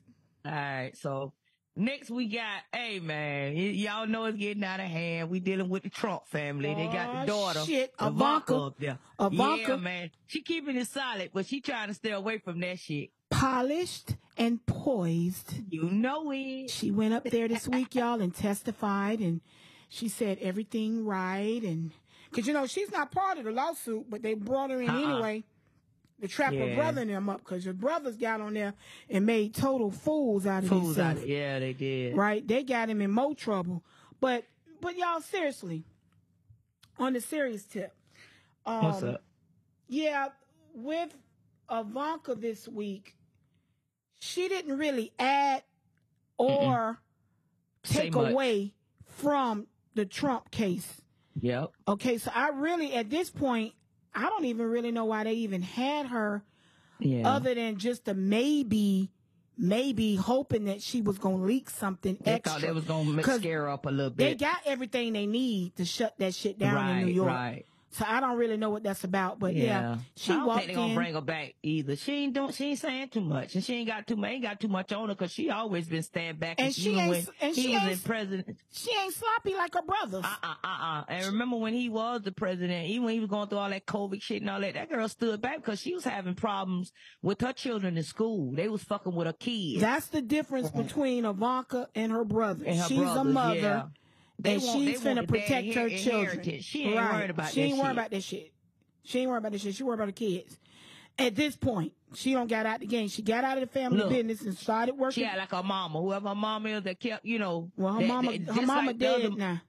All 0.45 0.51
right, 0.51 0.91
so 0.95 1.33
next 1.75 2.09
we 2.09 2.27
got, 2.27 2.61
hey 2.73 2.99
man, 2.99 3.53
y- 3.55 3.61
y'all 3.61 4.07
know 4.07 4.25
it's 4.25 4.37
getting 4.37 4.63
out 4.63 4.79
of 4.79 4.85
hand. 4.87 5.29
We 5.29 5.39
dealing 5.39 5.69
with 5.69 5.83
the 5.83 5.89
Trump 5.89 6.27
family. 6.27 6.73
they 6.73 6.87
got 6.87 7.09
Oh, 7.15 7.19
the 7.21 7.25
daughter, 7.25 7.59
shit. 7.65 7.93
Ivanka. 7.99 8.55
up 8.55 8.77
there. 8.79 8.99
Ivanka. 9.19 9.71
Yeah, 9.71 9.75
man, 9.77 10.11
she 10.27 10.41
keeping 10.41 10.75
it 10.75 10.87
solid, 10.87 11.31
but 11.33 11.45
she 11.45 11.61
trying 11.61 11.87
to 11.89 11.93
stay 11.93 12.11
away 12.11 12.37
from 12.39 12.59
that 12.61 12.79
shit. 12.79 13.09
Polished 13.29 14.15
and 14.37 14.65
poised. 14.65 15.53
You 15.69 15.83
know 15.89 16.31
it. 16.31 16.69
She 16.69 16.91
went 16.91 17.13
up 17.13 17.23
there 17.23 17.47
this 17.47 17.67
week, 17.67 17.95
y'all, 17.95 18.21
and 18.21 18.33
testified, 18.33 19.19
and 19.19 19.41
she 19.89 20.07
said 20.07 20.37
everything 20.41 21.05
right. 21.05 21.61
And 21.63 21.91
because 22.29 22.47
you 22.47 22.53
know 22.53 22.65
she's 22.67 22.91
not 22.91 23.11
part 23.11 23.37
of 23.37 23.43
the 23.45 23.51
lawsuit, 23.51 24.09
but 24.09 24.21
they 24.21 24.33
brought 24.35 24.69
her 24.69 24.81
in 24.81 24.89
Uh-uh. 24.89 24.97
anyway 25.13 25.43
to 26.21 26.27
trap 26.27 26.53
her 26.53 26.67
Yeah. 26.67 26.75
brother 26.75 27.01
and 27.01 27.09
them 27.09 27.29
up 27.29 27.39
because 27.39 27.65
your 27.65 27.73
brothers 27.73 28.15
got 28.17 28.39
on 28.41 28.53
there 28.53 28.73
and 29.09 29.25
made 29.25 29.53
total 29.53 29.91
fools 29.91 30.45
out 30.45 30.63
of 30.63 30.69
Fools 30.69 30.97
out. 30.97 31.09
themselves. 31.15 31.29
Yeah, 31.29 31.59
they 31.59 31.73
did. 31.73 32.15
Right? 32.15 32.47
They 32.47 32.63
got 32.63 32.89
him 32.89 33.01
in 33.01 33.11
more 33.11 33.35
trouble. 33.35 33.83
But 34.19 34.45
but 34.81 34.95
y'all 34.97 35.21
seriously, 35.21 35.83
on 36.99 37.13
the 37.13 37.21
serious 37.21 37.65
tip, 37.65 37.93
um, 38.65 38.85
What's 38.85 39.03
up? 39.03 39.23
yeah, 39.87 40.29
with 40.73 41.13
Ivanka 41.71 42.35
this 42.35 42.67
week, 42.67 43.15
she 44.19 44.47
didn't 44.47 44.77
really 44.77 45.11
add 45.19 45.63
or 46.37 46.99
Say 47.83 48.03
take 48.03 48.15
away 48.15 48.73
from 49.05 49.67
the 49.95 50.05
Trump 50.05 50.51
case. 50.51 51.01
Yep. 51.41 51.71
Okay, 51.87 52.17
so 52.17 52.31
I 52.33 52.49
really, 52.49 52.93
at 52.93 53.09
this 53.09 53.29
point, 53.29 53.73
I 54.15 54.23
don't 54.29 54.45
even 54.45 54.67
really 54.67 54.91
know 54.91 55.05
why 55.05 55.23
they 55.23 55.33
even 55.33 55.61
had 55.61 56.07
her 56.07 56.43
Yeah. 56.99 57.27
other 57.35 57.53
than 57.55 57.77
just 57.77 58.07
a 58.07 58.13
maybe, 58.13 59.11
maybe 59.57 60.15
hoping 60.15 60.65
that 60.65 60.81
she 60.81 61.01
was 61.01 61.17
going 61.17 61.39
to 61.39 61.43
leak 61.43 61.69
something 61.69 62.17
they 62.23 62.33
extra. 62.33 62.53
thought 62.53 62.61
they 62.61 62.71
was 62.71 62.85
gonna 62.85 63.21
scare 63.23 63.61
her 63.61 63.69
up 63.69 63.85
a 63.85 63.89
little 63.89 64.09
bit. 64.11 64.17
They 64.39 64.45
got 64.45 64.57
everything 64.65 65.13
they 65.13 65.25
need 65.25 65.75
to 65.77 65.85
shut 65.85 66.17
that 66.19 66.33
shit 66.33 66.57
down 66.59 66.75
right, 66.75 66.99
in 66.99 67.05
New 67.07 67.13
York. 67.13 67.27
Right. 67.29 67.65
So 67.93 68.05
I 68.07 68.19
don't 68.19 68.37
really 68.37 68.57
know 68.57 68.71
what 68.71 68.81
that's 68.83 69.03
about, 69.03 69.37
but 69.39 69.53
yeah, 69.53 69.63
Yeah. 69.63 69.97
she 70.15 70.33
I 70.33 70.35
don't 70.37 70.47
walked 70.47 70.59
think 70.61 70.69
they 70.69 70.75
gonna 70.75 70.89
in. 70.89 70.95
bring 70.95 71.13
her 71.13 71.21
back 71.21 71.53
either. 71.61 71.95
She 71.95 72.11
ain't 72.23 72.33
doing. 72.33 72.51
She 72.51 72.65
ain't 72.71 72.79
saying 72.79 73.09
too 73.09 73.21
much, 73.21 73.53
and 73.53 73.63
she 73.63 73.75
ain't 73.75 73.87
got 73.87 74.07
too 74.07 74.15
much. 74.15 74.31
Ain't 74.31 74.41
got 74.43 74.59
too 74.59 74.67
much 74.67 74.91
on 74.91 75.09
her 75.09 75.15
because 75.15 75.31
she 75.31 75.49
always 75.51 75.87
been 75.87 76.01
stand 76.01 76.39
back. 76.39 76.59
And 76.59 76.73
she 76.73 76.95
ain't- 76.97 77.09
when 77.09 77.27
and 77.39 77.55
she 77.55 77.73
was 77.73 77.81
ain't- 77.83 77.91
in 77.91 77.99
president. 77.99 78.57
she 78.71 78.89
ain't 78.99 79.13
sloppy 79.13 79.53
like 79.55 79.73
her 79.75 79.83
brothers. 79.83 80.25
Uh 80.25 80.35
uh 80.43 80.55
uh 80.63 80.67
uh. 80.67 81.03
And 81.07 81.25
remember 81.27 81.57
when 81.57 81.73
he 81.73 81.87
was 81.89 82.21
the 82.23 82.31
president, 82.31 82.87
even 82.89 83.03
when 83.05 83.13
he 83.13 83.19
was 83.19 83.29
going 83.29 83.47
through 83.47 83.59
all 83.59 83.69
that 83.69 83.85
COVID 83.85 84.21
shit 84.21 84.41
and 84.41 84.49
all 84.49 84.59
that, 84.61 84.73
that 84.73 84.89
girl 84.89 85.07
stood 85.07 85.39
back 85.41 85.57
because 85.57 85.79
she 85.79 85.93
was 85.93 86.03
having 86.03 86.33
problems 86.33 86.91
with 87.21 87.41
her 87.41 87.53
children 87.53 87.95
in 87.97 88.03
school. 88.03 88.53
They 88.55 88.69
was 88.69 88.83
fucking 88.83 89.13
with 89.13 89.27
her 89.27 89.33
kids. 89.33 89.81
That's 89.81 90.07
the 90.07 90.21
difference 90.23 90.71
between 90.71 91.25
Ivanka 91.25 91.89
and 91.93 92.11
her 92.11 92.25
brother. 92.25 92.65
and 92.65 92.79
her 92.79 92.87
She's 92.87 92.99
a 93.01 93.23
mother, 93.23 93.55
yeah. 93.59 93.83
They 94.39 94.55
and 94.55 94.63
want- 94.63 94.79
she's 94.79 95.01
finna 95.01 95.27
protect 95.27 95.73
her 95.75 95.89
children. 95.89 96.61
She 96.61 96.83
ain't 96.85 96.95
right. 96.97 97.13
worried 97.13 97.29
about 97.29 97.51
She 97.51 97.61
ain't 97.61 97.77
worried 97.77 97.91
about 97.91 98.11
that 98.11 98.23
shit. 98.23 98.51
She 99.03 99.19
ain't 99.19 99.29
worried 99.29 99.39
about 99.39 99.51
this 99.51 99.61
shit. 99.61 99.75
She 99.75 99.83
worried 99.83 99.95
about 99.95 100.07
her 100.07 100.11
kids. 100.13 100.57
At 101.19 101.35
this 101.35 101.55
point, 101.55 101.93
she 102.15 102.33
don't 102.33 102.47
got 102.49 102.65
out 102.65 102.79
the 102.79 102.87
game. 102.87 103.07
She 103.07 103.21
got 103.21 103.43
out 103.43 103.57
of 103.57 103.61
the 103.61 103.67
family 103.71 103.99
Look, 103.99 104.09
business 104.09 104.41
and 104.41 104.57
started 104.57 104.95
working. 104.97 105.21
She 105.23 105.27
had 105.27 105.37
like 105.37 105.51
her 105.51 105.61
mama, 105.61 106.01
whoever 106.01 106.29
her 106.29 106.35
mama 106.35 106.69
is 106.69 106.83
that 106.83 106.99
kept, 106.99 107.23
you 107.25 107.37
know. 107.37 107.71
well, 107.77 107.93
her 107.93 107.99
that- 108.01 108.07
mama, 108.07 108.37
that- 108.39 108.55
her 108.55 108.61
mama 108.65 108.87
like 108.87 108.97
the 108.97 109.05
dead 109.05 109.25
other- 109.25 109.35
now. 109.35 109.61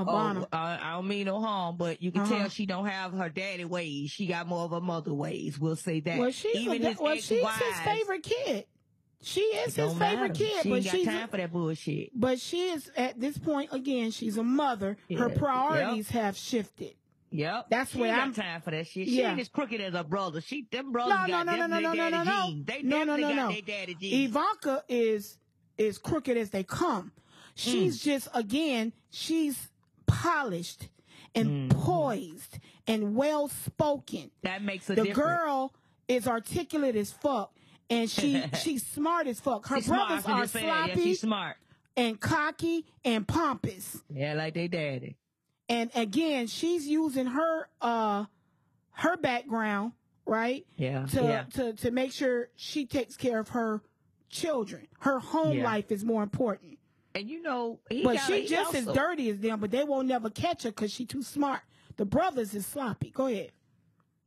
Oh, 0.00 0.46
I, 0.52 0.78
I 0.80 0.92
don't 0.92 1.08
mean 1.08 1.26
no 1.26 1.40
harm, 1.40 1.76
but 1.76 2.00
you 2.00 2.12
can 2.12 2.20
Uh-huh. 2.20 2.38
tell 2.38 2.48
she 2.50 2.66
don't 2.66 2.86
have 2.86 3.12
her 3.14 3.28
daddy 3.28 3.64
ways. 3.64 4.10
She 4.12 4.26
got 4.28 4.46
more 4.46 4.64
of 4.64 4.70
her 4.70 4.80
mother 4.80 5.12
ways. 5.12 5.58
We'll 5.58 5.74
say 5.74 5.98
that. 6.00 6.18
well, 6.20 6.30
she's 6.30 6.54
Even 6.54 6.84
a, 6.84 6.90
his 6.90 6.98
well, 7.00 7.16
she's 7.16 7.28
his 7.30 7.80
favorite 7.84 8.22
kid. 8.22 8.66
She 9.22 9.40
is 9.40 9.74
his 9.74 9.92
favorite 9.94 9.98
matter. 9.98 10.34
kid, 10.34 10.62
She 10.62 10.68
but 10.70 10.74
ain't 10.76 10.84
got 10.84 10.94
she's 10.94 11.06
time 11.06 11.28
for 11.28 11.36
that 11.38 11.52
bullshit. 11.52 12.10
but 12.14 12.40
she 12.40 12.68
is 12.70 12.90
at 12.96 13.18
this 13.20 13.36
point 13.36 13.70
again. 13.72 14.10
She's 14.12 14.36
a 14.36 14.44
mother. 14.44 14.96
Her 15.16 15.28
Yeah. 15.28 15.36
priorities 15.36 16.08
have 16.10 16.36
shifted. 16.36 16.94
Yep. 17.30 17.66
That's 17.68 17.90
she 17.92 17.98
where 17.98 18.14
I'm- 18.14 18.32
time 18.32 18.60
for 18.62 18.70
that 18.70 18.86
shit. 18.86 19.08
She 19.08 19.18
Yeah. 19.18 19.32
ain't 19.32 19.40
as 19.40 19.48
crooked 19.48 19.80
as 19.80 19.92
her 19.94 20.04
brother. 20.04 20.40
She 20.40 20.66
them 20.70 20.92
brothers 20.92 21.14
No, 21.14 21.22
no, 21.26 21.28
got 21.44 21.46
no, 21.46 21.56
no, 21.56 21.66
no, 21.66 21.78
no, 21.80 21.92
no, 21.94 22.08
no, 22.10 22.22
no. 22.22 22.46
genes. 22.48 22.66
They 22.66 22.82
No, 22.82 23.04
no, 23.04 23.16
no, 23.16 23.28
got 23.28 23.36
no. 23.36 23.48
their 23.52 23.62
daddy 23.62 23.94
genes. 23.94 24.30
Ivanka 24.30 24.84
is 24.88 25.36
is 25.76 25.98
crooked 25.98 26.36
as 26.36 26.50
they 26.50 26.64
come. 26.64 27.12
She's 27.54 27.98
Mm. 28.00 28.04
just 28.04 28.28
again, 28.34 28.92
she's 29.10 29.68
polished 30.06 30.88
and 31.34 31.70
Mm-hmm. 31.70 31.80
poised 31.82 32.58
and 32.86 33.14
well 33.14 33.48
spoken. 33.48 34.30
that 34.42 34.62
makes 34.62 34.88
a 34.90 34.94
The 34.94 35.04
difference. 35.04 35.18
girl 35.18 35.74
is 36.08 36.26
articulate 36.26 36.96
as 36.96 37.12
fuck. 37.12 37.52
And 37.90 38.10
she 38.10 38.42
she's 38.62 38.86
smart 38.86 39.26
as 39.26 39.40
fuck. 39.40 39.66
Her 39.66 39.76
She's 39.76 39.88
brothers 39.88 40.24
can 40.24 40.34
are 40.34 40.46
say. 40.46 40.64
Yeah, 40.66 40.86
sloppy 40.86 41.02
she's 41.04 41.20
smart. 41.20 41.56
and 41.96 42.20
cocky 42.20 42.84
and 43.04 43.26
pompous. 43.26 44.02
Yeah, 44.12 44.34
like 44.34 44.54
they 44.54 44.68
daddy. 44.68 45.16
And 45.68 45.90
again, 45.94 46.46
she's 46.46 46.86
using 46.86 47.26
her 47.26 47.68
uh 47.80 48.26
her 48.92 49.16
background, 49.16 49.92
right? 50.26 50.66
Yeah. 50.76 51.06
To 51.06 51.22
yeah. 51.22 51.44
to 51.54 51.72
to 51.74 51.90
make 51.90 52.12
sure 52.12 52.48
she 52.56 52.86
takes 52.86 53.16
care 53.16 53.38
of 53.38 53.50
her 53.50 53.82
children. 54.30 54.86
Her 55.00 55.18
home 55.18 55.58
Yeah. 55.58 55.64
life 55.64 55.90
is 55.90 56.04
more 56.04 56.22
important. 56.22 56.78
And 57.14 57.28
you 57.28 57.40
know, 57.42 57.80
he 57.90 58.02
But 58.04 58.18
she 58.18 58.42
he 58.42 58.46
just 58.48 58.74
as 58.74 58.84
dirty 58.86 59.30
as 59.30 59.38
them, 59.38 59.60
but 59.60 59.70
they 59.70 59.82
won't 59.84 60.08
never 60.08 60.28
catch 60.30 60.64
her 60.64 60.70
because 60.70 60.92
she 60.92 61.06
too 61.06 61.22
smart. 61.22 61.60
The 61.96 62.04
brothers 62.04 62.54
is 62.54 62.66
sloppy. 62.66 63.10
Go 63.10 63.26
ahead. 63.26 63.50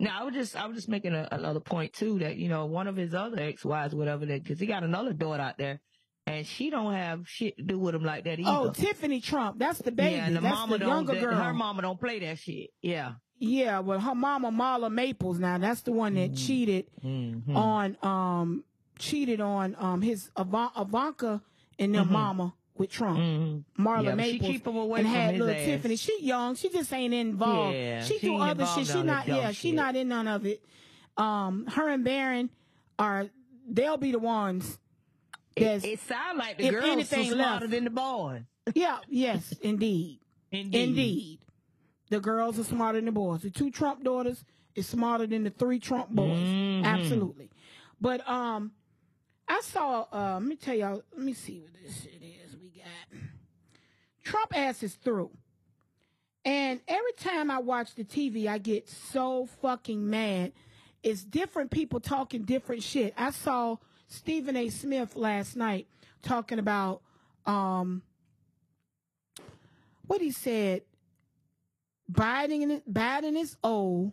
No, 0.02 0.10
I 0.12 0.24
was 0.24 0.34
just 0.34 0.56
I 0.56 0.66
was 0.68 0.76
just 0.76 0.90
making 0.90 1.14
a, 1.14 1.28
another 1.32 1.60
point 1.60 1.94
too 1.94 2.20
that 2.20 2.36
you 2.38 2.50
know 2.50 2.66
one 2.66 2.88
of 2.88 2.96
his 2.96 3.14
other 3.14 3.40
ex 3.40 3.64
wives, 3.64 3.94
whatever 3.96 4.26
that, 4.26 4.44
because 4.44 4.60
he 4.60 4.66
got 4.66 4.84
another 4.84 5.14
daughter 5.14 5.42
out 5.44 5.58
there, 5.58 5.80
and 6.26 6.46
she 6.46 6.70
don't 6.70 6.94
have 6.94 7.28
shit 7.30 7.56
to 7.58 7.64
do 7.64 7.78
with 7.80 7.94
him 7.96 8.04
like 8.04 8.24
that 8.26 8.40
either. 8.40 8.50
Oh, 8.50 8.72
Tiffany 8.72 9.22
Trump. 9.22 9.60
That's 9.60 9.80
the 9.80 9.92
baby. 9.92 10.16
yeah, 10.16 10.26
and 10.28 10.36
the 10.36 10.42
That's 10.42 10.56
mama 10.56 10.74
the 10.74 10.80
don't. 10.80 10.90
younger 11.08 11.20
girl. 11.20 11.36
Her 11.36 11.54
mama 11.54 11.84
don't 11.84 12.00
play 12.00 12.20
that 12.20 12.40
shit. 12.40 12.72
Yeah. 12.82 13.14
Yeah, 13.44 13.80
well, 13.80 14.00
her 14.00 14.14
mama 14.14 14.52
Marla 14.52 14.92
Maples. 14.92 15.40
Now 15.40 15.58
that's 15.58 15.82
the 15.82 15.92
one 15.92 16.14
that 16.16 16.36
cheated 16.36 16.86
Mm-hmm. 17.04 17.56
on 17.56 17.98
um 18.04 18.64
cheated 19.00 19.42
on 19.42 19.76
um 19.80 20.02
his 20.02 20.30
Ivan- 20.36 20.70
Ivanka 20.78 21.42
and 21.80 21.96
their 21.96 22.06
mama 22.06 22.54
with 22.82 22.90
Trump. 22.92 23.20
Mm-hmm. 23.20 23.88
Marla 23.88 24.04
Yeah, 24.06 24.16
Maples 24.16 24.52
keep 24.52 24.68
'em 24.68 24.76
away 24.76 25.00
and 25.00 25.08
from 25.08 25.16
had 25.16 25.38
little 25.38 25.50
ass. 25.56 25.66
Tiffany. 25.66 25.96
She 25.96 26.18
young. 26.22 26.56
She 26.56 26.70
just 26.70 26.92
ain't 26.94 27.14
involved. 27.14 27.76
Yeah, 27.76 28.04
she 28.04 28.20
she 28.20 28.28
do 28.28 28.38
other 28.38 28.66
shit. 28.66 28.88
She 28.88 29.04
not. 29.04 29.28
Yeah, 29.28 29.52
she 29.52 29.72
not 29.72 29.96
in 29.96 30.10
none 30.10 30.28
of 30.28 30.46
it. 30.46 30.64
Um, 31.18 31.66
her 31.68 31.88
and 31.90 32.04
Barron 32.04 32.50
are. 33.00 33.28
They'll 33.70 33.98
be 33.98 34.12
the 34.12 34.20
ones. 34.20 34.78
It, 35.56 35.64
That's 35.66 35.86
it 35.86 36.00
sounds 36.02 36.38
like 36.38 36.58
the 36.58 36.70
girls 36.70 36.86
anything 36.86 37.30
are 37.32 37.36
smarter 37.36 37.60
left. 37.66 37.72
than 37.72 37.84
the 37.86 37.90
boys. 37.90 38.42
yeah. 38.74 38.98
Yes, 39.10 39.54
indeed. 39.62 40.20
Indeed. 40.52 40.76
Indeed. 40.90 41.40
The 42.10 42.20
girls 42.20 42.60
are 42.60 42.64
smarter 42.64 42.98
than 42.98 43.06
the 43.06 43.12
boys. 43.12 43.42
The 43.42 43.50
two 43.50 43.70
Trump 43.72 44.04
daughters 44.04 44.44
is 44.76 44.88
smarter 44.88 45.28
than 45.28 45.44
the 45.44 45.50
three 45.50 45.80
Trump 45.80 46.10
boys. 46.10 46.38
Mhm. 46.38 46.84
Absolutely. 46.86 47.50
But 48.02 48.28
um 48.28 48.72
I 49.48 49.60
saw 49.62 50.06
uh 50.12 50.34
let 50.40 50.44
me 50.44 50.56
tell 50.56 50.76
y'all 50.76 51.02
let 51.16 51.24
me 51.26 51.34
see 51.34 51.60
what 51.60 51.72
this 51.84 52.02
shit 52.04 52.22
is 52.22 52.41
Trump 54.24 54.58
ass 54.58 54.84
is 54.84 54.94
through. 54.96 55.32
And 56.44 56.80
every 56.88 57.14
time 57.14 57.52
I 57.52 57.60
watch 57.60 57.96
the 57.96 58.04
TV 58.04 58.48
I 58.48 58.58
get 58.58 58.90
so 58.90 59.48
fucking 59.62 60.10
mad. 60.10 60.54
It's 61.04 61.24
different 61.24 61.72
people 61.72 62.00
talking 62.00 62.44
different 62.44 62.84
shit. 62.84 63.14
I 63.18 63.32
saw 63.32 63.78
Stephen 64.08 64.56
A. 64.56 64.70
Smith 64.70 65.16
last 65.16 65.56
night 65.56 65.88
talking 66.22 66.60
about 66.60 67.02
um 67.46 68.04
what 70.06 70.22
he 70.22 70.32
said 70.32 70.84
Biden 72.12 72.82
Biden 72.92 73.40
is 73.40 73.56
old. 73.64 74.12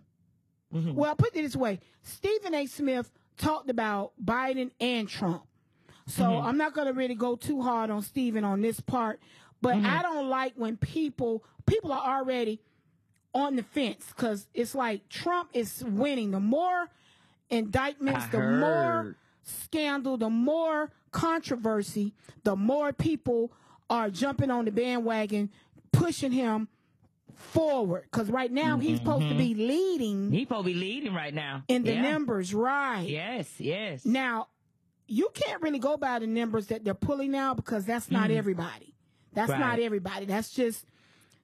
Mhm. 0.73 0.95
Well, 0.95 1.15
put 1.17 1.35
it 1.35 1.43
this 1.43 1.57
way: 1.57 1.81
Stephen 2.03 2.55
A. 2.55 2.67
Smith 2.67 3.11
talked 3.37 3.71
about 3.71 4.13
Biden 4.23 4.71
and 4.81 5.09
Trump. 5.09 5.48
So 6.09 6.25
Mhm. 6.25 6.45
I'm 6.45 6.57
not 6.57 6.73
going 6.75 6.87
to 6.89 6.93
really 6.93 7.15
go 7.15 7.37
too 7.37 7.63
hard 7.63 7.91
on 7.91 8.03
Stephen 8.03 8.43
on 8.45 8.61
this 8.63 8.81
part, 8.81 9.21
but 9.63 9.77
Mhm. 9.77 9.85
I 9.87 10.03
don't 10.03 10.29
like 10.29 10.55
when 10.57 10.77
people 10.77 11.45
people 11.67 11.93
are 11.93 12.19
already 12.19 12.61
on 13.35 13.55
the 13.57 13.63
fence 13.63 14.07
because 14.09 14.49
it's 14.55 14.75
like 14.75 15.09
Trump 15.11 15.51
is 15.53 15.85
winning. 15.85 16.31
The 16.33 16.41
more 16.41 16.89
indictments, 17.51 18.27
the 18.29 18.41
more 18.41 19.17
scandal, 19.43 20.17
the 20.17 20.31
more 20.31 20.91
controversy, 21.13 22.15
the 22.45 22.57
more 22.57 22.93
people 22.93 23.53
are 23.91 24.09
jumping 24.11 24.51
on 24.51 24.65
the 24.65 24.71
bandwagon, 24.73 25.51
pushing 25.93 26.33
him 26.33 26.69
forward. 27.35 28.05
Because 28.11 28.31
right 28.31 28.51
now 28.51 28.79
he's 28.79 28.99
supposed 28.99 29.29
to 29.29 29.35
be 29.35 29.55
leading 29.55 30.31
He 30.33 30.45
supposed 30.45 30.67
to 30.67 30.73
be 30.73 30.79
leading 30.79 31.15
right 31.15 31.33
now. 31.35 31.63
in 31.69 31.83
the 31.85 31.91
Mm-hmm. 31.93 32.03
yeah. 32.05 32.11
numbers, 32.13 32.55
right? 32.55 33.07
Yes, 33.09 33.61
yes. 33.61 34.05
Now, 34.05 34.49
you 35.09 35.31
can't 35.35 35.63
really 35.63 35.79
go 35.79 35.97
by 35.97 36.19
the 36.19 36.27
numbers 36.27 36.67
that 36.69 36.85
they're 36.85 36.95
pulling 36.95 37.31
now 37.31 37.55
because 37.55 37.85
that's 37.85 38.11
not 38.11 38.31
everybody. 38.31 38.95
That's. 39.33 39.51
Right. 39.51 39.59
not 39.61 39.79
everybody. 39.79 40.27
That's 40.27 40.51
just 40.51 40.85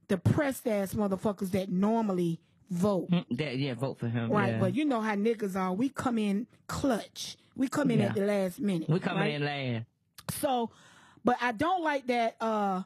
the 0.08 0.18
pressed 0.18 0.66
ass 0.68 0.94
motherfuckers 0.94 1.50
that 1.52 1.70
normally 1.70 2.40
vote. 2.70 3.10
Mm, 3.10 3.24
that- 3.38 3.58
yeah, 3.58 3.74
vote 3.74 3.98
for 3.98 4.08
him. 4.08 4.30
Right, 4.30 4.52
yeah. 4.52 4.60
but 4.60 4.74
you 4.74 4.84
know 4.84 5.00
how 5.00 5.14
niggas 5.14 5.56
are. 5.56 5.72
We 5.72 5.88
come 5.88 6.18
in 6.18 6.46
clutch. 6.66 7.36
We 7.56 7.68
come 7.68 7.90
in 7.90 8.00
at 8.00 8.14
the 8.14 8.22
last 8.22 8.60
minute. 8.60 8.88
we 8.88 8.98
coming 8.98 9.20
right? 9.20 9.34
in 9.34 9.44
last. 9.44 9.86
So, 10.40 10.70
but 11.24 11.36
I 11.40 11.52
don't 11.52 11.82
like 11.82 12.06
that 12.08 12.36
uh 12.40 12.82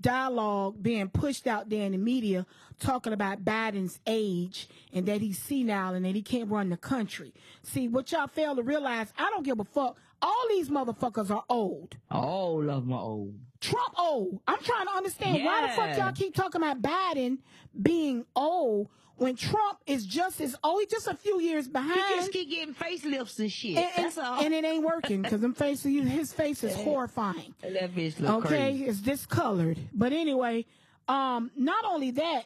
dialogue 0.00 0.80
being 0.80 1.08
pushed 1.08 1.46
out 1.46 1.68
there 1.68 1.84
in 1.84 1.92
the 1.92 1.98
media 1.98 2.46
talking 2.78 3.12
about 3.12 3.44
Biden's 3.44 4.00
age 4.06 4.68
and 4.92 5.06
that 5.06 5.20
he's 5.20 5.38
senile 5.38 5.94
and 5.94 6.04
that 6.04 6.14
he 6.14 6.22
can't 6.22 6.50
run 6.50 6.70
the 6.70 6.76
country. 6.76 7.32
See, 7.62 7.88
what 7.88 8.10
y'all 8.12 8.26
fail 8.26 8.56
to 8.56 8.62
realize, 8.62 9.12
I 9.18 9.30
don't 9.30 9.44
give 9.44 9.60
a 9.60 9.64
fuck. 9.64 9.96
All 10.20 10.44
these 10.48 10.68
motherfuckers 10.68 11.30
are 11.30 11.44
old. 11.48 11.96
All 12.10 12.68
of 12.70 12.86
my 12.86 12.96
old. 12.96 13.34
Trump 13.60 13.94
old. 13.98 14.40
I'm 14.46 14.58
trying 14.62 14.86
to 14.86 14.92
understand 14.92 15.44
why 15.44 15.62
the 15.66 15.68
fuck 15.72 15.96
y'all 15.96 16.12
keep 16.12 16.34
talking 16.34 16.60
about 16.62 16.80
Biden 16.82 17.38
being 17.80 18.24
old 18.36 18.88
when 19.16 19.34
Trump 19.34 19.78
is 19.86 20.06
just 20.06 20.40
as 20.40 20.54
old. 20.62 20.80
He's 20.80 20.90
just 20.90 21.08
a 21.08 21.14
few 21.14 21.40
years 21.40 21.66
behind. 21.68 22.00
He 22.00 22.14
just 22.16 22.32
keep 22.32 22.50
getting 22.50 22.74
facelifts 22.74 23.38
and 23.40 23.50
shit. 23.50 23.76
and, 23.76 23.86
and- 23.96 24.04
That's 24.06 24.18
all. 24.18 24.40
and 24.44 24.54
it 24.54 24.64
ain't 24.64 24.84
working 24.84 25.22
because 25.22 25.44
face, 25.56 25.82
his 25.82 26.32
face 26.32 26.62
is 26.64 26.74
horrifying. 26.84 27.54
that 27.62 27.94
bitch 27.94 28.18
look 28.20 28.44
okay, 28.46 28.48
crazy. 28.48 28.84
it's 28.86 29.00
discolored. 29.00 29.78
But 29.92 30.12
anyway, 30.12 30.64
um, 31.08 31.50
not 31.56 31.84
only 31.84 32.12
that, 32.12 32.44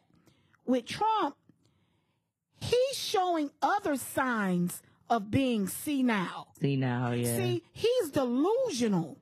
with 0.66 0.86
Trump, 0.86 1.36
he's 2.60 2.96
showing 2.96 3.50
other 3.60 3.96
signs 3.96 4.82
of 5.10 5.30
being 5.30 5.68
senile. 5.68 6.48
See 6.60 6.76
now, 6.76 7.12
yeah. 7.12 7.36
See, 7.36 7.62
he's 7.72 8.10
delusional. 8.10 9.18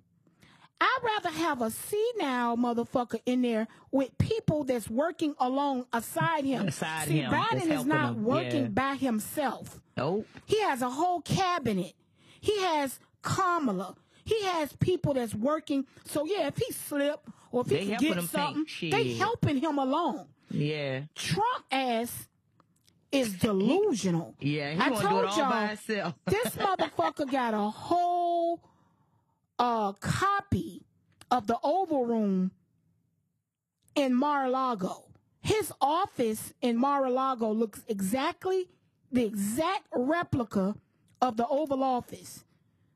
I'd 0.80 0.98
rather 1.02 1.36
have 1.36 1.60
a 1.60 1.70
senile 1.70 2.56
motherfucker 2.56 3.20
in 3.26 3.42
there 3.42 3.68
with 3.90 4.16
people 4.16 4.64
that's 4.64 4.88
working 4.88 5.34
along 5.38 5.86
aside 5.92 6.44
him. 6.44 6.68
Aside 6.68 7.08
See, 7.08 7.18
him, 7.18 7.30
that's 7.30 7.54
Biden 7.54 7.70
is 7.70 7.84
not 7.84 8.10
him, 8.14 8.24
working 8.24 8.62
yeah. 8.62 8.68
by 8.68 8.94
himself. 8.94 9.78
Nope. 9.96 10.26
He 10.46 10.60
has 10.62 10.80
a 10.80 10.88
whole 10.88 11.20
cabinet. 11.20 11.92
He 12.40 12.58
has 12.60 12.98
Kamala. 13.20 13.94
He 14.24 14.42
has 14.44 14.72
people 14.74 15.14
that's 15.14 15.34
working. 15.34 15.86
So 16.06 16.24
yeah, 16.24 16.46
if 16.46 16.56
he 16.56 16.72
slip 16.72 17.28
or 17.52 17.62
if 17.62 17.68
They 17.68 17.84
he 17.84 17.94
forget 17.94 18.16
him 18.16 18.26
something, 18.26 18.90
they 18.90 19.14
helping 19.14 19.56
him 19.60 19.78
along. 19.78 20.26
Yeah. 20.50 21.02
Trump 21.14 21.64
ass 21.70 22.28
is 23.12 23.32
delusional. 23.38 24.34
Yeah. 24.40 24.72
He 24.72 24.80
I 24.80 24.88
told 24.90 25.24
it 25.24 25.30
all 25.30 25.36
y'all, 25.38 25.50
by 25.50 25.66
himself. 25.68 26.14
this 26.26 26.54
motherfucker 26.56 27.30
got 27.30 27.54
a 27.54 27.70
whole 27.70 28.62
uh 29.58 29.92
copy 29.92 30.82
of 31.30 31.46
the 31.46 31.58
Oval 31.62 32.06
Room 32.06 32.50
in 33.94 34.14
Mar-a-Lago. 34.14 35.04
His 35.42 35.72
office 35.80 36.52
in 36.60 36.76
Mar-a-Lago 36.76 37.50
looks 37.50 37.82
exactly 37.88 38.68
the 39.10 39.24
exact 39.24 39.86
replica 39.94 40.74
of 41.20 41.36
the 41.36 41.46
Oval 41.46 41.82
Office 41.82 42.44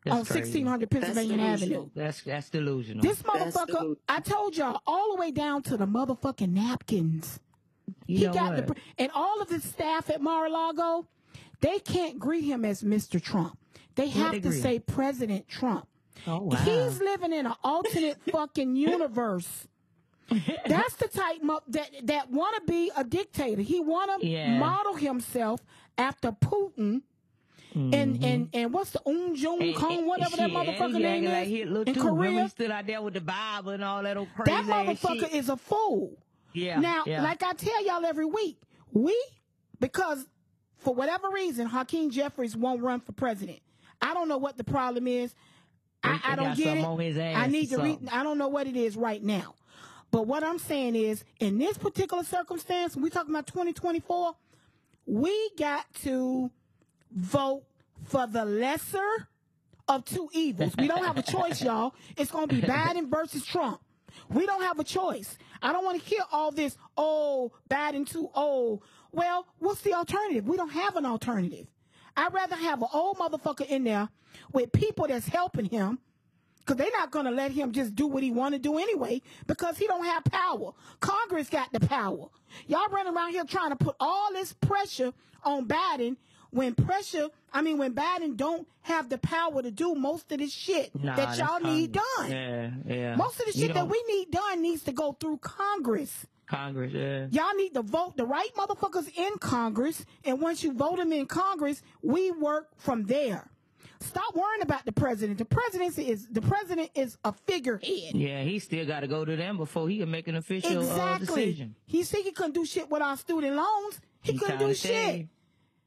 That's 0.04 0.16
on 0.16 0.24
crazy. 0.26 0.62
1600 0.64 0.90
Pennsylvania 0.90 1.44
Avenue. 1.44 1.88
That's 1.94 2.22
that's 2.22 2.50
delusional. 2.50 3.02
This 3.02 3.22
motherfucker, 3.22 3.66
delusional. 3.66 3.96
I 4.08 4.20
told 4.20 4.56
y'all, 4.56 4.80
all 4.86 5.14
the 5.14 5.20
way 5.20 5.30
down 5.30 5.62
to 5.64 5.76
the 5.76 5.86
motherfucking 5.86 6.50
napkins. 6.50 7.40
you 8.06 8.18
he 8.18 8.26
know 8.26 8.32
got 8.34 8.54
what? 8.54 8.66
the 8.66 8.74
and 8.98 9.10
all 9.14 9.40
of 9.40 9.48
the 9.48 9.60
staff 9.60 10.10
at 10.10 10.20
Mar-a-Lago, 10.20 11.06
they 11.60 11.78
can't 11.78 12.18
greet 12.18 12.44
him 12.44 12.64
as 12.64 12.82
Mr. 12.82 13.20
Trump. 13.22 13.58
They 13.94 14.08
have 14.08 14.32
they 14.32 14.40
to 14.40 14.48
greet 14.50 14.62
say 14.62 14.78
President 14.80 15.48
Trump. 15.48 15.86
oh 16.26 16.42
wow. 16.42 16.56
He's 16.56 16.98
living 17.00 17.32
in 17.32 17.46
an 17.46 17.54
alternate 17.64 18.18
fucking 18.30 18.76
universe. 18.76 19.66
That's 20.66 20.96
the 20.96 21.08
type 21.08 21.42
mo- 21.42 21.60
that 21.68 21.90
that 22.04 22.30
want 22.30 22.56
to 22.56 22.62
be 22.70 22.90
a 22.96 23.04
dictator. 23.04 23.62
He 23.62 23.80
want 23.80 24.20
to 24.20 24.26
Yeah. 24.26 24.58
model 24.58 24.94
himself 24.96 25.60
after 25.96 26.32
Putin. 26.32 27.02
And, 27.74 27.92
mm-hmm. 27.92 28.24
and 28.24 28.48
and 28.52 28.72
what's 28.72 28.90
the 28.90 29.00
Un 29.04 29.34
Jung 29.34 29.74
Kong, 29.74 30.06
whatever 30.06 30.36
that 30.36 30.50
motherfucker 30.50 31.00
name 31.00 31.24
like 31.24 31.48
is 31.48 31.68
little 31.68 31.82
in 31.82 31.94
too. 31.94 32.00
Remember 32.02 32.22
Korea? 32.22 32.42
he 32.44 32.48
stood 32.48 32.70
out 32.70 32.86
there 32.86 33.02
with 33.02 33.14
the 33.14 33.20
Bible 33.20 33.70
and 33.72 33.82
all 33.82 34.02
that 34.04 34.16
old 34.16 34.28
crazy 34.36 34.52
That 34.52 34.64
motherfucker 34.64 35.32
is 35.34 35.48
a 35.48 35.56
fool. 35.56 36.16
Yeah. 36.52 36.78
Now, 36.78 37.02
yeah. 37.04 37.22
like 37.22 37.42
I 37.42 37.52
tell 37.54 37.84
y'all 37.84 38.06
every 38.06 38.26
week, 38.26 38.58
we, 38.92 39.20
because 39.80 40.24
for 40.78 40.94
whatever 40.94 41.30
reason, 41.30 41.66
Hakeem 41.66 42.10
Jeffries 42.10 42.56
won't 42.56 42.80
run 42.80 43.00
for 43.00 43.10
president. 43.10 43.58
I 44.00 44.14
don't 44.14 44.28
know 44.28 44.38
what 44.38 44.56
the 44.56 44.64
problem 44.64 45.08
is. 45.08 45.34
I, 46.04 46.20
I 46.22 46.36
don't 46.36 46.56
get 46.56 46.76
it. 46.76 46.84
on 46.84 46.98
his 47.00 47.16
ass 47.16 47.36
I 47.36 47.46
need 47.48 47.70
to 47.70 47.78
read. 47.78 48.08
I 48.12 48.22
don't 48.22 48.38
know 48.38 48.48
what 48.48 48.66
it 48.66 48.76
is 48.76 48.96
right 48.96 49.22
now. 49.22 49.54
But 50.10 50.26
what 50.28 50.44
I'm 50.44 50.58
saying 50.58 50.94
is, 50.94 51.24
in 51.40 51.58
this 51.58 51.76
particular 51.76 52.22
circumstance, 52.22 52.94
we 52.96 53.10
talking 53.10 53.34
about 53.34 53.48
2024, 53.48 54.36
we 55.06 55.50
got 55.58 55.92
to 56.02 56.50
vote 57.14 57.64
for 58.04 58.26
the 58.26 58.44
lesser 58.44 59.28
of 59.88 60.04
two 60.04 60.28
evils. 60.32 60.74
We 60.76 60.88
don't 60.88 61.04
have 61.04 61.18
a 61.18 61.22
choice, 61.22 61.62
y'all. 61.64 61.94
It's 62.16 62.30
going 62.30 62.48
to 62.48 62.54
be 62.54 62.62
Biden 62.62 63.08
versus 63.08 63.44
Trump. 63.44 63.80
We 64.28 64.46
don't 64.46 64.62
have 64.62 64.78
a 64.78 64.84
choice. 64.84 65.36
I 65.62 65.72
don't 65.72 65.84
want 65.84 66.00
to 66.00 66.08
hear 66.08 66.22
all 66.30 66.50
this, 66.50 66.76
oh, 66.96 67.52
bad 67.68 67.94
and 67.94 68.06
too 68.06 68.30
old. 68.34 68.82
Well, 69.12 69.46
what's 69.58 69.80
the 69.82 69.94
alternative? 69.94 70.46
We 70.46 70.56
don't 70.56 70.70
have 70.70 70.96
an 70.96 71.06
alternative. 71.06 71.66
I'd 72.16 72.32
rather 72.32 72.56
have 72.56 72.82
an 72.82 72.88
old 72.92 73.18
motherfucker 73.18 73.66
in 73.66 73.84
there 73.84 74.08
with 74.52 74.72
people 74.72 75.06
that's 75.08 75.26
helping 75.26 75.66
him 75.66 75.98
because 76.60 76.76
they're 76.76 76.98
not 76.98 77.10
going 77.10 77.26
to 77.26 77.30
let 77.30 77.50
him 77.50 77.72
just 77.72 77.94
do 77.94 78.06
what 78.06 78.22
he 78.22 78.30
want 78.30 78.54
to 78.54 78.58
do 78.58 78.78
anyway 78.78 79.20
because 79.46 79.76
he 79.76 79.86
don't 79.86 80.04
have 80.04 80.24
power. 80.24 80.72
Congress 81.00 81.50
got 81.50 81.72
the 81.72 81.80
power. 81.80 82.28
Y'all 82.66 82.88
running 82.90 83.14
around 83.14 83.32
here 83.32 83.44
trying 83.44 83.70
to 83.70 83.76
put 83.76 83.96
all 84.00 84.32
this 84.32 84.52
pressure 84.52 85.12
on 85.42 85.66
Biden 85.66 86.16
when 86.54 86.74
pressure, 86.74 87.28
I 87.52 87.62
mean, 87.62 87.78
when 87.78 87.94
Biden 87.94 88.36
don't 88.36 88.66
have 88.82 89.08
the 89.08 89.18
power 89.18 89.60
to 89.60 89.70
do 89.70 89.94
most 89.94 90.30
of 90.30 90.38
this 90.38 90.52
shit 90.52 90.94
Nah, 90.94 91.16
that 91.16 91.36
y'all 91.36 91.60
need 91.60 91.92
done. 91.92 92.30
Yeah, 92.30 92.70
yeah. 92.86 93.16
Most 93.16 93.40
of 93.40 93.46
the 93.46 93.52
shit 93.52 93.74
that 93.74 93.88
we 93.88 94.02
need 94.08 94.30
done 94.30 94.62
needs 94.62 94.82
to 94.84 94.92
go 94.92 95.12
through 95.12 95.38
Congress. 95.38 96.26
Congress, 96.46 96.92
yeah. 96.92 97.26
Y'all 97.30 97.54
need 97.56 97.74
to 97.74 97.82
vote 97.82 98.16
the 98.16 98.24
right 98.24 98.50
motherfuckers 98.56 99.10
in 99.16 99.38
Congress, 99.38 100.04
and 100.24 100.40
once 100.40 100.62
you 100.62 100.72
vote 100.72 100.98
them 100.98 101.12
in 101.12 101.26
Congress, 101.26 101.82
we 102.02 102.30
work 102.30 102.68
from 102.76 103.04
there. 103.06 103.50
Stop 104.00 104.36
worrying 104.36 104.62
about 104.62 104.84
the 104.84 104.92
president. 104.92 105.38
The 105.38 105.46
president 105.46 105.98
is 105.98 106.28
the 106.28 106.42
president 106.42 106.90
is 106.94 107.16
a 107.24 107.32
figurehead. 107.32 108.14
Yeah, 108.14 108.42
he 108.42 108.58
still 108.58 108.84
got 108.84 109.00
to 109.00 109.08
go 109.08 109.24
to 109.24 109.34
them 109.34 109.56
before 109.56 109.88
he 109.88 109.98
can 109.98 110.10
make 110.10 110.28
an 110.28 110.34
official 110.36 110.88
uh, 110.88 111.18
decision. 111.18 111.74
he 111.86 112.02
said 112.02 112.20
he 112.20 112.32
couldn't 112.32 112.52
do 112.52 112.66
shit 112.66 112.90
with 112.90 113.00
our 113.00 113.16
student 113.16 113.56
loans. 113.56 114.00
He, 114.20 114.36
couldn't 114.36 114.58
trying 114.58 114.68
do 114.68 114.74
shit. 114.74 115.26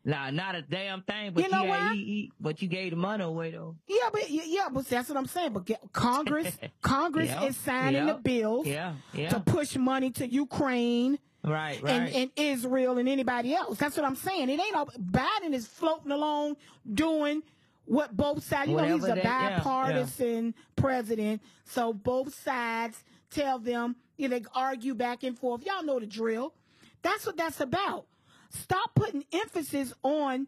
Nah, 0.08 0.30
not 0.32 0.56
a 0.56 0.62
damn 0.62 1.02
thing. 1.02 1.34
But 1.34 1.44
You 1.44 1.50
know 1.50 1.66
yeah? 1.66 1.92
He, 1.94 1.98
he, 2.06 2.32
but 2.40 2.62
you 2.62 2.70
gave 2.70 2.92
the 2.92 2.96
money 2.96 3.26
away 3.26 3.52
though. 3.52 3.76
Yeah, 3.88 4.08
but 4.12 4.30
yeah, 4.30 4.44
yeah, 4.46 4.68
but 4.72 4.88
that's 4.88 5.10
what 5.10 5.18
I'm 5.18 5.26
saying. 5.26 5.52
But 5.52 5.66
get, 5.66 5.82
Congress, 5.92 6.58
Congress 6.82 7.28
Yeah, 7.28 7.44
is 7.44 7.58
signing 7.58 8.08
yeah, 8.08 8.14
the 8.14 8.20
bills 8.20 8.66
Yeah, 8.66 8.94
yeah. 9.14 9.30
to 9.32 9.42
push 9.42 9.76
money 9.76 10.10
to 10.12 10.26
Ukraine. 10.26 11.20
right, 11.44 11.84
right. 11.84 11.92
and, 11.92 12.16
and 12.16 12.32
Israel 12.38 12.98
and 12.98 13.10
anybody 13.10 13.54
else. 13.54 13.78
That's 13.80 13.98
what 13.98 14.06
I'm 14.06 14.16
saying. 14.16 14.50
It 14.50 14.60
ain't 14.62 14.74
no 14.74 14.86
Biden 14.86 15.54
is 15.54 15.68
floating 15.68 16.12
along 16.12 16.56
doing 16.92 17.44
what 17.84 18.16
both 18.16 18.46
sides. 18.46 18.70
You 18.70 18.78
know, 18.78 18.86
he's 18.96 19.04
a 19.04 19.08
that- 19.08 19.18
yeah, 19.18 19.50
yeah. 19.50 19.58
bipartisan 19.58 20.56
president, 20.78 21.42
so 21.66 21.92
both 21.92 22.34
sides 22.34 23.04
tell 23.30 23.60
them. 23.60 23.98
You 24.16 24.30
know, 24.30 24.40
they 24.40 24.46
argue 24.56 24.96
back 24.96 25.24
and 25.24 25.38
forth. 25.38 25.66
Y'all 25.66 25.84
know 25.84 26.00
the 26.00 26.06
drill. 26.08 26.54
That's 27.02 27.26
what 27.26 27.36
that's 27.36 27.60
about. 27.60 28.06
Stop 28.50 28.94
putting 28.96 29.26
emphasis 29.32 29.94
on 30.04 30.48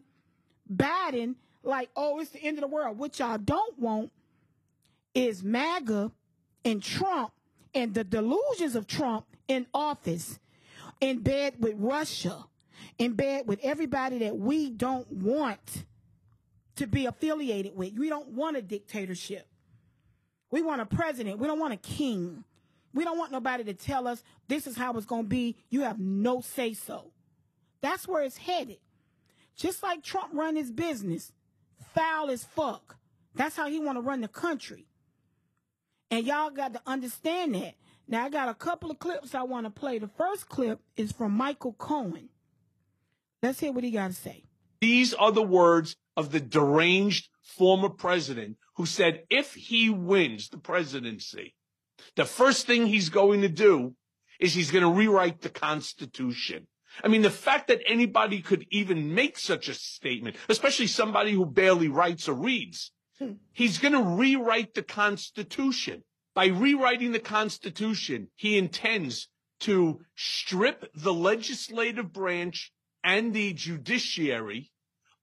Biden 0.72 1.34
like, 1.62 1.90
oh, 1.96 2.20
it's 2.20 2.30
the 2.30 2.42
end 2.42 2.58
of 2.58 2.62
the 2.62 2.68
world. 2.68 2.98
What 2.98 3.18
y'all 3.18 3.38
don't 3.38 3.78
want 3.78 4.10
is 5.14 5.42
MAGA 5.42 6.10
and 6.64 6.82
Trump 6.82 7.32
and 7.74 7.94
the 7.94 8.04
delusions 8.04 8.74
of 8.74 8.86
Trump 8.86 9.26
in 9.48 9.66
office, 9.74 10.38
in 11.00 11.18
bed 11.18 11.54
with 11.58 11.74
Russia, 11.76 12.44
in 12.98 13.12
bed 13.14 13.46
with 13.46 13.60
everybody 13.62 14.18
that 14.18 14.36
we 14.36 14.70
don't 14.70 15.10
want 15.10 15.84
to 16.76 16.86
be 16.86 17.06
affiliated 17.06 17.76
with. 17.76 17.94
We 17.98 18.08
don't 18.08 18.28
want 18.28 18.56
a 18.56 18.62
dictatorship. 18.62 19.46
We 20.50 20.62
want 20.62 20.80
a 20.80 20.86
president. 20.86 21.38
We 21.38 21.46
don't 21.46 21.58
want 21.58 21.74
a 21.74 21.78
king. 21.78 22.44
We 22.92 23.04
don't 23.04 23.18
want 23.18 23.32
nobody 23.32 23.64
to 23.64 23.74
tell 23.74 24.08
us 24.08 24.22
this 24.48 24.66
is 24.66 24.76
how 24.76 24.96
it's 24.96 25.06
going 25.06 25.24
to 25.24 25.28
be. 25.28 25.56
You 25.68 25.82
have 25.82 25.98
no 25.98 26.40
say 26.40 26.74
so. 26.74 27.12
That's 27.82 28.06
where 28.06 28.22
it's 28.22 28.36
headed. 28.36 28.78
Just 29.56 29.82
like 29.82 30.02
Trump 30.02 30.30
run 30.32 30.56
his 30.56 30.70
business, 30.70 31.32
foul 31.94 32.30
as 32.30 32.44
fuck. 32.44 32.96
That's 33.34 33.56
how 33.56 33.68
he 33.68 33.78
want 33.78 33.96
to 33.96 34.02
run 34.02 34.20
the 34.20 34.28
country. 34.28 34.86
And 36.10 36.26
y'all 36.26 36.50
got 36.50 36.74
to 36.74 36.80
understand 36.86 37.54
that. 37.54 37.74
Now 38.08 38.24
I 38.24 38.30
got 38.30 38.48
a 38.48 38.54
couple 38.54 38.90
of 38.90 38.98
clips 38.98 39.34
I 39.34 39.42
want 39.42 39.66
to 39.66 39.70
play. 39.70 39.98
The 39.98 40.08
first 40.08 40.48
clip 40.48 40.80
is 40.96 41.12
from 41.12 41.32
Michael 41.32 41.74
Cohen. 41.74 42.28
Let's 43.42 43.60
hear 43.60 43.72
what 43.72 43.84
he 43.84 43.90
got 43.90 44.08
to 44.08 44.14
say. 44.14 44.44
These 44.80 45.14
are 45.14 45.30
the 45.30 45.42
words 45.42 45.96
of 46.16 46.32
the 46.32 46.40
deranged 46.40 47.28
former 47.42 47.88
president 47.88 48.56
who 48.76 48.86
said 48.86 49.24
if 49.30 49.54
he 49.54 49.90
wins 49.90 50.48
the 50.48 50.58
presidency, 50.58 51.54
the 52.16 52.24
first 52.24 52.66
thing 52.66 52.86
he's 52.86 53.10
going 53.10 53.42
to 53.42 53.48
do 53.48 53.94
is 54.40 54.54
he's 54.54 54.70
going 54.70 54.84
to 54.84 54.90
rewrite 54.90 55.42
the 55.42 55.50
Constitution. 55.50 56.66
I 57.02 57.08
mean, 57.08 57.22
the 57.22 57.30
fact 57.30 57.68
that 57.68 57.82
anybody 57.86 58.42
could 58.42 58.66
even 58.70 59.14
make 59.14 59.38
such 59.38 59.68
a 59.68 59.74
statement, 59.74 60.36
especially 60.48 60.86
somebody 60.86 61.32
who 61.32 61.46
barely 61.46 61.88
writes 61.88 62.28
or 62.28 62.34
reads, 62.34 62.92
hmm. 63.18 63.32
he's 63.52 63.78
going 63.78 63.94
to 63.94 64.02
rewrite 64.02 64.74
the 64.74 64.82
Constitution. 64.82 66.02
By 66.34 66.46
rewriting 66.46 67.12
the 67.12 67.18
Constitution, 67.18 68.28
he 68.36 68.56
intends 68.56 69.28
to 69.60 70.00
strip 70.16 70.90
the 70.94 71.12
legislative 71.12 72.12
branch 72.12 72.72
and 73.02 73.32
the 73.32 73.52
judiciary 73.52 74.70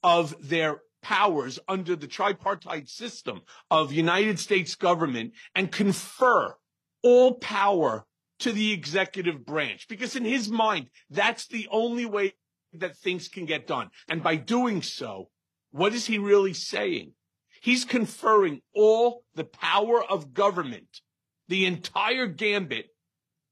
of 0.04 0.36
their 0.40 0.82
powers 1.02 1.60
under 1.68 1.96
the 1.96 2.08
tripartite 2.08 2.90
system 2.90 3.42
of 3.72 3.92
United 3.92 4.40
States 4.40 4.76
government 4.76 5.34
and 5.56 5.72
confer 5.72 6.56
all 7.04 7.36
power 7.36 8.06
to 8.40 8.52
the 8.52 8.72
executive 8.72 9.46
branch. 9.46 9.88
Because 9.88 10.16
in 10.16 10.26
his 10.26 10.50
mind, 10.50 10.90
that's 11.10 11.48
the 11.48 11.68
only 11.72 12.06
way 12.06 12.34
that 12.74 12.98
things 12.98 13.28
can 13.28 13.46
get 13.46 13.68
done. 13.68 13.90
And 14.08 14.22
by 14.22 14.36
doing 14.36 14.82
so, 14.82 15.30
what 15.72 15.94
is 15.94 16.06
he 16.06 16.18
really 16.18 16.54
saying? 16.54 17.14
He's 17.62 17.86
conferring 17.86 18.62
all 18.74 19.24
the 19.36 19.44
power 19.44 20.04
of 20.04 20.34
government, 20.34 21.02
the 21.48 21.66
entire 21.66 22.28
gambit 22.28 22.88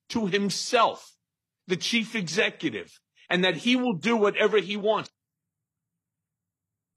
to 0.10 0.28
himself, 0.28 1.14
the 1.68 1.76
chief 1.76 2.16
executive, 2.16 3.00
and 3.30 3.44
that 3.44 3.56
he 3.56 3.76
will 3.76 3.94
do 3.94 4.16
whatever 4.16 4.58
he 4.60 4.78
wants. 4.78 5.10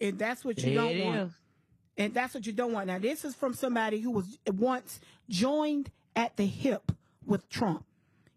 And 0.01 0.19
that's 0.19 0.45
what 0.45 0.63
you 0.63 0.75
don't 0.75 0.91
it 0.91 1.05
want. 1.05 1.33
And 1.97 2.15
that's 2.15 2.35
what 2.35 2.47
you 2.47 2.53
don't 2.53 2.73
want. 2.73 2.87
Now, 2.87 2.99
this 2.99 3.25
is 3.25 3.35
from 3.35 3.55
somebody 3.55 4.01
who 4.01 4.13
was 4.13 4.39
once 4.47 5.01
joined 5.29 5.91
at 6.15 6.37
the 6.37 6.47
hip 6.47 6.93
with 7.29 7.49
Trump. 7.49 7.85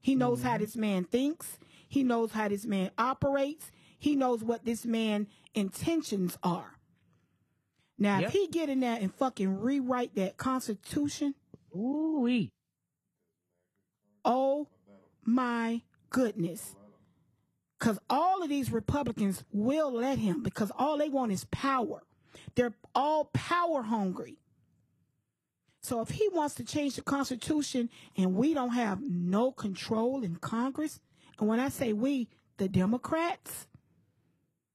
He 0.01 0.15
knows 0.15 0.39
Mm-hmm. 0.39 0.47
how 0.47 0.57
this 0.57 0.75
man 0.75 1.03
thinks. 1.05 1.57
He 1.87 2.03
knows 2.03 2.31
how 2.31 2.47
this 2.47 2.65
man 2.65 2.91
operates. 2.97 3.71
He 3.99 4.15
knows 4.15 4.43
what 4.43 4.65
this 4.65 4.85
man 4.85 5.27
intentions 5.53 6.37
are. 6.43 6.77
Now, 7.97 8.19
Yep. 8.19 8.27
if 8.29 8.33
he 8.33 8.47
get 8.47 8.69
in 8.69 8.79
there 8.79 8.97
and 8.99 9.13
fucking 9.13 9.59
rewrite 9.59 10.15
that 10.15 10.37
Constitution, 10.37 11.35
Ooh 11.75 12.47
oh 14.25 14.67
my 15.23 15.81
goodness. 16.09 16.75
Because 17.79 17.97
all 18.09 18.43
of 18.43 18.49
these 18.49 18.71
Republicans 18.71 19.43
will 19.51 19.91
let 19.91 20.19
him 20.19 20.43
because 20.43 20.71
all 20.77 20.97
they 20.97 21.09
want 21.09 21.31
is 21.31 21.45
power. 21.45 22.03
They're 22.55 22.73
all 22.93 23.25
power 23.33 23.81
hungry. 23.81 24.37
So 25.81 25.99
if 26.01 26.09
he 26.09 26.29
wants 26.31 26.55
to 26.55 26.63
change 26.63 26.95
the 26.95 27.01
Constitution 27.01 27.89
and 28.15 28.35
we 28.35 28.53
don't 28.53 28.73
have 28.73 29.01
no 29.01 29.51
control 29.51 30.23
in 30.23 30.35
Congress, 30.35 30.99
and 31.39 31.49
when 31.49 31.59
I 31.59 31.69
say 31.69 31.91
we, 31.91 32.29
the 32.57 32.69
Democrats, 32.69 33.67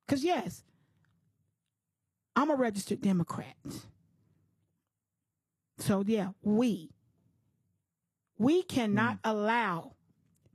because 0.04 0.24
yes, 0.24 0.64
I'm 2.34 2.50
a 2.50 2.56
registered 2.56 3.00
Democrat. 3.00 3.54
So 5.78 6.02
yeah, 6.06 6.30
we. 6.42 6.90
We 8.38 8.62
cannot 8.64 9.22
mm. 9.22 9.30
allow 9.30 9.92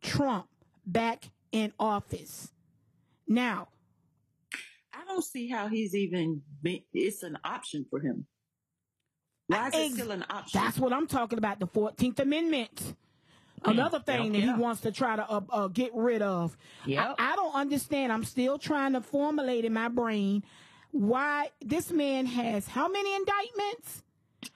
Trump 0.01 0.47
back 0.85 1.31
in 1.51 1.73
office. 1.79 2.51
Now, 3.27 3.69
I 4.93 5.05
don't 5.07 5.23
see 5.23 5.47
how 5.47 5.67
he's 5.69 5.95
even, 5.95 6.41
be, 6.61 6.85
it's 6.93 7.23
an 7.23 7.37
option 7.43 7.85
for 7.89 8.01
him. 8.01 8.27
Why 9.51 9.67
is 9.69 9.75
it 9.75 9.93
still 9.93 10.11
an 10.11 10.25
option? 10.29 10.61
That's 10.61 10.79
what 10.79 10.93
I'm 10.93 11.07
talking 11.07 11.37
about. 11.37 11.59
The 11.59 11.67
Fourteenth 11.67 12.19
Amendment. 12.19 12.95
Another 13.63 13.99
thing 13.99 14.31
that 14.31 14.39
he 14.39 14.53
wants 14.53 14.81
to 14.81 14.91
try 14.91 15.15
to 15.15 15.29
uh, 15.29 15.41
uh, 15.51 15.67
get 15.67 15.91
rid 15.93 16.23
of. 16.23 16.57
Yep. 16.85 17.15
I, 17.19 17.33
I 17.33 17.35
don't 17.35 17.53
understand. 17.53 18.11
I'm 18.11 18.23
still 18.23 18.57
trying 18.57 18.93
to 18.93 19.01
formulate 19.01 19.65
in 19.65 19.73
my 19.73 19.87
brain 19.87 20.43
why 20.91 21.49
this 21.61 21.91
man 21.91 22.25
has 22.25 22.67
how 22.67 22.87
many 22.87 23.15
indictments? 23.15 24.03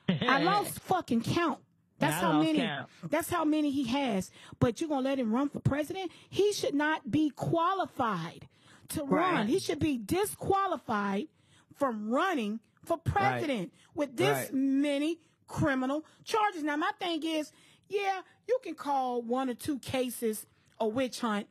I 0.27 0.41
lost 0.41 0.79
fucking 0.79 1.21
count. 1.21 1.59
That's 1.99 2.19
how 2.19 2.41
many. 2.41 2.59
count. 2.59 2.89
That's 3.09 3.29
how 3.29 3.45
many 3.45 3.71
he 3.71 3.85
has. 3.87 4.31
But 4.59 4.81
you're 4.81 4.89
gonna 4.89 5.07
let 5.07 5.19
him 5.19 5.33
run 5.33 5.49
for 5.49 5.59
president? 5.59 6.11
He 6.29 6.51
should 6.53 6.73
not 6.73 7.09
be 7.09 7.29
qualified 7.29 8.47
to 8.89 9.03
run. 9.03 9.47
He 9.47 9.59
should 9.59 9.79
be 9.79 9.97
disqualified 9.97 11.27
from 11.75 12.09
running 12.09 12.59
for 12.85 12.97
president 12.97 13.73
with 13.93 14.15
this 14.15 14.45
Right. 14.49 14.53
many 14.53 15.19
criminal 15.47 16.05
charges. 16.23 16.63
Now, 16.63 16.75
my 16.77 16.91
thing 16.99 17.23
is, 17.23 17.51
yeah, 17.89 18.21
you 18.47 18.57
can 18.63 18.75
call 18.75 19.21
one 19.21 19.49
or 19.49 19.53
two 19.53 19.79
cases 19.79 20.45
a 20.79 20.87
witch 20.87 21.19
hunt. 21.19 21.47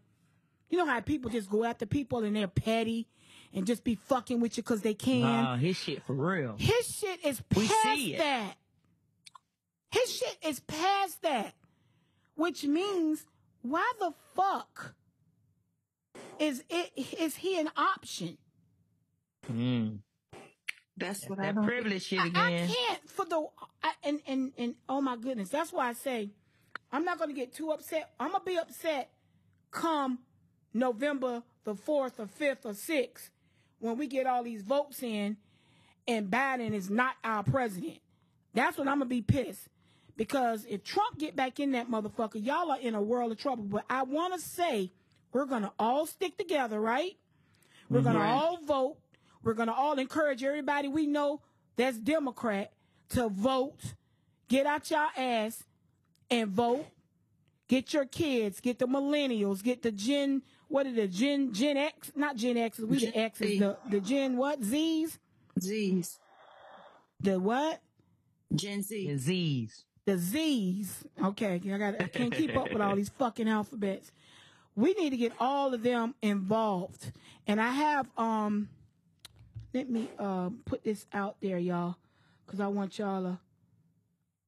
You 0.70 0.78
know 0.78 0.86
how 0.86 1.00
people 1.00 1.30
just 1.30 1.48
go 1.50 1.64
after 1.64 1.86
people 1.86 2.24
and 2.24 2.34
they're 2.34 2.48
petty 2.48 3.06
and 3.52 3.66
just 3.66 3.84
be 3.84 3.94
fucking 3.94 4.40
with 4.40 4.56
you 4.56 4.62
because 4.62 4.80
they 4.82 4.94
can. 4.94 5.20
Nah, 5.22 5.56
his 5.56 5.76
shit 5.76 6.02
for 6.02 6.14
real. 6.14 6.56
His 6.58 6.86
shit 6.96 7.24
is 7.24 7.40
past 7.50 7.72
that. 8.18 8.54
His 9.92 10.12
shit 10.12 10.36
is 10.44 10.60
past 10.60 11.22
that. 11.22 11.54
which 12.34 12.64
means 12.64 13.24
why 13.62 13.92
the 14.00 14.12
fuck 14.34 14.94
is 16.40 16.64
it 16.68 16.90
is 17.20 17.36
he 17.36 17.60
an 17.60 17.70
option? 17.76 18.36
Mm. 19.48 19.98
That's 20.96 21.28
what 21.28 21.38
I 21.38 21.46
That 21.46 21.54
don't. 21.56 21.64
privilege 21.64 22.04
shit 22.04 22.20
I, 22.20 22.26
again. 22.26 22.42
I 22.42 22.66
can't 22.66 23.10
for 23.10 23.24
the 23.24 23.46
I, 23.82 23.92
and 24.04 24.20
and 24.26 24.52
and 24.56 24.74
oh 24.88 25.00
my 25.00 25.16
goodness, 25.16 25.48
that's 25.48 25.72
why 25.72 25.88
I 25.88 25.92
say 25.92 26.30
I'm 26.92 27.04
not 27.04 27.18
gonna 27.18 27.32
get 27.32 27.52
too 27.54 27.70
upset. 27.70 28.12
I'm 28.20 28.32
gonna 28.32 28.44
be 28.44 28.56
upset 28.56 29.10
come 29.70 30.20
November 30.72 31.42
the 31.64 31.74
fourth 31.74 32.20
or 32.20 32.26
fifth 32.26 32.64
or 32.64 32.74
sixth 32.74 33.30
when 33.80 33.98
we 33.98 34.06
get 34.06 34.26
all 34.26 34.44
these 34.44 34.62
votes 34.62 35.02
in 35.02 35.36
and 36.06 36.30
Biden 36.30 36.72
is 36.72 36.90
not 36.90 37.14
our 37.24 37.42
president. 37.42 37.98
That's 38.52 38.78
when 38.78 38.88
I'm 38.88 38.98
gonna 38.98 39.06
be 39.06 39.22
pissed. 39.22 39.68
Because 40.16 40.64
if 40.66 40.84
Trump 40.84 41.18
get 41.18 41.34
back 41.34 41.58
in 41.58 41.72
that 41.72 41.90
motherfucker, 41.90 42.44
y'all 42.44 42.70
are 42.70 42.78
in 42.78 42.94
a 42.94 43.02
world 43.02 43.32
of 43.32 43.38
trouble. 43.38 43.64
But 43.64 43.84
I 43.90 44.04
wanna 44.04 44.38
say 44.38 44.92
we're 45.32 45.46
gonna 45.46 45.72
all 45.78 46.06
stick 46.06 46.38
together, 46.38 46.80
right? 46.80 47.16
We're 47.90 48.02
gonna 48.02 48.20
mm-hmm. 48.20 48.38
all 48.38 48.58
vote. 48.64 48.96
We're 49.44 49.54
gonna 49.54 49.72
all 49.72 49.98
encourage 49.98 50.42
everybody 50.42 50.88
we 50.88 51.06
know 51.06 51.40
that's 51.76 51.98
Democrat 51.98 52.72
to 53.10 53.28
vote. 53.28 53.94
Get 54.48 54.66
out 54.66 54.90
your 54.90 55.08
ass 55.16 55.64
and 56.30 56.48
vote. 56.50 56.86
Get 57.68 57.94
your 57.94 58.04
kids, 58.04 58.60
get 58.60 58.78
the 58.78 58.86
millennials, 58.86 59.62
get 59.62 59.82
the 59.82 59.90
Gen, 59.90 60.42
what 60.68 60.86
is 60.86 60.96
the 60.96 61.08
Gen 61.08 61.52
Gen 61.52 61.78
X, 61.78 62.12
not 62.14 62.36
Gen 62.36 62.58
X, 62.58 62.78
we 62.78 62.98
the 62.98 63.06
Gen 63.06 63.12
X's, 63.14 63.48
Z. 63.48 63.58
the, 63.58 63.76
the 63.88 64.00
Gen 64.00 64.36
what? 64.36 64.62
Z's? 64.62 65.18
Z's. 65.58 66.18
The 67.20 67.40
what? 67.40 67.80
Gen 68.54 68.82
Z. 68.82 69.16
Z's. 69.16 69.84
The 70.04 70.18
Z's. 70.18 71.04
Okay, 71.22 71.54
I 71.54 71.78
got 71.78 72.00
I 72.02 72.08
can't 72.08 72.32
keep 72.32 72.54
up 72.54 72.70
with 72.70 72.82
all 72.82 72.94
these 72.96 73.08
fucking 73.08 73.48
alphabets. 73.48 74.12
We 74.76 74.92
need 74.94 75.10
to 75.10 75.16
get 75.16 75.32
all 75.40 75.72
of 75.72 75.82
them 75.82 76.14
involved. 76.20 77.12
And 77.46 77.60
I 77.60 77.70
have 77.70 78.06
um 78.18 78.68
let 79.74 79.90
me 79.90 80.08
uh 80.18 80.48
put 80.64 80.82
this 80.84 81.04
out 81.12 81.36
there, 81.42 81.58
y'all, 81.58 81.96
cuz 82.46 82.60
I 82.60 82.68
want 82.68 82.98
y'all 82.98 83.22
to 83.22 83.38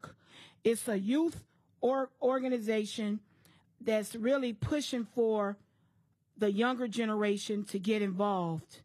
It's 0.65 0.89
a 0.89 0.99
youth 0.99 1.45
or 1.81 2.11
organization 2.21 3.21
that's 3.81 4.17
really 4.17 4.53
pushing 4.53 5.05
for 5.05 5.57
the 6.37 6.53
younger 6.53 6.89
generation 6.89 7.65
to 7.65 7.79
get 7.79 8.03
involved, 8.03 8.81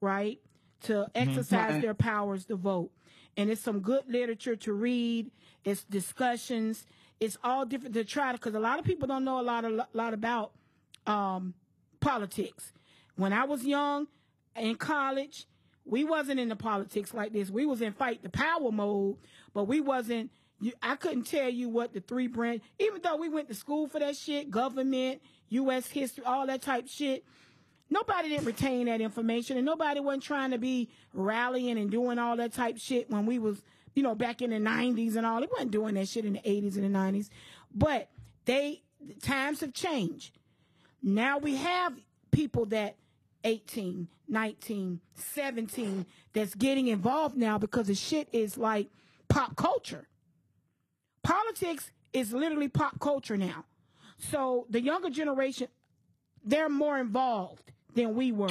right? 0.00 0.40
To 0.84 1.06
exercise 1.14 1.80
their 1.82 1.94
powers 1.94 2.44
to 2.46 2.56
vote. 2.56 2.90
And 3.36 3.50
it's 3.50 3.60
some 3.60 3.80
good 3.80 4.02
literature 4.08 4.56
to 4.56 4.72
read. 4.72 5.30
It's 5.64 5.84
discussions. 5.84 6.86
It's 7.20 7.38
all 7.44 7.64
different 7.64 7.94
to 7.94 8.04
try 8.04 8.32
to, 8.32 8.38
because 8.38 8.54
a 8.54 8.60
lot 8.60 8.78
of 8.78 8.84
people 8.84 9.06
don't 9.06 9.24
know 9.24 9.40
a 9.40 9.42
lot, 9.42 9.64
a 9.64 9.86
lot 9.92 10.12
about 10.12 10.52
um, 11.06 11.54
politics. 12.00 12.72
When 13.16 13.32
I 13.32 13.44
was 13.44 13.64
young 13.64 14.08
in 14.56 14.74
college, 14.74 15.46
we 15.84 16.04
wasn't 16.04 16.40
into 16.40 16.56
politics 16.56 17.14
like 17.14 17.32
this. 17.32 17.50
We 17.50 17.66
was 17.66 17.80
in 17.80 17.92
fight 17.92 18.22
the 18.22 18.28
power 18.28 18.70
mode, 18.70 19.16
but 19.54 19.64
we 19.64 19.80
wasn't. 19.80 20.30
You, 20.60 20.72
I 20.82 20.94
couldn't 20.96 21.24
tell 21.24 21.48
you 21.48 21.68
what 21.68 21.92
the 21.92 22.00
three 22.00 22.28
branch. 22.28 22.62
Even 22.78 23.02
though 23.02 23.16
we 23.16 23.28
went 23.28 23.48
to 23.48 23.54
school 23.54 23.88
for 23.88 23.98
that 23.98 24.16
shit, 24.16 24.50
government, 24.50 25.20
U.S. 25.48 25.88
history, 25.88 26.24
all 26.24 26.46
that 26.46 26.62
type 26.62 26.86
shit. 26.88 27.24
Nobody 27.92 28.30
didn't 28.30 28.46
retain 28.46 28.86
that 28.86 29.02
information, 29.02 29.58
and 29.58 29.66
nobody 29.66 30.00
wasn't 30.00 30.22
trying 30.22 30.50
to 30.52 30.58
be 30.58 30.88
rallying 31.12 31.76
and 31.76 31.90
doing 31.90 32.18
all 32.18 32.36
that 32.38 32.54
type 32.54 32.78
shit 32.78 33.10
when 33.10 33.26
we 33.26 33.38
was, 33.38 33.60
you 33.94 34.02
know, 34.02 34.14
back 34.14 34.40
in 34.40 34.48
the 34.48 34.56
'90s 34.56 35.16
and 35.16 35.26
all. 35.26 35.40
They 35.40 35.46
wasn't 35.46 35.72
doing 35.72 35.94
that 35.96 36.08
shit 36.08 36.24
in 36.24 36.32
the 36.32 36.40
'80s 36.40 36.76
and 36.76 36.84
the 36.84 36.98
'90s, 36.98 37.28
but 37.74 38.08
they 38.46 38.80
the 38.98 39.12
times 39.14 39.60
have 39.60 39.74
changed. 39.74 40.38
Now 41.02 41.36
we 41.36 41.56
have 41.56 41.92
people 42.30 42.64
that 42.66 42.96
18, 43.44 44.08
19, 44.26 45.00
17 45.14 46.06
that's 46.32 46.54
getting 46.54 46.88
involved 46.88 47.36
now 47.36 47.58
because 47.58 47.88
the 47.88 47.94
shit 47.94 48.26
is 48.32 48.56
like 48.56 48.88
pop 49.28 49.54
culture. 49.54 50.08
Politics 51.22 51.90
is 52.14 52.32
literally 52.32 52.68
pop 52.68 52.98
culture 53.00 53.36
now. 53.36 53.66
So 54.16 54.66
the 54.70 54.80
younger 54.80 55.10
generation, 55.10 55.68
they're 56.42 56.70
more 56.70 56.98
involved 56.98 57.72
than 57.94 58.14
we 58.14 58.32
were. 58.32 58.48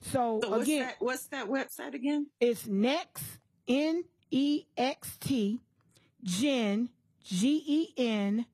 So, 0.00 0.40
So 0.42 0.48
what's 0.50 0.62
again, 0.64 0.80
that? 0.86 0.96
What's 1.00 1.26
that 1.28 1.48
website 1.48 1.94
again? 1.94 2.26
it's 2.40 2.66
Next 2.66 3.24
N 3.66 4.04
E 4.30 4.64
X 4.76 5.16
T 5.18 5.60
Gen 6.22 6.90
G 7.24 7.62
E 7.66 7.94
N 7.96 8.46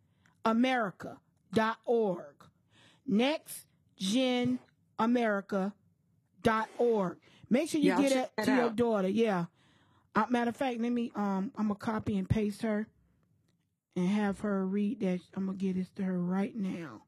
America 0.45 1.19
dot 1.53 1.79
org. 1.85 2.35
Next 3.07 3.67
Gen 3.97 4.59
America 4.99 5.75
dot 6.43 6.69
org. 6.79 7.19
Make 7.51 7.69
sure 7.71 7.81
you 7.81 7.97
get 7.97 8.13
it 8.13 8.31
that 8.37 8.45
to 8.47 8.55
your 8.55 8.71
daughter. 8.71 9.09
Yeah. 9.09 9.47
Uh, 10.15 10.27
matter 10.29 10.51
of 10.51 10.57
fact, 10.57 10.81
let 10.81 10.93
me 10.93 11.11
um 11.15 11.53
I'm 11.57 11.69
gonna 11.69 11.75
copy 11.75 12.17
and 12.19 12.29
paste 12.29 12.63
her 12.63 12.87
and 13.97 14.09
have 14.09 14.41
her 14.41 14.67
read 14.67 15.01
that. 15.01 15.21
I'm 15.37 15.47
gonna 15.47 15.59
get 15.59 15.77
this 15.77 15.91
to 15.97 16.03
her 16.05 16.19
right 16.19 16.55
now 16.57 17.03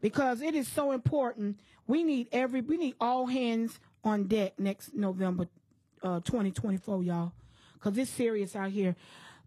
because 0.00 0.42
it 0.42 0.54
is 0.54 0.68
so 0.68 0.92
important. 0.92 1.60
We 1.86 2.04
need 2.04 2.28
every 2.32 2.60
we 2.60 2.76
need 2.76 2.94
all 3.00 3.26
hands 3.26 3.80
on 4.04 4.24
deck 4.24 4.58
next 4.58 4.94
November, 4.94 5.48
uh, 6.02 6.20
2024, 6.20 7.02
y'all, 7.02 7.32
because 7.74 7.98
it's 7.98 8.10
serious 8.10 8.56
out 8.56 8.70
here. 8.70 8.96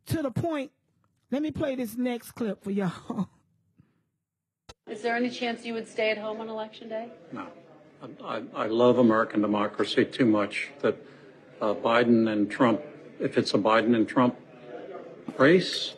To 0.07 0.21
the 0.21 0.31
point. 0.31 0.71
Let 1.31 1.41
me 1.41 1.49
play 1.49 1.73
this 1.73 1.97
next 1.97 2.33
clip 2.33 2.63
for 2.63 2.69
y'all. 2.69 3.27
Is 4.87 5.01
there 5.01 5.15
any 5.15 5.31
chance 5.31 5.65
you 5.65 5.73
would 5.73 5.87
stay 5.87 6.11
at 6.11 6.19
home 6.19 6.39
on 6.41 6.47
election 6.47 6.89
day? 6.89 7.09
No. 7.31 7.47
I, 8.23 8.43
I 8.53 8.67
love 8.67 8.99
American 8.99 9.41
democracy 9.41 10.05
too 10.05 10.25
much 10.25 10.69
that 10.81 10.95
uh, 11.59 11.73
Biden 11.73 12.31
and 12.31 12.51
Trump, 12.51 12.81
if 13.19 13.37
it's 13.37 13.55
a 13.55 13.57
Biden 13.57 13.95
and 13.95 14.07
Trump 14.07 14.35
race, 15.37 15.95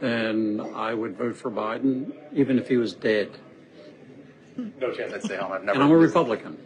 then 0.00 0.60
I 0.74 0.92
would 0.92 1.16
vote 1.16 1.36
for 1.36 1.50
Biden 1.50 2.12
even 2.34 2.58
if 2.58 2.68
he 2.68 2.76
was 2.76 2.92
dead. 2.92 3.30
No 4.56 4.92
chance 4.92 5.12
I'd 5.12 5.22
stay 5.22 5.36
home. 5.36 5.52
I've 5.52 5.64
never. 5.64 5.80
And 5.80 5.80
never. 5.80 5.82
I'm 5.82 5.90
a 5.90 5.96
Republican. 5.96 6.58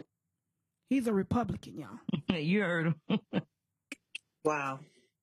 He's 0.89 1.07
a 1.07 1.13
Republican, 1.13 1.77
y'all. 1.79 2.37
you 2.37 2.61
heard 2.61 2.87
him. 3.07 3.19
Wow. 4.43 4.79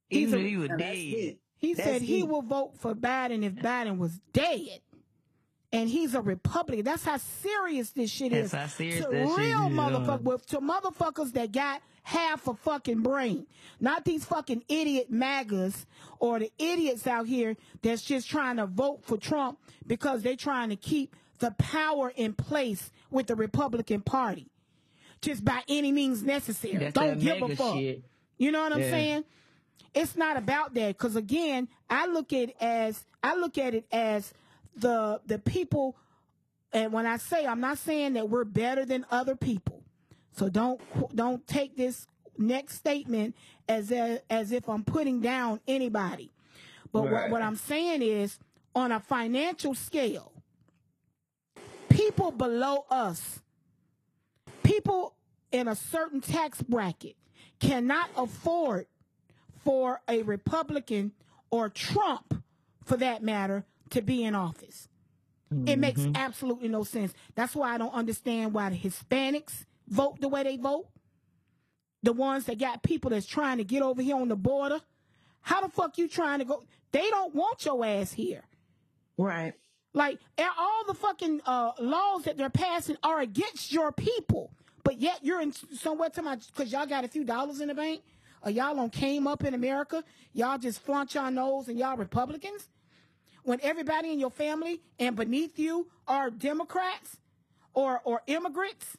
He's 0.09 0.29
Even 0.29 0.41
a- 0.45 0.49
he 0.49 0.57
was 0.57 0.69
Now, 0.71 0.77
dead. 0.77 0.93
deep. 0.95 1.41
He 1.59 1.75
That's 1.75 1.89
said 1.89 2.03
he 2.03 2.21
deep. 2.21 2.29
will 2.29 2.43
vote 2.43 2.73
for 2.79 2.95
Biden 2.95 3.43
if 3.45 3.55
Biden 3.55 3.97
was 3.99 4.21
dead. 4.33 4.81
And 5.73 5.89
he's 5.89 6.15
a 6.15 6.21
Republican. 6.21 6.85
That's 6.85 7.03
how 7.05 7.17
serious 7.17 7.91
this 7.91 8.11
shit 8.11 8.33
That's 8.33 8.47
is. 8.49 8.53
how 8.53 8.67
serious 8.67 9.05
to 9.05 9.11
that 9.11 9.29
shit 9.29 9.39
real 9.39 9.67
is, 9.67 9.73
motherfucker 9.73 10.23
with 10.23 10.47
to 10.49 10.61
motherfuckers 10.61 11.33
that 11.33 11.51
got 11.53 11.83
half 12.03 12.47
a 12.47 12.55
fucking 12.55 13.01
brain. 13.03 13.47
Not 13.81 14.05
these 14.05 14.25
fucking 14.25 14.63
idiot 14.69 15.11
MAGAs 15.11 15.87
or 16.21 16.39
the 16.39 16.53
idiots 16.59 17.07
out 17.07 17.27
here 17.27 17.57
that's 17.83 18.03
just 18.03 18.29
trying 18.31 18.57
to 18.59 18.67
vote 18.67 19.01
for 19.03 19.17
Trump 19.17 19.59
because 19.87 20.23
they're 20.23 20.37
trying 20.37 20.69
to 20.69 20.77
keep 20.77 21.17
the 21.39 21.53
power 21.59 22.13
in 22.15 22.33
place 22.35 22.91
with 23.11 23.27
the 23.27 23.35
Republican 23.37 24.01
Party. 24.01 24.49
Just 25.23 25.45
by 25.45 25.63
any 25.69 25.93
means 25.93 26.23
necessary. 26.23 26.77
That's 26.77 26.93
Don't 26.95 27.19
give 27.19 27.43
a 27.43 27.57
fuck. 27.57 27.75
shit. 27.75 28.05
You 28.39 28.53
know 28.53 28.63
what 28.63 28.73
I'm 28.73 28.81
Yeah. 28.81 28.91
saying? 28.91 29.25
It's 29.95 30.15
not 30.17 30.37
about 30.37 30.75
that 30.75 30.89
because 30.99 31.17
again, 31.17 31.69
I 31.89 32.07
look 32.07 32.33
at 32.33 32.51
it 32.51 32.57
as 32.61 33.05
I 33.23 33.35
look 33.35 33.57
at 33.57 33.75
it 33.75 33.87
as 33.91 34.33
the 34.77 35.21
the 35.27 35.39
people, 35.39 35.97
and 36.73 36.93
when 36.93 37.07
I 37.07 37.17
say 37.17 37.47
I'm 37.47 37.61
not 37.61 37.79
saying 37.79 38.13
that 38.13 38.29
we're 38.29 38.45
better 38.45 38.85
than 38.85 39.07
other 39.11 39.35
people, 39.37 39.83
so 40.33 40.51
don't 40.51 40.81
don't 41.17 41.47
take 41.47 41.77
this 41.77 42.07
next 42.37 42.75
statement 42.75 43.35
as 43.69 43.91
a, 43.91 44.21
as 44.29 44.53
if 44.53 44.69
I'm 44.69 44.85
putting 44.85 45.21
down 45.23 45.61
anybody. 45.67 46.31
But 46.93 47.11
what, 47.11 47.31
what 47.31 47.41
I'm 47.43 47.57
saying 47.57 48.03
is, 48.03 48.39
on 48.75 48.93
a 48.93 49.01
financial 49.01 49.75
scale, 49.75 50.33
people 52.07 52.31
below 52.31 52.85
us, 52.91 53.41
people 54.63 55.15
in 55.51 55.67
a 55.69 55.75
certain 55.75 56.21
tax 56.21 56.63
bracket, 56.63 57.17
cannot 57.59 58.11
afford 58.17 58.87
for 59.65 60.01
a 60.09 60.23
Republican 60.23 61.13
or 61.51 61.69
Trump, 61.69 62.43
for 62.85 62.97
that 62.97 63.23
matter, 63.23 63.65
to 63.91 64.03
be 64.03 64.23
in 64.23 64.35
office. 64.35 64.89
It 65.65 65.79
makes 65.79 66.01
mm-hmm. 66.01 66.17
absolutely 66.17 66.69
no 66.69 66.83
sense. 66.83 67.15
That's 67.37 67.55
why 67.55 67.73
I 67.73 67.79
don't 67.79 67.95
understand 67.95 68.53
why 68.53 68.69
the 68.69 68.77
Hispanics 68.77 69.65
vote 69.89 70.21
the 70.21 70.29
way 70.29 70.43
they 70.43 70.57
vote. 70.57 70.89
The 72.03 72.13
ones 72.13 72.47
that 72.47 72.59
got 72.59 72.83
people 72.83 73.11
that's 73.11 73.27
trying 73.27 73.59
to 73.59 73.65
get 73.65 73.83
over 73.83 74.03
here 74.03 74.17
on 74.17 74.29
the 74.29 74.37
border. 74.37 74.81
How 75.43 75.61
the 75.61 75.69
fuck 75.69 75.99
you 75.99 76.09
trying 76.09 76.41
to 76.41 76.45
go? 76.45 76.65
They 76.91 77.09
don't 77.11 77.33
want 77.35 77.65
your 77.65 77.85
ass 77.85 78.13
here. 78.13 78.43
Right. 79.17 79.55
Like 79.97 80.19
all 80.59 80.85
the 80.87 80.93
fucking 80.93 81.41
uh, 81.47 81.73
laws 81.81 82.25
that 82.25 82.37
they're 82.37 82.51
passing 82.51 82.99
are 83.03 83.21
against 83.21 83.73
your 83.73 83.93
people, 83.93 84.53
but 84.85 85.01
yet 85.01 85.21
you're 85.23 85.41
in 85.41 85.53
somewhere 85.53 86.11
to 86.11 86.23
my 86.23 86.37
because 86.37 86.71
y'all 86.71 86.85
got 86.85 87.07
a 87.07 87.09
few 87.09 87.25
dollars 87.25 87.63
in 87.63 87.69
the 87.69 87.75
bank, 87.75 88.03
or 88.43 88.51
y'all 88.51 88.79
on 88.79 88.91
came 88.91 89.27
up 89.27 89.43
in 89.43 89.55
America. 89.55 90.05
Y'all 90.35 90.59
just 90.59 90.81
flaunt 90.81 91.15
your 91.15 91.31
nose 91.31 91.69
and 91.69 91.79
y'all 91.79 91.97
Republicans. 91.97 92.69
When 93.43 93.59
everybody 93.63 94.13
in 94.13 94.21
your 94.21 94.31
family 94.31 94.83
and 94.99 95.17
beneath 95.17 95.59
you 95.59 95.89
are 96.07 96.29
Democrats 96.29 97.17
or 97.73 98.03
or 98.05 98.21
immigrants 98.27 98.99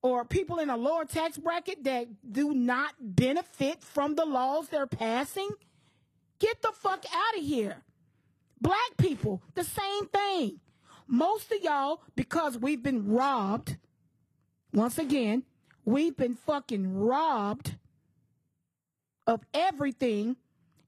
or 0.00 0.24
people 0.24 0.60
in 0.60 0.70
a 0.70 0.76
lower 0.76 1.04
tax 1.04 1.36
bracket 1.38 1.82
that 1.82 2.06
do 2.30 2.54
not 2.54 2.94
benefit 3.00 3.82
from 3.82 4.14
the 4.14 4.24
laws 4.24 4.68
they're 4.68 4.86
passing, 4.86 5.50
get 6.38 6.62
the 6.62 6.70
fuck 6.72 7.04
out 7.12 7.36
of 7.36 7.44
here. 7.44 7.82
Black 8.60 8.96
people, 8.96 9.42
the 9.54 9.64
same 9.64 10.06
thing. 10.08 10.60
Most 11.06 11.50
of 11.52 11.62
y'all, 11.62 12.02
because 12.16 12.58
we've 12.58 12.82
been 12.82 13.08
robbed, 13.08 13.76
once 14.72 14.98
again, 14.98 15.44
we've 15.84 16.16
been 16.16 16.34
fucking 16.34 16.94
robbed 16.98 17.76
of 19.26 19.40
everything, 19.54 20.36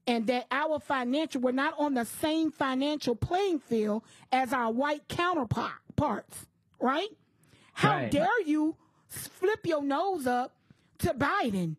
and 0.07 0.27
that 0.27 0.47
our 0.51 0.79
financial, 0.79 1.41
we're 1.41 1.51
not 1.51 1.75
on 1.79 1.93
the 1.93 2.05
same 2.05 2.51
financial 2.51 3.15
playing 3.15 3.59
field 3.59 4.03
as 4.31 4.51
our 4.51 4.71
white 4.71 5.07
counterparts, 5.07 6.47
right? 6.79 7.09
How 7.73 7.97
Right. 7.97 8.11
dare 8.11 8.41
you 8.45 8.75
flip 9.07 9.65
your 9.65 9.83
nose 9.83 10.25
up 10.27 10.55
to 10.99 11.13
Biden 11.13 11.75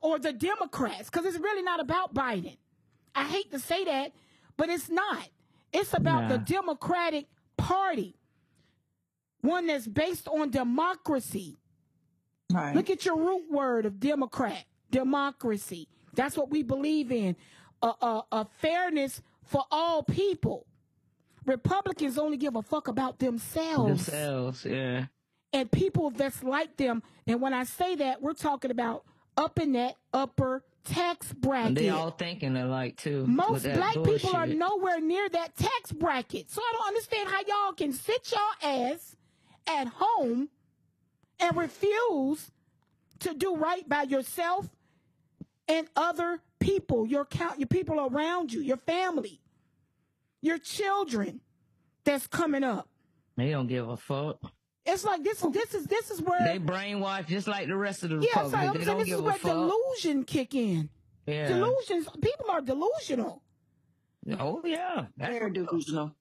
or 0.00 0.18
the 0.18 0.32
Democrats? 0.32 1.08
Because 1.10 1.26
it's 1.26 1.38
really 1.38 1.62
not 1.62 1.78
about 1.80 2.12
Biden. 2.12 2.56
I 3.14 3.24
hate 3.24 3.50
to 3.52 3.58
say 3.60 3.84
that, 3.84 4.12
but 4.60 4.68
it's 4.68 4.90
not. 4.90 5.26
It's 5.72 5.94
about 5.94 6.28
the 6.28 6.36
Democratic 6.36 7.28
Party, 7.56 8.14
one 9.40 9.66
that's 9.66 9.86
based 9.86 10.28
on 10.28 10.50
democracy. 10.50 11.56
Right. 12.52 12.76
Look 12.76 12.90
at 12.90 13.06
your 13.06 13.16
root 13.16 13.50
word 13.50 13.86
of 13.86 13.98
Democrat, 13.98 14.66
democracy. 14.90 15.88
That's 16.12 16.36
what 16.36 16.50
we 16.50 16.62
believe 16.62 17.10
in. 17.10 17.36
A, 17.80 17.86
a, 17.86 18.22
a 18.32 18.46
fairness 18.58 19.22
for 19.44 19.64
all 19.70 20.02
people. 20.02 20.66
Republicans 21.46 22.18
only 22.18 22.36
give 22.36 22.54
a 22.54 22.60
fuck 22.60 22.86
about 22.86 23.18
themselves 23.18 24.04
Themselves, 24.04 24.66
yeah. 24.66 25.06
and 25.54 25.72
people 25.72 26.10
that's 26.10 26.42
like 26.42 26.76
them. 26.76 27.02
And 27.26 27.40
when 27.40 27.54
I 27.54 27.64
say 27.64 27.94
that, 27.94 28.20
we're 28.20 28.34
talking 28.34 28.70
about 28.70 29.04
up 29.38 29.58
in 29.58 29.72
that 29.72 29.94
upper 30.12 30.64
tax 30.84 31.32
bracket. 31.32 31.68
And 31.68 31.76
they 31.76 31.88
all 31.88 32.10
thinking 32.10 32.56
alike 32.56 32.96
too. 32.96 33.26
Most 33.26 33.64
black 33.64 33.94
people 34.02 34.34
are 34.34 34.46
nowhere 34.46 35.00
near 35.00 35.28
that 35.28 35.56
tax 35.56 35.92
bracket. 35.92 36.50
So 36.50 36.62
I 36.62 36.72
don't 36.72 36.88
understand 36.88 37.28
how 37.28 37.40
y'all 37.46 37.72
can 37.72 37.92
sit 37.92 38.32
your 38.32 38.70
ass 38.70 39.16
at 39.66 39.88
home 39.88 40.48
and 41.38 41.56
refuse 41.56 42.50
to 43.20 43.34
do 43.34 43.56
right 43.56 43.88
by 43.88 44.02
yourself 44.02 44.68
and 45.68 45.88
other 45.96 46.40
people, 46.58 47.06
your 47.06 47.24
count, 47.24 47.58
your 47.58 47.68
people 47.68 48.00
around 48.00 48.52
you, 48.52 48.60
your 48.60 48.76
family, 48.76 49.40
your 50.40 50.58
children 50.58 51.40
that's 52.04 52.26
coming 52.26 52.64
up. 52.64 52.88
They 53.36 53.50
don't 53.50 53.68
give 53.68 53.88
a 53.88 53.96
fuck. 53.96 54.40
It's 54.86 55.04
like 55.04 55.22
this. 55.22 55.40
This 55.40 55.74
is 55.74 55.84
this 55.86 56.10
is 56.10 56.22
where 56.22 56.42
They 56.44 56.58
brainwashed 56.58 57.26
just 57.28 57.46
like 57.46 57.68
the 57.68 57.76
rest 57.76 58.02
of 58.02 58.10
the 58.10 58.16
yeah. 58.16 58.42
So 58.44 58.50
Republicans. 58.58 58.66
I'm 58.66 58.78
they 58.78 58.84
saying 58.84 58.98
this 58.98 59.08
is 59.14 59.20
where 59.20 59.36
a 59.36 59.38
delusion 59.38 60.24
kick 60.24 60.54
in. 60.54 60.88
yeah. 61.26 61.48
Delusions. 61.48 62.08
People 62.22 62.46
are 62.50 62.60
delusional. 62.60 63.42
Oh 64.38 64.60
yeah, 64.64 65.06
that's, 65.16 65.32
Very 65.32 65.50
delusional. 65.52 66.14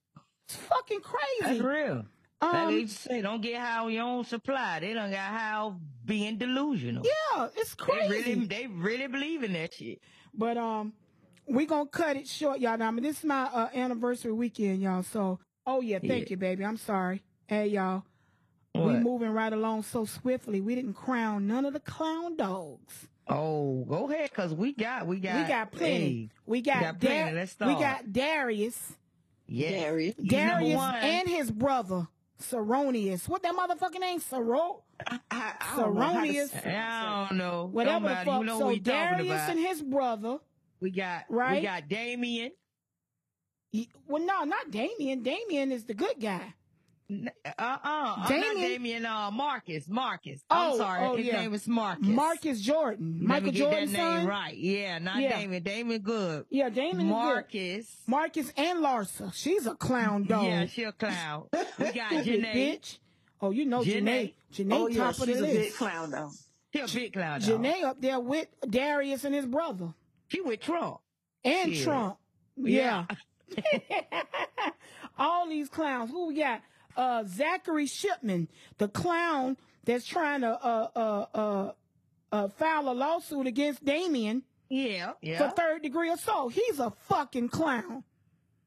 It's 0.48 0.56
fucking 0.56 0.99
that's 1.03 1.48
crazy. 1.48 1.61
real. 1.61 2.06
like 2.41 2.53
Um, 2.53 2.73
they 2.73 2.86
say, 2.88 3.22
don't 3.22 3.41
get 3.41 3.60
high 3.60 3.80
on 3.80 3.91
your 3.91 4.03
own 4.03 4.23
supply. 4.23 4.80
They 4.80 4.94
don't 4.94 5.11
got 5.11 5.19
high 5.19 5.56
on 5.56 5.80
being 6.06 6.38
delusional. 6.38 7.03
yeah, 7.06 7.48
it's 7.56 7.76
They 7.76 7.84
crazy. 7.84 8.10
really, 8.10 8.45
they 8.48 8.68
really 8.68 9.07
believe 9.07 9.44
in 9.44 9.53
that 9.53 9.73
shit. 9.73 9.99
But 10.34 10.57
um, 10.57 10.94
we 11.48 11.65
gonna 11.65 11.88
cut 11.90 12.15
it 12.18 12.27
short, 12.27 12.60
y'all. 12.60 12.77
Now, 12.77 12.88
I 12.88 12.91
mean, 12.91 13.03
this 13.03 13.19
is 13.19 13.26
my 13.26 13.44
uh, 13.44 13.69
anniversary 13.76 14.31
weekend, 14.34 14.81
y'all. 14.81 15.03
So, 15.03 15.40
oh 15.68 15.81
yeah, 15.81 15.99
thank 15.99 16.26
Yeah. 16.26 16.31
you, 16.31 16.38
baby. 16.38 16.65
I'm 16.65 16.77
sorry. 16.77 17.22
Hey, 17.48 17.68
y'all. 17.68 18.03
We 18.76 18.94
moving 18.94 19.32
right 19.32 19.52
along 19.52 19.84
so 19.84 20.06
swiftly. 20.06 20.62
We 20.62 20.76
didn't 20.76 20.94
crown 20.94 21.48
none 21.48 21.66
of 21.66 21.74
the 21.74 21.80
clown 21.80 22.38
dogs. 22.38 23.08
Oh, 23.28 23.84
go 23.88 24.10
ahead, 24.10 24.34
cause 24.34 24.54
we 24.54 24.74
got, 24.74 25.06
we 25.06 25.20
got, 25.20 25.36
we 25.44 25.48
got 25.48 25.72
plenty. 25.72 26.00
hey, 26.00 26.30
we 26.48 26.62
got, 26.62 26.82
got 26.82 27.00
plenty. 27.00 27.36
Let's 27.36 27.56
we 27.60 27.74
got 27.76 28.12
Darius, 28.12 28.94
yeah, 29.48 29.70
Darius. 29.70 30.16
Darius, 30.16 30.76
one. 30.78 30.96
and 30.96 31.28
his 31.30 31.52
brother 31.52 32.08
Saronius. 32.41 33.28
What 33.28 33.44
that 33.44 33.54
motherfucking 33.54 34.00
name? 34.00 34.20
Saro, 34.20 34.84
I, 35.06 35.20
I, 35.30 35.54
I 35.62 35.76
don't 35.76 35.94
know 35.96 36.02
Saronius. 36.02 36.66
I 36.66 37.28
don't 37.28 37.38
know. 37.38 37.70
whatever 37.72 38.08
Don't 38.08 38.18
the 38.18 38.26
fuck. 38.26 38.40
You 38.40 38.46
know 38.46 38.58
so 38.60 38.66
what 38.66 38.74
we 38.74 38.80
talking 38.80 39.18
Darius 39.18 39.28
about. 39.44 39.50
and 39.52 39.60
his 39.60 39.82
brother. 39.84 40.38
we 40.80 40.90
got, 40.91 41.26
Right? 41.30 41.58
we 41.58 41.62
got 41.68 41.88
Damien. 41.88 42.52
he- 43.72 43.90
Well, 44.08 44.24
no, 44.26 44.44
not 44.46 44.72
Damien. 44.72 45.22
Damien 45.22 45.72
is 45.72 45.86
the 45.86 45.94
good 45.94 46.20
guy. 46.20 46.56
Uh 47.11 47.15
uh-uh, 47.45 47.77
uh, 47.84 48.15
not 48.19 48.30
Damien- 48.30 48.56
Damien. 48.57 49.06
Uh, 49.06 49.31
Marcus, 49.31 49.88
Marcus. 49.88 50.44
Oh, 50.52 50.72
I'm 50.73 50.77
sorry, 50.77 51.06
oh, 51.07 51.15
his 51.15 51.26
yeah. 51.26 51.41
name 51.41 51.53
is 51.56 51.68
Marcus. 51.68 52.06
Marcus 52.07 52.61
Jordan, 52.61 53.14
Let 53.14 53.22
me 53.22 53.27
Michael 53.27 53.52
get 53.52 53.57
Jordan's 53.60 53.91
that 53.94 53.98
name 53.98 54.18
son. 54.19 54.27
right. 54.27 54.56
Yeah, 54.57 54.99
not 54.99 55.19
Yeah. 55.22 55.40
Damien. 55.40 55.64
Damien 55.64 56.02
good. 56.02 56.45
Yeah, 56.52 56.69
Damon 56.69 56.91
is 56.91 57.03
good. 57.03 57.10
Marcus. 57.10 57.95
Marcus 58.06 58.53
and 58.56 58.80
Larsa. 58.80 59.34
She's 59.34 59.65
a 59.65 59.73
clown 59.76 60.26
dog. 60.26 60.45
Yeah, 60.45 60.65
she 60.68 60.84
a 60.84 60.91
clown. 60.91 61.48
We 61.52 61.60
got 61.91 62.11
Stupid 62.11 62.26
Janay. 62.44 62.53
bitch. 62.56 62.98
Oh, 63.41 63.49
you 63.52 63.65
know 63.65 63.81
Janay. 63.81 63.84
Janay. 63.84 64.34
Janay, 64.53 64.73
Oh 64.73 64.88
yeah, 64.88 65.03
top 65.06 65.15
she's 65.15 65.22
of 65.22 65.27
the 65.40 65.44
a 65.45 65.53
big 65.56 65.73
clown 65.73 66.11
though. 66.11 66.30
She 66.73 66.80
a 66.81 66.88
big 66.88 67.14
clown. 67.14 67.40
dog. 67.41 67.49
Janay 67.49 67.84
up 67.84 68.02
there 68.02 68.19
with 68.19 68.48
Darius 68.69 69.23
and 69.23 69.34
his 69.34 69.48
brother 69.48 69.94
She 70.27 70.41
with 70.41 70.60
Trump. 70.60 70.99
and 71.44 71.73
Shit. 71.73 71.84
Trump. 71.86 72.18
Yeah. 72.56 73.06
All 75.18 75.48
these 75.49 75.69
clowns. 75.69 76.11
Who 76.11 76.27
we 76.27 76.36
got? 76.36 76.61
Uh, 76.98 77.24
Zachary 77.26 77.86
Shipman, 77.86 78.48
the 78.78 78.88
clown 78.88 79.57
that's 79.86 80.06
trying 80.06 80.41
to 80.41 80.49
uh, 80.52 80.88
uh, 80.95 81.26
uh, 81.34 81.72
uh, 82.32 82.48
file 82.49 82.90
a 82.90 82.94
lawsuit 82.94 83.48
against 83.48 83.84
Damien 83.86 84.44
Yeah, 84.70 85.14
yeah. 85.22 85.38
for 85.38 85.56
third 85.56 85.82
degree 85.84 86.10
assault. 86.11 86.53
He's 86.53 86.80
a 86.80 86.91
fucking 87.07 87.49
clown. 87.49 88.03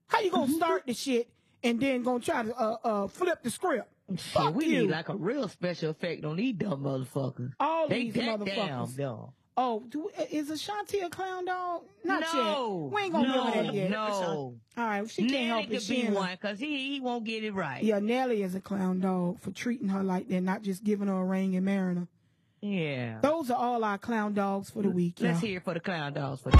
How 0.08 0.20
you 0.20 0.30
gonna 0.30 0.52
start 0.52 0.86
the 0.86 0.94
shit 0.94 1.28
and 1.62 1.78
then 1.80 2.02
gonna 2.02 2.20
try 2.20 2.42
to 2.42 2.54
uh, 2.54 2.76
uh, 2.84 3.06
flip 3.08 3.42
the 3.42 3.50
script? 3.50 3.88
Shit, 4.10 4.20
Fuck 4.20 4.54
we 4.54 4.66
you. 4.66 4.82
need 4.82 4.90
like 4.90 5.08
a 5.08 5.16
real 5.16 5.48
special 5.48 5.90
effect 5.90 6.24
on 6.24 6.36
these 6.36 6.54
dumb 6.54 6.82
motherfuckers. 6.82 7.52
All 7.60 7.88
They 7.88 8.10
these 8.10 8.14
motherfuckers. 8.14 8.44
damn 8.54 8.92
dumb. 8.92 9.32
Oh, 9.54 9.82
do, 9.86 10.10
is 10.30 10.48
Ashanti 10.48 11.00
a 11.00 11.10
clown 11.10 11.44
dog? 11.44 11.82
Not 12.04 12.22
no, 12.32 12.90
yet. 12.90 12.94
We 12.94 13.02
ain't 13.02 13.12
gonna 13.12 13.28
no, 13.28 13.34
give 13.34 13.54
her 13.54 13.62
that 13.64 13.74
yet. 13.74 13.90
No, 13.90 13.98
All 14.00 14.58
right, 14.76 15.10
she 15.10 15.22
can't 15.22 15.32
Nelly 15.32 15.46
help 15.46 15.64
it. 15.64 15.70
could 15.70 15.82
She 15.82 15.94
be 16.00 16.06
in 16.06 16.14
one 16.14 16.30
because 16.32 16.58
he 16.58 16.94
he 16.94 17.00
won't 17.00 17.24
get 17.24 17.44
it 17.44 17.52
right. 17.52 17.82
Yeah, 17.84 17.98
Nelly 17.98 18.42
is 18.42 18.54
a 18.54 18.60
clown 18.60 19.00
dog 19.00 19.40
for 19.40 19.50
treating 19.50 19.88
her 19.90 20.02
like 20.02 20.28
that, 20.28 20.40
not 20.40 20.62
just 20.62 20.84
giving 20.84 21.08
her 21.08 21.14
a 21.20 21.24
ring 21.24 21.54
and 21.54 21.66
marrying 21.66 21.98
her. 21.98 22.08
Yeah. 22.62 23.18
Those 23.20 23.50
are 23.50 23.58
all 23.58 23.84
our 23.84 23.98
clown 23.98 24.32
dogs 24.32 24.70
for 24.70 24.82
the 24.82 24.90
week. 24.90 25.16
Let's 25.20 25.42
y'all. 25.42 25.48
hear 25.48 25.56
it 25.58 25.64
for 25.64 25.74
the 25.74 25.80
clown 25.80 26.14
dogs. 26.14 26.40
For 26.40 26.50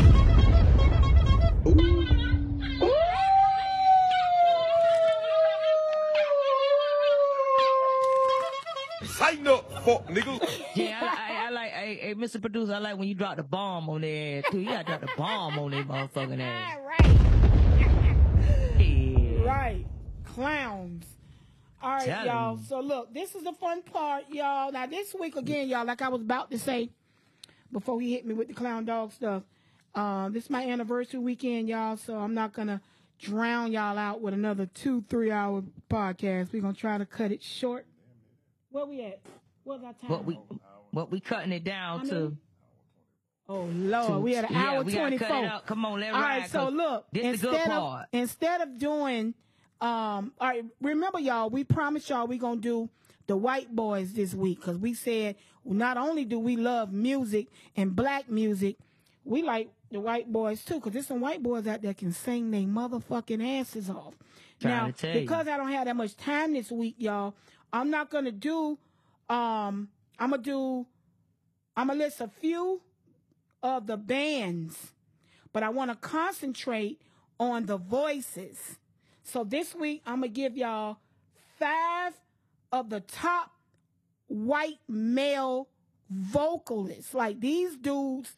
Tighten 9.23 9.47
up, 9.47 9.71
fuck 9.85 10.09
nigga. 10.09 10.41
yeah, 10.75 10.99
I, 11.01 11.07
I, 11.07 11.37
I 11.37 11.42
like. 11.42 11.42
Hey, 11.73 11.97
hey, 12.01 12.15
Mr. 12.15 12.41
Producer, 12.41 12.75
I 12.75 12.79
like 12.79 12.99
when 12.99 13.09
you 13.09 13.15
drop 13.15 13.37
the 13.37 13.43
bomb 13.43 13.89
on 13.89 14.03
their 14.03 14.39
ass 14.41 14.45
too. 14.51 14.61
You 14.61 14.67
gotta 14.69 14.85
drop 14.85 15.01
the 15.01 15.09
bomb 15.17 15.59
on 15.59 15.71
their 15.71 15.85
motherfucking 15.85 16.41
ass. 16.43 16.79
right, 16.85 18.79
Yeah. 18.79 19.43
right, 19.45 19.87
clowns. 20.25 21.07
All 21.83 21.91
right, 21.95 22.05
Tell 22.07 22.27
y'all. 22.27 22.53
'em. 22.59 22.65
So 22.65 22.81
look, 22.81 23.13
this 23.15 23.35
is 23.35 23.43
the 23.45 23.53
fun 23.55 23.83
part, 23.83 24.25
y'all. 24.31 24.71
Now 24.71 24.87
this 24.87 25.15
week 25.19 25.35
again, 25.37 25.69
y'all, 25.69 25.85
like 25.87 26.03
I 26.03 26.09
was 26.09 26.21
about 26.21 26.51
to 26.51 26.59
say 26.59 26.91
before 27.73 28.01
he 28.01 28.13
hit 28.13 28.27
me 28.27 28.35
with 28.35 28.49
the 28.49 28.55
clown 28.55 28.85
dog 28.85 29.13
stuff. 29.13 29.43
Um, 29.95 30.33
this 30.33 30.45
is 30.45 30.51
my 30.51 30.65
anniversary 30.67 31.21
weekend, 31.21 31.69
y'all. 31.69 31.97
So 31.97 32.17
I'm 32.19 32.35
not 32.35 32.53
gonna 32.53 32.81
drown 33.19 33.73
y'all 33.73 33.97
out 33.99 34.21
with 34.21 34.35
another 34.35 34.67
two, 34.67 35.05
three 35.09 35.31
hour 35.31 35.63
podcast. 35.91 36.53
We're 36.53 36.63
gonna 36.63 36.75
try 36.75 36.99
to 36.99 37.07
cut 37.07 37.33
it 37.33 37.43
short. 37.43 37.87
Where 38.71 38.85
we 38.87 39.03
at? 39.05 39.21
What's 39.65 39.83
our 39.85 39.93
time? 39.95 40.11
What 40.11 40.25
we 40.25 40.39
what 40.93 41.11
we 41.11 41.19
cutting 41.21 41.53
it 41.53 41.65
down 41.65 42.01
How 42.01 42.05
to? 42.07 42.15
many? 42.15 42.37
Oh 43.49 43.65
Lord, 43.75 44.07
to- 44.09 44.19
we 44.21 44.35
had 44.35 44.49
an 44.49 44.55
hour 44.57 44.83
we 44.83 44.93
gotta 44.93 45.01
twenty 45.03 45.19
cut 45.19 45.29
four. 45.29 45.45
it 45.45 45.47
out. 45.49 45.67
Come 45.67 45.85
on, 45.85 46.01
let 46.01 46.15
All 46.15 46.21
ride. 46.21 46.39
right, 46.43 46.51
so 46.51 46.65
'cause 46.67 46.73
look, 46.75 47.07
this 47.13 47.23
the 47.23 47.29
instead 47.29 47.51
good 47.51 47.61
of 47.73 47.83
part. 47.83 48.09
instead 48.13 48.61
of 48.61 48.79
doing, 48.79 49.35
um, 49.81 50.33
all 50.41 50.49
right, 50.49 50.65
remember 50.81 51.19
y'all, 51.21 51.51
we 51.51 51.65
promised 51.65 52.09
y'all 52.09 52.27
we 52.27 52.39
gonna 52.39 52.61
do 52.61 52.89
the 53.27 53.37
white 53.37 53.75
boys 53.75 54.13
this 54.13 54.33
week 54.35 54.61
because 54.61 54.79
we 54.79 54.95
said 54.95 55.37
not 55.65 55.97
only 55.97 56.25
do 56.25 56.39
we 56.39 56.57
love 56.57 56.93
music 56.93 57.49
and 57.77 57.95
black 57.97 58.29
music, 58.31 58.77
we 59.25 59.43
like 59.43 59.71
the 59.91 60.01
white 60.01 60.31
boys 60.33 60.65
too, 60.65 60.75
because 60.75 60.93
there's 60.93 61.07
some 61.07 61.21
white 61.21 61.43
boys 61.43 61.67
out 61.67 61.83
there 61.83 61.95
can 61.95 62.13
sing 62.13 62.51
their 62.51 62.63
motherfucking 62.63 63.61
asses 63.61 63.91
off. 63.91 64.15
Trying 64.61 64.73
now, 64.77 64.87
to 64.87 64.93
tell 64.93 65.15
you. 65.15 65.21
because 65.21 65.49
I 65.49 65.57
don't 65.57 65.71
have 65.73 65.85
that 65.87 65.97
much 65.97 66.17
time 66.17 66.53
this 66.55 66.71
week, 66.71 66.95
y'all, 66.99 67.35
I'm 67.73 67.91
not 67.91 68.09
gonna 68.09 68.33
do. 68.33 68.79
Um, 69.29 69.89
I'm 70.19 70.31
gonna 70.31 70.43
do. 70.43 70.87
I'm 71.77 71.89
gonna 71.89 71.99
list 71.99 72.21
a 72.21 72.29
few 72.29 72.83
of 73.63 73.87
the 73.87 73.97
bands, 73.97 74.93
but 75.53 75.63
I 75.63 75.71
want 75.71 75.91
to 75.91 75.97
concentrate 75.97 77.01
on 77.39 77.67
the 77.67 77.77
voices. 77.77 78.79
So 79.23 79.45
this 79.45 79.75
week, 79.75 80.03
I'm 80.07 80.17
gonna 80.17 80.29
give 80.29 80.57
y'all 80.57 80.99
five 81.59 82.15
of 82.71 82.91
the 82.91 83.01
top 83.01 83.51
white 84.27 84.79
male 84.89 85.69
vocalists. 86.11 87.15
Like 87.15 87.41
these 87.41 87.77
dudes 87.77 88.35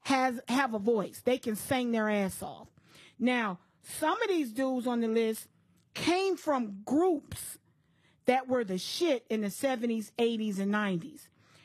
has 0.00 0.40
have 0.48 0.74
a 0.74 0.78
voice. 0.78 1.20
They 1.24 1.38
can 1.38 1.56
sing 1.56 1.92
their 1.92 2.08
ass 2.08 2.42
off. 2.42 2.68
Now, 3.18 3.58
some 3.82 4.20
of 4.22 4.28
these 4.28 4.52
dudes 4.52 4.86
on 4.86 5.00
the 5.00 5.08
list 5.08 5.46
came 5.94 6.36
from 6.36 6.82
groups 6.84 7.58
that 8.26 8.48
were 8.48 8.64
the 8.64 8.78
shit 8.78 9.24
in 9.30 9.40
the 9.42 9.48
70s, 9.48 10.10
80s, 10.18 10.58
and 10.58 10.72
90s. 10.72 11.20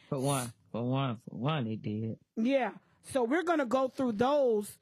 For 0.10 0.20
one, 0.20 0.52
for 0.72 0.84
one, 0.84 1.20
for 1.30 1.36
one, 1.36 1.66
they 1.66 1.76
did. 1.76 2.18
Yeah. 2.36 2.72
So 3.12 3.24
we're 3.24 3.44
going 3.44 3.60
to 3.60 3.66
go 3.66 3.88
through 3.88 4.14
those 4.14 4.78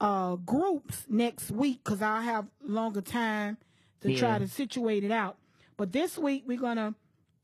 uh, 0.00 0.36
groups 0.36 1.04
next 1.08 1.50
week 1.50 1.80
because 1.84 2.02
I'll 2.02 2.22
have 2.22 2.46
longer 2.64 3.00
time 3.00 3.56
to 4.00 4.16
try 4.16 4.38
to 4.38 4.48
situate 4.48 5.04
it 5.04 5.10
out. 5.10 5.36
But 5.76 5.92
this 5.92 6.16
week 6.18 6.44
we're 6.46 6.58
going 6.58 6.76
to, 6.76 6.94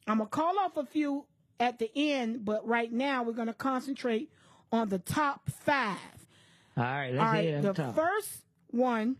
I'm 0.06 0.19
going 0.19 0.20
to 0.20 0.27
call 0.27 0.59
off 0.59 0.77
a 0.77 0.85
few 0.85 1.24
at 1.61 1.78
the 1.78 1.90
end, 1.94 2.44
but 2.44 2.66
right 2.66 2.93
now 2.93 3.23
we're 3.23 3.32
going 3.32 3.47
to 3.48 3.55
concentrate 3.55 4.31
on 4.73 4.89
the 4.89 4.98
top 4.98 5.48
five. 5.51 5.97
All 6.77 6.82
right, 6.85 7.11
let's 7.12 7.20
All 7.20 7.32
right, 7.32 7.44
hear 7.44 7.62
the 7.62 7.73
talk. 7.73 7.94
first 7.94 8.43
one, 8.70 9.16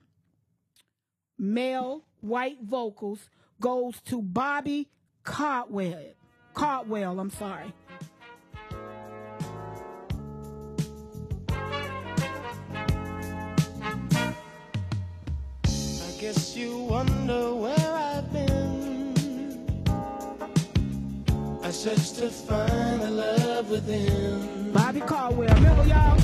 male 1.39 2.03
white 2.21 2.59
vocals, 2.63 3.29
goes 3.61 4.01
to 4.07 4.21
Bobby 4.23 4.89
Caldwell. 5.23 6.15
Caldwell, 6.55 7.19
I'm 7.21 7.31
sorry. 7.31 7.73
I 15.57 16.17
guess 16.21 16.57
you 16.57 16.79
wonder 16.79 17.55
where 17.55 17.93
I've 17.93 18.33
been. 18.33 19.15
I 21.63 21.71
searched 21.71 22.17
to 22.17 22.29
find 22.31 23.01
the 23.01 23.11
love 23.11 23.71
within. 23.71 24.73
Bobby 24.73 25.01
Caldwell. 25.01 25.55
Remember, 25.55 25.85
y'all? 25.85 26.19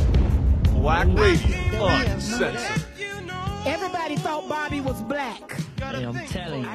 Black 0.80 1.06
Radio 1.08 1.86
Uncensored. 1.86 2.84
Everybody 3.66 4.16
thought 4.16 4.48
Bobby 4.48 4.80
was 4.80 5.02
black. 5.02 5.60
Hey, 5.94 6.04
I'm 6.04 6.26
telling 6.26 6.62
you. 6.62 6.68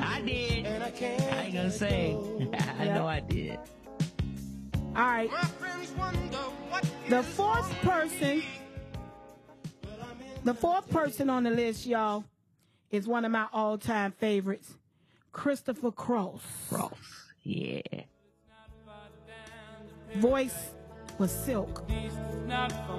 I 0.00 0.20
did. 0.20 0.66
I 0.66 1.42
ain't 1.44 1.54
gonna 1.54 1.70
say. 1.70 2.16
I 2.78 2.84
know 2.86 3.06
I 3.06 3.20
did. 3.20 3.58
All 4.94 5.04
right. 5.04 5.30
The 7.08 7.22
fourth 7.22 7.70
person, 7.82 8.42
the 10.44 10.54
fourth 10.54 10.90
person 10.90 11.30
on 11.30 11.44
the 11.44 11.50
list, 11.50 11.86
y'all, 11.86 12.24
is 12.90 13.06
one 13.06 13.24
of 13.24 13.32
my 13.32 13.46
all-time 13.52 14.12
favorites, 14.12 14.74
Christopher 15.32 15.90
Cross. 15.90 16.42
Cross, 16.68 16.92
yeah. 17.42 17.80
Voice 20.16 20.70
was 21.18 21.30
silk. 21.30 21.84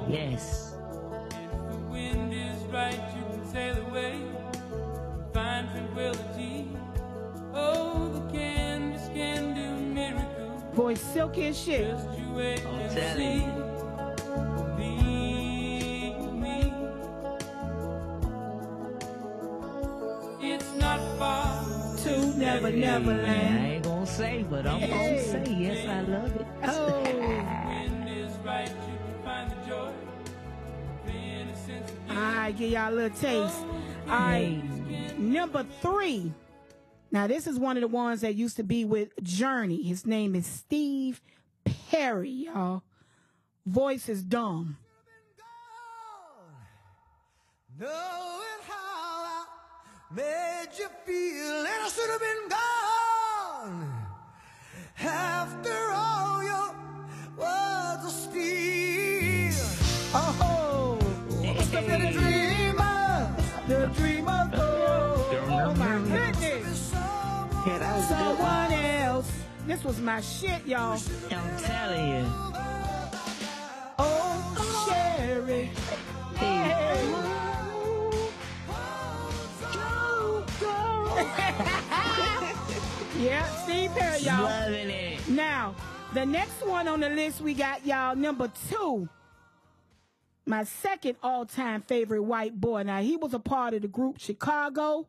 Yes. 0.08 0.76
Wind 5.34 5.69
is 5.76 5.81
right, 5.81 5.89
you 5.89 5.89
can 5.89 5.93
sail 5.93 6.10
away. 6.10 6.14
Find 6.14 6.35
tranquility. 6.35 6.68
Oh, 7.53 8.10
the 8.10 8.38
canvas 8.38 9.10
can 9.14 9.53
do 9.56 9.85
miracles. 9.93 10.64
Voice 10.73 11.01
silky 11.01 11.47
as 11.47 11.60
shit. 11.60 11.88
You 12.18 12.34
wait 12.35 12.65
I'm 12.65 12.76
and 12.76 12.91
telling 12.91 13.18
see. 13.18 13.45
you. 13.45 13.51
Believe 14.77 16.34
me. 16.34 16.73
It's 20.41 20.73
not 20.76 20.99
far 21.18 21.64
To 22.03 22.38
Never 22.38 22.69
Hey, 22.72 22.80
man, 22.80 22.95
I 22.95 22.99
Neverland. 22.99 23.68
ain't 23.68 23.84
gonna 23.84 24.06
say, 24.06 24.43
but 24.49 24.65
I'm 24.68 24.80
gonna 24.81 25.23
say 25.23 25.43
yes, 25.49 25.88
I 25.88 26.01
love 26.01 26.35
it. 26.35 26.47
Oh. 26.64 27.03
wind 27.68 28.06
right, 28.45 28.72
find 29.26 29.51
the 29.51 29.56
joy. 29.68 29.91
The 31.06 31.11
All 32.10 32.15
right, 32.15 32.57
give 32.57 32.72
y'all 32.72 32.93
a 32.93 32.95
little 32.95 33.18
taste. 33.18 33.57
All 34.10 34.19
right, 34.19 34.61
number 35.18 35.66
three. 35.82 36.32
Now, 37.11 37.28
this 37.28 37.48
is 37.48 37.57
one 37.57 37.78
of 37.78 37.82
the 37.82 37.88
ones 37.88 38.22
that 38.22 38.36
used 38.36 38.56
to 38.57 38.64
be 38.64 38.86
with 38.86 39.10
Journey. 39.24 39.82
His 39.84 40.06
name 40.06 40.36
is 40.36 40.45
Steve 40.45 41.22
Perry, 41.90 42.30
y'all. 42.30 42.84
Voice 43.66 44.10
is 44.10 44.24
dumb. 44.24 44.78
Knowing 47.80 48.61
how 48.68 49.24
I 49.24 49.45
made 50.16 50.68
you 50.78 50.88
feel, 51.06 51.60
and 51.60 51.68
I 51.68 51.90
should 51.94 52.10
have 52.10 52.20
been 52.20 52.49
gone. 52.49 54.06
After 54.99 55.91
all 55.91 56.44
your 56.44 56.76
words. 57.38 57.80
This 69.70 69.84
was 69.84 70.00
my 70.02 70.20
shit, 70.20 70.66
y'all. 70.66 71.00
I'm 71.30 71.58
telling 71.60 72.10
you. 72.10 72.26
Oh, 74.00 74.88
Sherry. 74.88 75.70
Hey. 76.36 77.14
yeah, 83.20 83.46
Steve 83.64 83.91
Perry, 83.91 84.20
y'all. 84.22 84.41
Loving 84.44 84.90
it. 84.90 85.30
Now, 85.30 85.76
the 86.16 86.26
next 86.26 86.66
one 86.66 86.88
on 86.88 87.02
the 87.02 87.10
list 87.10 87.40
we 87.40 87.54
got 87.54 87.86
y'all 87.86 88.16
number 88.16 88.52
two. 88.72 89.08
My 90.48 90.64
second 90.64 91.18
all-time 91.22 91.84
favorite 91.84 92.24
white 92.24 92.60
boy. 92.60 92.82
Now 92.82 93.02
he 93.02 93.18
was 93.18 93.36
a 93.36 93.40
part 93.40 93.76
of 93.76 93.84
the 93.84 93.88
group 93.88 94.20
Chicago, 94.20 95.08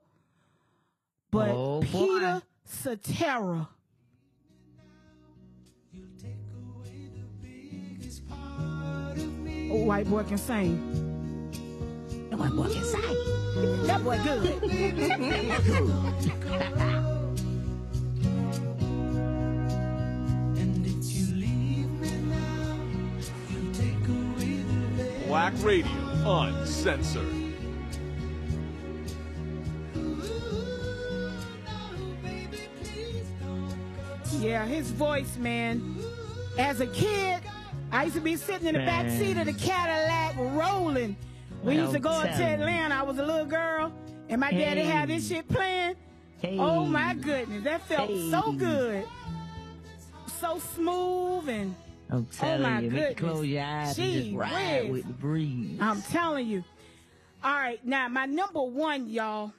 but 1.31 1.49
Oh. 1.49 1.81
Peter 1.81 2.43
Cetera. 2.67 3.67
Oh, 9.73 9.85
white 9.85 10.11
boy 10.11 10.25
can 10.25 10.37
sing. 10.37 10.79
The 12.31 12.37
white 12.37 12.51
boy 12.51 12.69
can 12.73 12.85
sing. 12.85 13.87
That 13.87 14.03
boy 14.03 14.19
good. 14.25 14.61
Black 25.27 25.55
Radio 25.63 25.91
Uncensored. 26.27 27.27
Yeah, 34.41 34.67
his 34.67 34.91
voice, 34.91 35.37
man. 35.37 35.97
As 36.59 36.81
a 36.81 36.87
kid, 36.89 37.41
I 38.01 38.05
used 38.05 38.17
to 38.17 38.23
be 38.23 38.35
sitting 38.35 38.67
in 38.67 38.73
the 38.73 38.81
back 38.81 39.11
seat 39.11 39.37
of 39.37 39.45
the 39.45 39.53
Cadillac 39.53 40.35
rolling. 40.57 41.15
We 41.63 41.75
Well, 41.75 41.83
used 41.83 41.93
to 41.93 41.99
go 41.99 42.23
to. 42.23 42.29
Atlanta. 42.31 42.95
I 42.95 43.03
was 43.03 43.19
a 43.19 43.23
little 43.23 43.45
girl, 43.45 43.93
and 44.31 44.41
my 44.41 44.51
daddy 44.51 44.81
had 44.81 45.11
this 45.11 45.29
shit 45.29 45.47
playing. 45.47 45.97
Hey. 46.39 46.57
Oh 46.59 46.87
my 46.87 47.13
goodness, 47.13 47.63
that 47.65 47.87
felt 47.87 48.11
so 48.31 48.53
good. 48.53 49.05
So 50.41 50.61
smooth 50.75 51.47
and 51.51 51.75
I'm 52.09 52.27
oh, 52.27 52.27
telling 52.35 52.65
Oh, 52.65 52.71
my 52.71 52.81
you, 52.81 52.89
goodness. 52.89 53.19
close 53.19 53.45
your 53.47 53.63
eyes 53.65 53.99
and 53.99 54.13
just 54.15 54.35
ride 54.35 54.85
whiz. 54.85 54.93
with 54.93 55.07
the 55.07 55.13
breeze. 55.13 55.79
I'm 55.79 56.01
telling 56.01 56.47
you. 56.47 56.65
All 57.45 57.53
right, 57.53 57.85
now 57.85 58.09
my 58.09 58.25
number 58.25 58.63
one, 58.63 59.11
y'all. 59.11 59.53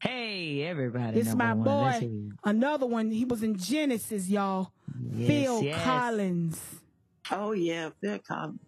Hey, 0.00 0.64
everybody. 0.64 1.20
It's 1.20 1.32
my 1.36 1.52
one. 1.52 1.62
Boy. 1.62 2.32
Another 2.42 2.86
one. 2.86 3.12
He 3.12 3.24
was 3.24 3.44
in 3.44 3.56
Genesis, 3.56 4.28
y'all. 4.28 4.72
Yes, 5.12 5.28
Phil 5.28 5.62
yes. 5.62 5.84
Collins. 5.84 6.60
Oh 7.30 7.52
yeah, 7.52 7.90
Phil 8.00 8.18
Collins. 8.18 8.60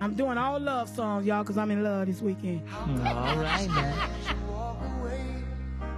I'm 0.00 0.14
doing 0.14 0.36
all 0.36 0.58
love 0.58 0.88
songs, 0.88 1.26
y'all, 1.26 1.42
because 1.42 1.58
I'm 1.58 1.70
in 1.70 1.84
love 1.84 2.06
this 2.06 2.20
weekend. 2.20 2.66
Mm, 2.68 3.06
all 3.06 3.36
right 3.36 3.68
now. 3.68 4.08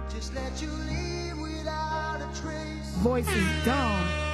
Just 0.09 0.33
let 0.35 0.61
you 0.61 0.69
leave 0.69 1.37
without 1.39 2.21
a 2.21 2.39
trace. 2.39 2.95
Voice 2.97 3.27
is 3.27 3.65
dumb. 3.65 4.24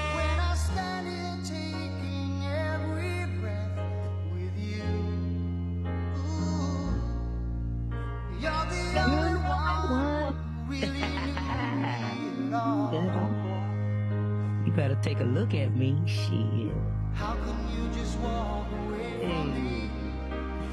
Better 14.75 14.97
take 15.01 15.19
a 15.19 15.23
look 15.25 15.53
at 15.53 15.75
me. 15.75 15.97
Shit. 16.05 16.71
How 17.13 17.33
come 17.35 17.67
you 17.75 17.89
just 17.99 18.17
walk 18.19 18.67
away 18.71 19.11
from 19.19 19.53
me 19.53 19.89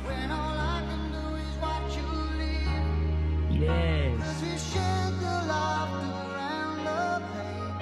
when 0.07 0.31
all 0.31 0.57
I 0.57 0.83
can 0.89 1.11
do 1.11 1.35
is 1.37 1.57
watch 1.61 1.97
you 1.97 2.07
leave? 2.39 3.63
Yes. 3.63 4.21
Cause 4.23 4.43
we 4.43 4.57
shared 4.57 5.15
the 5.19 5.37
laughter 5.51 6.39
and 6.55 6.87
the 6.87 7.23
pain, 7.33 7.73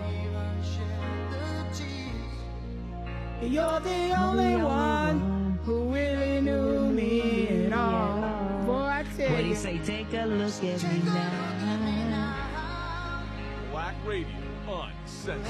and 0.00 0.14
even 0.22 0.52
shared 0.72 1.26
the 1.34 1.46
tears. 1.76 3.52
You're 3.52 3.80
the 3.80 4.02
only 4.22 4.56
one 4.62 5.58
who 5.64 5.92
really 5.92 6.40
knew 6.40 6.88
me 6.92 7.66
at 7.66 7.72
all. 7.72 8.20
Boy, 8.64 8.84
I 8.84 9.04
tell 9.16 9.28
What 9.30 9.38
do 9.38 9.42
you. 9.42 9.48
you 9.50 9.56
say? 9.56 9.78
Take 9.78 10.12
a 10.14 10.24
look 10.26 10.54
at 10.62 10.82
me 10.84 10.98
now. 11.04 11.48
Black 13.72 13.94
Radio 14.06 14.26
Uncensored. 15.20 15.44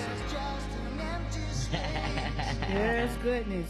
Yes, 1.71 3.17
goodness. 3.23 3.69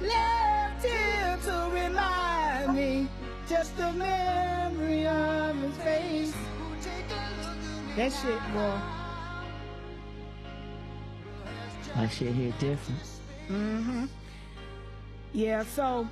Left 0.00 0.84
here 0.84 1.38
to 1.44 1.70
remind 1.74 2.74
me, 2.74 3.08
just 3.46 3.78
a 3.78 3.92
memory 3.92 5.06
of 5.06 5.56
his 5.56 5.76
face. 5.76 6.34
That 7.96 8.12
shit, 8.12 8.40
boy. 8.54 8.80
My 11.94 12.08
shit 12.08 12.32
here 12.32 12.54
different. 12.58 13.00
Mm-hmm. 13.50 14.06
Yeah, 15.34 15.64
so 15.64 16.08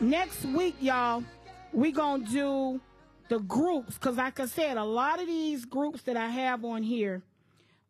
next 0.00 0.44
week, 0.44 0.76
y'all, 0.78 1.24
we 1.72 1.90
gonna 1.90 2.24
do 2.24 2.80
the 3.28 3.40
groups, 3.40 3.98
cause 3.98 4.16
like 4.16 4.38
I 4.38 4.46
said, 4.46 4.76
a 4.76 4.84
lot 4.84 5.20
of 5.20 5.26
these 5.26 5.64
groups 5.64 6.02
that 6.02 6.16
I 6.16 6.28
have 6.28 6.64
on 6.64 6.84
here, 6.84 7.22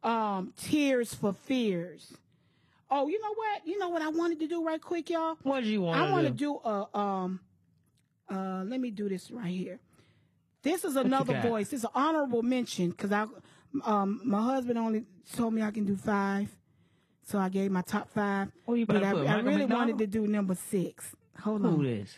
um, 0.05 0.53
Tears 0.57 1.15
for 1.15 1.33
Fears. 1.33 2.13
Oh, 2.91 3.09
you 3.09 3.21
know 3.21 3.35
what? 3.35 3.67
You 3.67 3.79
know 3.79 3.89
what 3.89 4.03
I 4.03 4.09
wanted 4.11 4.39
to 4.41 4.47
do 4.47 4.65
right 4.65 4.81
quick, 4.81 5.11
y'all? 5.11 5.37
What 5.43 5.65
do 5.65 5.69
you 5.71 5.81
want 5.83 6.01
I 6.01 6.11
want 6.13 6.25
to 6.27 6.31
do? 6.31 6.61
do 6.63 6.69
a 6.69 6.97
um 6.97 7.41
uh 8.31 8.63
let 8.67 8.79
me 8.81 8.91
do 8.91 9.09
this 9.09 9.31
right 9.31 9.47
here. 9.53 9.81
This 10.63 10.85
is 10.85 10.97
another 10.97 11.41
voice. 11.41 11.73
It's 11.73 11.85
an 11.85 11.91
honorable 11.95 12.43
mention 12.43 12.91
because 12.91 13.11
I 13.11 13.27
um 13.85 14.21
my 14.25 14.41
husband 14.43 14.79
only 14.79 15.05
told 15.35 15.55
me 15.55 15.63
I 15.63 15.71
can 15.73 15.85
do 15.85 15.97
five. 15.97 16.49
So 17.27 17.39
I 17.39 17.49
gave 17.49 17.71
my 17.71 17.83
top 17.83 18.11
five. 18.11 18.49
Oh, 18.69 18.75
you 18.75 18.85
but 18.87 19.03
I, 19.03 19.13
put 19.13 19.21
I 19.27 19.37
Michael 19.37 19.43
really 19.45 19.59
McDonald? 19.61 19.71
wanted 19.93 19.99
to 19.99 20.07
do 20.07 20.27
number 20.29 20.55
six. 20.55 21.17
Hold 21.41 21.63
Who 21.63 21.69
on. 21.69 21.83
this? 21.85 22.15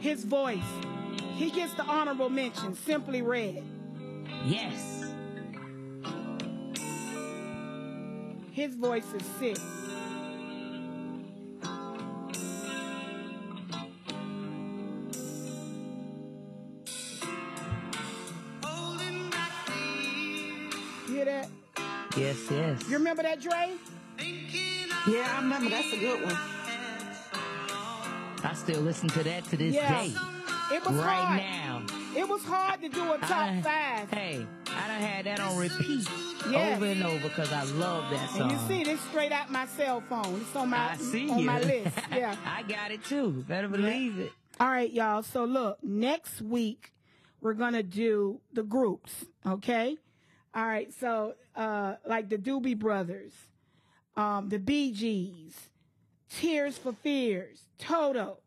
His 0.00 0.24
voice. 0.24 0.58
He 1.38 1.50
gets 1.52 1.72
the 1.74 1.84
honorable 1.84 2.28
mention. 2.28 2.74
Simply 2.74 3.22
red. 3.22 3.62
Yes. 4.44 5.04
His 8.50 8.74
voice 8.74 9.06
is 9.14 9.22
sick. 9.38 9.56
You 21.06 21.14
hear 21.14 21.24
that? 21.24 21.48
Yes, 22.16 22.36
yes. 22.50 22.82
You 22.88 22.98
remember 22.98 23.22
that, 23.22 23.40
Dre? 23.40 23.70
Yeah, 25.08 25.36
I 25.36 25.40
remember. 25.40 25.70
That's 25.70 25.92
a 25.92 25.98
good 25.98 26.24
one. 26.24 26.36
I 28.44 28.52
still 28.54 28.80
listen 28.82 29.08
to 29.10 29.22
that 29.24 29.44
to 29.46 29.56
this 29.56 29.74
Yeah. 29.74 30.02
day. 30.02 30.14
It 30.72 30.84
was 30.84 30.94
right 30.96 31.16
hard. 31.24 31.40
now. 31.40 31.86
It 32.16 32.28
was 32.28 32.44
hard 32.44 32.80
to 32.82 32.88
do 32.88 33.12
a 33.12 33.18
top 33.18 33.30
I- 33.30 33.60
five. 33.62 34.10
Hey, 34.10 34.46
I 34.66 34.86
done 34.88 35.00
had 35.00 35.24
that 35.26 35.40
on 35.40 35.56
repeat 35.56 36.06
Yes. 36.50 36.76
over 36.76 36.86
and 36.86 37.02
over 37.04 37.28
because 37.28 37.50
I 37.52 37.62
love 37.64 38.10
that 38.10 38.30
song. 38.30 38.42
And 38.42 38.52
you 38.52 38.58
see 38.68 38.84
this 38.84 39.00
straight 39.02 39.32
out 39.32 39.50
my 39.50 39.66
cell 39.66 40.02
phone. 40.02 40.40
It's 40.40 40.54
on 40.54 40.68
my 40.70 40.90
I 40.92 40.96
see 40.96 41.28
on 41.30 41.38
you. 41.38 41.46
my 41.46 41.60
list. 41.60 41.96
Yeah. 42.12 42.36
I 42.46 42.62
got 42.62 42.90
it 42.90 43.02
too. 43.04 43.44
Better 43.48 43.68
believe 43.68 44.18
it. 44.18 44.32
All 44.60 44.68
right, 44.68 44.90
y'all. 44.92 45.22
So 45.22 45.44
look, 45.44 45.82
next 45.82 46.42
week 46.42 46.92
we're 47.40 47.54
gonna 47.54 47.82
do 47.82 48.40
the 48.52 48.62
groups. 48.62 49.24
Okay. 49.46 49.96
All 50.54 50.66
right. 50.66 50.92
So 50.92 51.34
uh, 51.56 51.94
like 52.06 52.28
the 52.28 52.36
Doobie 52.38 52.78
Brothers, 52.78 53.32
um, 54.16 54.48
the 54.48 54.58
Bee 54.58 54.92
Gees, 54.92 55.54
Tears 56.30 56.76
for 56.76 56.92
Fears, 56.92 57.62
Toto, 57.78 58.38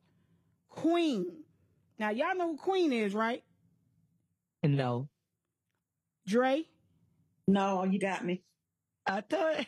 Queen. 0.70 1.41
Now 2.02 2.10
y'all 2.10 2.36
know 2.36 2.48
who 2.48 2.58
Queen 2.58 2.92
is, 2.92 3.14
right? 3.14 3.44
No. 4.64 5.08
Dre. 6.26 6.64
No, 7.48 7.84
you 7.84 8.00
got 8.00 8.26
me. 8.26 8.42
I 9.06 9.22
thought. 9.22 9.68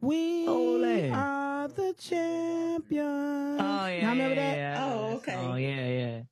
We 0.00 0.48
Ole. 0.48 1.12
are 1.12 1.68
the 1.68 1.94
champions. 1.96 3.60
Oh 3.60 3.86
yeah. 3.86 4.00
Y'all 4.00 4.10
remember 4.10 4.34
yeah, 4.34 4.34
that? 4.34 4.56
yeah, 4.56 4.84
I 4.84 4.92
Oh, 4.92 5.16
okay. 5.18 5.32
song. 5.34 5.60
Yeah, 5.60 5.88
yeah. 5.88 6.22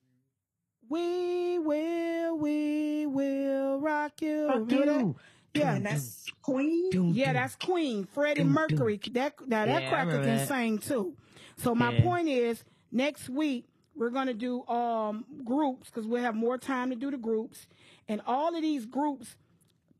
We 0.88 1.58
will, 1.60 2.38
we 2.38 3.06
will 3.06 3.80
rock 3.80 4.20
you. 4.20 4.48
Fuck 4.48 4.70
Remember 4.70 4.86
that? 4.86 5.00
you. 5.02 5.16
Yeah. 5.54 5.74
And 5.76 5.86
that's 5.86 6.26
Queen. 6.42 7.14
Yeah, 7.14 7.32
that's 7.32 7.54
Queen, 7.54 8.08
Freddie 8.12 8.42
Mercury. 8.42 9.00
That 9.12 9.34
now 9.46 9.66
that 9.66 9.82
Yeah, 9.82 9.88
cracker 9.88 10.18
can 10.18 10.36
that. 10.36 10.48
sing 10.48 10.78
too. 10.78 11.14
So 11.58 11.76
my 11.76 11.92
Yeah. 11.92 12.02
point 12.02 12.28
is, 12.28 12.64
next 12.90 13.28
week 13.28 13.66
we're 13.96 14.10
gonna 14.10 14.34
do 14.34 14.64
um 14.66 15.24
groups 15.44 15.88
because 15.90 16.06
we'll 16.06 16.22
have 16.22 16.34
more 16.34 16.58
time 16.58 16.90
to 16.90 16.96
do 16.96 17.10
the 17.10 17.16
groups, 17.16 17.66
and 18.08 18.20
all 18.26 18.54
of 18.54 18.62
these 18.62 18.84
groups, 18.86 19.36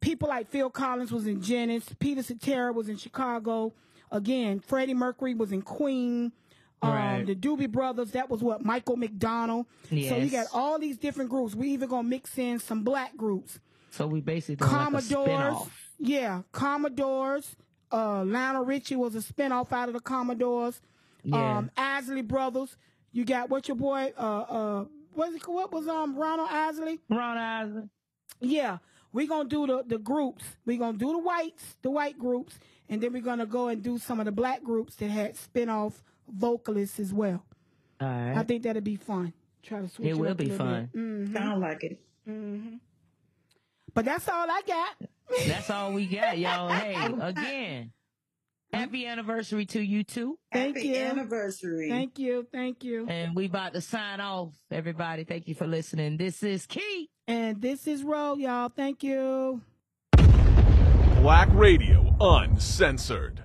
people 0.00 0.28
like 0.28 0.50
Phil 0.50 0.70
Collins 0.70 1.10
was 1.12 1.26
in 1.26 1.40
Genesis, 1.42 1.94
Peter 1.98 2.22
Cetera 2.22 2.72
was 2.72 2.88
in 2.88 2.96
Chicago. 2.96 3.72
Again, 4.12 4.60
Freddie 4.60 4.94
Mercury 4.94 5.34
was 5.34 5.52
in 5.52 5.62
Queen. 5.62 6.32
Um, 6.82 6.92
Right. 6.92 7.26
The 7.26 7.34
Doobie 7.34 7.70
Brothers, 7.72 8.12
that 8.12 8.28
was 8.28 8.42
what 8.42 8.64
Michael 8.64 8.96
McDonald. 8.96 9.66
So 9.88 9.94
you 9.94 10.30
got 10.30 10.46
all 10.52 10.78
these 10.78 10.98
different 10.98 11.30
groups. 11.30 11.54
We 11.54 11.70
even 11.70 11.88
gonna 11.88 12.06
mix 12.06 12.36
in 12.38 12.58
some 12.58 12.82
black 12.84 13.16
groups. 13.16 13.58
So 13.90 14.06
we 14.06 14.20
basically 14.20 14.56
doing 14.68 14.70
like 14.70 15.08
Commodores. 15.08 15.68
yeah, 15.98 16.42
Commodores. 16.52 17.56
Uh, 17.90 18.24
Lionel 18.24 18.64
Richie 18.64 18.96
was 18.96 19.14
a 19.14 19.20
spinoff 19.20 19.72
out 19.72 19.88
of 19.88 19.94
the 19.94 20.00
Commodores. 20.00 20.80
Yeah. 21.24 21.58
Um, 21.58 21.70
Isley 21.76 22.22
Brothers. 22.22 22.76
You 23.16 23.24
got 23.24 23.48
what 23.48 23.66
your 23.66 23.78
boy? 23.78 24.12
Uh, 24.18 24.20
uh, 24.20 24.84
what, 25.14 25.30
is 25.30 25.36
it, 25.36 25.48
what 25.48 25.72
was 25.72 25.88
um 25.88 26.16
Ronald 26.18 26.50
Isley? 26.52 27.00
Ronald 27.08 27.38
Isley. 27.38 27.88
Yeah, 28.40 28.76
We're 29.10 29.26
gonna 29.26 29.48
do 29.48 29.66
the 29.66 29.82
the 29.86 29.96
groups. 29.96 30.44
We're 30.66 30.78
gonna 30.78 30.98
do 30.98 31.12
the 31.12 31.18
whites, 31.18 31.76
the 31.80 31.90
white 31.90 32.18
groups, 32.18 32.58
and 32.90 33.00
then 33.02 33.14
we're 33.14 33.22
gonna 33.22 33.46
go 33.46 33.68
and 33.68 33.82
do 33.82 33.96
some 33.96 34.20
of 34.20 34.26
the 34.26 34.32
black 34.32 34.62
groups 34.62 34.96
that 34.96 35.08
had 35.08 35.34
spinoff 35.34 35.94
vocalists 36.28 37.00
as 37.00 37.14
well. 37.14 37.42
All 38.02 38.06
right. 38.06 38.36
I 38.36 38.42
think 38.42 38.64
that'd 38.64 38.84
be 38.84 38.96
fun. 38.96 39.32
Try 39.62 39.80
to 39.80 39.88
switch 39.88 40.08
It 40.08 40.10
it, 40.10 40.18
will 40.18 40.30
up 40.32 40.36
be 40.36 40.50
fun. 40.50 40.90
bit. 40.92 41.00
Mhm. 41.00 41.32
Sound 41.32 41.60
like 41.62 41.84
it. 41.84 41.98
Mhm. 42.28 42.80
But 43.94 44.04
that's 44.04 44.28
all 44.28 44.46
I 44.50 44.60
got. 44.66 45.08
That's 45.46 45.70
all 45.70 45.94
we 45.94 46.04
got, 46.04 46.36
y'all. 46.36 46.68
Hey, 46.82 46.94
again, 47.22 47.92
happy 48.72 49.06
anniversary 49.06 49.66
to 49.66 49.80
you 49.80 50.04
too. 50.04 50.38
Thank 50.52 50.76
Happy 50.76 50.88
you. 50.88 50.96
anniversary. 50.96 51.88
Thank 51.88 52.18
you. 52.18 52.46
Thank 52.52 52.84
you. 52.84 53.06
And 53.08 53.34
we 53.34 53.46
about 53.46 53.74
to 53.74 53.80
sign 53.80 54.20
off, 54.20 54.52
everybody. 54.70 55.24
Thank 55.24 55.48
you 55.48 55.54
for 55.54 55.66
listening. 55.66 56.16
This 56.16 56.42
is 56.42 56.66
Key. 56.66 57.08
And 57.26 57.60
this 57.60 57.86
is 57.86 58.02
Ro, 58.02 58.36
y'all. 58.36 58.68
Thank 58.68 59.02
you. 59.02 59.62
Black 61.20 61.48
Radio 61.52 62.14
Uncensored. 62.20 63.42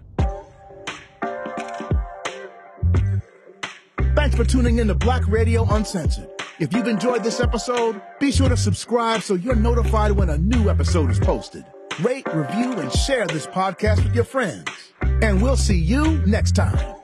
Thanks 4.15 4.35
for 4.35 4.43
tuning 4.43 4.77
in 4.79 4.87
to 4.87 4.93
Black 4.95 5.27
Radio 5.27 5.65
Uncensored. 5.73 6.29
If 6.59 6.73
you've 6.73 6.87
enjoyed 6.87 7.23
this 7.23 7.39
episode, 7.39 7.99
be 8.19 8.31
sure 8.31 8.49
to 8.49 8.57
subscribe 8.57 9.21
so 9.23 9.33
you're 9.33 9.55
notified 9.55 10.11
when 10.11 10.29
a 10.29 10.37
new 10.37 10.69
episode 10.69 11.09
is 11.09 11.19
posted. 11.19 11.65
Rate, 12.01 12.25
review, 12.33 12.73
and 12.73 12.91
share 12.91 13.27
this 13.27 13.45
podcast 13.45 14.03
with 14.03 14.15
your 14.15 14.23
friends. 14.23 14.67
And 15.01 15.41
we'll 15.41 15.57
see 15.57 15.77
you 15.77 16.17
next 16.25 16.55
time. 16.55 17.00